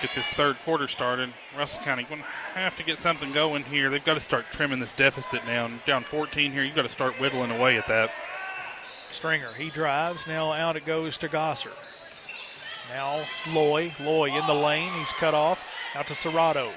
get 0.00 0.14
this 0.14 0.26
third 0.28 0.56
quarter 0.64 0.88
started. 0.88 1.32
Russell 1.56 1.82
County 1.82 2.04
going 2.04 2.22
to 2.22 2.26
have 2.58 2.74
to 2.76 2.82
get 2.82 2.98
something 2.98 3.32
going 3.32 3.64
here. 3.64 3.90
They've 3.90 4.04
got 4.04 4.14
to 4.14 4.20
start 4.20 4.46
trimming 4.50 4.80
this 4.80 4.94
deficit 4.94 5.44
down. 5.44 5.80
Down 5.86 6.04
14 6.04 6.52
here. 6.52 6.64
You've 6.64 6.74
got 6.74 6.82
to 6.82 6.88
start 6.88 7.20
whittling 7.20 7.50
away 7.50 7.76
at 7.76 7.86
that. 7.88 8.10
Stringer, 9.10 9.52
he 9.58 9.68
drives. 9.68 10.26
Now 10.26 10.52
out 10.52 10.76
it 10.76 10.86
goes 10.86 11.18
to 11.18 11.28
Gosser. 11.28 11.72
Now 12.88 13.24
Loy. 13.52 13.92
Loy 14.00 14.30
in 14.30 14.46
the 14.46 14.54
lane. 14.54 14.92
He's 14.94 15.12
cut 15.12 15.34
off. 15.34 15.62
Out 15.94 16.06
to 16.06 16.14
Serrato. 16.14 16.70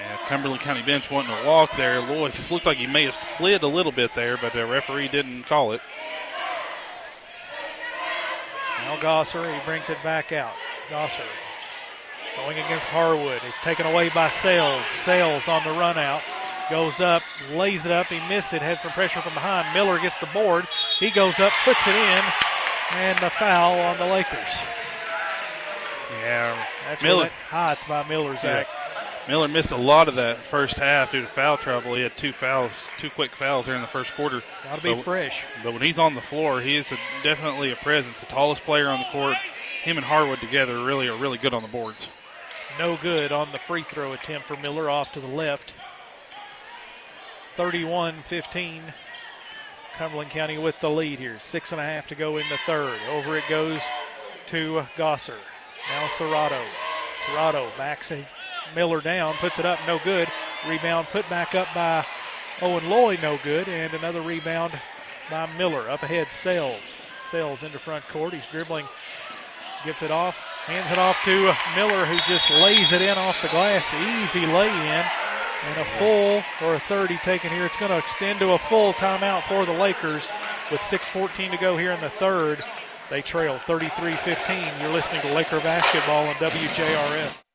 And 0.00 0.18
Cumberland 0.20 0.60
County 0.60 0.82
bench 0.82 1.10
wanting 1.10 1.36
to 1.36 1.46
walk 1.46 1.76
there. 1.76 2.00
Loy's 2.00 2.50
looked 2.50 2.66
like 2.66 2.78
he 2.78 2.86
may 2.86 3.04
have 3.04 3.14
slid 3.14 3.62
a 3.62 3.68
little 3.68 3.92
bit 3.92 4.14
there, 4.14 4.36
but 4.36 4.52
the 4.52 4.66
referee 4.66 5.08
didn't 5.08 5.44
call 5.44 5.72
it. 5.72 5.80
Now 8.84 8.96
Gosser, 9.00 9.52
he 9.52 9.64
brings 9.64 9.90
it 9.90 9.98
back 10.02 10.32
out. 10.32 10.54
Gosser 10.90 11.22
going 12.36 12.58
against 12.58 12.88
Harwood. 12.88 13.40
It's 13.46 13.60
taken 13.60 13.86
away 13.86 14.08
by 14.08 14.28
Sales. 14.28 14.86
Sales 14.86 15.48
on 15.48 15.62
the 15.64 15.70
run 15.70 15.98
out. 15.98 16.22
Goes 16.70 17.00
up, 17.00 17.22
lays 17.52 17.84
it 17.84 17.92
up. 17.92 18.06
He 18.06 18.20
missed 18.28 18.52
it, 18.52 18.62
had 18.62 18.78
some 18.78 18.92
pressure 18.92 19.20
from 19.20 19.34
behind. 19.34 19.72
Miller 19.74 19.98
gets 19.98 20.16
the 20.18 20.28
board. 20.32 20.66
He 20.98 21.10
goes 21.10 21.38
up, 21.38 21.52
puts 21.64 21.86
it 21.86 21.94
in, 21.94 22.22
and 22.92 23.18
the 23.18 23.30
foul 23.30 23.78
on 23.80 23.98
the 23.98 24.06
Lakers. 24.06 24.56
Yeah, 26.22 26.64
that's 26.86 27.02
Miller. 27.02 27.30
hot 27.48 27.78
by 27.88 28.06
Miller, 28.08 28.36
Zach. 28.36 28.66
Yeah. 28.66 28.81
Miller 29.28 29.46
missed 29.46 29.70
a 29.70 29.76
lot 29.76 30.08
of 30.08 30.16
that 30.16 30.38
first 30.38 30.78
half 30.78 31.12
due 31.12 31.20
to 31.20 31.26
foul 31.28 31.56
trouble. 31.56 31.94
He 31.94 32.02
had 32.02 32.16
two 32.16 32.32
fouls, 32.32 32.90
two 32.98 33.08
quick 33.08 33.30
fouls 33.36 33.66
there 33.66 33.76
in 33.76 33.80
the 33.80 33.86
first 33.86 34.14
quarter. 34.14 34.42
Got 34.64 34.78
to 34.78 34.82
be 34.82 34.94
But- 34.94 35.04
fresh. 35.04 35.44
But 35.62 35.72
when 35.72 35.82
he's 35.82 35.98
on 35.98 36.14
the 36.14 36.20
floor, 36.20 36.60
he 36.60 36.74
is 36.76 36.90
a, 36.90 36.98
definitely 37.22 37.70
a 37.70 37.76
presence. 37.76 38.20
The 38.20 38.26
tallest 38.26 38.64
player 38.64 38.88
on 38.88 38.98
the 38.98 39.06
court. 39.06 39.36
Him 39.82 39.96
and 39.96 40.06
Harwood 40.06 40.40
together 40.40 40.82
really 40.84 41.08
are 41.08 41.16
really 41.16 41.38
good 41.38 41.54
on 41.54 41.62
the 41.62 41.68
boards. 41.68 42.08
No 42.78 42.96
good 42.96 43.30
on 43.32 43.52
the 43.52 43.58
free 43.58 43.82
throw 43.82 44.12
attempt 44.12 44.46
for 44.46 44.56
Miller 44.56 44.90
off 44.90 45.12
to 45.12 45.20
the 45.20 45.26
left. 45.26 45.74
31 47.54 48.22
15. 48.22 48.82
Cumberland 49.94 50.30
County 50.30 50.56
with 50.58 50.80
the 50.80 50.88
lead 50.90 51.18
here. 51.18 51.38
Six 51.38 51.70
and 51.70 51.80
a 51.80 51.84
half 51.84 52.08
to 52.08 52.14
go 52.14 52.38
in 52.38 52.48
the 52.48 52.56
third. 52.58 52.98
Over 53.10 53.36
it 53.36 53.44
goes 53.48 53.80
to 54.46 54.86
Gosser. 54.96 55.36
Now 55.90 56.06
Serrato. 56.08 56.62
Serrato 57.26 57.76
backs 57.76 58.10
Miller 58.74 59.00
down, 59.00 59.34
puts 59.34 59.58
it 59.58 59.66
up, 59.66 59.78
no 59.86 59.98
good. 60.04 60.28
Rebound 60.68 61.06
put 61.08 61.28
back 61.28 61.54
up 61.54 61.68
by 61.74 62.06
Owen 62.60 62.88
Loy, 62.88 63.18
no 63.20 63.38
good. 63.42 63.68
And 63.68 63.94
another 63.94 64.20
rebound 64.20 64.72
by 65.30 65.52
Miller. 65.56 65.88
Up 65.88 66.02
ahead, 66.02 66.30
Sales. 66.30 66.96
Sales 67.24 67.62
into 67.62 67.78
front 67.78 68.06
court. 68.08 68.34
He's 68.34 68.46
dribbling, 68.46 68.86
gets 69.84 70.02
it 70.02 70.10
off, 70.10 70.38
hands 70.66 70.90
it 70.90 70.98
off 70.98 71.16
to 71.24 71.54
Miller, 71.76 72.04
who 72.04 72.18
just 72.28 72.50
lays 72.50 72.92
it 72.92 73.02
in 73.02 73.16
off 73.16 73.40
the 73.42 73.48
glass. 73.48 73.92
Easy 73.94 74.46
lay 74.46 74.68
in. 74.68 75.04
And 75.64 75.80
a 75.80 75.84
full 75.84 76.42
or 76.66 76.74
a 76.74 76.80
30 76.80 77.18
taken 77.18 77.50
here. 77.50 77.64
It's 77.66 77.76
going 77.76 77.92
to 77.92 77.98
extend 77.98 78.40
to 78.40 78.52
a 78.52 78.58
full 78.58 78.92
timeout 78.94 79.42
for 79.42 79.64
the 79.64 79.72
Lakers 79.72 80.28
with 80.72 80.80
6.14 80.80 81.52
to 81.52 81.56
go 81.56 81.76
here 81.76 81.92
in 81.92 82.00
the 82.00 82.10
third. 82.10 82.64
They 83.10 83.22
trail 83.22 83.58
33 83.58 84.14
15. 84.14 84.64
You're 84.80 84.92
listening 84.92 85.20
to 85.20 85.32
Laker 85.34 85.60
basketball 85.60 86.26
on 86.26 86.34
WJRS. 86.36 87.51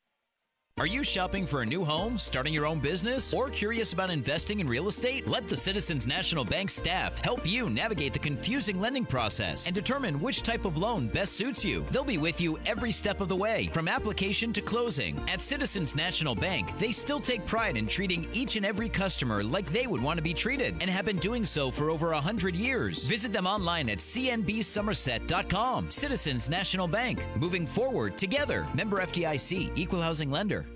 Are 0.80 0.86
you 0.86 1.04
shopping 1.04 1.48
for 1.48 1.64
a 1.64 1.66
new 1.66 1.84
home, 1.84 2.20
starting 2.20 2.54
your 2.54 2.68
own 2.68 2.78
business, 2.78 3.34
or 3.34 3.50
curious 3.50 3.94
about 3.94 4.12
investing 4.12 4.60
in 4.60 4.68
real 4.68 4.90
estate? 4.90 5.28
Let 5.28 5.50
the 5.50 5.58
Citizens 5.58 6.06
National 6.06 6.46
Bank 6.46 6.70
staff 6.70 7.18
help 7.24 7.50
you 7.50 7.68
navigate 7.68 8.14
the 8.14 8.20
confusing 8.20 8.80
lending 8.80 9.04
process 9.04 9.66
and 9.66 9.74
determine 9.74 10.20
which 10.20 10.44
type 10.44 10.66
of 10.66 10.78
loan 10.78 11.08
best 11.08 11.34
suits 11.34 11.66
you. 11.66 11.84
They'll 11.90 12.04
be 12.04 12.20
with 12.20 12.40
you 12.40 12.60
every 12.68 12.92
step 12.92 13.22
of 13.22 13.28
the 13.28 13.36
way, 13.36 13.72
from 13.74 13.88
application 13.88 14.54
to 14.54 14.62
closing. 14.62 15.20
At 15.28 15.42
Citizens 15.42 15.96
National 15.96 16.36
Bank, 16.36 16.78
they 16.78 16.92
still 16.92 17.20
take 17.20 17.44
pride 17.48 17.76
in 17.76 17.88
treating 17.88 18.28
each 18.32 18.56
and 18.56 18.64
every 18.64 18.88
customer 18.88 19.44
like 19.44 19.66
they 19.72 19.88
would 19.88 20.04
want 20.04 20.18
to 20.18 20.24
be 20.24 20.36
treated 20.36 20.76
and 20.80 20.92
have 20.92 21.06
been 21.06 21.18
doing 21.18 21.44
so 21.44 21.72
for 21.72 21.90
over 21.90 22.12
100 22.12 22.56
years. 22.56 23.08
Visit 23.08 23.34
them 23.34 23.48
online 23.48 23.90
at 23.90 23.98
cnbsomerset.com. 23.98 25.90
Citizens 25.90 26.52
National 26.52 26.88
Bank, 26.88 27.20
moving 27.40 27.66
forward 27.66 28.16
together. 28.16 28.68
Member 28.76 29.00
FDIC, 29.00 29.72
equal 29.76 30.02
housing 30.02 30.30
lender. 30.30 30.67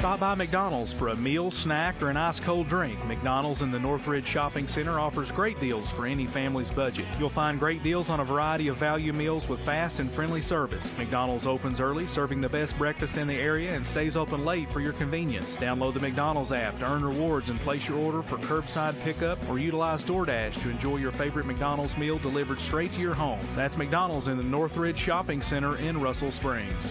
Stop 0.00 0.20
by 0.20 0.34
McDonald's 0.34 0.94
for 0.94 1.08
a 1.08 1.16
meal, 1.16 1.50
snack, 1.50 2.00
or 2.00 2.08
an 2.08 2.16
ice 2.16 2.40
cold 2.40 2.70
drink. 2.70 2.96
McDonald's 3.04 3.60
in 3.60 3.70
the 3.70 3.78
Northridge 3.78 4.26
Shopping 4.26 4.66
Center 4.66 4.98
offers 4.98 5.30
great 5.30 5.60
deals 5.60 5.90
for 5.90 6.06
any 6.06 6.26
family's 6.26 6.70
budget. 6.70 7.04
You'll 7.18 7.28
find 7.28 7.60
great 7.60 7.82
deals 7.82 8.08
on 8.08 8.20
a 8.20 8.24
variety 8.24 8.68
of 8.68 8.78
value 8.78 9.12
meals 9.12 9.46
with 9.46 9.60
fast 9.60 9.98
and 9.98 10.10
friendly 10.10 10.40
service. 10.40 10.90
McDonald's 10.96 11.46
opens 11.46 11.80
early, 11.80 12.06
serving 12.06 12.40
the 12.40 12.48
best 12.48 12.78
breakfast 12.78 13.18
in 13.18 13.26
the 13.28 13.34
area, 13.34 13.74
and 13.74 13.84
stays 13.84 14.16
open 14.16 14.42
late 14.42 14.70
for 14.70 14.80
your 14.80 14.94
convenience. 14.94 15.54
Download 15.56 15.92
the 15.92 16.00
McDonald's 16.00 16.50
app 16.50 16.78
to 16.78 16.90
earn 16.90 17.04
rewards 17.04 17.50
and 17.50 17.60
place 17.60 17.86
your 17.86 17.98
order 17.98 18.22
for 18.22 18.38
curbside 18.38 18.98
pickup 19.04 19.38
or 19.50 19.58
utilize 19.58 20.02
DoorDash 20.02 20.62
to 20.62 20.70
enjoy 20.70 20.96
your 20.96 21.12
favorite 21.12 21.44
McDonald's 21.44 21.98
meal 21.98 22.16
delivered 22.16 22.58
straight 22.58 22.94
to 22.94 23.02
your 23.02 23.12
home. 23.12 23.40
That's 23.54 23.76
McDonald's 23.76 24.28
in 24.28 24.38
the 24.38 24.44
Northridge 24.44 24.98
Shopping 24.98 25.42
Center 25.42 25.76
in 25.76 26.00
Russell 26.00 26.32
Springs. 26.32 26.90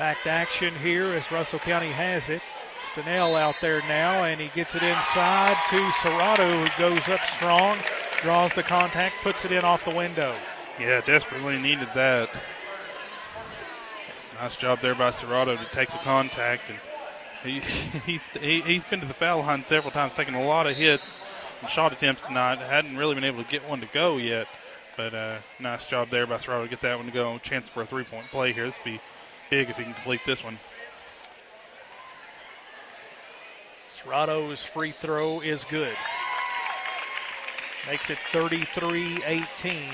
Back 0.00 0.22
to 0.22 0.30
action 0.30 0.74
here 0.76 1.08
as 1.08 1.30
Russell 1.30 1.58
County 1.58 1.90
has 1.90 2.30
it. 2.30 2.40
Stenell 2.80 3.38
out 3.38 3.56
there 3.60 3.80
now, 3.80 4.24
and 4.24 4.40
he 4.40 4.48
gets 4.48 4.74
it 4.74 4.82
inside 4.82 5.58
to 5.68 5.76
Serrato, 5.76 6.66
who 6.66 6.82
goes 6.82 7.06
up 7.10 7.20
strong, 7.26 7.76
draws 8.22 8.54
the 8.54 8.62
contact, 8.62 9.22
puts 9.22 9.44
it 9.44 9.52
in 9.52 9.62
off 9.62 9.84
the 9.84 9.94
window. 9.94 10.34
Yeah, 10.80 11.02
desperately 11.02 11.60
needed 11.60 11.88
that. 11.94 12.30
Nice 14.40 14.56
job 14.56 14.80
there 14.80 14.94
by 14.94 15.10
Serrato 15.10 15.58
to 15.58 15.70
take 15.70 15.92
the 15.92 15.98
contact, 15.98 16.62
and 16.70 16.78
he, 17.44 17.60
he's 18.06 18.26
he, 18.28 18.62
he's 18.62 18.84
been 18.84 19.00
to 19.00 19.06
the 19.06 19.12
foul 19.12 19.40
line 19.40 19.62
several 19.64 19.90
times, 19.90 20.14
taking 20.14 20.34
a 20.34 20.46
lot 20.46 20.66
of 20.66 20.76
hits 20.76 21.14
and 21.60 21.68
shot 21.68 21.92
attempts 21.92 22.22
tonight. 22.22 22.58
Hadn't 22.58 22.96
really 22.96 23.16
been 23.16 23.24
able 23.24 23.44
to 23.44 23.50
get 23.50 23.68
one 23.68 23.82
to 23.82 23.86
go 23.88 24.16
yet, 24.16 24.46
but 24.96 25.12
uh, 25.12 25.38
nice 25.58 25.86
job 25.86 26.08
there 26.08 26.26
by 26.26 26.38
Serrato 26.38 26.62
to 26.62 26.70
get 26.70 26.80
that 26.80 26.96
one 26.96 27.04
to 27.04 27.12
go. 27.12 27.36
Chance 27.36 27.68
for 27.68 27.82
a 27.82 27.86
three-point 27.86 28.28
play 28.28 28.54
here. 28.54 28.64
This 28.64 28.78
be 28.82 28.98
big 29.50 29.68
if 29.68 29.76
he 29.76 29.84
can 29.84 29.94
complete 29.94 30.24
this 30.24 30.42
one. 30.42 30.58
Serrato's 33.88 34.64
free 34.64 34.92
throw 34.92 35.40
is 35.40 35.64
good. 35.64 35.96
Makes 37.86 38.10
it 38.10 38.18
33 38.30 39.24
18. 39.24 39.90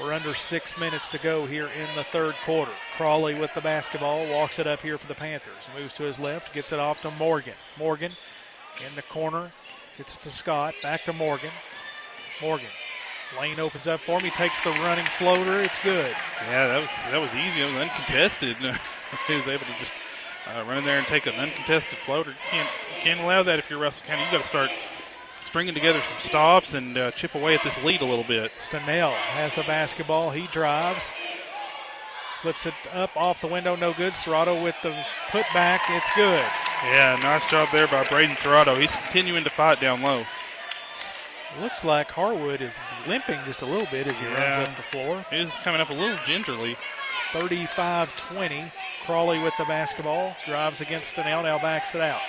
We're 0.00 0.12
under 0.12 0.34
six 0.34 0.78
minutes 0.78 1.08
to 1.08 1.18
go 1.18 1.44
here 1.44 1.68
in 1.68 1.96
the 1.96 2.04
third 2.04 2.34
quarter. 2.44 2.72
Crawley 2.96 3.34
with 3.34 3.52
the 3.54 3.60
basketball, 3.60 4.28
walks 4.28 4.58
it 4.58 4.66
up 4.66 4.80
here 4.80 4.96
for 4.96 5.08
the 5.08 5.14
Panthers. 5.14 5.68
Moves 5.76 5.92
to 5.94 6.04
his 6.04 6.20
left, 6.20 6.52
gets 6.52 6.72
it 6.72 6.78
off 6.78 7.00
to 7.02 7.10
Morgan. 7.10 7.54
Morgan 7.78 8.12
in 8.86 8.94
the 8.94 9.02
corner, 9.02 9.50
gets 9.96 10.14
it 10.14 10.22
to 10.22 10.30
Scott, 10.30 10.74
back 10.82 11.04
to 11.04 11.12
Morgan. 11.12 11.50
Morgan. 12.40 12.68
Lane 13.36 13.60
opens 13.60 13.86
up 13.86 14.00
for 14.00 14.18
him. 14.18 14.24
He 14.24 14.30
takes 14.30 14.60
the 14.62 14.70
running 14.70 15.04
floater. 15.04 15.58
It's 15.58 15.82
good. 15.82 16.14
Yeah, 16.48 16.68
that 16.68 16.80
was 16.80 17.12
that 17.12 17.20
was 17.20 17.34
easy. 17.34 17.62
It 17.62 17.66
was 17.66 17.82
uncontested. 17.82 18.56
he 19.26 19.34
was 19.34 19.46
able 19.48 19.66
to 19.66 19.72
just 19.78 19.92
uh, 20.46 20.64
run 20.64 20.78
in 20.78 20.84
there 20.84 20.98
and 20.98 21.06
take 21.06 21.26
an 21.26 21.34
uncontested 21.34 21.98
floater. 21.98 22.30
You 22.30 22.36
can't 22.50 22.68
you 22.96 23.02
can't 23.02 23.20
allow 23.20 23.42
that 23.42 23.58
if 23.58 23.68
you're 23.68 23.78
Russell 23.78 24.06
County. 24.06 24.24
You 24.24 24.30
got 24.32 24.42
to 24.42 24.48
start 24.48 24.70
stringing 25.42 25.74
together 25.74 26.00
some 26.00 26.18
stops 26.18 26.74
and 26.74 26.96
uh, 26.96 27.10
chip 27.12 27.34
away 27.34 27.54
at 27.54 27.62
this 27.62 27.82
lead 27.84 28.00
a 28.00 28.06
little 28.06 28.24
bit. 28.24 28.50
Stenell 28.60 29.12
has 29.12 29.54
the 29.54 29.62
basketball. 29.62 30.30
He 30.30 30.46
drives. 30.48 31.12
Flips 32.40 32.66
it 32.66 32.74
up 32.92 33.16
off 33.16 33.40
the 33.40 33.48
window, 33.48 33.74
no 33.74 33.92
good. 33.92 34.12
Serrato 34.12 34.62
with 34.62 34.76
the 34.84 34.90
putback, 35.28 35.80
it's 35.88 36.08
good. 36.14 36.44
Yeah, 36.84 37.18
nice 37.20 37.44
job 37.50 37.68
there 37.72 37.88
by 37.88 38.04
Braden 38.04 38.36
Serrato. 38.36 38.80
He's 38.80 38.94
continuing 38.94 39.42
to 39.42 39.50
fight 39.50 39.80
down 39.80 40.02
low. 40.02 40.24
Looks 41.60 41.84
like 41.84 42.10
Harwood 42.10 42.60
is 42.60 42.78
limping 43.06 43.40
just 43.46 43.62
a 43.62 43.66
little 43.66 43.86
bit 43.90 44.06
as 44.06 44.16
he 44.18 44.26
Yeah. 44.26 44.56
runs 44.56 44.68
up 44.68 44.76
the 44.76 44.82
floor. 44.82 45.24
He's 45.30 45.54
coming 45.64 45.80
up 45.80 45.90
a 45.90 45.94
little 45.94 46.18
gingerly. 46.18 46.76
35 47.32 48.14
20. 48.16 48.70
Crawley 49.06 49.38
with 49.38 49.54
the 49.56 49.64
basketball. 49.64 50.36
Drives 50.46 50.80
against 50.80 51.14
Stenell, 51.16 51.42
now 51.42 51.58
backs 51.58 51.94
it 51.94 52.00
out. 52.02 52.20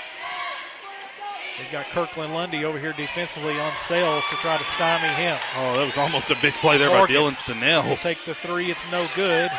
They've 1.58 1.72
got 1.74 1.90
Kirkland 1.90 2.34
Lundy 2.34 2.64
over 2.64 2.80
here 2.80 2.94
defensively 2.94 3.60
on 3.60 3.76
Sales 3.76 4.24
to 4.30 4.36
try 4.38 4.56
to 4.58 4.64
stymie 4.64 5.10
him. 5.14 5.38
Oh, 5.58 5.76
that 5.76 5.86
was 5.86 5.98
almost 5.98 6.32
a 6.32 6.36
big 6.36 6.54
play 6.54 6.78
there 6.78 6.88
Morgan 6.90 7.14
by 7.16 7.20
Dylan 7.22 7.26
will 7.26 7.56
Stenell. 7.98 8.00
take 8.02 8.24
the 8.24 8.34
three, 8.34 8.72
it's 8.72 8.86
no 8.90 9.08
good. 9.14 9.52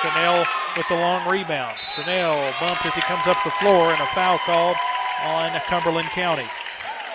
Stenell 0.00 0.46
with 0.78 0.88
the 0.88 0.94
long 0.94 1.28
rebound. 1.28 1.76
Stenell 1.78 2.58
bumped 2.58 2.86
as 2.86 2.94
he 2.94 3.02
comes 3.02 3.26
up 3.26 3.36
the 3.44 3.50
floor, 3.52 3.90
and 3.92 4.00
a 4.00 4.06
foul 4.14 4.38
called 4.38 4.76
on 5.24 5.52
Cumberland 5.68 6.08
County. 6.10 6.46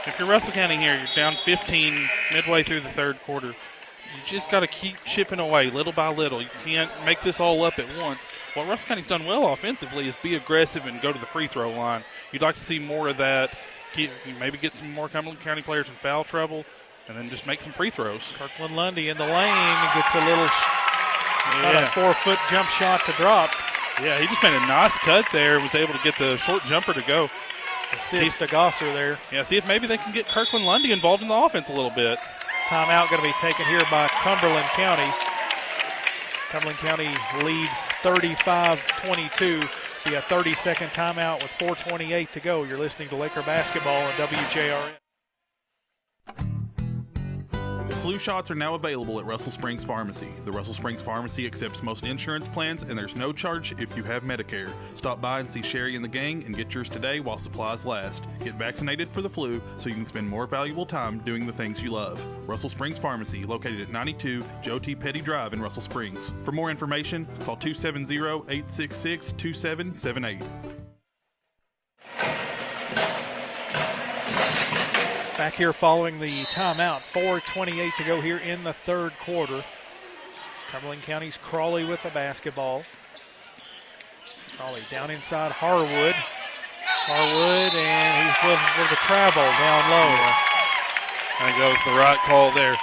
If 0.07 0.19
you're 0.19 0.27
Russell 0.27 0.53
County 0.53 0.77
here, 0.77 0.95
you're 0.95 1.07
down 1.15 1.35
15 1.35 2.07
midway 2.33 2.63
through 2.63 2.79
the 2.79 2.89
third 2.89 3.21
quarter. 3.21 3.47
You 3.47 4.21
just 4.25 4.49
got 4.49 4.61
to 4.61 4.67
keep 4.67 5.03
chipping 5.03 5.39
away 5.39 5.69
little 5.69 5.91
by 5.91 6.07
little. 6.07 6.41
You 6.41 6.47
can't 6.63 6.89
make 7.05 7.21
this 7.21 7.39
all 7.41 7.63
up 7.63 7.77
at 7.77 7.97
once. 7.97 8.23
What 8.53 8.67
Russell 8.67 8.87
County's 8.87 9.07
done 9.07 9.25
well 9.25 9.51
offensively 9.51 10.07
is 10.07 10.15
be 10.23 10.35
aggressive 10.35 10.85
and 10.85 11.01
go 11.01 11.11
to 11.11 11.19
the 11.19 11.25
free 11.25 11.47
throw 11.47 11.71
line. 11.71 12.03
You'd 12.31 12.41
like 12.41 12.55
to 12.55 12.61
see 12.61 12.79
more 12.79 13.09
of 13.09 13.17
that. 13.17 13.57
Maybe 14.39 14.57
get 14.57 14.73
some 14.75 14.93
more 14.93 15.09
Cumberland 15.09 15.41
County 15.41 15.61
players 15.61 15.89
in 15.89 15.95
foul 15.95 16.23
trouble, 16.23 16.65
and 17.07 17.17
then 17.17 17.29
just 17.29 17.45
make 17.45 17.59
some 17.59 17.73
free 17.73 17.89
throws. 17.89 18.33
Kirkland 18.37 18.75
Lundy 18.75 19.09
in 19.09 19.17
the 19.17 19.25
lane 19.25 19.77
gets 19.93 20.13
a 20.15 20.25
little, 20.25 20.45
a 20.45 21.73
Yeah. 21.73 21.89
four 21.89 22.13
foot 22.13 22.39
jump 22.49 22.69
shot 22.69 23.05
to 23.05 23.11
drop. 23.13 23.51
Yeah, 24.01 24.19
he 24.19 24.27
just 24.27 24.41
made 24.43 24.53
a 24.53 24.59
nice 24.67 24.97
cut 24.99 25.25
there. 25.31 25.59
Was 25.59 25.75
able 25.75 25.93
to 25.93 25.99
get 26.03 26.17
the 26.17 26.37
short 26.37 26.63
jumper 26.65 26.93
to 26.93 27.01
go. 27.01 27.29
Assist 27.93 28.39
to 28.39 28.47
Gosser 28.47 28.91
there. 28.93 29.17
Yeah, 29.31 29.43
see 29.43 29.57
if 29.57 29.67
maybe 29.67 29.87
they 29.87 29.97
can 29.97 30.13
get 30.13 30.27
Kirkland 30.27 30.65
Lundy 30.65 30.91
involved 30.91 31.21
in 31.21 31.29
the 31.29 31.35
offense 31.35 31.69
a 31.69 31.73
little 31.73 31.91
bit. 31.91 32.19
Timeout 32.67 33.09
going 33.09 33.21
to 33.21 33.27
be 33.27 33.33
taken 33.39 33.65
here 33.65 33.83
by 33.89 34.07
Cumberland 34.09 34.67
County. 34.71 35.09
Cumberland 36.49 36.77
County 36.79 37.09
leads 37.43 37.79
35 38.01 38.85
22. 39.03 39.61
Be 40.05 40.15
a 40.15 40.21
30 40.21 40.53
second 40.53 40.89
timeout 40.89 41.41
with 41.41 41.51
4.28 41.51 42.31
to 42.31 42.39
go. 42.39 42.63
You're 42.63 42.77
listening 42.77 43.09
to 43.09 43.15
Laker 43.15 43.41
basketball 43.41 44.03
on 44.03 44.11
WJRS. 44.13 44.93
Flu 47.95 48.17
shots 48.17 48.51
are 48.51 48.55
now 48.55 48.75
available 48.75 49.19
at 49.19 49.25
Russell 49.25 49.51
Springs 49.51 49.83
Pharmacy. 49.83 50.29
The 50.45 50.51
Russell 50.51 50.73
Springs 50.73 51.01
Pharmacy 51.01 51.45
accepts 51.45 51.81
most 51.81 52.03
insurance 52.03 52.47
plans, 52.47 52.83
and 52.83 52.97
there's 52.97 53.15
no 53.15 53.33
charge 53.33 53.73
if 53.79 53.97
you 53.97 54.03
have 54.03 54.23
Medicare. 54.23 54.71
Stop 54.95 55.19
by 55.19 55.39
and 55.39 55.49
see 55.49 55.61
Sherry 55.61 55.95
and 55.95 56.03
the 56.03 56.09
gang 56.09 56.43
and 56.45 56.55
get 56.55 56.73
yours 56.73 56.89
today 56.89 57.19
while 57.19 57.37
supplies 57.37 57.85
last. 57.85 58.23
Get 58.39 58.55
vaccinated 58.55 59.09
for 59.09 59.21
the 59.21 59.29
flu 59.29 59.61
so 59.77 59.89
you 59.89 59.95
can 59.95 60.05
spend 60.05 60.29
more 60.29 60.47
valuable 60.47 60.85
time 60.85 61.19
doing 61.19 61.45
the 61.45 61.53
things 61.53 61.81
you 61.81 61.91
love. 61.91 62.23
Russell 62.47 62.69
Springs 62.69 62.97
Pharmacy, 62.97 63.43
located 63.43 63.81
at 63.81 63.91
92 63.91 64.43
Joe 64.61 64.79
T. 64.79 64.95
Petty 64.95 65.21
Drive 65.21 65.53
in 65.53 65.61
Russell 65.61 65.81
Springs. 65.81 66.31
For 66.43 66.51
more 66.51 66.71
information, 66.71 67.25
call 67.41 67.57
270 67.57 68.15
866 68.15 69.33
2778. 69.37 70.41
Back 75.37 75.53
here 75.53 75.71
following 75.71 76.19
the 76.19 76.45
timeout. 76.45 77.01
4.28 77.13 77.95
to 77.97 78.03
go 78.03 78.19
here 78.19 78.39
in 78.39 78.63
the 78.63 78.73
third 78.73 79.13
quarter. 79.19 79.63
Cumberland 80.71 81.03
County's 81.03 81.37
Crawley 81.37 81.83
with 81.83 82.01
the 82.01 82.09
basketball. 82.09 82.81
Crawley 84.57 84.81
down 84.89 85.11
inside 85.11 85.51
Harwood. 85.51 86.15
Harwood, 87.05 87.73
and 87.75 88.27
he's 88.27 88.49
looking 88.49 88.73
for 88.73 88.89
the 88.89 88.99
travel 89.05 89.45
down 89.61 89.83
low. 89.93 90.09
I 91.37 91.45
think 91.45 91.57
that 91.61 91.69
was 91.69 91.85
the 91.85 91.99
right 91.99 92.17
call 92.25 92.51
there. 92.51 92.75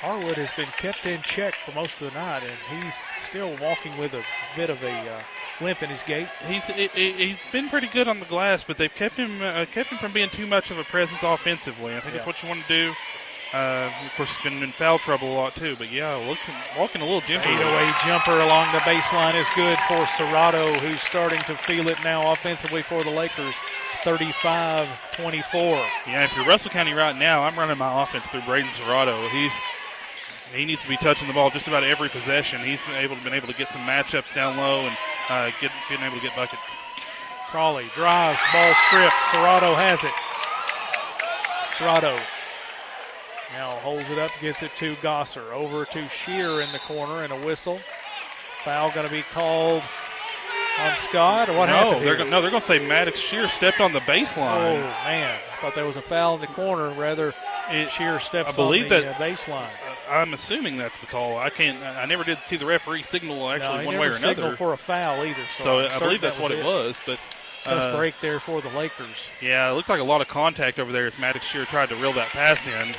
Harwood 0.00 0.36
has 0.36 0.52
been 0.52 0.68
kept 0.76 1.06
in 1.06 1.22
check 1.22 1.54
for 1.54 1.72
most 1.72 2.00
of 2.00 2.12
the 2.12 2.18
night, 2.18 2.42
and 2.42 2.82
he's 2.82 2.92
still 3.18 3.56
walking 3.56 3.96
with 3.98 4.12
a 4.14 4.22
bit 4.54 4.68
of 4.70 4.82
a 4.82 4.90
uh, 4.92 5.20
limp 5.60 5.82
in 5.82 5.88
his 5.88 6.02
gait. 6.02 6.28
He's 6.46 6.66
he- 6.66 7.12
he's 7.12 7.42
been 7.50 7.68
pretty 7.68 7.86
good 7.88 8.06
on 8.08 8.20
the 8.20 8.26
glass, 8.26 8.62
but 8.62 8.76
they've 8.76 8.94
kept 8.94 9.16
him 9.16 9.40
uh, 9.42 9.64
kept 9.66 9.90
him 9.90 9.98
from 9.98 10.12
being 10.12 10.28
too 10.30 10.46
much 10.46 10.70
of 10.70 10.78
a 10.78 10.84
presence 10.84 11.22
offensively. 11.22 11.94
I 11.96 12.00
think 12.00 12.12
that's 12.14 12.26
what 12.26 12.42
you 12.42 12.48
want 12.48 12.62
to 12.62 12.68
do. 12.68 12.92
Uh, 13.54 13.90
of 14.04 14.12
course, 14.16 14.34
he's 14.36 14.42
been 14.52 14.60
in 14.62 14.72
foul 14.72 14.98
trouble 14.98 15.32
a 15.32 15.36
lot 15.36 15.54
too. 15.54 15.76
But 15.78 15.90
yeah, 15.90 16.14
looking 16.16 16.54
walking 16.78 17.00
a 17.00 17.04
little 17.04 17.20
gingerly. 17.22 17.54
808 17.54 17.94
jumper 18.06 18.38
along 18.40 18.70
the 18.72 18.80
baseline 18.80 19.40
is 19.40 19.46
good 19.54 19.78
for 19.88 20.04
Serrato, 20.18 20.76
who's 20.80 21.00
starting 21.00 21.40
to 21.44 21.54
feel 21.54 21.88
it 21.88 21.96
now 22.04 22.32
offensively 22.32 22.82
for 22.82 23.02
the 23.02 23.10
Lakers. 23.10 23.54
35 24.04 24.88
24. 25.16 25.62
Yeah, 26.06 26.24
if 26.24 26.36
you're 26.36 26.44
Russell 26.44 26.70
County 26.70 26.92
right 26.92 27.16
now, 27.16 27.42
I'm 27.42 27.56
running 27.58 27.78
my 27.78 28.02
offense 28.02 28.26
through 28.28 28.42
Braden 28.42 28.70
Serrato. 28.70 29.28
He's 29.30 29.50
he 30.54 30.64
needs 30.64 30.82
to 30.82 30.88
be 30.88 30.96
touching 30.96 31.28
the 31.28 31.34
ball 31.34 31.50
just 31.50 31.68
about 31.68 31.84
every 31.84 32.08
possession. 32.08 32.62
He's 32.62 32.82
been 32.84 32.96
able 32.96 33.16
been 33.16 33.34
able 33.34 33.48
to 33.48 33.54
get 33.54 33.68
some 33.68 33.82
matchups 33.82 34.34
down 34.34 34.56
low 34.56 34.80
and 34.86 34.96
uh, 35.28 35.50
get 35.60 35.70
being 35.88 36.02
able 36.02 36.16
to 36.16 36.22
get 36.22 36.34
buckets. 36.36 36.74
Crawley 37.48 37.86
drives, 37.94 38.40
ball 38.52 38.74
stripped. 38.86 39.14
Serrato 39.30 39.74
has 39.74 40.02
it. 40.04 40.12
Serrato 41.76 42.18
now 43.52 43.76
holds 43.78 44.08
it 44.10 44.18
up, 44.18 44.30
gets 44.40 44.62
it 44.62 44.72
to 44.76 44.96
Gosser. 44.96 45.52
Over 45.52 45.84
to 45.86 46.08
Shear 46.08 46.60
in 46.60 46.72
the 46.72 46.78
corner 46.80 47.22
and 47.22 47.32
a 47.32 47.46
whistle. 47.46 47.80
Foul 48.64 48.90
going 48.90 49.06
to 49.06 49.12
be 49.12 49.22
called 49.32 49.82
on 50.80 50.96
Scott. 50.96 51.48
Or 51.48 51.56
what 51.56 51.66
no, 51.66 51.72
happened 51.72 52.06
they're 52.06 52.16
here? 52.16 52.24
go- 52.24 52.30
no, 52.30 52.40
they're 52.40 52.50
going 52.50 52.60
to 52.60 52.66
say 52.66 52.84
Maddox 52.84 53.20
Shear 53.20 53.46
stepped 53.48 53.80
on 53.80 53.92
the 53.92 54.00
baseline. 54.00 54.56
Oh 54.56 54.76
man, 55.04 55.38
I 55.38 55.56
thought 55.60 55.74
there 55.74 55.86
was 55.86 55.96
a 55.96 56.02
foul 56.02 56.34
in 56.34 56.40
the 56.40 56.46
corner. 56.48 56.90
Rather, 56.90 57.32
Shear 57.70 58.18
steps 58.20 58.54
I 58.54 58.56
believe 58.56 58.84
on 58.84 59.00
the 59.00 59.04
that 59.06 59.20
uh, 59.20 59.24
baseline. 59.24 59.70
I'm 60.08 60.34
assuming 60.34 60.76
that's 60.76 60.98
the 60.98 61.06
call. 61.06 61.38
I 61.38 61.50
can't. 61.50 61.82
I 61.82 62.04
never 62.06 62.24
did 62.24 62.38
see 62.44 62.56
the 62.56 62.66
referee 62.66 63.02
signal 63.02 63.48
actually 63.50 63.78
no, 63.80 63.86
one 63.86 63.98
way 63.98 64.08
or 64.08 64.12
another. 64.12 64.56
for 64.56 64.72
a 64.72 64.76
foul 64.76 65.24
either. 65.24 65.42
So, 65.58 65.64
So 65.64 65.78
I 65.94 65.98
believe 65.98 66.20
that 66.20 66.28
that's 66.28 66.38
what 66.38 66.52
it 66.52 66.64
was. 66.64 66.98
But 67.04 67.18
Tough 67.64 67.94
uh, 67.94 67.96
break 67.96 68.14
there 68.20 68.38
for 68.38 68.62
the 68.62 68.68
Lakers. 68.70 69.28
Yeah, 69.42 69.70
it 69.70 69.74
looked 69.74 69.88
like 69.88 70.00
a 70.00 70.04
lot 70.04 70.20
of 70.20 70.28
contact 70.28 70.78
over 70.78 70.92
there 70.92 71.06
as 71.06 71.18
Maddox 71.18 71.44
Shear 71.46 71.64
tried 71.64 71.88
to 71.88 71.96
reel 71.96 72.12
that 72.12 72.28
pass 72.28 72.66
in. 72.66 72.94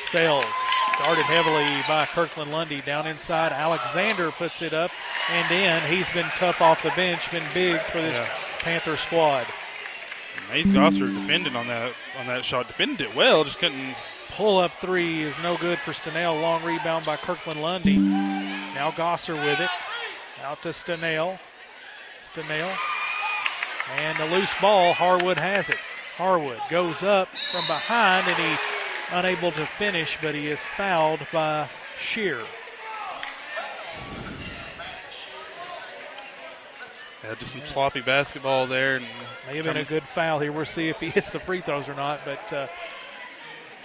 Sales 0.00 0.44
guarded 0.98 1.24
heavily 1.26 1.82
by 1.86 2.06
Kirkland 2.06 2.50
Lundy 2.50 2.80
down 2.80 3.06
inside. 3.06 3.52
Alexander 3.52 4.32
puts 4.32 4.62
it 4.62 4.72
up 4.72 4.90
and 5.30 5.50
in. 5.52 5.80
He's 5.90 6.10
been 6.10 6.26
tough 6.30 6.60
off 6.60 6.82
the 6.82 6.90
bench, 6.90 7.30
been 7.30 7.44
big 7.54 7.80
for 7.82 8.00
this 8.00 8.16
Yeah. 8.16 8.28
Panther 8.58 8.96
squad. 8.96 9.46
Mace 10.50 10.68
Gosser 10.68 11.12
defended 11.14 11.54
on 11.54 11.68
that 11.68 11.92
on 12.18 12.26
that 12.26 12.44
shot, 12.44 12.66
defended 12.68 13.02
it 13.02 13.14
well, 13.14 13.44
just 13.44 13.58
couldn't. 13.58 13.94
Pull 14.38 14.58
up 14.58 14.72
three 14.76 15.22
is 15.22 15.36
no 15.40 15.56
good 15.56 15.80
for 15.80 15.90
Stenell. 15.90 16.40
Long 16.40 16.62
rebound 16.62 17.04
by 17.04 17.16
Kirkland 17.16 17.60
Lundy. 17.60 17.96
Now 17.96 18.92
Gosser 18.92 19.34
with 19.34 19.58
it. 19.58 19.68
Out 20.44 20.62
to 20.62 20.68
Stenell. 20.68 21.40
Stenell. 22.22 22.72
And 23.96 24.16
a 24.20 24.26
loose 24.26 24.54
ball. 24.60 24.92
Harwood 24.92 25.40
has 25.40 25.70
it. 25.70 25.78
Harwood 26.16 26.60
goes 26.70 27.02
up 27.02 27.26
from 27.50 27.66
behind 27.66 28.28
and 28.28 28.36
he 28.36 28.56
unable 29.10 29.50
to 29.50 29.66
finish, 29.66 30.16
but 30.22 30.36
he 30.36 30.46
is 30.46 30.60
fouled 30.60 31.26
by 31.32 31.68
Shear. 31.98 32.38
Yeah, 37.24 37.34
just 37.34 37.54
some 37.54 37.66
sloppy 37.66 38.02
basketball 38.02 38.68
there. 38.68 38.98
And 38.98 39.06
May 39.48 39.56
have 39.56 39.64
been 39.64 39.78
a 39.78 39.82
good 39.82 40.04
foul 40.04 40.38
here. 40.38 40.52
We'll 40.52 40.64
see 40.64 40.88
if 40.88 41.00
he 41.00 41.10
hits 41.10 41.30
the 41.30 41.40
free 41.40 41.60
throws 41.60 41.88
or 41.88 41.94
not, 41.94 42.20
but 42.24 42.52
uh, 42.52 42.68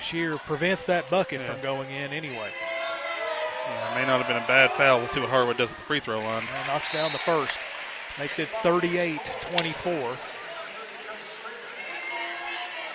Shear 0.03 0.38
prevents 0.38 0.85
that 0.85 1.09
bucket 1.09 1.41
from 1.41 1.59
going 1.61 1.89
in 1.89 2.11
anyway. 2.13 2.51
Yeah, 3.65 3.91
it 3.91 4.01
may 4.01 4.05
not 4.07 4.19
have 4.21 4.27
been 4.27 4.38
a 4.43 4.47
bad 4.47 4.71
foul. 4.71 4.99
We'll 4.99 5.07
see 5.07 5.19
what 5.21 5.30
Harwood 5.30 5.57
does 5.57 5.71
at 5.71 5.77
the 5.77 5.84
free 5.84 5.99
throw 5.99 6.17
line. 6.19 6.43
And 6.43 6.67
knocks 6.67 6.91
down 6.91 7.11
the 7.13 7.17
first. 7.19 7.57
Makes 8.19 8.39
it 8.39 8.49
38 8.61 9.19
24. 9.51 10.17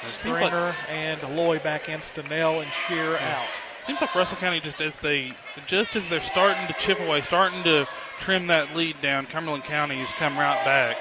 It 0.02 0.10
seems 0.10 0.40
like- 0.40 0.52
and 0.88 1.22
Loy 1.36 1.58
back 1.58 1.88
in, 1.88 2.00
Stenell 2.00 2.62
and 2.62 2.70
Shear 2.86 3.16
out. 3.18 3.46
Seems 3.86 4.00
like 4.00 4.14
Russell 4.14 4.36
County 4.36 4.60
just 4.60 4.80
as 4.80 5.00
they 5.00 5.32
just 5.66 5.96
as 5.96 6.06
they're 6.08 6.20
starting 6.20 6.66
to 6.66 6.72
chip 6.74 7.00
away, 7.00 7.22
starting 7.22 7.64
to 7.64 7.88
trim 8.20 8.46
that 8.48 8.76
lead 8.76 9.00
down, 9.00 9.26
Cumberland 9.26 9.64
County 9.64 9.96
has 9.96 10.12
come 10.12 10.38
right 10.38 10.62
back. 10.64 10.98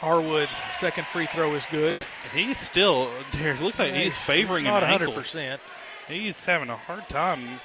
Harwood's 0.00 0.56
second 0.72 1.06
free 1.08 1.26
throw 1.26 1.54
is 1.54 1.66
good. 1.70 2.02
He's 2.32 2.58
still 2.58 3.10
there. 3.32 3.52
It 3.54 3.60
looks 3.60 3.78
like 3.78 3.88
Yeah, 3.88 3.94
he's 3.96 4.14
he's- 4.14 4.24
favoring 4.24 4.64
he's 4.64 4.70
not 4.72 4.84
an 4.84 4.90
ankle. 4.90 5.12
100%. 5.12 5.58
He's 6.06 6.44
having 6.44 6.70
a 6.70 6.76
hard 6.76 7.08
time. 7.08 7.60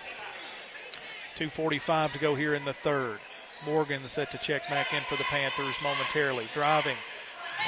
2.45 1.35 2.13
to 2.13 2.19
go 2.19 2.35
here 2.35 2.53
in 2.55 2.65
the 2.65 2.73
third. 2.73 3.19
Morgan 3.65 4.07
set 4.07 4.29
to 4.31 4.37
check 4.37 4.67
back 4.69 4.93
in 4.93 5.01
for 5.03 5.15
the 5.15 5.23
Panthers 5.25 5.75
momentarily. 5.81 6.47
Driving 6.53 6.97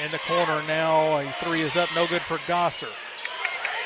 in 0.04 0.12
the 0.12 0.20
corner 0.20 0.62
now. 0.68 1.18
A 1.18 1.32
three 1.40 1.62
is 1.62 1.76
up, 1.78 1.90
no 1.96 2.06
good 2.08 2.22
for 2.24 2.38
Gosser. 2.48 2.90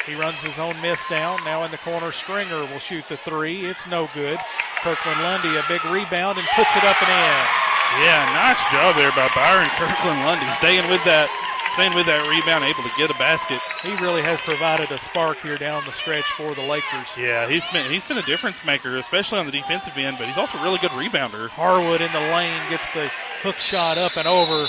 He 0.05 0.15
runs 0.15 0.41
his 0.41 0.57
own 0.57 0.79
miss 0.81 1.05
down. 1.07 1.43
Now 1.45 1.63
in 1.65 1.71
the 1.71 1.77
corner, 1.77 2.11
Stringer 2.11 2.61
will 2.65 2.79
shoot 2.79 3.07
the 3.09 3.17
three. 3.17 3.65
It's 3.65 3.85
no 3.85 4.09
good. 4.15 4.39
Kirkland 4.81 5.21
Lundy, 5.21 5.55
a 5.57 5.63
big 5.67 5.83
rebound 5.85 6.39
and 6.39 6.47
puts 6.55 6.75
it 6.75 6.83
up 6.83 7.01
and 7.03 7.11
in. 7.11 7.68
Yeah, 7.97 8.21
nice 8.37 8.61
job 8.71 8.95
there 8.95 9.11
by 9.11 9.29
Byron 9.33 9.69
Kirkland 9.73 10.21
Lundy, 10.21 10.45
staying 10.61 10.87
with 10.89 11.03
that, 11.05 11.25
staying 11.73 11.95
with 11.95 12.05
that 12.05 12.21
rebound, 12.29 12.63
able 12.63 12.83
to 12.83 12.93
get 12.97 13.09
a 13.09 13.17
basket. 13.17 13.59
He 13.81 13.95
really 13.97 14.21
has 14.21 14.39
provided 14.41 14.91
a 14.91 14.99
spark 14.99 15.41
here 15.41 15.57
down 15.57 15.83
the 15.85 15.91
stretch 15.91 16.25
for 16.37 16.53
the 16.53 16.61
Lakers. 16.61 17.09
Yeah, 17.17 17.49
he's 17.49 17.65
been 17.73 17.89
he's 17.89 18.03
been 18.03 18.19
a 18.19 18.25
difference 18.29 18.63
maker, 18.63 18.97
especially 18.97 19.39
on 19.39 19.47
the 19.47 19.51
defensive 19.51 19.97
end. 19.97 20.17
But 20.19 20.27
he's 20.27 20.37
also 20.37 20.59
a 20.59 20.63
really 20.63 20.77
good 20.77 20.91
rebounder. 20.91 21.49
Harwood 21.49 22.01
in 22.01 22.11
the 22.13 22.19
lane 22.31 22.61
gets 22.69 22.89
the 22.93 23.09
hook 23.41 23.55
shot 23.55 23.97
up 23.97 24.17
and 24.17 24.27
over. 24.27 24.67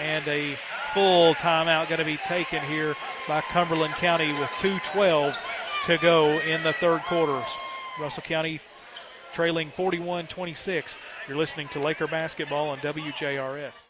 And 0.00 0.26
a 0.28 0.56
full 0.94 1.34
timeout 1.34 1.88
going 1.88 1.98
to 1.98 2.04
be 2.04 2.16
taken 2.18 2.62
here 2.62 2.96
by 3.26 3.40
Cumberland 3.42 3.94
County 3.94 4.32
with 4.32 4.48
2.12 4.60 5.36
to 5.86 5.98
go 5.98 6.38
in 6.40 6.62
the 6.62 6.72
third 6.72 7.02
quarter. 7.02 7.42
Russell 8.00 8.22
County 8.22 8.60
trailing 9.38 9.70
41 9.70 10.26
26. 10.26 10.96
You're 11.28 11.36
listening 11.36 11.68
to 11.68 11.78
Laker 11.78 12.08
basketball 12.08 12.70
on 12.70 12.78
WJRS. 12.78 13.87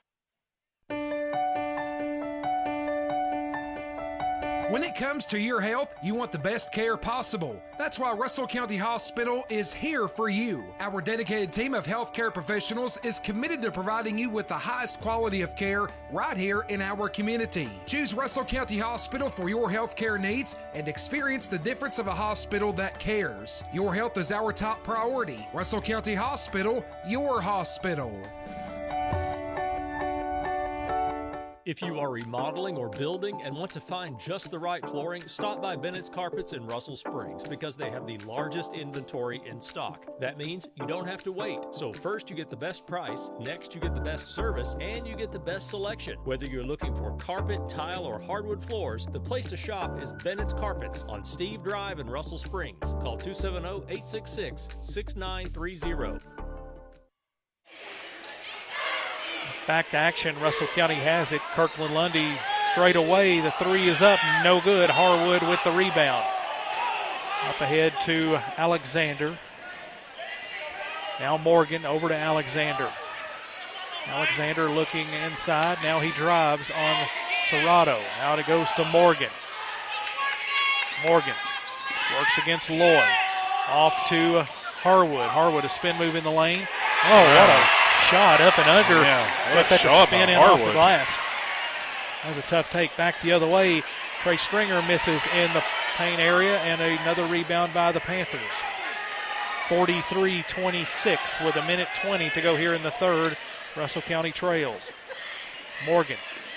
When 4.69 4.83
it 4.83 4.95
comes 4.95 5.25
to 5.27 5.39
your 5.39 5.63
health, 5.63 5.95
you 6.03 6.15
want 6.15 6.31
the 6.31 6.39
best 6.39 6.73
care 6.73 6.99
possible. 6.99 7.59
That's 7.79 7.99
why 7.99 8.13
Russell 8.13 8.47
County 8.47 8.77
Hospital 8.77 9.47
is 9.49 9.73
here 9.73 10.07
for 10.07 10.29
you. 10.29 10.63
Our 10.79 11.01
dedicated 11.01 11.55
team 11.55 11.73
of 11.73 11.87
healthcare 11.87 12.35
professionals 12.35 12.99
is 13.03 13.19
committed 13.19 13.63
to 13.63 13.71
providing 13.71 14.19
you 14.19 14.29
with 14.29 14.47
the 14.47 14.59
highest 14.59 15.01
quality 15.01 15.41
of 15.41 15.57
care 15.57 15.89
right 16.13 16.37
here 16.37 16.67
in 16.69 16.83
our 16.83 17.09
community. 17.09 17.71
Choose 17.87 18.13
Russell 18.13 18.45
County 18.45 18.77
Hospital 18.77 19.31
for 19.31 19.49
your 19.49 19.71
healthcare 19.71 20.21
needs 20.21 20.55
and 20.75 20.87
experience 20.87 21.49
the 21.49 21.59
difference 21.59 21.99
of 21.99 22.07
a 22.07 22.15
hospital 22.15 22.71
that 22.75 22.99
cares. 22.99 23.65
Your 23.73 23.95
health 23.95 24.19
is 24.19 24.31
our 24.31 24.53
top 24.53 24.85
priority. 24.85 25.49
Russell 25.55 25.81
County 25.81 26.15
Hospital, 26.15 26.85
your 27.07 27.41
hospital. 27.41 28.13
If 31.69 31.83
you 31.83 31.99
are 31.99 32.11
remodeling 32.11 32.79
or 32.79 32.89
building 32.89 33.43
and 33.43 33.55
want 33.55 33.71
to 33.73 33.81
find 33.83 34.19
just 34.19 34.51
the 34.51 34.59
right 34.59 34.83
flooring, 34.89 35.29
stop 35.29 35.61
by 35.61 35.77
Bennett's 35.77 36.09
Carpets 36.09 36.55
in 36.55 36.67
Russell 36.67 36.97
Springs 36.97 37.45
because 37.47 37.77
they 37.77 37.91
have 37.91 38.07
the 38.07 38.17
largest 38.21 38.73
inventory 38.73 39.43
in 39.45 39.61
stock. 39.61 40.07
That 40.19 40.39
means 40.39 40.67
you 40.77 40.87
don't 40.87 41.07
have 41.07 41.23
to 41.25 41.31
wait. 41.31 41.59
So, 41.73 41.93
first 41.93 42.31
you 42.31 42.37
get 42.37 42.49
the 42.49 42.57
best 42.57 42.87
price, 42.87 43.33
next 43.39 43.75
you 43.75 43.83
get 43.83 43.95
the 43.95 44.01
best 44.01 44.29
service, 44.29 44.77
and 44.81 45.07
you 45.07 45.15
get 45.15 45.31
the 45.31 45.39
best 45.39 45.69
selection. 45.69 46.17
Whether 46.25 46.47
you're 46.47 46.65
looking 46.65 46.97
for 46.97 47.15
carpet, 47.19 47.69
tile, 47.69 48.07
or 48.07 48.19
hardwood 48.19 48.65
floors, 48.65 49.07
the 49.13 49.21
place 49.21 49.51
to 49.51 49.57
shop 49.59 50.03
is 50.03 50.15
Bennett's 50.25 50.55
Carpets 50.55 51.05
on 51.07 51.23
Steve 51.23 51.63
Drive 51.63 52.01
in 52.01 52.09
Russell 52.09 52.39
Springs. 52.39 52.95
Call 53.03 53.19
270 53.19 53.85
866 53.93 54.69
6930. 54.81 56.48
Back 59.69 59.91
to 59.91 59.99
action. 59.99 60.35
Russell 60.41 60.67
County 60.69 60.95
has 60.95 61.31
it. 61.31 61.43
Kirkland 61.53 61.93
Lundy 61.93 62.39
straight 62.73 62.97
away. 62.97 63.41
The 63.41 63.51
three 63.51 63.87
is 63.87 64.01
up. 64.01 64.19
No 64.43 64.63
good. 64.63 64.89
Harwood 64.89 65.43
with 65.43 65.63
the 65.63 65.71
rebound. 65.71 66.25
Up 67.47 67.61
ahead 67.61 67.93
to 68.07 68.39
Alexander. 68.57 69.37
Now 71.21 71.37
Morgan 71.37 71.85
over 71.85 72.09
to 72.09 72.15
Alexander. 72.15 72.91
Alexander 74.07 74.71
looking 74.71 75.07
inside. 75.11 75.77
Now 75.83 76.01
he 76.01 76.13
drives 76.13 76.71
on 76.71 77.07
Serrato. 77.51 78.01
Out 78.23 78.39
it 78.39 78.47
goes 78.47 78.73
to 78.73 78.87
Morgan. 78.87 79.29
Morgan 81.07 81.35
works 82.19 82.39
against 82.39 82.71
Loy. 82.71 83.05
Off 83.69 84.09
to 84.09 84.45
Harwood. 84.81 85.29
Harwood 85.29 85.67
a 85.67 85.69
spin 85.69 85.99
move 85.99 86.15
in 86.15 86.25
the 86.25 86.31
lane. 86.31 86.67
Oh, 87.05 87.35
what 87.37 87.51
a 87.51 87.88
shot 88.11 88.41
up 88.41 88.59
and 88.59 88.69
under. 88.69 89.03
Yeah, 89.03 89.57
what 89.57 89.69
that 89.69 89.81
spin 89.81 90.29
in 90.29 90.37
off 90.37 90.59
the 90.65 90.73
glass. 90.73 91.17
That 92.23 92.29
was 92.29 92.37
a 92.37 92.43
tough 92.43 92.71
take. 92.71 92.97
Back 92.97 93.21
the 93.21 93.33
other 93.33 93.47
way. 93.47 93.83
Trey 94.23 94.37
Stringer 94.37 94.83
misses 94.83 95.27
in 95.35 95.53
the 95.53 95.63
paint 95.97 96.21
area, 96.21 96.59
and 96.59 96.81
another 96.81 97.27
rebound 97.27 97.73
by 97.73 97.93
the 97.93 98.01
Panthers. 98.01 98.41
43 99.69 100.45
26 100.49 101.41
with 101.41 101.57
a 101.57 101.65
minute 101.65 101.89
20 102.01 102.31
to 102.31 102.41
go 102.41 102.57
here 102.57 102.75
in 102.75 102.83
the 102.83 102.91
third. 102.91 103.37
Russell 103.77 104.03
County 104.03 104.33
trails. 104.33 104.91
Morgan. 105.87 106.17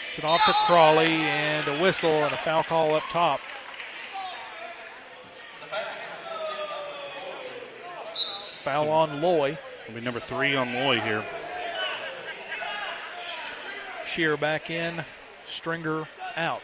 It's 0.10 0.20
an 0.20 0.26
off 0.26 0.44
to 0.46 0.54
Crawley, 0.66 1.06
and 1.08 1.68
a 1.68 1.82
whistle 1.82 2.24
and 2.24 2.34
a 2.34 2.38
foul 2.38 2.64
call 2.64 2.96
up 2.96 3.04
top. 3.10 3.40
Foul 8.64 8.90
on 8.90 9.22
Loy. 9.22 9.58
Will 9.92 10.00
be 10.00 10.06
number 10.06 10.22
three 10.22 10.56
on 10.56 10.74
Loy 10.74 11.02
here. 11.02 11.22
Shear 14.08 14.38
back 14.38 14.70
in. 14.70 15.04
Stringer 15.46 16.08
out. 16.38 16.62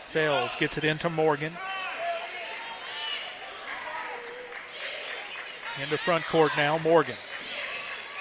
Sales 0.00 0.56
gets 0.56 0.76
it 0.76 0.82
into 0.82 1.08
Morgan. 1.08 1.52
Into 5.80 5.96
front 5.98 6.24
court 6.24 6.50
now. 6.56 6.78
Morgan. 6.78 7.14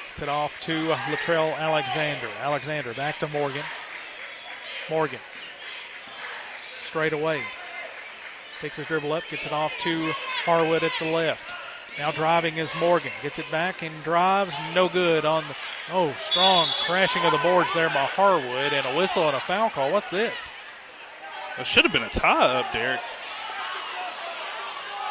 Gets 0.09 0.21
it 0.21 0.29
off 0.29 0.59
to 0.61 0.89
Latrell 1.09 1.57
Alexander. 1.57 2.27
Alexander 2.41 2.93
back 2.93 3.17
to 3.17 3.27
Morgan. 3.27 3.63
Morgan. 4.87 5.19
Straight 6.85 7.13
away. 7.13 7.41
Takes 8.61 8.77
a 8.77 8.83
dribble 8.83 9.13
up, 9.13 9.23
gets 9.31 9.47
it 9.47 9.51
off 9.51 9.73
to 9.79 10.11
Harwood 10.45 10.83
at 10.83 10.91
the 10.99 11.09
left. 11.09 11.52
Now 11.97 12.11
driving 12.11 12.57
is 12.57 12.73
Morgan. 12.79 13.11
Gets 13.21 13.39
it 13.39 13.49
back 13.51 13.83
and 13.83 14.03
drives. 14.03 14.55
No 14.73 14.89
good 14.89 15.25
on 15.25 15.43
the. 15.47 15.55
Oh, 15.91 16.13
strong 16.19 16.67
crashing 16.85 17.23
of 17.23 17.31
the 17.31 17.37
boards 17.39 17.69
there 17.73 17.89
by 17.89 18.05
Harwood 18.05 18.73
and 18.73 18.85
a 18.85 18.97
whistle 18.97 19.27
and 19.27 19.35
a 19.35 19.39
foul 19.39 19.69
call. 19.69 19.91
What's 19.91 20.09
this? 20.09 20.51
It 21.59 21.67
should 21.67 21.83
have 21.83 21.93
been 21.93 22.03
a 22.03 22.09
tie 22.09 22.59
up, 22.59 22.73
Derek. 22.73 22.99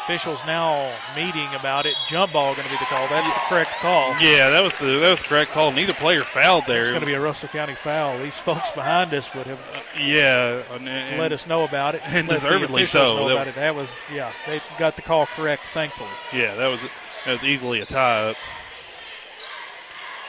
Officials 0.03 0.41
now 0.45 0.93
meeting 1.15 1.47
about 1.55 1.85
it. 1.85 1.93
Jump 2.09 2.33
ball 2.33 2.53
going 2.55 2.65
to 2.65 2.73
be 2.73 2.77
the 2.77 2.85
call. 2.85 3.07
That's 3.07 3.33
the 3.33 3.39
correct 3.47 3.69
call. 3.79 4.09
Yeah, 4.19 4.49
that 4.49 4.61
was 4.61 4.77
the 4.77 4.97
that 4.99 5.09
was 5.11 5.21
the 5.21 5.27
correct 5.29 5.51
call. 5.51 5.71
Neither 5.71 5.93
player 5.93 6.21
fouled 6.21 6.65
there. 6.67 6.81
It's 6.81 6.89
going 6.89 6.99
to 6.99 7.05
be 7.07 7.13
a 7.13 7.21
Russell 7.21 7.47
County 7.47 7.73
foul. 7.75 8.19
These 8.19 8.35
folks 8.35 8.69
behind 8.71 9.13
us 9.13 9.33
would 9.33 9.47
have 9.47 9.59
uh, 9.73 9.79
yeah, 9.97 10.61
and, 10.73 10.89
and- 10.89 11.19
let 11.21 11.31
us 11.31 11.47
know 11.47 11.63
about 11.63 11.95
it. 11.95 12.01
and 12.03 12.27
Let 12.27 12.41
deservedly 12.41 12.85
so. 12.85 13.29
That 13.29 13.45
was- 13.45 13.55
That 13.55 13.75
was 13.75 13.95
yeah. 14.13 14.33
They 14.45 14.61
got 14.77 14.97
the 14.97 15.01
call 15.03 15.25
correct, 15.25 15.63
thankfully. 15.67 16.09
Yeah, 16.33 16.55
that 16.55 16.67
was 16.67 16.81
that 17.25 17.31
was 17.31 17.43
easily 17.45 17.79
a 17.79 17.85
tie 17.85 18.31
up. 18.31 18.37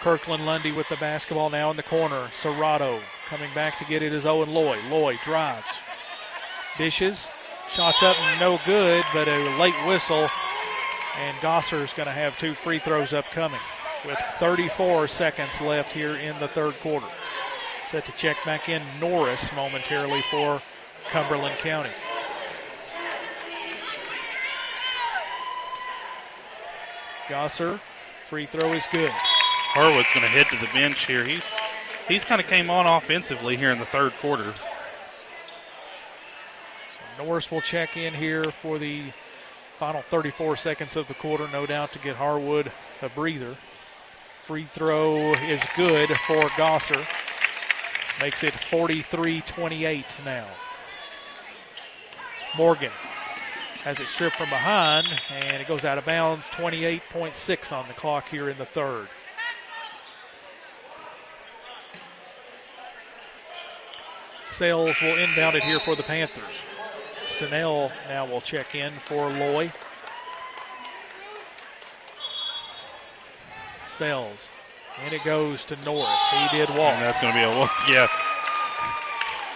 Kirkland 0.00 0.44
Lundy 0.46 0.70
with 0.70 0.88
the 0.88 0.96
basketball 0.96 1.50
now 1.50 1.70
in 1.70 1.76
the 1.76 1.82
corner. 1.82 2.28
Serrato 2.28 3.00
coming 3.26 3.52
back 3.54 3.78
to 3.78 3.84
get 3.86 4.02
it 4.02 4.12
is 4.12 4.24
Owen 4.26 4.50
Loy. 4.52 4.78
Loy 4.88 5.18
drives. 5.24 5.66
Dishes. 6.78 7.26
Shots 7.70 8.02
up, 8.02 8.16
no 8.38 8.60
good, 8.64 9.04
but 9.12 9.26
a 9.28 9.56
late 9.58 9.74
whistle. 9.86 10.28
And 11.18 11.36
Gosser 11.38 11.82
is 11.82 11.92
going 11.92 12.06
to 12.06 12.12
have 12.12 12.38
two 12.38 12.54
free 12.54 12.78
throws 12.78 13.12
upcoming 13.12 13.60
with 14.04 14.18
34 14.38 15.08
seconds 15.08 15.60
left 15.60 15.92
here 15.92 16.16
in 16.16 16.38
the 16.38 16.48
third 16.48 16.74
quarter. 16.80 17.06
Set 17.82 18.04
to 18.06 18.12
check 18.12 18.36
back 18.44 18.68
in 18.68 18.82
Norris 19.00 19.52
momentarily 19.54 20.22
for 20.30 20.60
Cumberland 21.10 21.58
County. 21.58 21.90
Gosser, 27.28 27.80
free 28.24 28.46
throw 28.46 28.72
is 28.72 28.86
good. 28.92 29.10
Harwood's 29.12 30.12
going 30.12 30.22
to 30.22 30.28
head 30.28 30.46
to 30.50 30.64
the 30.64 30.72
bench 30.72 31.06
here. 31.06 31.24
He's 31.24 31.44
he's 32.06 32.24
kind 32.24 32.40
of 32.40 32.46
came 32.46 32.70
on 32.70 32.86
offensively 32.86 33.56
here 33.56 33.70
in 33.70 33.78
the 33.78 33.86
third 33.86 34.12
quarter. 34.20 34.54
Norris 37.18 37.50
will 37.50 37.60
check 37.60 37.96
in 37.96 38.14
here 38.14 38.44
for 38.44 38.78
the 38.78 39.04
final 39.78 40.02
34 40.02 40.56
seconds 40.56 40.96
of 40.96 41.08
the 41.08 41.14
quarter, 41.14 41.48
no 41.52 41.66
doubt, 41.66 41.92
to 41.92 41.98
get 41.98 42.16
Harwood 42.16 42.72
a 43.02 43.08
breather. 43.08 43.56
Free 44.42 44.64
throw 44.64 45.32
is 45.32 45.62
good 45.76 46.10
for 46.26 46.48
Gosser. 46.50 47.04
Makes 48.20 48.44
it 48.44 48.54
43 48.54 49.40
28 49.40 50.04
now. 50.24 50.46
Morgan 52.56 52.92
has 53.82 54.00
it 54.00 54.06
stripped 54.06 54.36
from 54.36 54.48
behind, 54.48 55.06
and 55.30 55.60
it 55.60 55.68
goes 55.68 55.84
out 55.84 55.98
of 55.98 56.06
bounds. 56.06 56.48
28.6 56.48 57.72
on 57.72 57.86
the 57.86 57.92
clock 57.92 58.28
here 58.28 58.48
in 58.48 58.56
the 58.56 58.64
third. 58.64 59.08
Sales 64.46 65.00
will 65.02 65.18
inbound 65.18 65.56
it 65.56 65.64
here 65.64 65.80
for 65.80 65.96
the 65.96 66.02
Panthers. 66.02 66.62
Stenell 67.24 67.90
now 68.08 68.26
will 68.26 68.40
check 68.40 68.74
in 68.74 68.92
for 68.92 69.30
Loy. 69.30 69.72
Sales. 73.88 74.50
And 75.02 75.12
it 75.12 75.24
goes 75.24 75.64
to 75.66 75.76
Norris. 75.84 76.08
He 76.30 76.56
did 76.56 76.68
walk. 76.70 76.94
And 76.94 77.02
that's 77.02 77.20
going 77.20 77.32
to 77.32 77.38
be 77.38 77.44
a 77.44 77.58
walk. 77.58 77.72
Yeah, 77.88 78.08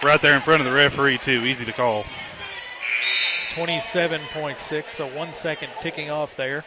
right 0.03 0.21
there 0.21 0.35
in 0.35 0.41
front 0.41 0.61
of 0.61 0.65
the 0.65 0.73
referee 0.73 1.17
too. 1.17 1.45
Easy 1.45 1.65
to 1.65 1.73
call. 1.73 2.03
27.6, 3.49 4.83
so 4.85 5.07
one 5.07 5.33
second 5.33 5.69
ticking 5.81 6.09
off 6.09 6.35
there. 6.35 6.63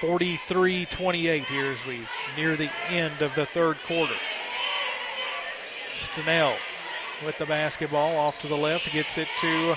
43 0.00 0.86
28 0.86 1.44
here 1.44 1.72
as 1.72 1.86
we 1.86 2.00
near 2.36 2.54
the 2.56 2.70
end 2.88 3.22
of 3.22 3.34
the 3.34 3.46
third 3.46 3.78
quarter. 3.80 4.14
Stenell 5.94 6.56
with 7.24 7.38
the 7.38 7.46
basketball 7.46 8.16
off 8.16 8.38
to 8.40 8.48
the 8.48 8.56
left, 8.56 8.92
gets 8.92 9.18
it 9.18 9.28
to 9.40 9.76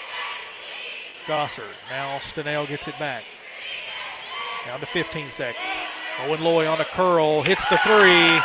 Gosser. 1.28 1.68
Now 1.90 2.18
Stenell 2.20 2.68
gets 2.68 2.88
it 2.88 2.98
back. 3.00 3.24
Down 4.66 4.80
to 4.80 4.86
15 4.86 5.30
seconds. 5.30 5.84
Owen 6.22 6.42
Loy 6.44 6.68
on 6.68 6.82
a 6.82 6.86
curl, 6.86 7.44
hits 7.44 7.66
the 7.70 7.78
three. 7.78 8.40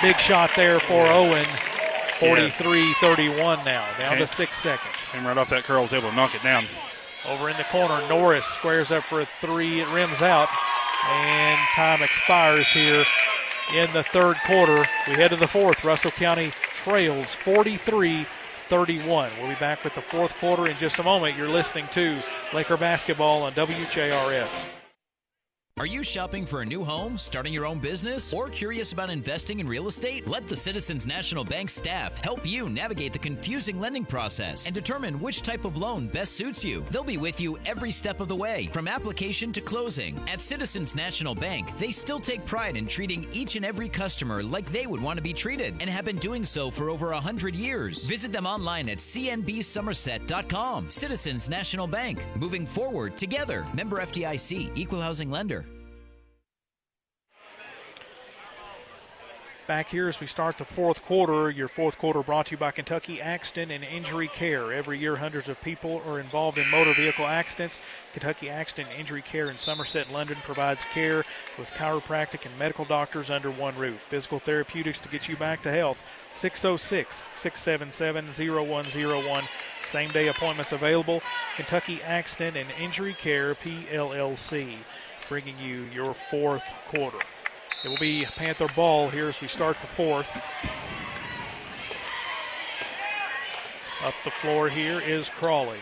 Big 0.00 0.18
shot 0.18 0.50
there 0.56 0.80
for 0.80 1.06
Owen. 1.06 1.46
43 2.18 2.94
31 2.94 3.64
now, 3.64 3.86
down 3.98 4.16
to 4.16 4.26
six 4.26 4.56
seconds. 4.58 5.08
Came 5.10 5.26
right 5.26 5.36
off 5.36 5.50
that 5.50 5.64
curl, 5.64 5.82
was 5.82 5.92
able 5.92 6.10
to 6.10 6.16
knock 6.16 6.34
it 6.34 6.42
down. 6.42 6.64
Over 7.28 7.50
in 7.50 7.56
the 7.56 7.64
corner, 7.64 8.00
Norris 8.08 8.46
squares 8.46 8.90
up 8.90 9.02
for 9.02 9.20
a 9.20 9.26
three. 9.26 9.80
It 9.80 9.88
rims 9.88 10.22
out, 10.22 10.48
and 11.08 11.58
time 11.74 12.02
expires 12.02 12.68
here 12.68 13.04
in 13.74 13.92
the 13.92 14.02
third 14.02 14.36
quarter. 14.46 14.84
We 15.08 15.14
head 15.14 15.30
to 15.30 15.36
the 15.36 15.48
fourth. 15.48 15.84
Russell 15.84 16.12
County 16.12 16.52
trails 16.84 17.34
43 17.34 18.26
31. 18.66 19.30
We'll 19.38 19.48
be 19.48 19.54
back 19.56 19.84
with 19.84 19.94
the 19.94 20.00
fourth 20.00 20.34
quarter 20.38 20.68
in 20.68 20.76
just 20.76 20.98
a 20.98 21.02
moment. 21.02 21.36
You're 21.36 21.48
listening 21.48 21.86
to 21.92 22.18
Laker 22.54 22.76
basketball 22.76 23.42
on 23.42 23.52
WJRS. 23.52 24.81
Are 25.80 25.86
you 25.86 26.04
shopping 26.04 26.44
for 26.44 26.60
a 26.60 26.66
new 26.66 26.84
home, 26.84 27.16
starting 27.16 27.50
your 27.50 27.64
own 27.64 27.78
business, 27.78 28.34
or 28.34 28.50
curious 28.50 28.92
about 28.92 29.08
investing 29.08 29.58
in 29.58 29.66
real 29.66 29.88
estate? 29.88 30.28
Let 30.28 30.46
the 30.46 30.54
Citizens 30.54 31.06
National 31.06 31.44
Bank 31.44 31.70
staff 31.70 32.22
help 32.22 32.46
you 32.46 32.68
navigate 32.68 33.14
the 33.14 33.18
confusing 33.18 33.80
lending 33.80 34.04
process 34.04 34.66
and 34.66 34.74
determine 34.74 35.18
which 35.18 35.40
type 35.40 35.64
of 35.64 35.78
loan 35.78 36.08
best 36.08 36.34
suits 36.34 36.62
you. 36.62 36.84
They'll 36.90 37.02
be 37.02 37.16
with 37.16 37.40
you 37.40 37.58
every 37.64 37.90
step 37.90 38.20
of 38.20 38.28
the 38.28 38.36
way, 38.36 38.68
from 38.70 38.86
application 38.86 39.50
to 39.54 39.62
closing. 39.62 40.20
At 40.30 40.42
Citizens 40.42 40.94
National 40.94 41.34
Bank, 41.34 41.74
they 41.78 41.90
still 41.90 42.20
take 42.20 42.44
pride 42.44 42.76
in 42.76 42.86
treating 42.86 43.26
each 43.32 43.56
and 43.56 43.64
every 43.64 43.88
customer 43.88 44.42
like 44.42 44.70
they 44.70 44.86
would 44.86 45.02
want 45.02 45.16
to 45.16 45.22
be 45.22 45.32
treated 45.32 45.74
and 45.80 45.88
have 45.88 46.04
been 46.04 46.18
doing 46.18 46.44
so 46.44 46.70
for 46.70 46.90
over 46.90 47.12
100 47.12 47.56
years. 47.56 48.04
Visit 48.04 48.30
them 48.30 48.46
online 48.46 48.90
at 48.90 48.98
cnbsomerset.com. 48.98 50.90
Citizens 50.90 51.48
National 51.48 51.86
Bank, 51.86 52.22
moving 52.36 52.66
forward 52.66 53.16
together. 53.16 53.66
Member 53.72 54.00
FDIC, 54.02 54.70
Equal 54.76 55.00
Housing 55.00 55.30
Lender. 55.30 55.66
Back 59.72 59.88
here 59.88 60.06
as 60.06 60.20
we 60.20 60.26
start 60.26 60.58
the 60.58 60.66
fourth 60.66 61.02
quarter. 61.02 61.48
Your 61.48 61.66
fourth 61.66 61.96
quarter 61.96 62.22
brought 62.22 62.44
to 62.44 62.50
you 62.50 62.56
by 62.58 62.72
Kentucky 62.72 63.22
Accident 63.22 63.72
and 63.72 63.82
Injury 63.82 64.28
Care. 64.28 64.70
Every 64.70 64.98
year, 64.98 65.16
hundreds 65.16 65.48
of 65.48 65.58
people 65.62 66.02
are 66.06 66.20
involved 66.20 66.58
in 66.58 66.70
motor 66.70 66.92
vehicle 66.92 67.26
accidents. 67.26 67.80
Kentucky 68.12 68.50
Accident 68.50 68.90
and 68.90 69.00
Injury 69.00 69.22
Care 69.22 69.48
in 69.48 69.56
Somerset, 69.56 70.12
London 70.12 70.36
provides 70.42 70.84
care 70.92 71.24
with 71.58 71.70
chiropractic 71.70 72.44
and 72.44 72.58
medical 72.58 72.84
doctors 72.84 73.30
under 73.30 73.50
one 73.50 73.74
roof. 73.78 74.02
Physical 74.02 74.38
therapeutics 74.38 75.00
to 75.00 75.08
get 75.08 75.26
you 75.26 75.38
back 75.38 75.62
to 75.62 75.72
health. 75.72 76.04
606 76.32 77.22
677 77.32 78.26
0101. 78.66 79.44
Same 79.84 80.10
day 80.10 80.28
appointments 80.28 80.72
available. 80.72 81.22
Kentucky 81.56 82.02
Accident 82.02 82.58
and 82.58 82.70
Injury 82.72 83.14
Care, 83.14 83.54
PLLC, 83.54 84.74
bringing 85.30 85.58
you 85.58 85.86
your 85.94 86.12
fourth 86.12 86.70
quarter. 86.88 87.20
It 87.84 87.88
will 87.88 87.96
be 87.98 88.24
Panther 88.36 88.68
ball 88.76 89.10
here 89.10 89.28
as 89.28 89.40
we 89.40 89.48
start 89.48 89.80
the 89.80 89.86
fourth. 89.86 90.30
Up 94.04 94.14
the 94.24 94.30
floor 94.30 94.68
here 94.68 95.00
is 95.00 95.30
Crawley. 95.30 95.78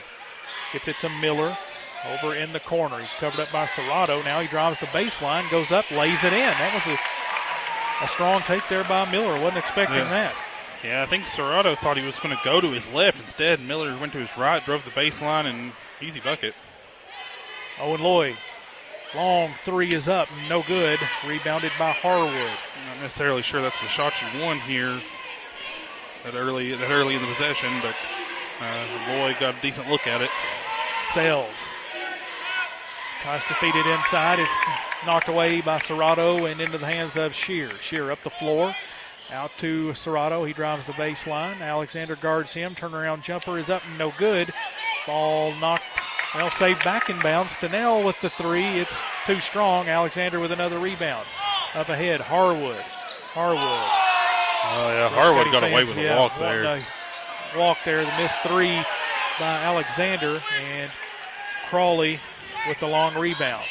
Gets 0.72 0.88
it 0.88 0.96
to 1.00 1.08
Miller 1.20 1.56
over 2.12 2.34
in 2.34 2.52
the 2.52 2.60
corner. 2.60 2.98
He's 2.98 3.12
covered 3.14 3.40
up 3.40 3.52
by 3.52 3.66
Serrato. 3.66 4.24
Now 4.24 4.40
he 4.40 4.48
drives 4.48 4.78
the 4.78 4.86
baseline, 4.86 5.50
goes 5.50 5.72
up, 5.72 5.90
lays 5.90 6.24
it 6.24 6.32
in. 6.32 6.38
That 6.38 6.72
was 6.74 6.86
a, 6.86 8.04
a 8.04 8.08
strong 8.08 8.40
take 8.42 8.66
there 8.68 8.84
by 8.84 9.10
Miller. 9.10 9.32
Wasn't 9.40 9.58
expecting 9.58 9.98
Yeah. 9.98 10.04
that. 10.10 10.34
Yeah, 10.82 11.02
I 11.02 11.06
think 11.06 11.24
Serrato 11.24 11.76
thought 11.76 11.98
he 11.98 12.04
was 12.06 12.16
going 12.18 12.34
to 12.34 12.42
go 12.42 12.58
to 12.62 12.70
his 12.70 12.90
left. 12.92 13.20
Instead, 13.20 13.60
Miller 13.60 13.94
went 13.98 14.12
to 14.14 14.18
his 14.18 14.34
right, 14.38 14.64
drove 14.64 14.82
the 14.86 14.90
baseline, 14.92 15.44
and 15.44 15.72
easy 16.00 16.20
bucket. 16.20 16.54
Owen 17.78 18.02
Loy. 18.02 18.34
Long 19.14 19.52
three 19.64 19.92
is 19.92 20.06
up, 20.06 20.28
no 20.48 20.62
good. 20.62 20.98
Rebounded 21.26 21.72
by 21.78 21.90
Harwood. 21.90 22.32
Not 22.88 23.02
necessarily 23.02 23.42
sure 23.42 23.60
that's 23.60 23.80
the 23.80 23.88
shot 23.88 24.12
you 24.20 24.40
won 24.40 24.58
here 24.60 25.00
that 26.24 26.34
early 26.34 26.74
that 26.74 26.90
early 26.90 27.16
in 27.16 27.22
the 27.22 27.28
possession, 27.28 27.70
but 27.82 27.96
uh, 28.60 28.86
Loy 29.08 29.36
got 29.40 29.58
a 29.58 29.60
decent 29.60 29.88
look 29.88 30.06
at 30.06 30.20
it. 30.20 30.30
Sales. 31.12 31.48
Tries 33.22 33.44
to 33.46 33.54
feed 33.54 33.74
it 33.74 33.86
inside. 33.86 34.38
It's 34.38 34.64
knocked 35.04 35.28
away 35.28 35.60
by 35.60 35.78
Serrato 35.78 36.50
and 36.50 36.60
into 36.60 36.78
the 36.78 36.86
hands 36.86 37.16
of 37.16 37.34
Shear. 37.34 37.70
Shear 37.80 38.10
up 38.10 38.22
the 38.22 38.30
floor. 38.30 38.74
Out 39.32 39.50
to 39.58 39.90
Serrato. 39.90 40.46
He 40.46 40.52
drives 40.52 40.86
the 40.86 40.92
baseline. 40.92 41.60
Alexander 41.60 42.16
guards 42.16 42.52
him. 42.52 42.74
Turnaround 42.74 43.22
jumper 43.22 43.58
is 43.58 43.70
up 43.70 43.82
and 43.86 43.98
no 43.98 44.12
good. 44.18 44.52
Ball 45.06 45.54
knocked, 45.56 45.84
well, 46.34 46.50
saved 46.50 46.84
back 46.84 47.10
in 47.10 47.18
bounds. 47.18 47.56
Stenell 47.56 48.04
with 48.04 48.20
the 48.20 48.30
three. 48.30 48.64
It's 48.64 49.00
too 49.26 49.40
strong. 49.40 49.88
Alexander 49.88 50.38
with 50.40 50.52
another 50.52 50.78
rebound. 50.78 51.26
Up 51.74 51.88
ahead, 51.88 52.20
Harwood. 52.20 52.80
Harwood. 53.32 53.58
Oh 54.72 54.92
yeah, 54.92 55.08
Harwood 55.08 55.50
got 55.52 55.62
away 55.64 55.84
with 55.84 55.96
a 55.96 56.02
Yeah, 56.02 56.18
walk 56.18 56.38
there. 56.38 56.84
Walk 57.56 57.78
there. 57.84 58.04
The 58.04 58.16
missed 58.18 58.38
three 58.40 58.76
by 59.38 59.46
Alexander 59.64 60.40
and 60.62 60.90
Crawley 61.68 62.20
with 62.68 62.78
the 62.80 62.86
long 62.86 63.14
rebound. 63.14 63.64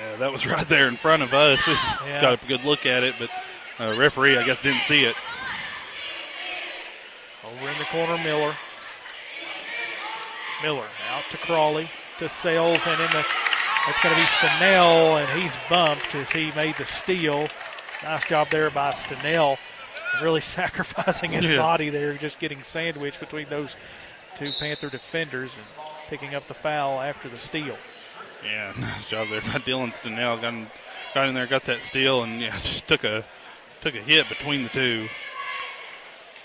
Yeah, 0.00 0.16
that 0.16 0.32
was 0.32 0.46
right 0.46 0.66
there 0.66 0.88
in 0.88 0.96
front 0.96 1.22
of 1.22 1.32
us. 1.34 1.60
We 1.66 1.74
Yeah. 2.08 2.20
got 2.20 2.42
a 2.42 2.46
good 2.46 2.64
look 2.64 2.86
at 2.86 3.04
it, 3.04 3.14
but 3.18 3.30
uh, 3.78 3.94
referee, 3.96 4.36
I 4.38 4.44
guess, 4.44 4.62
didn't 4.62 4.82
see 4.82 5.04
it. 5.04 5.14
Over 7.44 7.68
in 7.68 7.78
the 7.78 7.84
corner, 7.84 8.16
Miller. 8.22 8.54
Miller 10.62 10.86
out 11.12 11.22
to 11.30 11.36
Crawley 11.38 11.88
to 12.20 12.28
Sales, 12.28 12.86
and 12.86 13.00
in 13.00 13.10
the 13.10 13.24
that's 13.86 14.00
going 14.02 14.14
to 14.14 14.20
be 14.20 14.26
Stenell, 14.26 15.20
and 15.20 15.40
he's 15.40 15.56
bumped 15.70 16.14
as 16.14 16.30
he 16.30 16.52
made 16.52 16.76
the 16.76 16.84
steal. 16.84 17.48
Nice 18.02 18.26
job 18.26 18.50
there 18.50 18.70
by 18.70 18.90
Stenell, 18.90 19.56
really 20.22 20.40
sacrificing 20.42 21.32
his 21.32 21.46
Yeah. 21.46 21.56
body 21.56 21.88
there, 21.88 22.14
just 22.14 22.38
getting 22.38 22.62
sandwiched 22.62 23.18
between 23.20 23.48
those 23.48 23.76
two 24.36 24.52
Panther 24.58 24.90
defenders 24.90 25.52
and 25.56 25.64
picking 26.08 26.34
up 26.34 26.46
the 26.46 26.54
foul 26.54 27.00
after 27.00 27.28
the 27.30 27.38
steal. 27.38 27.76
Yeah, 28.44 28.72
nice 28.78 29.08
job 29.08 29.28
there 29.28 29.40
by 29.40 29.58
Dylan 29.58 29.92
Stenell. 29.94 30.40
Got 30.40 30.54
in, 30.54 30.66
got 31.14 31.28
in 31.28 31.34
there, 31.34 31.46
got 31.46 31.64
that 31.64 31.82
steal, 31.82 32.22
and 32.22 32.40
yeah, 32.40 32.50
just 32.52 32.86
took 32.86 33.02
a 33.04 33.24
took 33.80 33.94
a 33.94 33.98
hit 34.02 34.28
between 34.28 34.62
the 34.62 34.68
two. 34.68 35.08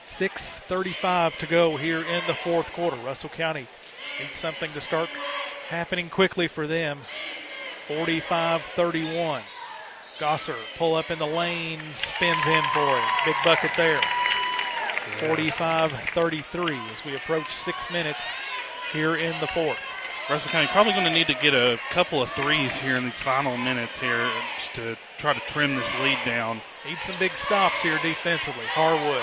6.35 0.06 1.38
to 1.38 1.48
go 1.48 1.78
here 1.78 2.02
in 2.02 2.22
the 2.28 2.34
fourth 2.34 2.72
quarter. 2.72 2.96
Russell 2.98 3.30
County 3.30 3.66
needs 4.22 4.38
something 4.38 4.72
to 4.74 4.80
start 4.80 5.10
happening 5.68 6.10
quickly 6.10 6.48
for 6.48 6.68
them. 6.68 7.00
45 7.88 8.62
31. 8.62 9.42
Gosser 10.20 10.56
pull 10.78 10.96
up 10.96 11.12
in 11.12 11.20
the 11.20 11.28
lane, 11.28 11.82
spins 11.94 12.46
in 12.48 12.64
for 12.74 12.80
him. 12.80 13.04
Big 13.26 13.36
bucket 13.44 13.72
there. 13.76 14.02
45 15.20 15.92
33 15.92 16.80
as 16.92 17.06
we 17.06 17.16
approach 17.16 17.52
six 17.52 17.92
minutes 17.92 18.26
here 18.92 19.16
in 19.16 19.40
the 19.40 19.48
fourth. 19.48 19.80
Russell 20.30 20.50
County 20.50 20.68
probably 20.68 20.94
going 20.94 21.06
to 21.06 21.14
need 21.14 21.28
to 21.28 21.36
get 21.36 21.54
a 21.54 21.80
couple 21.92 22.22
of 22.22 22.32
threes 22.32 22.80
here 22.80 22.98
in 22.98 23.04
these 23.04 23.20
final 23.20 23.56
minutes 23.58 24.00
here 24.00 24.28
just 24.58 24.74
to 24.74 24.98
try 25.18 25.34
to 25.34 25.40
trim 25.42 25.76
this 25.76 25.94
lead 26.00 26.18
down. 26.26 26.60
Need 26.88 26.98
some 27.00 27.16
big 27.20 27.36
stops 27.36 27.82
here 27.82 28.00
defensively. 28.02 28.66
Harwood 28.66 29.22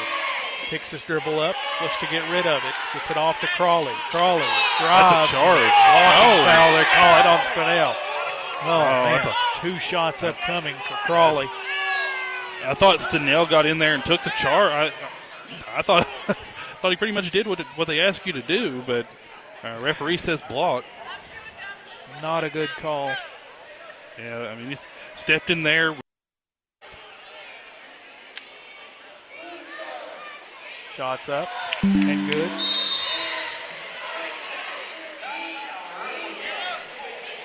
picks 0.73 0.91
his 0.91 1.03
dribble 1.03 1.39
up, 1.39 1.55
looks 1.83 1.99
to 1.99 2.07
get 2.07 2.23
rid 2.33 2.47
of 2.47 2.65
it, 2.65 2.75
gets 2.95 3.11
it 3.11 3.19
off 3.19 3.39
to 3.43 3.47
Crawley. 3.49 3.93
Crawley 4.09 4.41
drives. 4.81 5.29
That's 5.29 5.29
a 5.29 5.33
charge. 5.35 5.61
Oh. 5.61 6.45
foul. 6.49 6.73
They 6.73 6.85
call 6.85 7.21
it 7.21 7.27
on 7.27 7.39
Stenell. 7.41 7.95
Oh, 7.95 8.65
Oh, 8.65 9.05
man. 9.05 9.21
that's 9.23 9.61
Two 9.61 9.79
shots 9.79 10.23
upcoming 10.23 10.75
for 10.89 10.95
Crawley. 11.05 11.47
I 12.65 12.73
thought 12.75 13.01
Stenell 13.01 13.51
got 13.51 13.67
in 13.67 13.77
there 13.77 13.93
and 13.93 14.03
took 14.03 14.23
the 14.23 14.31
char. 14.31 14.71
I, 14.71 14.93
I 15.77 15.83
thought 15.83 16.07
thought 16.81 16.91
he 16.91 16.97
pretty 16.97 17.13
much 17.13 17.31
did 17.31 17.47
what 17.47 17.61
it, 17.61 17.67
what 17.77 17.87
they 17.87 18.01
asked 18.01 18.25
you 18.27 18.33
to 18.33 18.41
do, 18.43 18.81
but 18.87 19.07
uh, 19.63 19.79
referee 19.83 20.17
says 20.17 20.41
block. 20.49 20.87
Not 22.23 22.45
a 22.45 22.49
good 22.51 22.71
call. 22.79 23.15
Yeah, 24.19 24.49
I 24.49 24.55
mean 24.55 24.71
he 24.71 24.77
stepped 25.17 25.51
in 25.51 25.65
there. 25.65 25.95
Shots 30.97 31.31
up 31.31 31.49
and 31.83 32.31
good. 32.31 32.51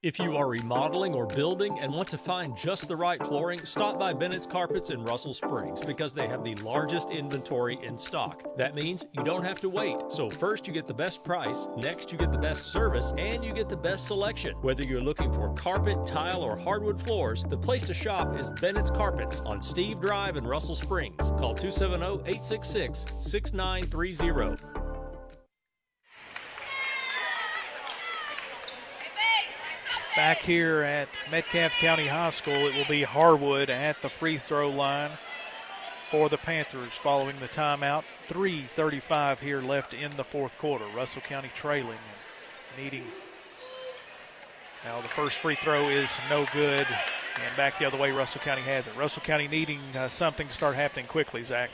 If 0.02 0.18
you 0.18 0.35
are 0.39 0.48
remodeling 0.48 1.14
or 1.14 1.27
building 1.27 1.78
and 1.78 1.93
want 1.93 2.09
to 2.09 2.16
find 2.16 2.56
just 2.56 2.89
the 2.89 2.97
right 2.97 3.22
flooring, 3.22 3.66
stop 3.66 3.98
by 3.98 4.14
Bennett's 4.14 4.47
Carpets 4.47 4.89
in 4.89 5.05
Russell 5.05 5.35
Springs 5.35 5.82
because 5.82 6.14
they 6.14 6.27
have 6.27 6.43
the 6.43 6.55
largest 6.55 7.10
inventory 7.10 7.78
in 7.82 7.98
stock. 7.98 8.56
That 8.56 8.74
means 8.74 9.05
you 9.12 9.22
don't 9.22 9.44
have 9.44 9.60
to 9.60 9.68
wait. 9.68 9.97
So, 10.09 10.31
first 10.31 10.66
you 10.66 10.72
get 10.72 10.86
the 10.86 10.94
best 10.94 11.22
price, 11.22 11.68
next 11.77 12.10
you 12.10 12.16
get 12.16 12.32
the 12.32 12.39
best 12.39 12.72
service, 12.72 13.12
and 13.18 13.44
you 13.44 13.52
get 13.52 13.68
the 13.68 13.77
best 13.77 14.06
selection. 14.06 14.55
Whether 14.62 14.85
you're 14.85 15.02
looking 15.02 15.31
for 15.35 15.52
carpet, 15.52 16.06
tile, 16.06 16.43
or 16.43 16.56
hardwood 16.56 17.02
floors, 17.02 17.44
the 17.51 17.59
place 17.59 17.86
to 17.89 17.93
shop 17.93 18.39
is 18.39 18.48
Bennett's 18.48 18.90
Carpets 18.90 19.40
on 19.40 19.60
Steve 19.60 20.01
Drive 20.01 20.39
in 20.39 20.47
Russell 20.47 20.77
Springs. 20.77 21.28
Call 21.32 21.55
270 21.55 22.22
866 22.24 23.05
6930. 23.18 24.69
Back 30.16 30.43
here 30.43 30.82
at 30.82 31.09
Metcalfe 31.31 31.73
County 31.78 32.09
High 32.09 32.31
School, 32.31 32.66
it 32.66 32.74
will 32.74 32.85
be 32.89 33.05
Harwood 33.05 33.70
at 33.70 34.03
the 34.03 34.09
free 34.09 34.39
throw 34.39 34.69
line 34.69 35.12
for 36.11 36.28
the 36.28 36.37
Panthers 36.37 36.91
following 36.93 37.39
the 37.39 37.47
timeout. 37.47 38.03
3.35 38.27 39.39
here 39.39 39.62
left 39.62 39.95
in 39.95 40.11
the 40.16 40.24
fourth 40.24 40.59
quarter. 40.59 40.85
Russell 40.97 41.23
County 41.23 41.51
trailing 41.55 41.91
and 41.91 42.82
needing. 42.85 43.05
Now, 44.85 45.01
the 45.01 45.09
first 45.09 45.37
free 45.39 45.55
throw 45.55 45.82
is 45.89 46.12
no 46.28 46.45
good. 46.53 46.89
And 46.89 47.57
back 47.57 47.78
the 47.78 47.85
other 47.85 47.97
way, 47.97 48.11
Russell 48.11 48.41
County 48.41 48.62
has 48.62 48.89
it. 48.89 48.97
Russell 48.97 49.23
County 49.23 49.47
needing 49.47 49.81
uh, 49.95 50.09
something 50.09 50.49
to 50.49 50.53
start 50.53 50.74
happening 50.74 51.07
quickly, 51.07 51.45
Zach. 51.45 51.70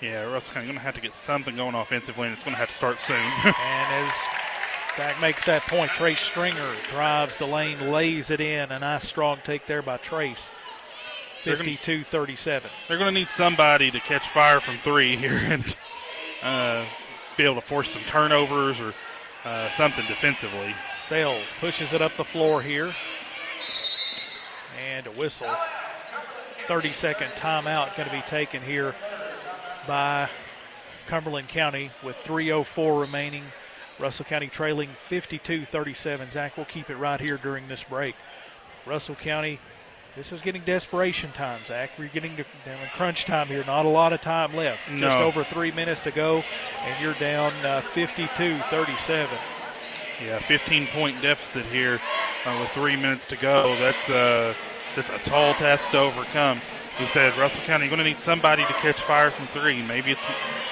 Yeah, 0.00 0.22
Russell 0.22 0.54
County 0.54 0.66
going 0.66 0.78
to 0.78 0.84
have 0.84 0.94
to 0.94 1.00
get 1.02 1.14
something 1.14 1.54
going 1.54 1.74
offensively, 1.74 2.24
and 2.26 2.32
it's 2.32 2.42
going 2.42 2.54
to 2.54 2.58
have 2.58 2.70
to 2.70 2.74
start 2.74 3.00
soon. 3.00 3.16
and 3.44 3.54
as 4.06 4.18
Zach 4.96 5.20
makes 5.20 5.44
that 5.46 5.62
point. 5.62 5.90
Trace 5.90 6.20
Stringer 6.20 6.74
drives 6.88 7.36
the 7.36 7.46
lane, 7.46 7.90
lays 7.90 8.30
it 8.30 8.40
in. 8.40 8.70
A 8.70 8.78
nice 8.78 9.06
strong 9.06 9.38
take 9.42 9.66
there 9.66 9.82
by 9.82 9.96
Trace. 9.96 10.52
52 11.42 12.04
37. 12.04 12.70
They're 12.86 12.96
going 12.96 13.12
to 13.12 13.20
need 13.20 13.28
somebody 13.28 13.90
to 13.90 13.98
catch 13.98 14.28
fire 14.28 14.60
from 14.60 14.76
three 14.76 15.16
here 15.16 15.36
and 15.44 15.76
uh, 16.42 16.84
be 17.36 17.42
able 17.42 17.56
to 17.56 17.60
force 17.60 17.90
some 17.90 18.02
turnovers 18.02 18.80
or 18.80 18.92
uh, 19.44 19.68
something 19.70 20.06
defensively. 20.06 20.74
Sales 21.02 21.48
pushes 21.60 21.92
it 21.92 22.00
up 22.00 22.16
the 22.16 22.24
floor 22.24 22.62
here. 22.62 22.94
And 24.80 25.06
a 25.08 25.10
whistle. 25.10 25.50
30 26.66 26.92
second 26.92 27.30
timeout 27.32 27.96
going 27.96 28.08
to 28.08 28.14
be 28.14 28.22
taken 28.22 28.62
here 28.62 28.94
by 29.88 30.30
Cumberland 31.08 31.48
County 31.48 31.90
with 32.02 32.16
3.04 32.16 33.00
remaining 33.00 33.44
Russell 33.98 34.24
County 34.24 34.48
trailing 34.48 34.88
52 34.88 35.64
37. 35.64 36.30
Zach 36.30 36.56
will 36.56 36.64
keep 36.64 36.90
it 36.90 36.96
right 36.96 37.20
here 37.20 37.36
during 37.36 37.68
this 37.68 37.84
break. 37.84 38.14
Russell 38.86 39.14
County, 39.14 39.60
this 40.16 40.32
is 40.32 40.40
getting 40.40 40.62
desperation 40.62 41.32
time, 41.32 41.64
Zach. 41.64 41.90
We're 41.98 42.08
getting 42.08 42.36
to 42.36 42.44
crunch 42.94 43.24
time 43.24 43.48
here. 43.48 43.64
Not 43.66 43.84
a 43.84 43.88
lot 43.88 44.12
of 44.12 44.20
time 44.20 44.54
left. 44.54 44.90
No. 44.90 45.00
Just 45.00 45.18
over 45.18 45.44
three 45.44 45.72
minutes 45.72 46.00
to 46.00 46.10
go, 46.10 46.44
and 46.82 47.02
you're 47.02 47.14
down 47.14 47.52
uh, 47.64 47.80
52 47.80 48.58
37. 48.58 49.38
Yeah, 50.22 50.38
15 50.38 50.86
point 50.88 51.20
deficit 51.22 51.64
here 51.66 52.00
uh, 52.44 52.56
with 52.60 52.70
three 52.70 52.96
minutes 52.96 53.24
to 53.26 53.36
go. 53.36 53.76
That's, 53.78 54.08
uh, 54.08 54.54
that's 54.94 55.10
a 55.10 55.18
tall 55.18 55.54
task 55.54 55.88
to 55.90 55.98
overcome. 55.98 56.60
We 56.98 57.06
said 57.06 57.36
Russell 57.36 57.64
County, 57.64 57.86
you're 57.86 57.90
going 57.90 58.04
to 58.04 58.08
need 58.08 58.18
somebody 58.18 58.62
to 58.64 58.72
catch 58.74 59.00
fire 59.00 59.32
from 59.32 59.48
three. 59.48 59.82
Maybe 59.82 60.12
it's 60.12 60.24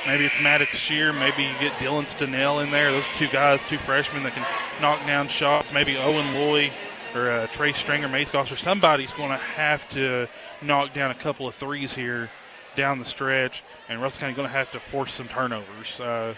maybe 0.06 0.24
it's 0.24 0.40
Maddox 0.40 0.76
Shear. 0.78 1.12
Maybe 1.12 1.42
you 1.42 1.52
get 1.58 1.72
Dylan 1.74 2.04
Stenell 2.04 2.62
in 2.62 2.70
there. 2.70 2.92
Those 2.92 3.04
two 3.16 3.26
guys, 3.26 3.66
two 3.66 3.76
freshmen 3.76 4.22
that 4.22 4.32
can 4.32 4.46
knock 4.80 5.04
down 5.04 5.26
shots. 5.26 5.72
Maybe 5.72 5.96
Owen 5.96 6.32
Loy 6.32 6.70
or 7.16 7.28
uh, 7.28 7.46
Trey 7.48 7.72
Stringer, 7.72 8.08
Mace 8.08 8.30
Goss, 8.30 8.52
or 8.52 8.56
somebody's 8.56 9.10
going 9.12 9.30
to 9.30 9.36
have 9.36 9.88
to 9.90 10.28
knock 10.62 10.94
down 10.94 11.10
a 11.10 11.14
couple 11.14 11.48
of 11.48 11.56
threes 11.56 11.92
here 11.92 12.30
down 12.76 13.00
the 13.00 13.04
stretch. 13.04 13.64
And 13.88 14.00
Russell 14.00 14.20
County 14.20 14.34
going 14.34 14.48
to 14.48 14.54
have 14.54 14.70
to 14.70 14.80
force 14.80 15.14
some 15.14 15.26
turnovers 15.26 15.96
because 15.96 16.36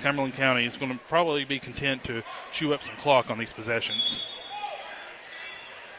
uh, 0.00 0.02
Cumberland 0.02 0.32
County 0.32 0.64
is 0.64 0.78
going 0.78 0.92
to 0.92 0.98
probably 1.06 1.44
be 1.44 1.58
content 1.58 2.02
to 2.04 2.22
chew 2.50 2.72
up 2.72 2.82
some 2.82 2.96
clock 2.96 3.30
on 3.30 3.38
these 3.38 3.52
possessions. 3.52 4.26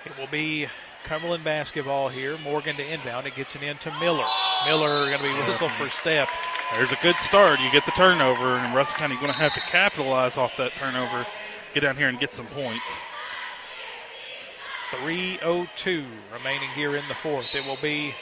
It 0.03 0.17
will 0.17 0.27
be 0.27 0.67
Cumberland 1.07 1.43
basketball 1.43 2.09
here. 2.09 2.37
Morgan 2.39 2.75
to 2.75 2.85
inbound. 2.93 3.25
It 3.27 3.35
gets 3.35 3.55
an 3.55 3.63
end 3.63 3.79
to 3.81 3.91
Miller. 3.99 4.25
Miller 4.65 5.05
going 5.05 5.17
to 5.19 5.23
be 5.23 5.47
whistled 5.47 5.71
for 5.73 5.89
steps. 5.89 6.45
There's 6.75 6.91
a 6.91 6.97
good 7.01 7.15
start. 7.15 7.59
You 7.61 7.71
get 7.71 7.85
the 7.85 7.91
turnover, 7.91 8.47
and 8.57 8.75
Russell 8.75 8.97
County 8.97 9.15
going 9.15 9.27
to 9.27 9.33
have 9.33 9.53
to 9.53 9.61
capitalize 9.61 10.35
off 10.37 10.57
that 10.57 10.73
turnover, 10.75 11.25
get 11.73 11.81
down 11.81 11.95
here 11.95 12.09
and 12.09 12.19
get 12.19 12.33
some 12.33 12.45
points. 12.47 12.91
3.02 14.91 16.05
remaining 16.33 16.69
here 16.69 16.95
in 16.95 17.03
the 17.07 17.13
fourth. 17.13 17.53
It 17.55 17.65
will 17.65 17.77
be 17.81 18.13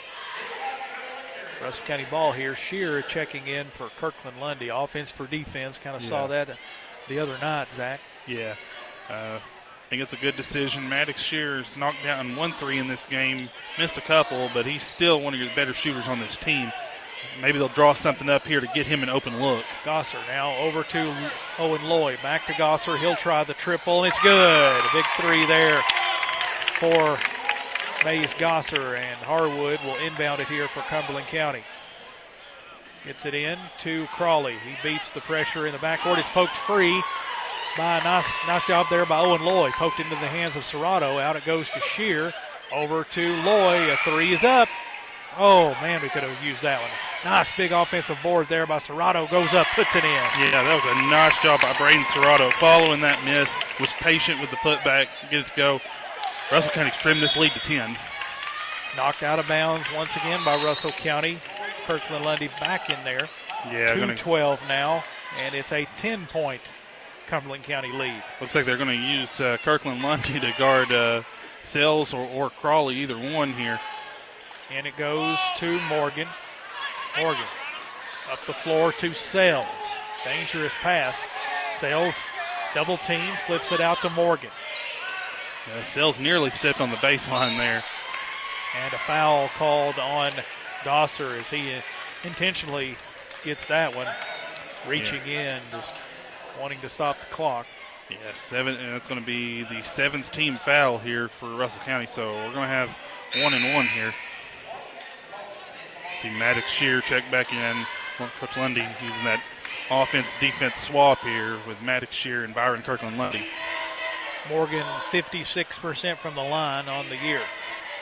Russell 1.64 1.86
County 1.86 2.06
ball 2.10 2.32
here. 2.32 2.56
Shear 2.56 3.02
checking 3.02 3.48
in 3.48 3.68
for 3.68 3.90
Kirkland 4.00 4.40
Lundy. 4.40 4.70
Offense 4.70 5.12
for 5.12 5.28
defense. 5.28 5.78
Kind 5.78 5.96
of 5.96 6.04
Yeah. 6.04 6.10
saw 6.10 6.28
that 6.28 6.50
the 7.08 7.20
other 7.20 7.38
night, 7.40 7.72
Zach. 7.72 8.00
Yeah. 8.28 8.56
Uh, 9.10 9.40
I 9.86 9.90
think 9.90 10.02
it's 10.02 10.14
a 10.14 10.18
good 10.18 10.36
decision. 10.36 10.90
Maddox 10.90 11.22
Shears 11.22 11.78
knocked 11.78 12.04
down 12.04 12.36
one 12.36 12.54
three 12.54 12.80
in 12.80 12.88
this 12.88 13.06
game, 13.06 13.50
missed 13.78 13.98
a 13.98 14.02
couple, 14.02 14.50
but 14.52 14.66
he's 14.66 14.82
still 14.82 15.22
one 15.22 15.36
of 15.36 15.40
your 15.40 15.54
better 15.56 15.74
shooters 15.74 16.08
on 16.08 16.20
this 16.20 16.36
team. 16.36 16.72
Maybe 17.40 17.60
they'll 17.60 17.68
draw 17.68 17.94
something 17.94 18.28
up 18.28 18.48
here 18.48 18.62
to 18.62 18.68
get 18.74 18.88
him 18.88 19.04
an 19.04 19.10
open 19.10 19.40
look. 19.40 19.64
Gosser 19.84 20.18
now 20.28 20.56
over 20.58 20.84
to 20.84 21.16
Owen 21.60 21.84
Loy. 21.84 22.18
Back 22.24 22.48
to 22.48 22.54
Gosser. 22.54 22.98
He'll 22.98 23.16
try 23.16 23.44
the 23.44 23.54
triple, 23.54 24.04
and 24.04 24.12
it's 24.12 24.20
good. 24.22 24.80
A 24.80 24.90
big 24.92 25.06
three 25.20 25.46
there 25.46 25.82
for 26.80 27.20
Mays 28.04 28.34
Gosser, 28.36 28.96
and 28.96 29.18
Harwood 29.20 29.80
will 29.82 29.98
inbound 29.98 30.42
it 30.42 30.48
here 30.48 30.68
for 30.68 30.80
Cumberland 30.82 31.28
County. 31.28 31.64
Gets 33.06 33.26
it 33.28 33.36
in 33.36 33.60
to 33.82 34.08
Crawley. 34.08 34.56
He 34.68 34.76
beats 34.82 35.12
the 35.12 35.22
pressure 35.22 35.68
in 35.68 35.74
the 35.74 35.80
backcourt. 35.80 36.18
It's 36.18 36.30
poked 36.30 36.56
free 36.56 37.04
by 37.78 38.00
a 38.00 38.04
nice, 38.04 38.30
nice 38.48 38.66
job 38.66 38.88
there 38.90 39.06
by 39.06 39.20
Owen 39.20 39.44
Loy. 39.44 39.72
Poked 39.72 40.00
into 40.00 40.12
the 40.12 40.28
hands 40.28 40.56
of 40.56 40.64
Serrato. 40.64 41.22
Out 41.22 41.36
it 41.36 41.46
goes 41.46 41.70
to 41.72 41.80
Shear. 41.80 42.34
Over 42.74 43.04
to 43.04 43.36
Loy. 43.44 43.92
A 43.92 43.98
three 43.98 44.34
is 44.34 44.44
up. 44.44 44.70
Oh, 45.38 45.70
man, 45.82 46.02
we 46.02 46.08
could 46.10 46.24
have 46.24 46.44
used 46.44 46.62
that 46.62 46.82
one. 46.82 46.90
Nice 47.26 47.56
big 47.58 47.72
offensive 47.72 48.18
board 48.24 48.48
there 48.48 48.66
by 48.66 48.78
Serrato. 48.78 49.30
Goes 49.30 49.54
up, 49.54 49.68
puts 49.76 49.96
it 49.96 50.04
in. 50.04 50.10
Yeah, 50.40 50.64
that 50.64 50.76
was 50.76 50.86
a 50.86 51.12
nice 51.12 51.38
job 51.44 51.60
by 51.62 51.76
Braden 51.78 52.04
Serrato. 52.06 52.52
Following 52.54 53.02
that 53.02 53.22
miss, 53.26 53.50
was 53.80 53.92
patient 53.94 54.40
with 54.40 54.50
the 54.50 54.58
putback, 54.58 55.08
get 55.30 55.42
it 55.42 55.48
to 55.48 55.56
go. 55.56 55.82
Russell 56.52 56.72
County 56.72 56.92
trimmed 56.92 57.22
this 57.22 57.36
lead 57.36 57.52
to 57.52 57.60
10. 57.60 57.98
Knocked 58.96 59.24
out 59.24 59.40
of 59.40 59.48
bounds 59.48 59.88
once 59.94 60.16
again 60.16 60.40
by 60.46 60.56
Russell 60.64 60.92
County. 60.92 61.40
Kirkland 61.86 62.24
Lundy 62.24 62.48
back 62.60 62.90
in 62.90 63.04
there. 63.04 63.28
Yeah, 63.70 63.94
Two 63.94 64.16
12 64.16 64.62
now, 64.68 65.04
and 65.38 65.54
it's 65.54 65.74
a 65.74 65.86
10 65.98 66.28
point 66.28 66.62
Cumberland 67.28 67.64
County 67.64 67.92
lead. 67.92 68.24
Looks 68.40 68.56
like 68.56 68.66
they're 68.66 68.78
going 68.78 68.90
to 68.90 68.96
use 68.96 69.40
uh, 69.40 69.58
Kirkland 69.64 70.02
Lundy 70.02 70.40
to 70.40 70.54
guard 70.58 70.92
uh, 70.92 71.24
Sales 71.62 72.14
or, 72.14 72.28
or 72.28 72.50
Crawley, 72.50 72.96
either 72.96 73.18
one 73.18 73.54
here. 73.54 73.80
And 74.72 74.88
it 74.88 74.98
goes 74.98 75.40
to 75.58 75.80
Morgan. 75.88 76.28
Morgan 77.18 77.46
up 78.32 78.44
the 78.46 78.54
floor 78.54 78.92
to 78.94 79.14
Sales. 79.14 79.66
Dangerous 80.24 80.74
pass. 80.82 81.26
Sales 81.72 82.16
double 82.76 82.98
team, 82.98 83.34
flips 83.48 83.72
it 83.72 83.80
out 83.80 84.02
to 84.02 84.10
Morgan. 84.10 84.52
Uh, 85.74 85.82
Sales 85.82 86.20
nearly 86.20 86.52
stepped 86.52 86.82
on 86.82 86.92
the 86.92 86.98
baseline 86.98 87.58
there. 87.58 87.84
And 88.78 88.94
a 88.94 88.98
foul 88.98 89.48
called 89.58 89.98
on 89.98 90.34
Gosser 90.84 91.40
as 91.40 91.50
he 91.50 91.72
intentionally 92.24 92.98
gets 93.44 93.66
that 93.66 93.96
one. 93.96 94.08
Reaching 94.88 95.26
in, 95.26 95.62
just 95.72 95.96
wanting 96.60 96.80
to 96.82 96.90
stop 96.90 97.20
the 97.20 97.26
clock. 97.28 97.66
Yeah, 98.10 98.18
seven, 98.36 98.76
and 98.76 98.94
that's 98.94 99.08
going 99.08 99.20
to 99.20 99.26
be 99.26 99.64
the 99.64 99.82
seventh 99.84 100.32
team 100.32 100.56
foul 100.56 101.00
here 101.00 101.28
for 101.28 101.56
Russell 101.56 101.82
County. 101.82 102.06
So 102.06 102.34
we're 102.34 102.54
going 102.54 102.68
to 102.68 102.68
have 102.68 102.96
one 103.42 103.54
and 103.54 103.74
one 103.74 103.88
here. 103.88 104.14
See 106.22 106.30
Maddox 106.30 106.70
Shear 106.70 107.02
check 107.02 107.30
back 107.32 107.52
in. 107.52 107.86
Coach 108.40 108.56
Lundy 108.56 108.82
using 109.02 109.24
that 109.26 109.44
offense 109.92 110.34
defense 110.40 110.78
swap 110.78 111.20
here 111.20 111.58
with 111.68 111.82
Maddox 111.82 112.14
Shear 112.14 112.44
and 112.44 112.56
Byron 112.56 112.82
Kirkland 112.82 113.18
Lundy. 113.18 113.46
Morgan 114.50 114.84
56% 115.10 116.18
from 116.18 116.36
the 116.36 116.44
line 116.44 116.88
on 116.88 117.10
the 117.10 117.18
year. 117.18 117.42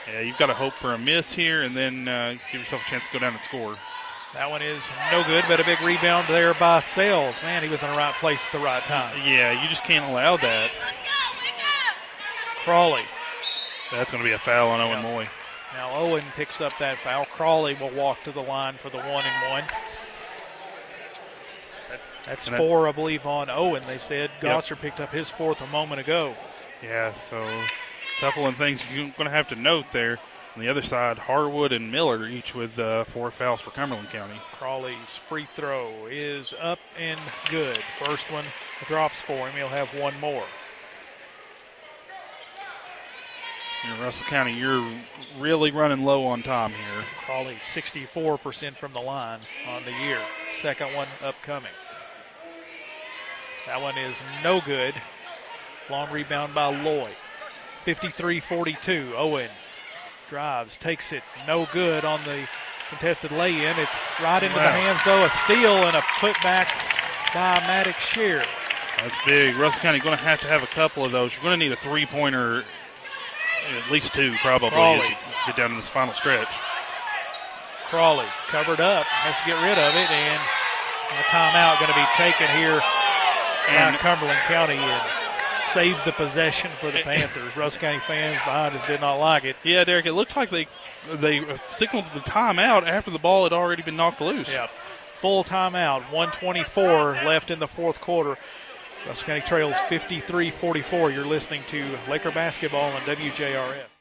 Yeah, 0.06 0.20
you've 0.20 0.36
got 0.36 0.46
to 0.46 0.54
hope 0.54 0.74
for 0.74 0.92
a 0.92 0.98
miss 0.98 1.32
here 1.32 1.62
and 1.62 1.74
then 1.76 2.06
uh, 2.06 2.36
give 2.52 2.60
yourself 2.60 2.86
a 2.86 2.90
chance 2.90 3.04
to 3.06 3.12
go 3.14 3.18
down 3.18 3.32
and 3.32 3.40
score. 3.40 3.76
That 4.34 4.50
one 4.50 4.62
is 4.62 4.82
no 5.12 5.22
good, 5.24 5.44
but 5.46 5.60
a 5.60 5.64
big 5.64 5.80
rebound 5.80 6.26
there 6.28 6.54
by 6.54 6.80
Sales. 6.80 7.40
Man, 7.42 7.62
he 7.62 7.68
was 7.68 7.82
in 7.84 7.90
the 7.90 7.96
right 7.96 8.14
place 8.14 8.44
at 8.44 8.52
the 8.52 8.58
right 8.58 8.84
time. 8.84 9.16
Yeah, 9.24 9.62
you 9.62 9.68
just 9.68 9.84
can't 9.84 10.04
allow 10.10 10.36
that. 10.36 10.70
Crawley. 12.64 13.02
That's 13.92 14.10
going 14.10 14.22
to 14.22 14.28
be 14.28 14.32
a 14.32 14.38
foul 14.38 14.70
on 14.70 14.80
Owen 14.80 15.04
Loy. 15.04 15.28
Now 15.74 15.90
Owen 15.94 16.24
picks 16.34 16.60
up 16.60 16.76
that 16.78 16.98
foul. 16.98 17.24
Crawley 17.26 17.74
will 17.74 17.90
walk 17.90 18.24
to 18.24 18.32
the 18.32 18.40
line 18.42 18.74
for 18.74 18.90
the 18.90 18.98
one 18.98 19.24
and 19.24 19.50
one. 19.52 19.64
That's 22.24 22.46
And 22.46 22.54
that- 22.54 22.58
four, 22.58 22.88
I 22.88 22.92
believe, 22.92 23.26
on 23.26 23.48
Owen. 23.50 23.84
They 23.86 23.98
said 23.98 24.30
Yep. 24.42 24.52
Gosser 24.52 24.76
picked 24.76 24.98
up 24.98 25.12
his 25.12 25.30
fourth 25.30 25.60
a 25.60 25.66
moment 25.66 26.00
ago. 26.00 26.34
Yeah, 26.82 27.12
so 27.14 27.42
a 27.44 27.66
couple 28.20 28.46
of 28.46 28.56
things 28.56 28.82
you're 28.94 29.10
going 29.10 29.28
to 29.30 29.36
have 29.36 29.48
to 29.48 29.56
note 29.56 29.86
there. 29.92 30.18
On 30.54 30.60
the 30.60 30.68
other 30.68 30.82
side, 30.82 31.18
Harwood 31.18 31.72
and 31.72 31.90
Miller 31.90 32.28
each 32.28 32.54
with 32.54 32.78
uh, 32.78 33.02
four 33.04 33.32
fouls 33.32 33.60
for 33.60 33.70
Cumberland 33.70 34.10
County. 34.10 34.40
Crawley's 34.52 34.96
free 35.28 35.46
throw 35.46 36.06
is 36.08 36.54
up 36.60 36.78
and 36.96 37.18
good. 37.50 37.78
First 37.98 38.30
one 38.30 38.44
drops 38.86 39.20
for 39.20 39.48
him. 39.48 39.56
He'll 39.56 39.66
have 39.68 39.88
one 39.98 40.18
more. 40.20 40.44
In 43.84 44.00
Russell 44.00 44.26
County, 44.26 44.56
you're 44.56 44.82
really 45.40 45.72
running 45.72 46.04
low 46.04 46.24
on 46.24 46.42
time 46.44 46.70
here. 46.70 47.04
Crawley 47.26 47.56
64% 47.56 48.76
from 48.76 48.92
the 48.92 49.00
line 49.00 49.40
on 49.68 49.84
the 49.84 49.92
year. 49.92 50.20
Second 50.62 50.94
one 50.94 51.08
upcoming. 51.22 51.72
That 53.66 53.82
one 53.82 53.98
is 53.98 54.22
no 54.44 54.60
good. 54.60 54.94
Long 55.90 56.12
rebound 56.12 56.54
by 56.54 56.66
Loy. 56.66 57.10
53 57.82 58.38
42. 58.38 59.14
Owen 59.16 59.50
drives, 60.38 60.76
takes 60.76 61.12
it, 61.12 61.22
no 61.46 61.68
good 61.72 62.04
on 62.04 62.18
the 62.24 62.44
contested 62.88 63.30
lay 63.30 63.54
in. 63.54 63.78
It's 63.78 64.00
right 64.20 64.42
into 64.42 64.56
Wow. 64.56 64.64
the 64.64 64.70
hands, 64.72 64.98
though, 65.04 65.24
a 65.24 65.30
steal 65.30 65.76
and 65.86 65.94
a 65.94 66.00
putback 66.18 66.66
by 67.32 67.60
Maddox 67.68 68.04
Shear. 68.04 68.42
That's 68.98 69.14
big. 69.24 69.54
Russell 69.54 69.80
County 69.80 70.00
going 70.00 70.18
to 70.18 70.24
have 70.24 70.40
to 70.40 70.48
have 70.48 70.64
a 70.64 70.66
couple 70.66 71.04
of 71.04 71.12
those. 71.12 71.34
You're 71.34 71.44
going 71.44 71.60
to 71.60 71.64
need 71.64 71.70
a 71.72 71.76
three 71.76 72.04
pointer, 72.04 72.64
at 73.78 73.90
least 73.92 74.12
two 74.12 74.34
probably, 74.42 74.70
Crawley. 74.70 75.02
as 75.02 75.08
you 75.10 75.16
get 75.46 75.54
down 75.56 75.70
in 75.70 75.76
this 75.76 75.88
final 75.88 76.12
stretch. 76.14 76.52
Crawley 77.86 78.26
covered 78.48 78.80
up, 78.80 79.04
has 79.06 79.38
to 79.38 79.44
get 79.46 79.54
rid 79.62 79.78
of 79.78 79.94
it, 79.94 80.10
and 80.10 80.40
a 81.14 81.22
timeout 81.30 81.78
going 81.78 81.92
to 81.94 82.00
be 82.00 82.10
taken 82.18 82.48
here 82.58 82.80
by 83.68 83.74
And- 83.86 83.96
Cumberland 83.98 84.40
County 84.50 84.78
and 84.82 85.02
save 85.64 85.96
the 86.04 86.12
possession 86.12 86.70
for 86.80 86.90
the 86.90 86.98
Panthers. 87.02 87.56
Russell 87.56 87.80
County 87.80 87.98
fans 88.00 88.40
behind 88.40 88.74
us 88.74 88.86
did 88.86 89.00
not 89.00 89.16
like 89.16 89.44
it. 89.44 89.56
Yeah, 89.62 89.84
Derek, 89.84 90.06
it 90.06 90.12
looked 90.12 90.36
like 90.36 90.50
they 90.50 90.66
they 91.12 91.40
signaled 91.66 92.06
the 92.14 92.20
timeout 92.20 92.86
after 92.86 93.10
the 93.10 93.18
ball 93.18 93.44
had 93.44 93.52
already 93.52 93.82
been 93.82 93.96
knocked 93.96 94.20
loose. 94.20 94.52
Yeah, 94.52 94.68
full 95.16 95.44
timeout, 95.44 96.10
124 96.12 97.24
left 97.24 97.50
in 97.50 97.58
the 97.58 97.68
fourth 97.68 98.00
quarter. 98.00 98.36
Russell 99.06 99.26
County 99.26 99.42
trails 99.42 99.74
53-44. 99.88 101.12
You're 101.12 101.26
listening 101.26 101.62
to 101.68 101.84
Laker 102.08 102.30
basketball 102.30 102.90
on 102.92 103.00
WJRS. 103.02 103.93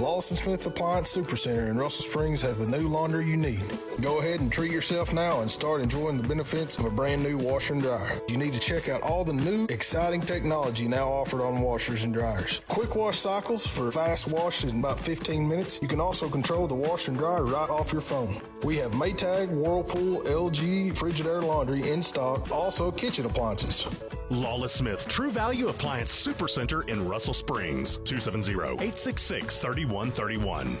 Lawson 0.00 0.34
Smith 0.34 0.64
Appliance 0.64 1.14
Supercenter 1.14 1.68
in 1.68 1.76
Russell 1.76 2.06
Springs 2.06 2.40
has 2.40 2.58
the 2.58 2.66
new 2.66 2.88
laundry 2.88 3.28
you 3.28 3.36
need. 3.36 3.62
Go 4.00 4.20
ahead 4.20 4.40
and 4.40 4.50
treat 4.50 4.72
yourself 4.72 5.12
now 5.12 5.42
and 5.42 5.50
start 5.50 5.82
enjoying 5.82 6.16
the 6.16 6.26
benefits 6.26 6.78
of 6.78 6.86
a 6.86 6.90
brand 6.90 7.22
new 7.22 7.36
washer 7.36 7.74
and 7.74 7.82
dryer. 7.82 8.18
You 8.26 8.38
need 8.38 8.54
to 8.54 8.58
check 8.58 8.88
out 8.88 9.02
all 9.02 9.24
the 9.24 9.34
new, 9.34 9.66
exciting 9.68 10.22
technology 10.22 10.88
now 10.88 11.06
offered 11.06 11.42
on 11.42 11.60
washers 11.60 12.04
and 12.04 12.14
dryers. 12.14 12.60
Quick 12.68 12.94
wash 12.94 13.18
cycles 13.18 13.66
for 13.66 13.92
fast 13.92 14.26
wash 14.28 14.64
in 14.64 14.78
about 14.78 14.98
15 14.98 15.46
minutes. 15.46 15.78
You 15.82 15.88
can 15.88 16.00
also 16.00 16.30
control 16.30 16.66
the 16.66 16.74
washer 16.74 17.10
and 17.10 17.20
dryer 17.20 17.44
right 17.44 17.68
off 17.68 17.92
your 17.92 18.00
phone. 18.00 18.40
We 18.62 18.76
have 18.78 18.92
Maytag, 18.92 19.50
Whirlpool, 19.50 20.22
LG, 20.22 20.94
Frigidaire 20.94 21.42
laundry 21.42 21.90
in 21.90 22.02
stock, 22.02 22.50
also 22.50 22.90
kitchen 22.90 23.26
appliances. 23.26 23.86
Lawless 24.30 24.74
Smith 24.74 25.08
True 25.08 25.30
Value 25.30 25.68
Appliance 25.68 26.26
Supercenter 26.26 26.88
in 26.88 27.06
Russell 27.06 27.34
Springs. 27.34 27.96
270 28.04 28.52
866 28.52 29.58
3131. 29.90 30.76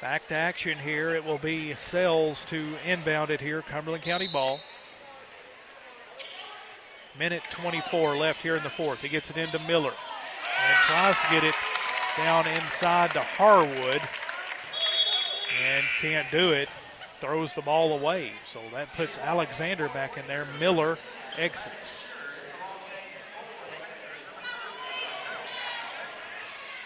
Back 0.00 0.26
to 0.26 0.34
action 0.34 0.76
here. 0.76 1.10
It 1.10 1.24
will 1.24 1.38
be 1.38 1.74
Sales 1.74 2.44
to 2.46 2.74
inbound 2.84 3.30
it 3.30 3.40
here. 3.40 3.62
Cumberland 3.62 4.02
County 4.02 4.28
ball. 4.32 4.58
Minute 7.16 7.44
24 7.52 8.16
left 8.16 8.42
here 8.42 8.56
in 8.56 8.62
the 8.64 8.70
fourth. 8.70 9.00
He 9.00 9.08
gets 9.08 9.30
it 9.30 9.36
into 9.36 9.60
Miller 9.68 9.92
and 9.92 10.76
tries 10.78 11.16
to 11.20 11.30
get 11.30 11.44
it 11.44 11.54
down 12.16 12.48
inside 12.48 13.12
to 13.12 13.20
Harwood 13.20 14.02
and 15.64 15.84
can't 16.00 16.28
do 16.32 16.50
it. 16.50 16.68
Throws 17.18 17.54
the 17.54 17.62
ball 17.62 17.96
away. 17.96 18.32
So 18.44 18.58
that 18.72 18.92
puts 18.94 19.16
Alexander 19.18 19.88
back 19.90 20.18
in 20.18 20.26
there. 20.26 20.48
Miller 20.58 20.96
exits. 21.38 22.01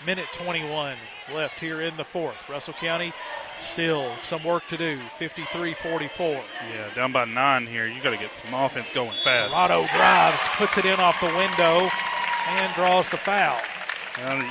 Minute 0.06 0.26
21 0.34 0.96
left 1.34 1.58
here 1.58 1.80
in 1.82 1.96
the 1.96 2.04
fourth. 2.04 2.48
Russell 2.48 2.74
County 2.74 3.12
still 3.60 4.08
some 4.22 4.44
work 4.44 4.64
to 4.68 4.76
do. 4.76 4.98
53 5.18 5.74
44. 5.74 6.28
Yeah, 6.28 6.94
down 6.94 7.10
by 7.10 7.24
nine 7.24 7.66
here. 7.66 7.88
You 7.88 8.00
got 8.00 8.10
to 8.10 8.16
get 8.16 8.30
some 8.30 8.54
offense 8.54 8.92
going 8.92 9.10
fast. 9.24 9.52
Serrato 9.52 9.92
drives, 9.96 10.38
puts 10.58 10.78
it 10.78 10.84
in 10.84 11.00
off 11.00 11.20
the 11.20 11.26
window, 11.26 11.90
and 12.50 12.74
draws 12.76 13.08
the 13.08 13.16
foul. 13.16 13.60
Well, 14.18 14.48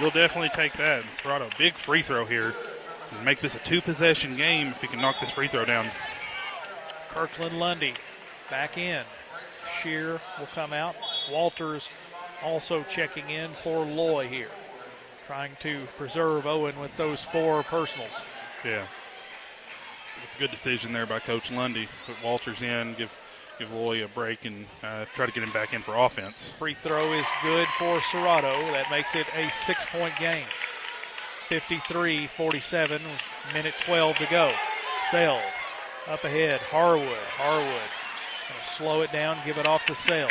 you'll 0.00 0.10
definitely 0.10 0.48
take 0.54 0.72
that. 0.78 1.02
And 1.02 1.10
Serrato, 1.10 1.54
big 1.58 1.74
free 1.74 2.00
throw 2.00 2.24
here. 2.24 2.54
Make 3.22 3.40
this 3.40 3.54
a 3.54 3.58
two 3.58 3.82
possession 3.82 4.38
game 4.38 4.68
if 4.68 4.80
he 4.80 4.88
can 4.88 5.02
knock 5.02 5.20
this 5.20 5.30
free 5.30 5.48
throw 5.48 5.66
down. 5.66 5.86
Kirkland 7.10 7.60
Lundy 7.60 7.92
back 8.48 8.78
in. 8.78 9.04
Shear 9.82 10.18
will 10.38 10.48
come 10.54 10.72
out. 10.72 10.96
Walters 11.30 11.90
also 12.42 12.84
checking 12.84 13.28
in 13.28 13.50
for 13.50 13.84
Loy 13.84 14.28
here. 14.28 14.48
Trying 15.34 15.56
to 15.62 15.88
preserve 15.98 16.46
Owen 16.46 16.78
with 16.78 16.96
those 16.96 17.24
four 17.24 17.64
personals. 17.64 18.12
Yeah. 18.64 18.86
It's 20.22 20.36
a 20.36 20.38
good 20.38 20.52
decision 20.52 20.92
there 20.92 21.06
by 21.06 21.18
Coach 21.18 21.50
Lundy. 21.50 21.88
Put 22.06 22.22
Walters 22.22 22.62
in, 22.62 22.94
give 22.94 23.10
give 23.58 23.72
Loy 23.72 24.04
a 24.04 24.06
break, 24.06 24.44
and 24.44 24.64
uh, 24.84 25.06
try 25.12 25.26
to 25.26 25.32
get 25.32 25.42
him 25.42 25.50
back 25.50 25.74
in 25.74 25.82
for 25.82 25.96
offense. 25.96 26.52
Free 26.56 26.72
throw 26.72 27.12
is 27.14 27.26
good 27.42 27.66
for 27.78 27.98
Serrato. 27.98 28.56
That 28.70 28.86
makes 28.92 29.16
it 29.16 29.26
a 29.36 29.50
six 29.50 29.86
point 29.86 30.16
game. 30.20 30.46
53 31.48 32.28
47, 32.28 33.02
minute 33.52 33.74
12 33.84 34.18
to 34.18 34.26
go. 34.26 34.52
Sales 35.10 35.42
up 36.06 36.22
ahead. 36.22 36.60
Harwood. 36.60 37.08
Harwood. 37.08 37.90
Gonna 38.48 38.64
slow 38.64 39.02
it 39.02 39.10
down, 39.10 39.38
give 39.44 39.58
it 39.58 39.66
off 39.66 39.84
to 39.86 39.96
Sales. 39.96 40.30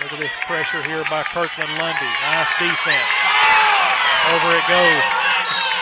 Look 0.00 0.12
at 0.12 0.20
this 0.20 0.36
pressure 0.46 0.82
here 0.84 1.02
by 1.10 1.24
Kirkland 1.24 1.70
Lundy. 1.80 2.06
Nice 2.22 2.56
defense. 2.60 3.75
Over 4.34 4.56
it 4.56 4.66
goes. 4.68 5.04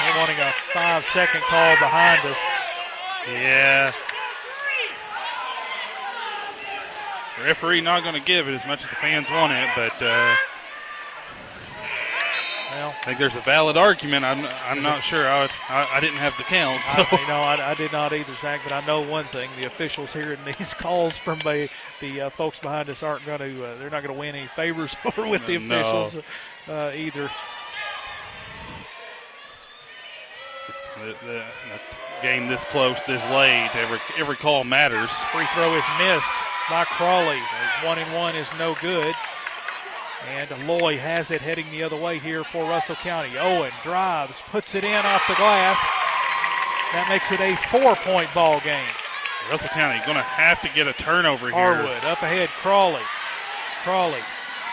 They're 0.05 0.17
wanting 0.19 0.39
a 0.39 0.53
five 0.73 1.05
second 1.07 1.41
call 1.43 1.75
behind 1.77 2.21
us. 2.27 2.39
Yeah. 3.27 3.93
The 7.39 7.45
referee 7.45 7.81
not 7.81 8.03
going 8.03 8.15
to 8.15 8.21
give 8.21 8.47
it 8.49 8.55
as 8.55 8.67
much 8.67 8.85
as 8.85 8.91
the 8.91 8.97
fans 8.97 9.31
want 9.31 9.53
it, 9.53 9.69
but 9.75 9.93
uh, 10.03 10.37
well, 12.73 12.95
I 13.01 13.05
think 13.05 13.19
there's 13.19 13.35
a 13.35 13.41
valid 13.41 13.77
argument. 13.77 14.25
I'm 14.25 14.47
I'm 14.69 14.83
not 14.83 15.03
sure. 15.03 15.27
I, 15.27 15.49
I 15.69 15.89
I 15.95 16.01
didn't 16.01 16.19
have 16.19 16.37
the 16.37 16.45
count, 16.45 16.85
so 16.85 17.03
I, 17.11 17.21
you 17.21 17.27
know, 17.27 17.41
I, 17.41 17.71
I 17.71 17.75
did 17.75 17.93
not 17.93 18.13
either, 18.13 18.33
Zach, 18.35 18.61
but 18.63 18.73
I 18.73 18.85
know 18.87 19.01
one 19.01 19.25
thing: 19.27 19.51
the 19.61 19.67
officials 19.67 20.13
hearing 20.13 20.39
these 20.59 20.75
calls 20.75 21.17
from 21.17 21.39
the, 21.41 21.69
the 22.01 22.23
uh, 22.23 22.31
folks 22.31 22.59
behind 22.61 22.89
us 22.91 23.03
aren't 23.03 23.25
going 23.27 23.41
to. 23.41 23.65
Uh, 23.65 23.79
they're 23.79 23.91
not 23.91 24.03
going 24.03 24.15
to 24.15 24.21
win 24.21 24.35
any 24.37 24.47
favors 24.49 24.95
over 25.05 25.27
with 25.27 25.45
the 25.47 25.59
No. 25.59 25.81
officials 25.81 26.25
uh, 26.69 26.93
either. 26.95 27.23
This- 27.23 27.33
the, 30.67 30.73
the, 31.05 31.13
the 31.27 31.43
game 32.23 32.49
this 32.49 32.65
close, 32.65 33.03
this 33.05 33.23
late, 33.31 33.71
every 33.75 33.99
every 34.19 34.37
call 34.37 34.65
matters. 34.65 35.11
Free 35.33 35.47
throw 35.55 35.75
is 35.77 35.85
missed 35.99 36.35
by 36.71 36.85
Crawley. 36.85 37.41
One 37.85 37.99
and 37.99 38.13
one 38.15 38.35
is 38.37 38.49
no 38.59 38.75
good. 38.81 39.15
And 40.27 40.51
Loy 40.67 40.97
has 40.97 41.31
it 41.31 41.43
heading 41.43 41.71
the 41.71 41.83
other 41.83 41.97
way 41.97 42.19
here 42.19 42.45
for 42.45 42.65
Russell 42.65 42.97
County. 42.97 43.37
Owen 43.37 43.73
drives, 43.83 44.41
puts 44.49 44.75
it 44.75 44.85
in 44.85 45.05
off 45.05 45.27
the 45.29 45.35
glass. 45.35 45.77
That 46.97 47.05
makes 47.11 47.31
it 47.31 47.41
a 47.45 47.55
four-point 47.69 48.33
ball 48.33 48.61
game. 48.61 48.89
Russell 49.51 49.69
County 49.77 50.01
going 50.07 50.17
to 50.17 50.25
have 50.25 50.63
to 50.63 50.71
get 50.73 50.89
a 50.89 50.95
turnover 50.95 51.51
here. 51.53 51.55
Harwood 51.61 52.05
up 52.09 52.23
ahead. 52.23 52.49
Crawley. 52.65 53.03
Crawley 53.85 54.23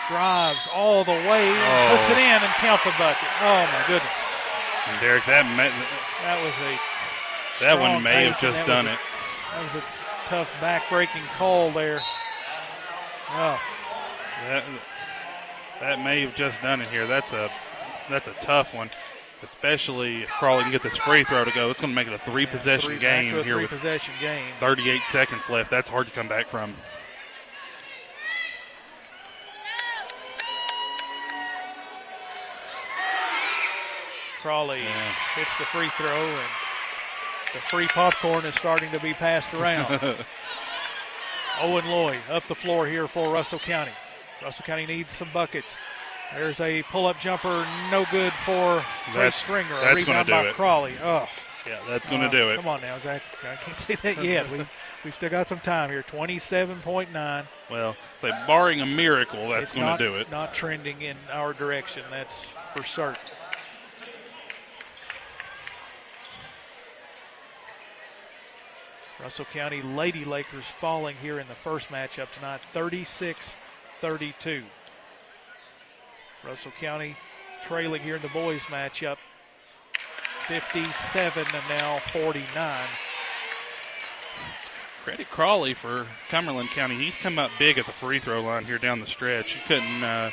drives 0.08 0.64
all 0.72 1.04
the 1.04 1.12
way, 1.28 1.44
and 1.52 1.98
puts 2.00 2.08
Oh. 2.08 2.12
it 2.16 2.18
in, 2.18 2.38
and 2.40 2.52
count 2.56 2.80
the 2.80 2.94
bucket. 2.96 3.28
Oh 3.44 3.68
my 3.68 3.82
goodness, 3.86 4.18
And 4.88 5.00
Derek, 5.00 5.24
that 5.26 5.46
may, 5.56 5.70
that 6.22 6.42
was 6.42 6.54
a 6.60 7.64
that 7.64 7.78
one 7.78 8.02
may 8.02 8.24
have 8.26 8.40
just 8.40 8.64
done 8.66 8.86
a- 8.88 8.92
it. 8.94 8.98
That 9.52 9.62
was 9.62 9.74
a 9.76 9.84
tough 10.28 10.60
back-breaking 10.60 11.22
call 11.36 11.70
there. 11.70 12.00
Oh, 13.30 13.60
That 14.48 14.64
that 15.80 16.00
may 16.02 16.20
have 16.22 16.34
just 16.34 16.62
done 16.62 16.80
it 16.80 16.88
here. 16.88 17.06
That's 17.06 17.32
a 17.32 17.50
that's 18.10 18.28
a 18.28 18.32
tough 18.34 18.74
one, 18.74 18.90
especially 19.42 20.22
if 20.22 20.30
Crawley 20.30 20.62
can 20.62 20.72
get 20.72 20.82
this 20.82 20.96
free 20.96 21.22
throw 21.24 21.44
to 21.44 21.52
go. 21.52 21.70
It's 21.70 21.80
going 21.80 21.92
to 21.92 21.94
make 21.94 22.08
it 22.08 22.12
a 22.12 22.18
three 22.18 22.46
possession 22.46 22.90
three, 22.90 22.98
game 22.98 23.44
here 23.44 23.58
with 23.58 23.70
three-possession 23.70 24.14
game. 24.20 24.46
38 24.60 25.02
seconds 25.02 25.48
left. 25.48 25.70
That's 25.70 25.88
hard 25.88 26.06
to 26.06 26.12
come 26.12 26.28
back 26.28 26.48
from. 26.48 26.74
Crawley 34.42 34.80
hits 35.36 35.56
the 35.58 35.64
free 35.66 35.88
throw, 35.90 36.08
and 36.26 36.48
the 37.54 37.60
free 37.60 37.86
popcorn 37.86 38.44
is 38.44 38.54
starting 38.56 38.90
to 38.90 38.98
be 39.00 39.12
passed 39.14 39.54
around. 39.54 40.00
Owen 41.60 41.86
Loy 41.88 42.18
up 42.28 42.46
the 42.48 42.54
floor 42.54 42.86
here 42.86 43.06
for 43.06 43.32
Russell 43.32 43.58
County. 43.60 43.92
Russell 44.42 44.64
County 44.64 44.86
needs 44.86 45.12
some 45.12 45.28
buckets. 45.32 45.78
There's 46.34 46.60
a 46.60 46.82
pull-up 46.84 47.20
jumper, 47.20 47.66
no 47.90 48.04
good 48.10 48.32
for 48.32 48.82
That's- 49.14 49.36
Stringer. 49.36 49.76
A 49.76 49.80
that's 49.80 50.02
gonna 50.04 50.18
rebound 50.20 50.26
do 50.26 50.32
by 50.32 50.44
it. 50.46 50.54
Crawley. 50.54 50.94
Oh, 51.02 51.28
Yeah, 51.68 51.78
that's 51.88 52.08
going 52.08 52.22
to 52.22 52.26
Uh, 52.26 52.30
do 52.32 52.50
it. 52.50 52.56
Come 52.56 52.66
on 52.66 52.80
now, 52.80 52.98
Zach. 52.98 53.22
I 53.44 53.54
can't 53.54 53.78
say 53.78 53.94
that 53.94 54.16
yet. 54.24 54.50
we 54.50 54.66
we've 55.04 55.14
still 55.14 55.30
got 55.30 55.46
some 55.46 55.60
time 55.60 55.90
here. 55.90 56.02
27.9. 56.02 57.46
Well, 57.70 57.94
say 58.20 58.30
barring 58.48 58.80
a 58.80 58.86
miracle, 58.86 59.48
that's 59.50 59.72
going 59.72 59.96
to 59.96 60.04
do 60.04 60.16
it. 60.16 60.28
Not 60.28 60.54
trending 60.54 61.02
in 61.02 61.16
our 61.30 61.52
direction. 61.52 62.02
That's 62.10 62.44
for 62.74 62.82
certain. 62.82 63.22
Russell 69.22 69.44
County 69.44 69.82
Lady 69.82 70.24
Lakers 70.24 70.64
falling 70.64 71.16
here 71.22 71.38
in 71.38 71.46
the 71.46 71.54
first 71.54 71.90
matchup 71.90 72.30
tonight, 72.32 72.60
36 72.60 73.54
32. 74.00 74.64
Russell 76.44 76.72
County 76.80 77.16
trailing 77.64 78.02
here 78.02 78.16
in 78.16 78.22
the 78.22 78.28
boys 78.28 78.62
matchup, 78.62 79.18
57 80.48 81.46
and 81.54 81.68
now 81.68 82.00
49. 82.00 82.78
Credit 85.04 85.28
Crawley 85.28 85.74
for 85.74 86.08
Cumberland 86.28 86.70
County. 86.70 86.96
He's 86.96 87.16
come 87.16 87.38
up 87.38 87.52
big 87.60 87.78
at 87.78 87.86
the 87.86 87.92
free 87.92 88.18
throw 88.18 88.42
line 88.42 88.64
here 88.64 88.78
down 88.78 88.98
the 88.98 89.06
stretch. 89.06 89.52
He 89.52 89.60
couldn't. 89.66 90.02
Uh, 90.02 90.32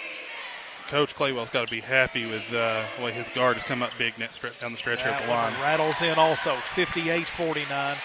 Coach 0.88 1.16
Claywell's 1.16 1.52
got 1.52 1.68
to 1.68 1.72
be 1.72 1.82
happy 1.82 2.26
with 2.26 2.41
uh, 2.52 2.84
the 2.98 3.03
way 3.03 3.11
his 3.11 3.30
guard 3.30 3.57
has 3.57 3.64
come 3.64 3.84
up 3.84 3.91
big 3.99 4.18
net 4.18 4.32
down 4.60 4.72
the 4.72 4.78
stretch 4.80 5.03
here 5.03 5.11
at 5.11 5.22
the 5.22 5.30
line. 5.30 5.53
rattles 5.61 6.02
in 6.02 6.18
also, 6.18 6.56
58 6.56 7.28
49. 7.28 7.98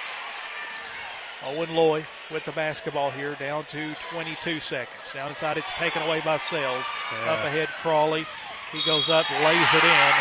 Owen 1.46 1.74
Loy 1.74 2.06
with 2.30 2.44
the 2.44 2.52
basketball 2.52 3.10
here, 3.10 3.34
down 3.34 3.64
to 3.66 3.94
22 4.10 4.60
seconds. 4.60 5.12
Down 5.12 5.30
inside, 5.30 5.58
it's 5.58 5.72
taken 5.72 6.02
away 6.02 6.20
by 6.20 6.38
Sales. 6.38 6.84
Yeah. 7.12 7.32
Up 7.32 7.44
ahead, 7.44 7.68
Crawley. 7.82 8.26
He 8.72 8.82
goes 8.86 9.08
up, 9.08 9.28
lays 9.30 9.68
it 9.74 9.84
in. 9.84 10.14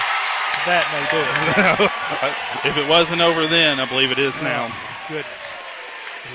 That 0.66 0.86
may 0.94 1.04
do 1.10 1.20
it. 1.20 2.72
if 2.72 2.78
it 2.78 2.88
wasn't 2.88 3.22
over 3.22 3.48
then, 3.48 3.80
I 3.80 3.86
believe 3.86 4.12
it 4.12 4.20
is 4.20 4.38
oh, 4.40 4.44
now. 4.44 4.68
Oh, 4.70 5.06
Goodness. 5.10 5.54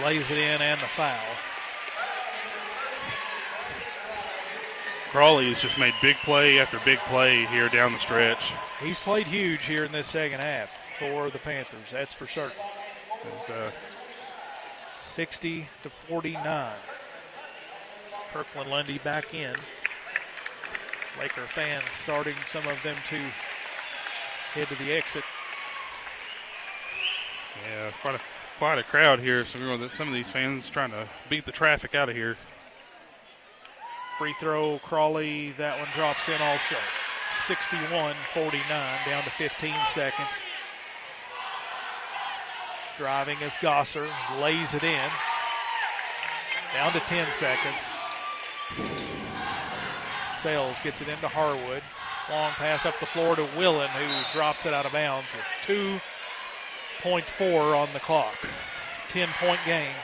Lays 0.05 0.31
it 0.31 0.39
in 0.39 0.60
and 0.60 0.81
the 0.81 0.86
foul. 0.86 1.19
Crawley 5.10 5.48
has 5.48 5.62
just 5.62 5.78
made 5.78 5.94
big 6.02 6.16
play 6.16 6.59
after 6.59 6.78
big 6.85 6.98
play 7.01 7.47
here 7.47 7.69
down 7.70 7.93
the 7.93 7.98
stretch. 7.98 8.52
He's 8.82 9.01
played 9.01 9.27
huge 9.27 9.65
here 9.65 9.85
in 9.85 9.93
this 9.93 10.06
second 10.06 10.40
half 10.40 10.85
for 10.98 11.31
the 11.31 11.39
Panthers, 11.39 11.90
that's 11.90 12.12
for 12.12 12.27
certain. 12.27 12.56
Uh, 13.48 13.70
It's, 15.19 15.39
uh, 15.39 15.43
60 15.43 15.69
to 15.82 15.90
49. 15.90 16.73
Kirkland 18.32 18.70
Lundy 18.70 18.99
back 18.99 19.35
in. 19.35 19.55
Laker 21.19 21.47
fans 21.47 21.85
starting 21.90 22.36
some 22.47 22.66
of 22.69 22.81
them 22.85 22.97
to 23.09 23.16
head 24.55 24.69
to 24.69 24.74
the 24.77 24.93
exit. 24.93 25.24
yeah, 27.65 27.90
quite 28.01 28.15
a 28.15 28.20
quite 28.59 28.78
a 28.78 28.82
crowd 28.85 29.19
here. 29.19 29.45
So 29.45 29.59
some 29.89 30.09
of 30.09 30.15
these 30.15 30.31
fans 30.31 30.70
trying 30.70 30.90
to 30.90 31.09
beat 31.28 31.45
the 31.45 31.53
traffic 31.53 31.95
out 31.95 32.09
of 32.09 32.15
here. 32.15 32.36
Free 34.19 34.35
throw, 34.40 34.78
Crawley, 34.81 35.53
that 35.59 35.78
one 35.78 35.89
drops 35.95 36.28
in 36.28 36.40
also. 36.40 36.77
61 37.47 38.15
49, 38.32 38.99
down 39.07 39.23
to 39.24 39.31
15 39.31 39.74
seconds. 39.86 40.43
Driving 42.99 43.41
is 43.43 43.57
Gosser, 43.59 44.09
lays 44.41 44.75
it 44.75 44.83
in. 44.83 45.11
Down 46.75 46.93
to 46.93 47.01
10 47.01 47.31
seconds. 47.31 47.89
Sales 50.35 50.79
gets 50.83 51.01
it 51.01 51.07
into 51.07 51.29
Harwood. 51.29 51.85
Long 52.29 52.51
pass 52.53 52.85
up 52.87 52.99
the 52.99 53.07
floor 53.07 53.37
to 53.37 53.47
Willen, 53.57 53.89
who 53.91 54.05
drops 54.37 54.66
it 54.66 54.75
out 54.75 54.85
of 54.85 54.91
bounds 54.93 55.29
with 55.33 56.01
2.4 57.05 57.77
on 57.77 57.93
the 57.93 58.01
clock. 58.01 58.37
10 59.11 59.29
point 59.41 59.61
game. 59.65 59.95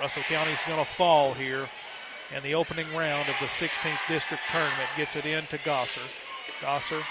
Russell 0.00 0.24
County's 0.24 0.58
going 0.66 0.84
to 0.84 0.90
fall 0.90 1.34
here 1.34 1.68
in 2.34 2.42
the 2.42 2.54
opening 2.54 2.92
round 2.94 3.28
of 3.28 3.36
the 3.40 3.46
16th 3.46 4.08
district 4.08 4.42
tournament. 4.50 4.88
Gets 4.96 5.14
it 5.14 5.24
in 5.24 5.46
to 5.46 5.58
Gosser. 5.58 6.00
Gosser, 6.60 7.02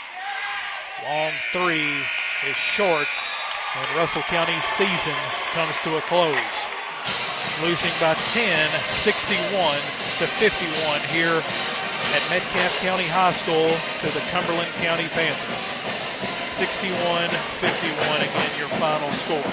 long 1.06 1.32
three 1.54 1.88
is 2.48 2.56
short, 2.56 3.08
and 3.76 3.88
Russell 3.96 4.22
County's 4.24 4.64
season 4.64 5.16
comes 5.54 5.80
to 5.88 5.96
a 5.96 6.02
close. 6.12 6.36
Losing 7.64 7.94
by 8.02 8.16
10, 8.36 8.70
61 9.06 9.40
to 10.20 10.26
51 10.28 11.00
here 11.08 11.40
at 11.40 12.22
Metcalfe 12.28 12.76
County 12.82 13.08
High 13.08 13.32
School 13.32 13.72
to 14.04 14.08
the 14.12 14.24
Cumberland 14.32 14.72
County 14.84 15.08
Panthers. 15.16 15.64
61 16.52 17.30
51 17.64 18.22
again, 18.22 18.52
your 18.60 18.68
final 18.76 19.10
score. 19.24 19.46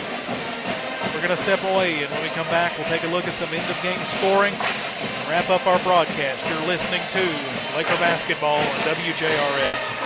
We're 1.14 1.22
going 1.22 1.34
to 1.34 1.40
step 1.40 1.62
away, 1.62 2.02
and 2.02 2.10
when 2.10 2.22
we 2.22 2.28
come 2.30 2.46
back, 2.46 2.76
we'll 2.76 2.88
take 2.88 3.04
a 3.04 3.08
look 3.08 3.26
at 3.28 3.34
some 3.34 3.50
end 3.54 3.68
of 3.70 3.80
game 3.82 4.02
scoring 4.18 4.54
and 4.54 5.28
wrap 5.30 5.48
up 5.48 5.66
our 5.66 5.78
broadcast. 5.80 6.42
You're 6.48 6.66
listening 6.66 7.02
to 7.12 7.22
Laker 7.76 7.96
Basketball 8.02 8.58
on 8.58 8.78
WJRS. 8.82 9.97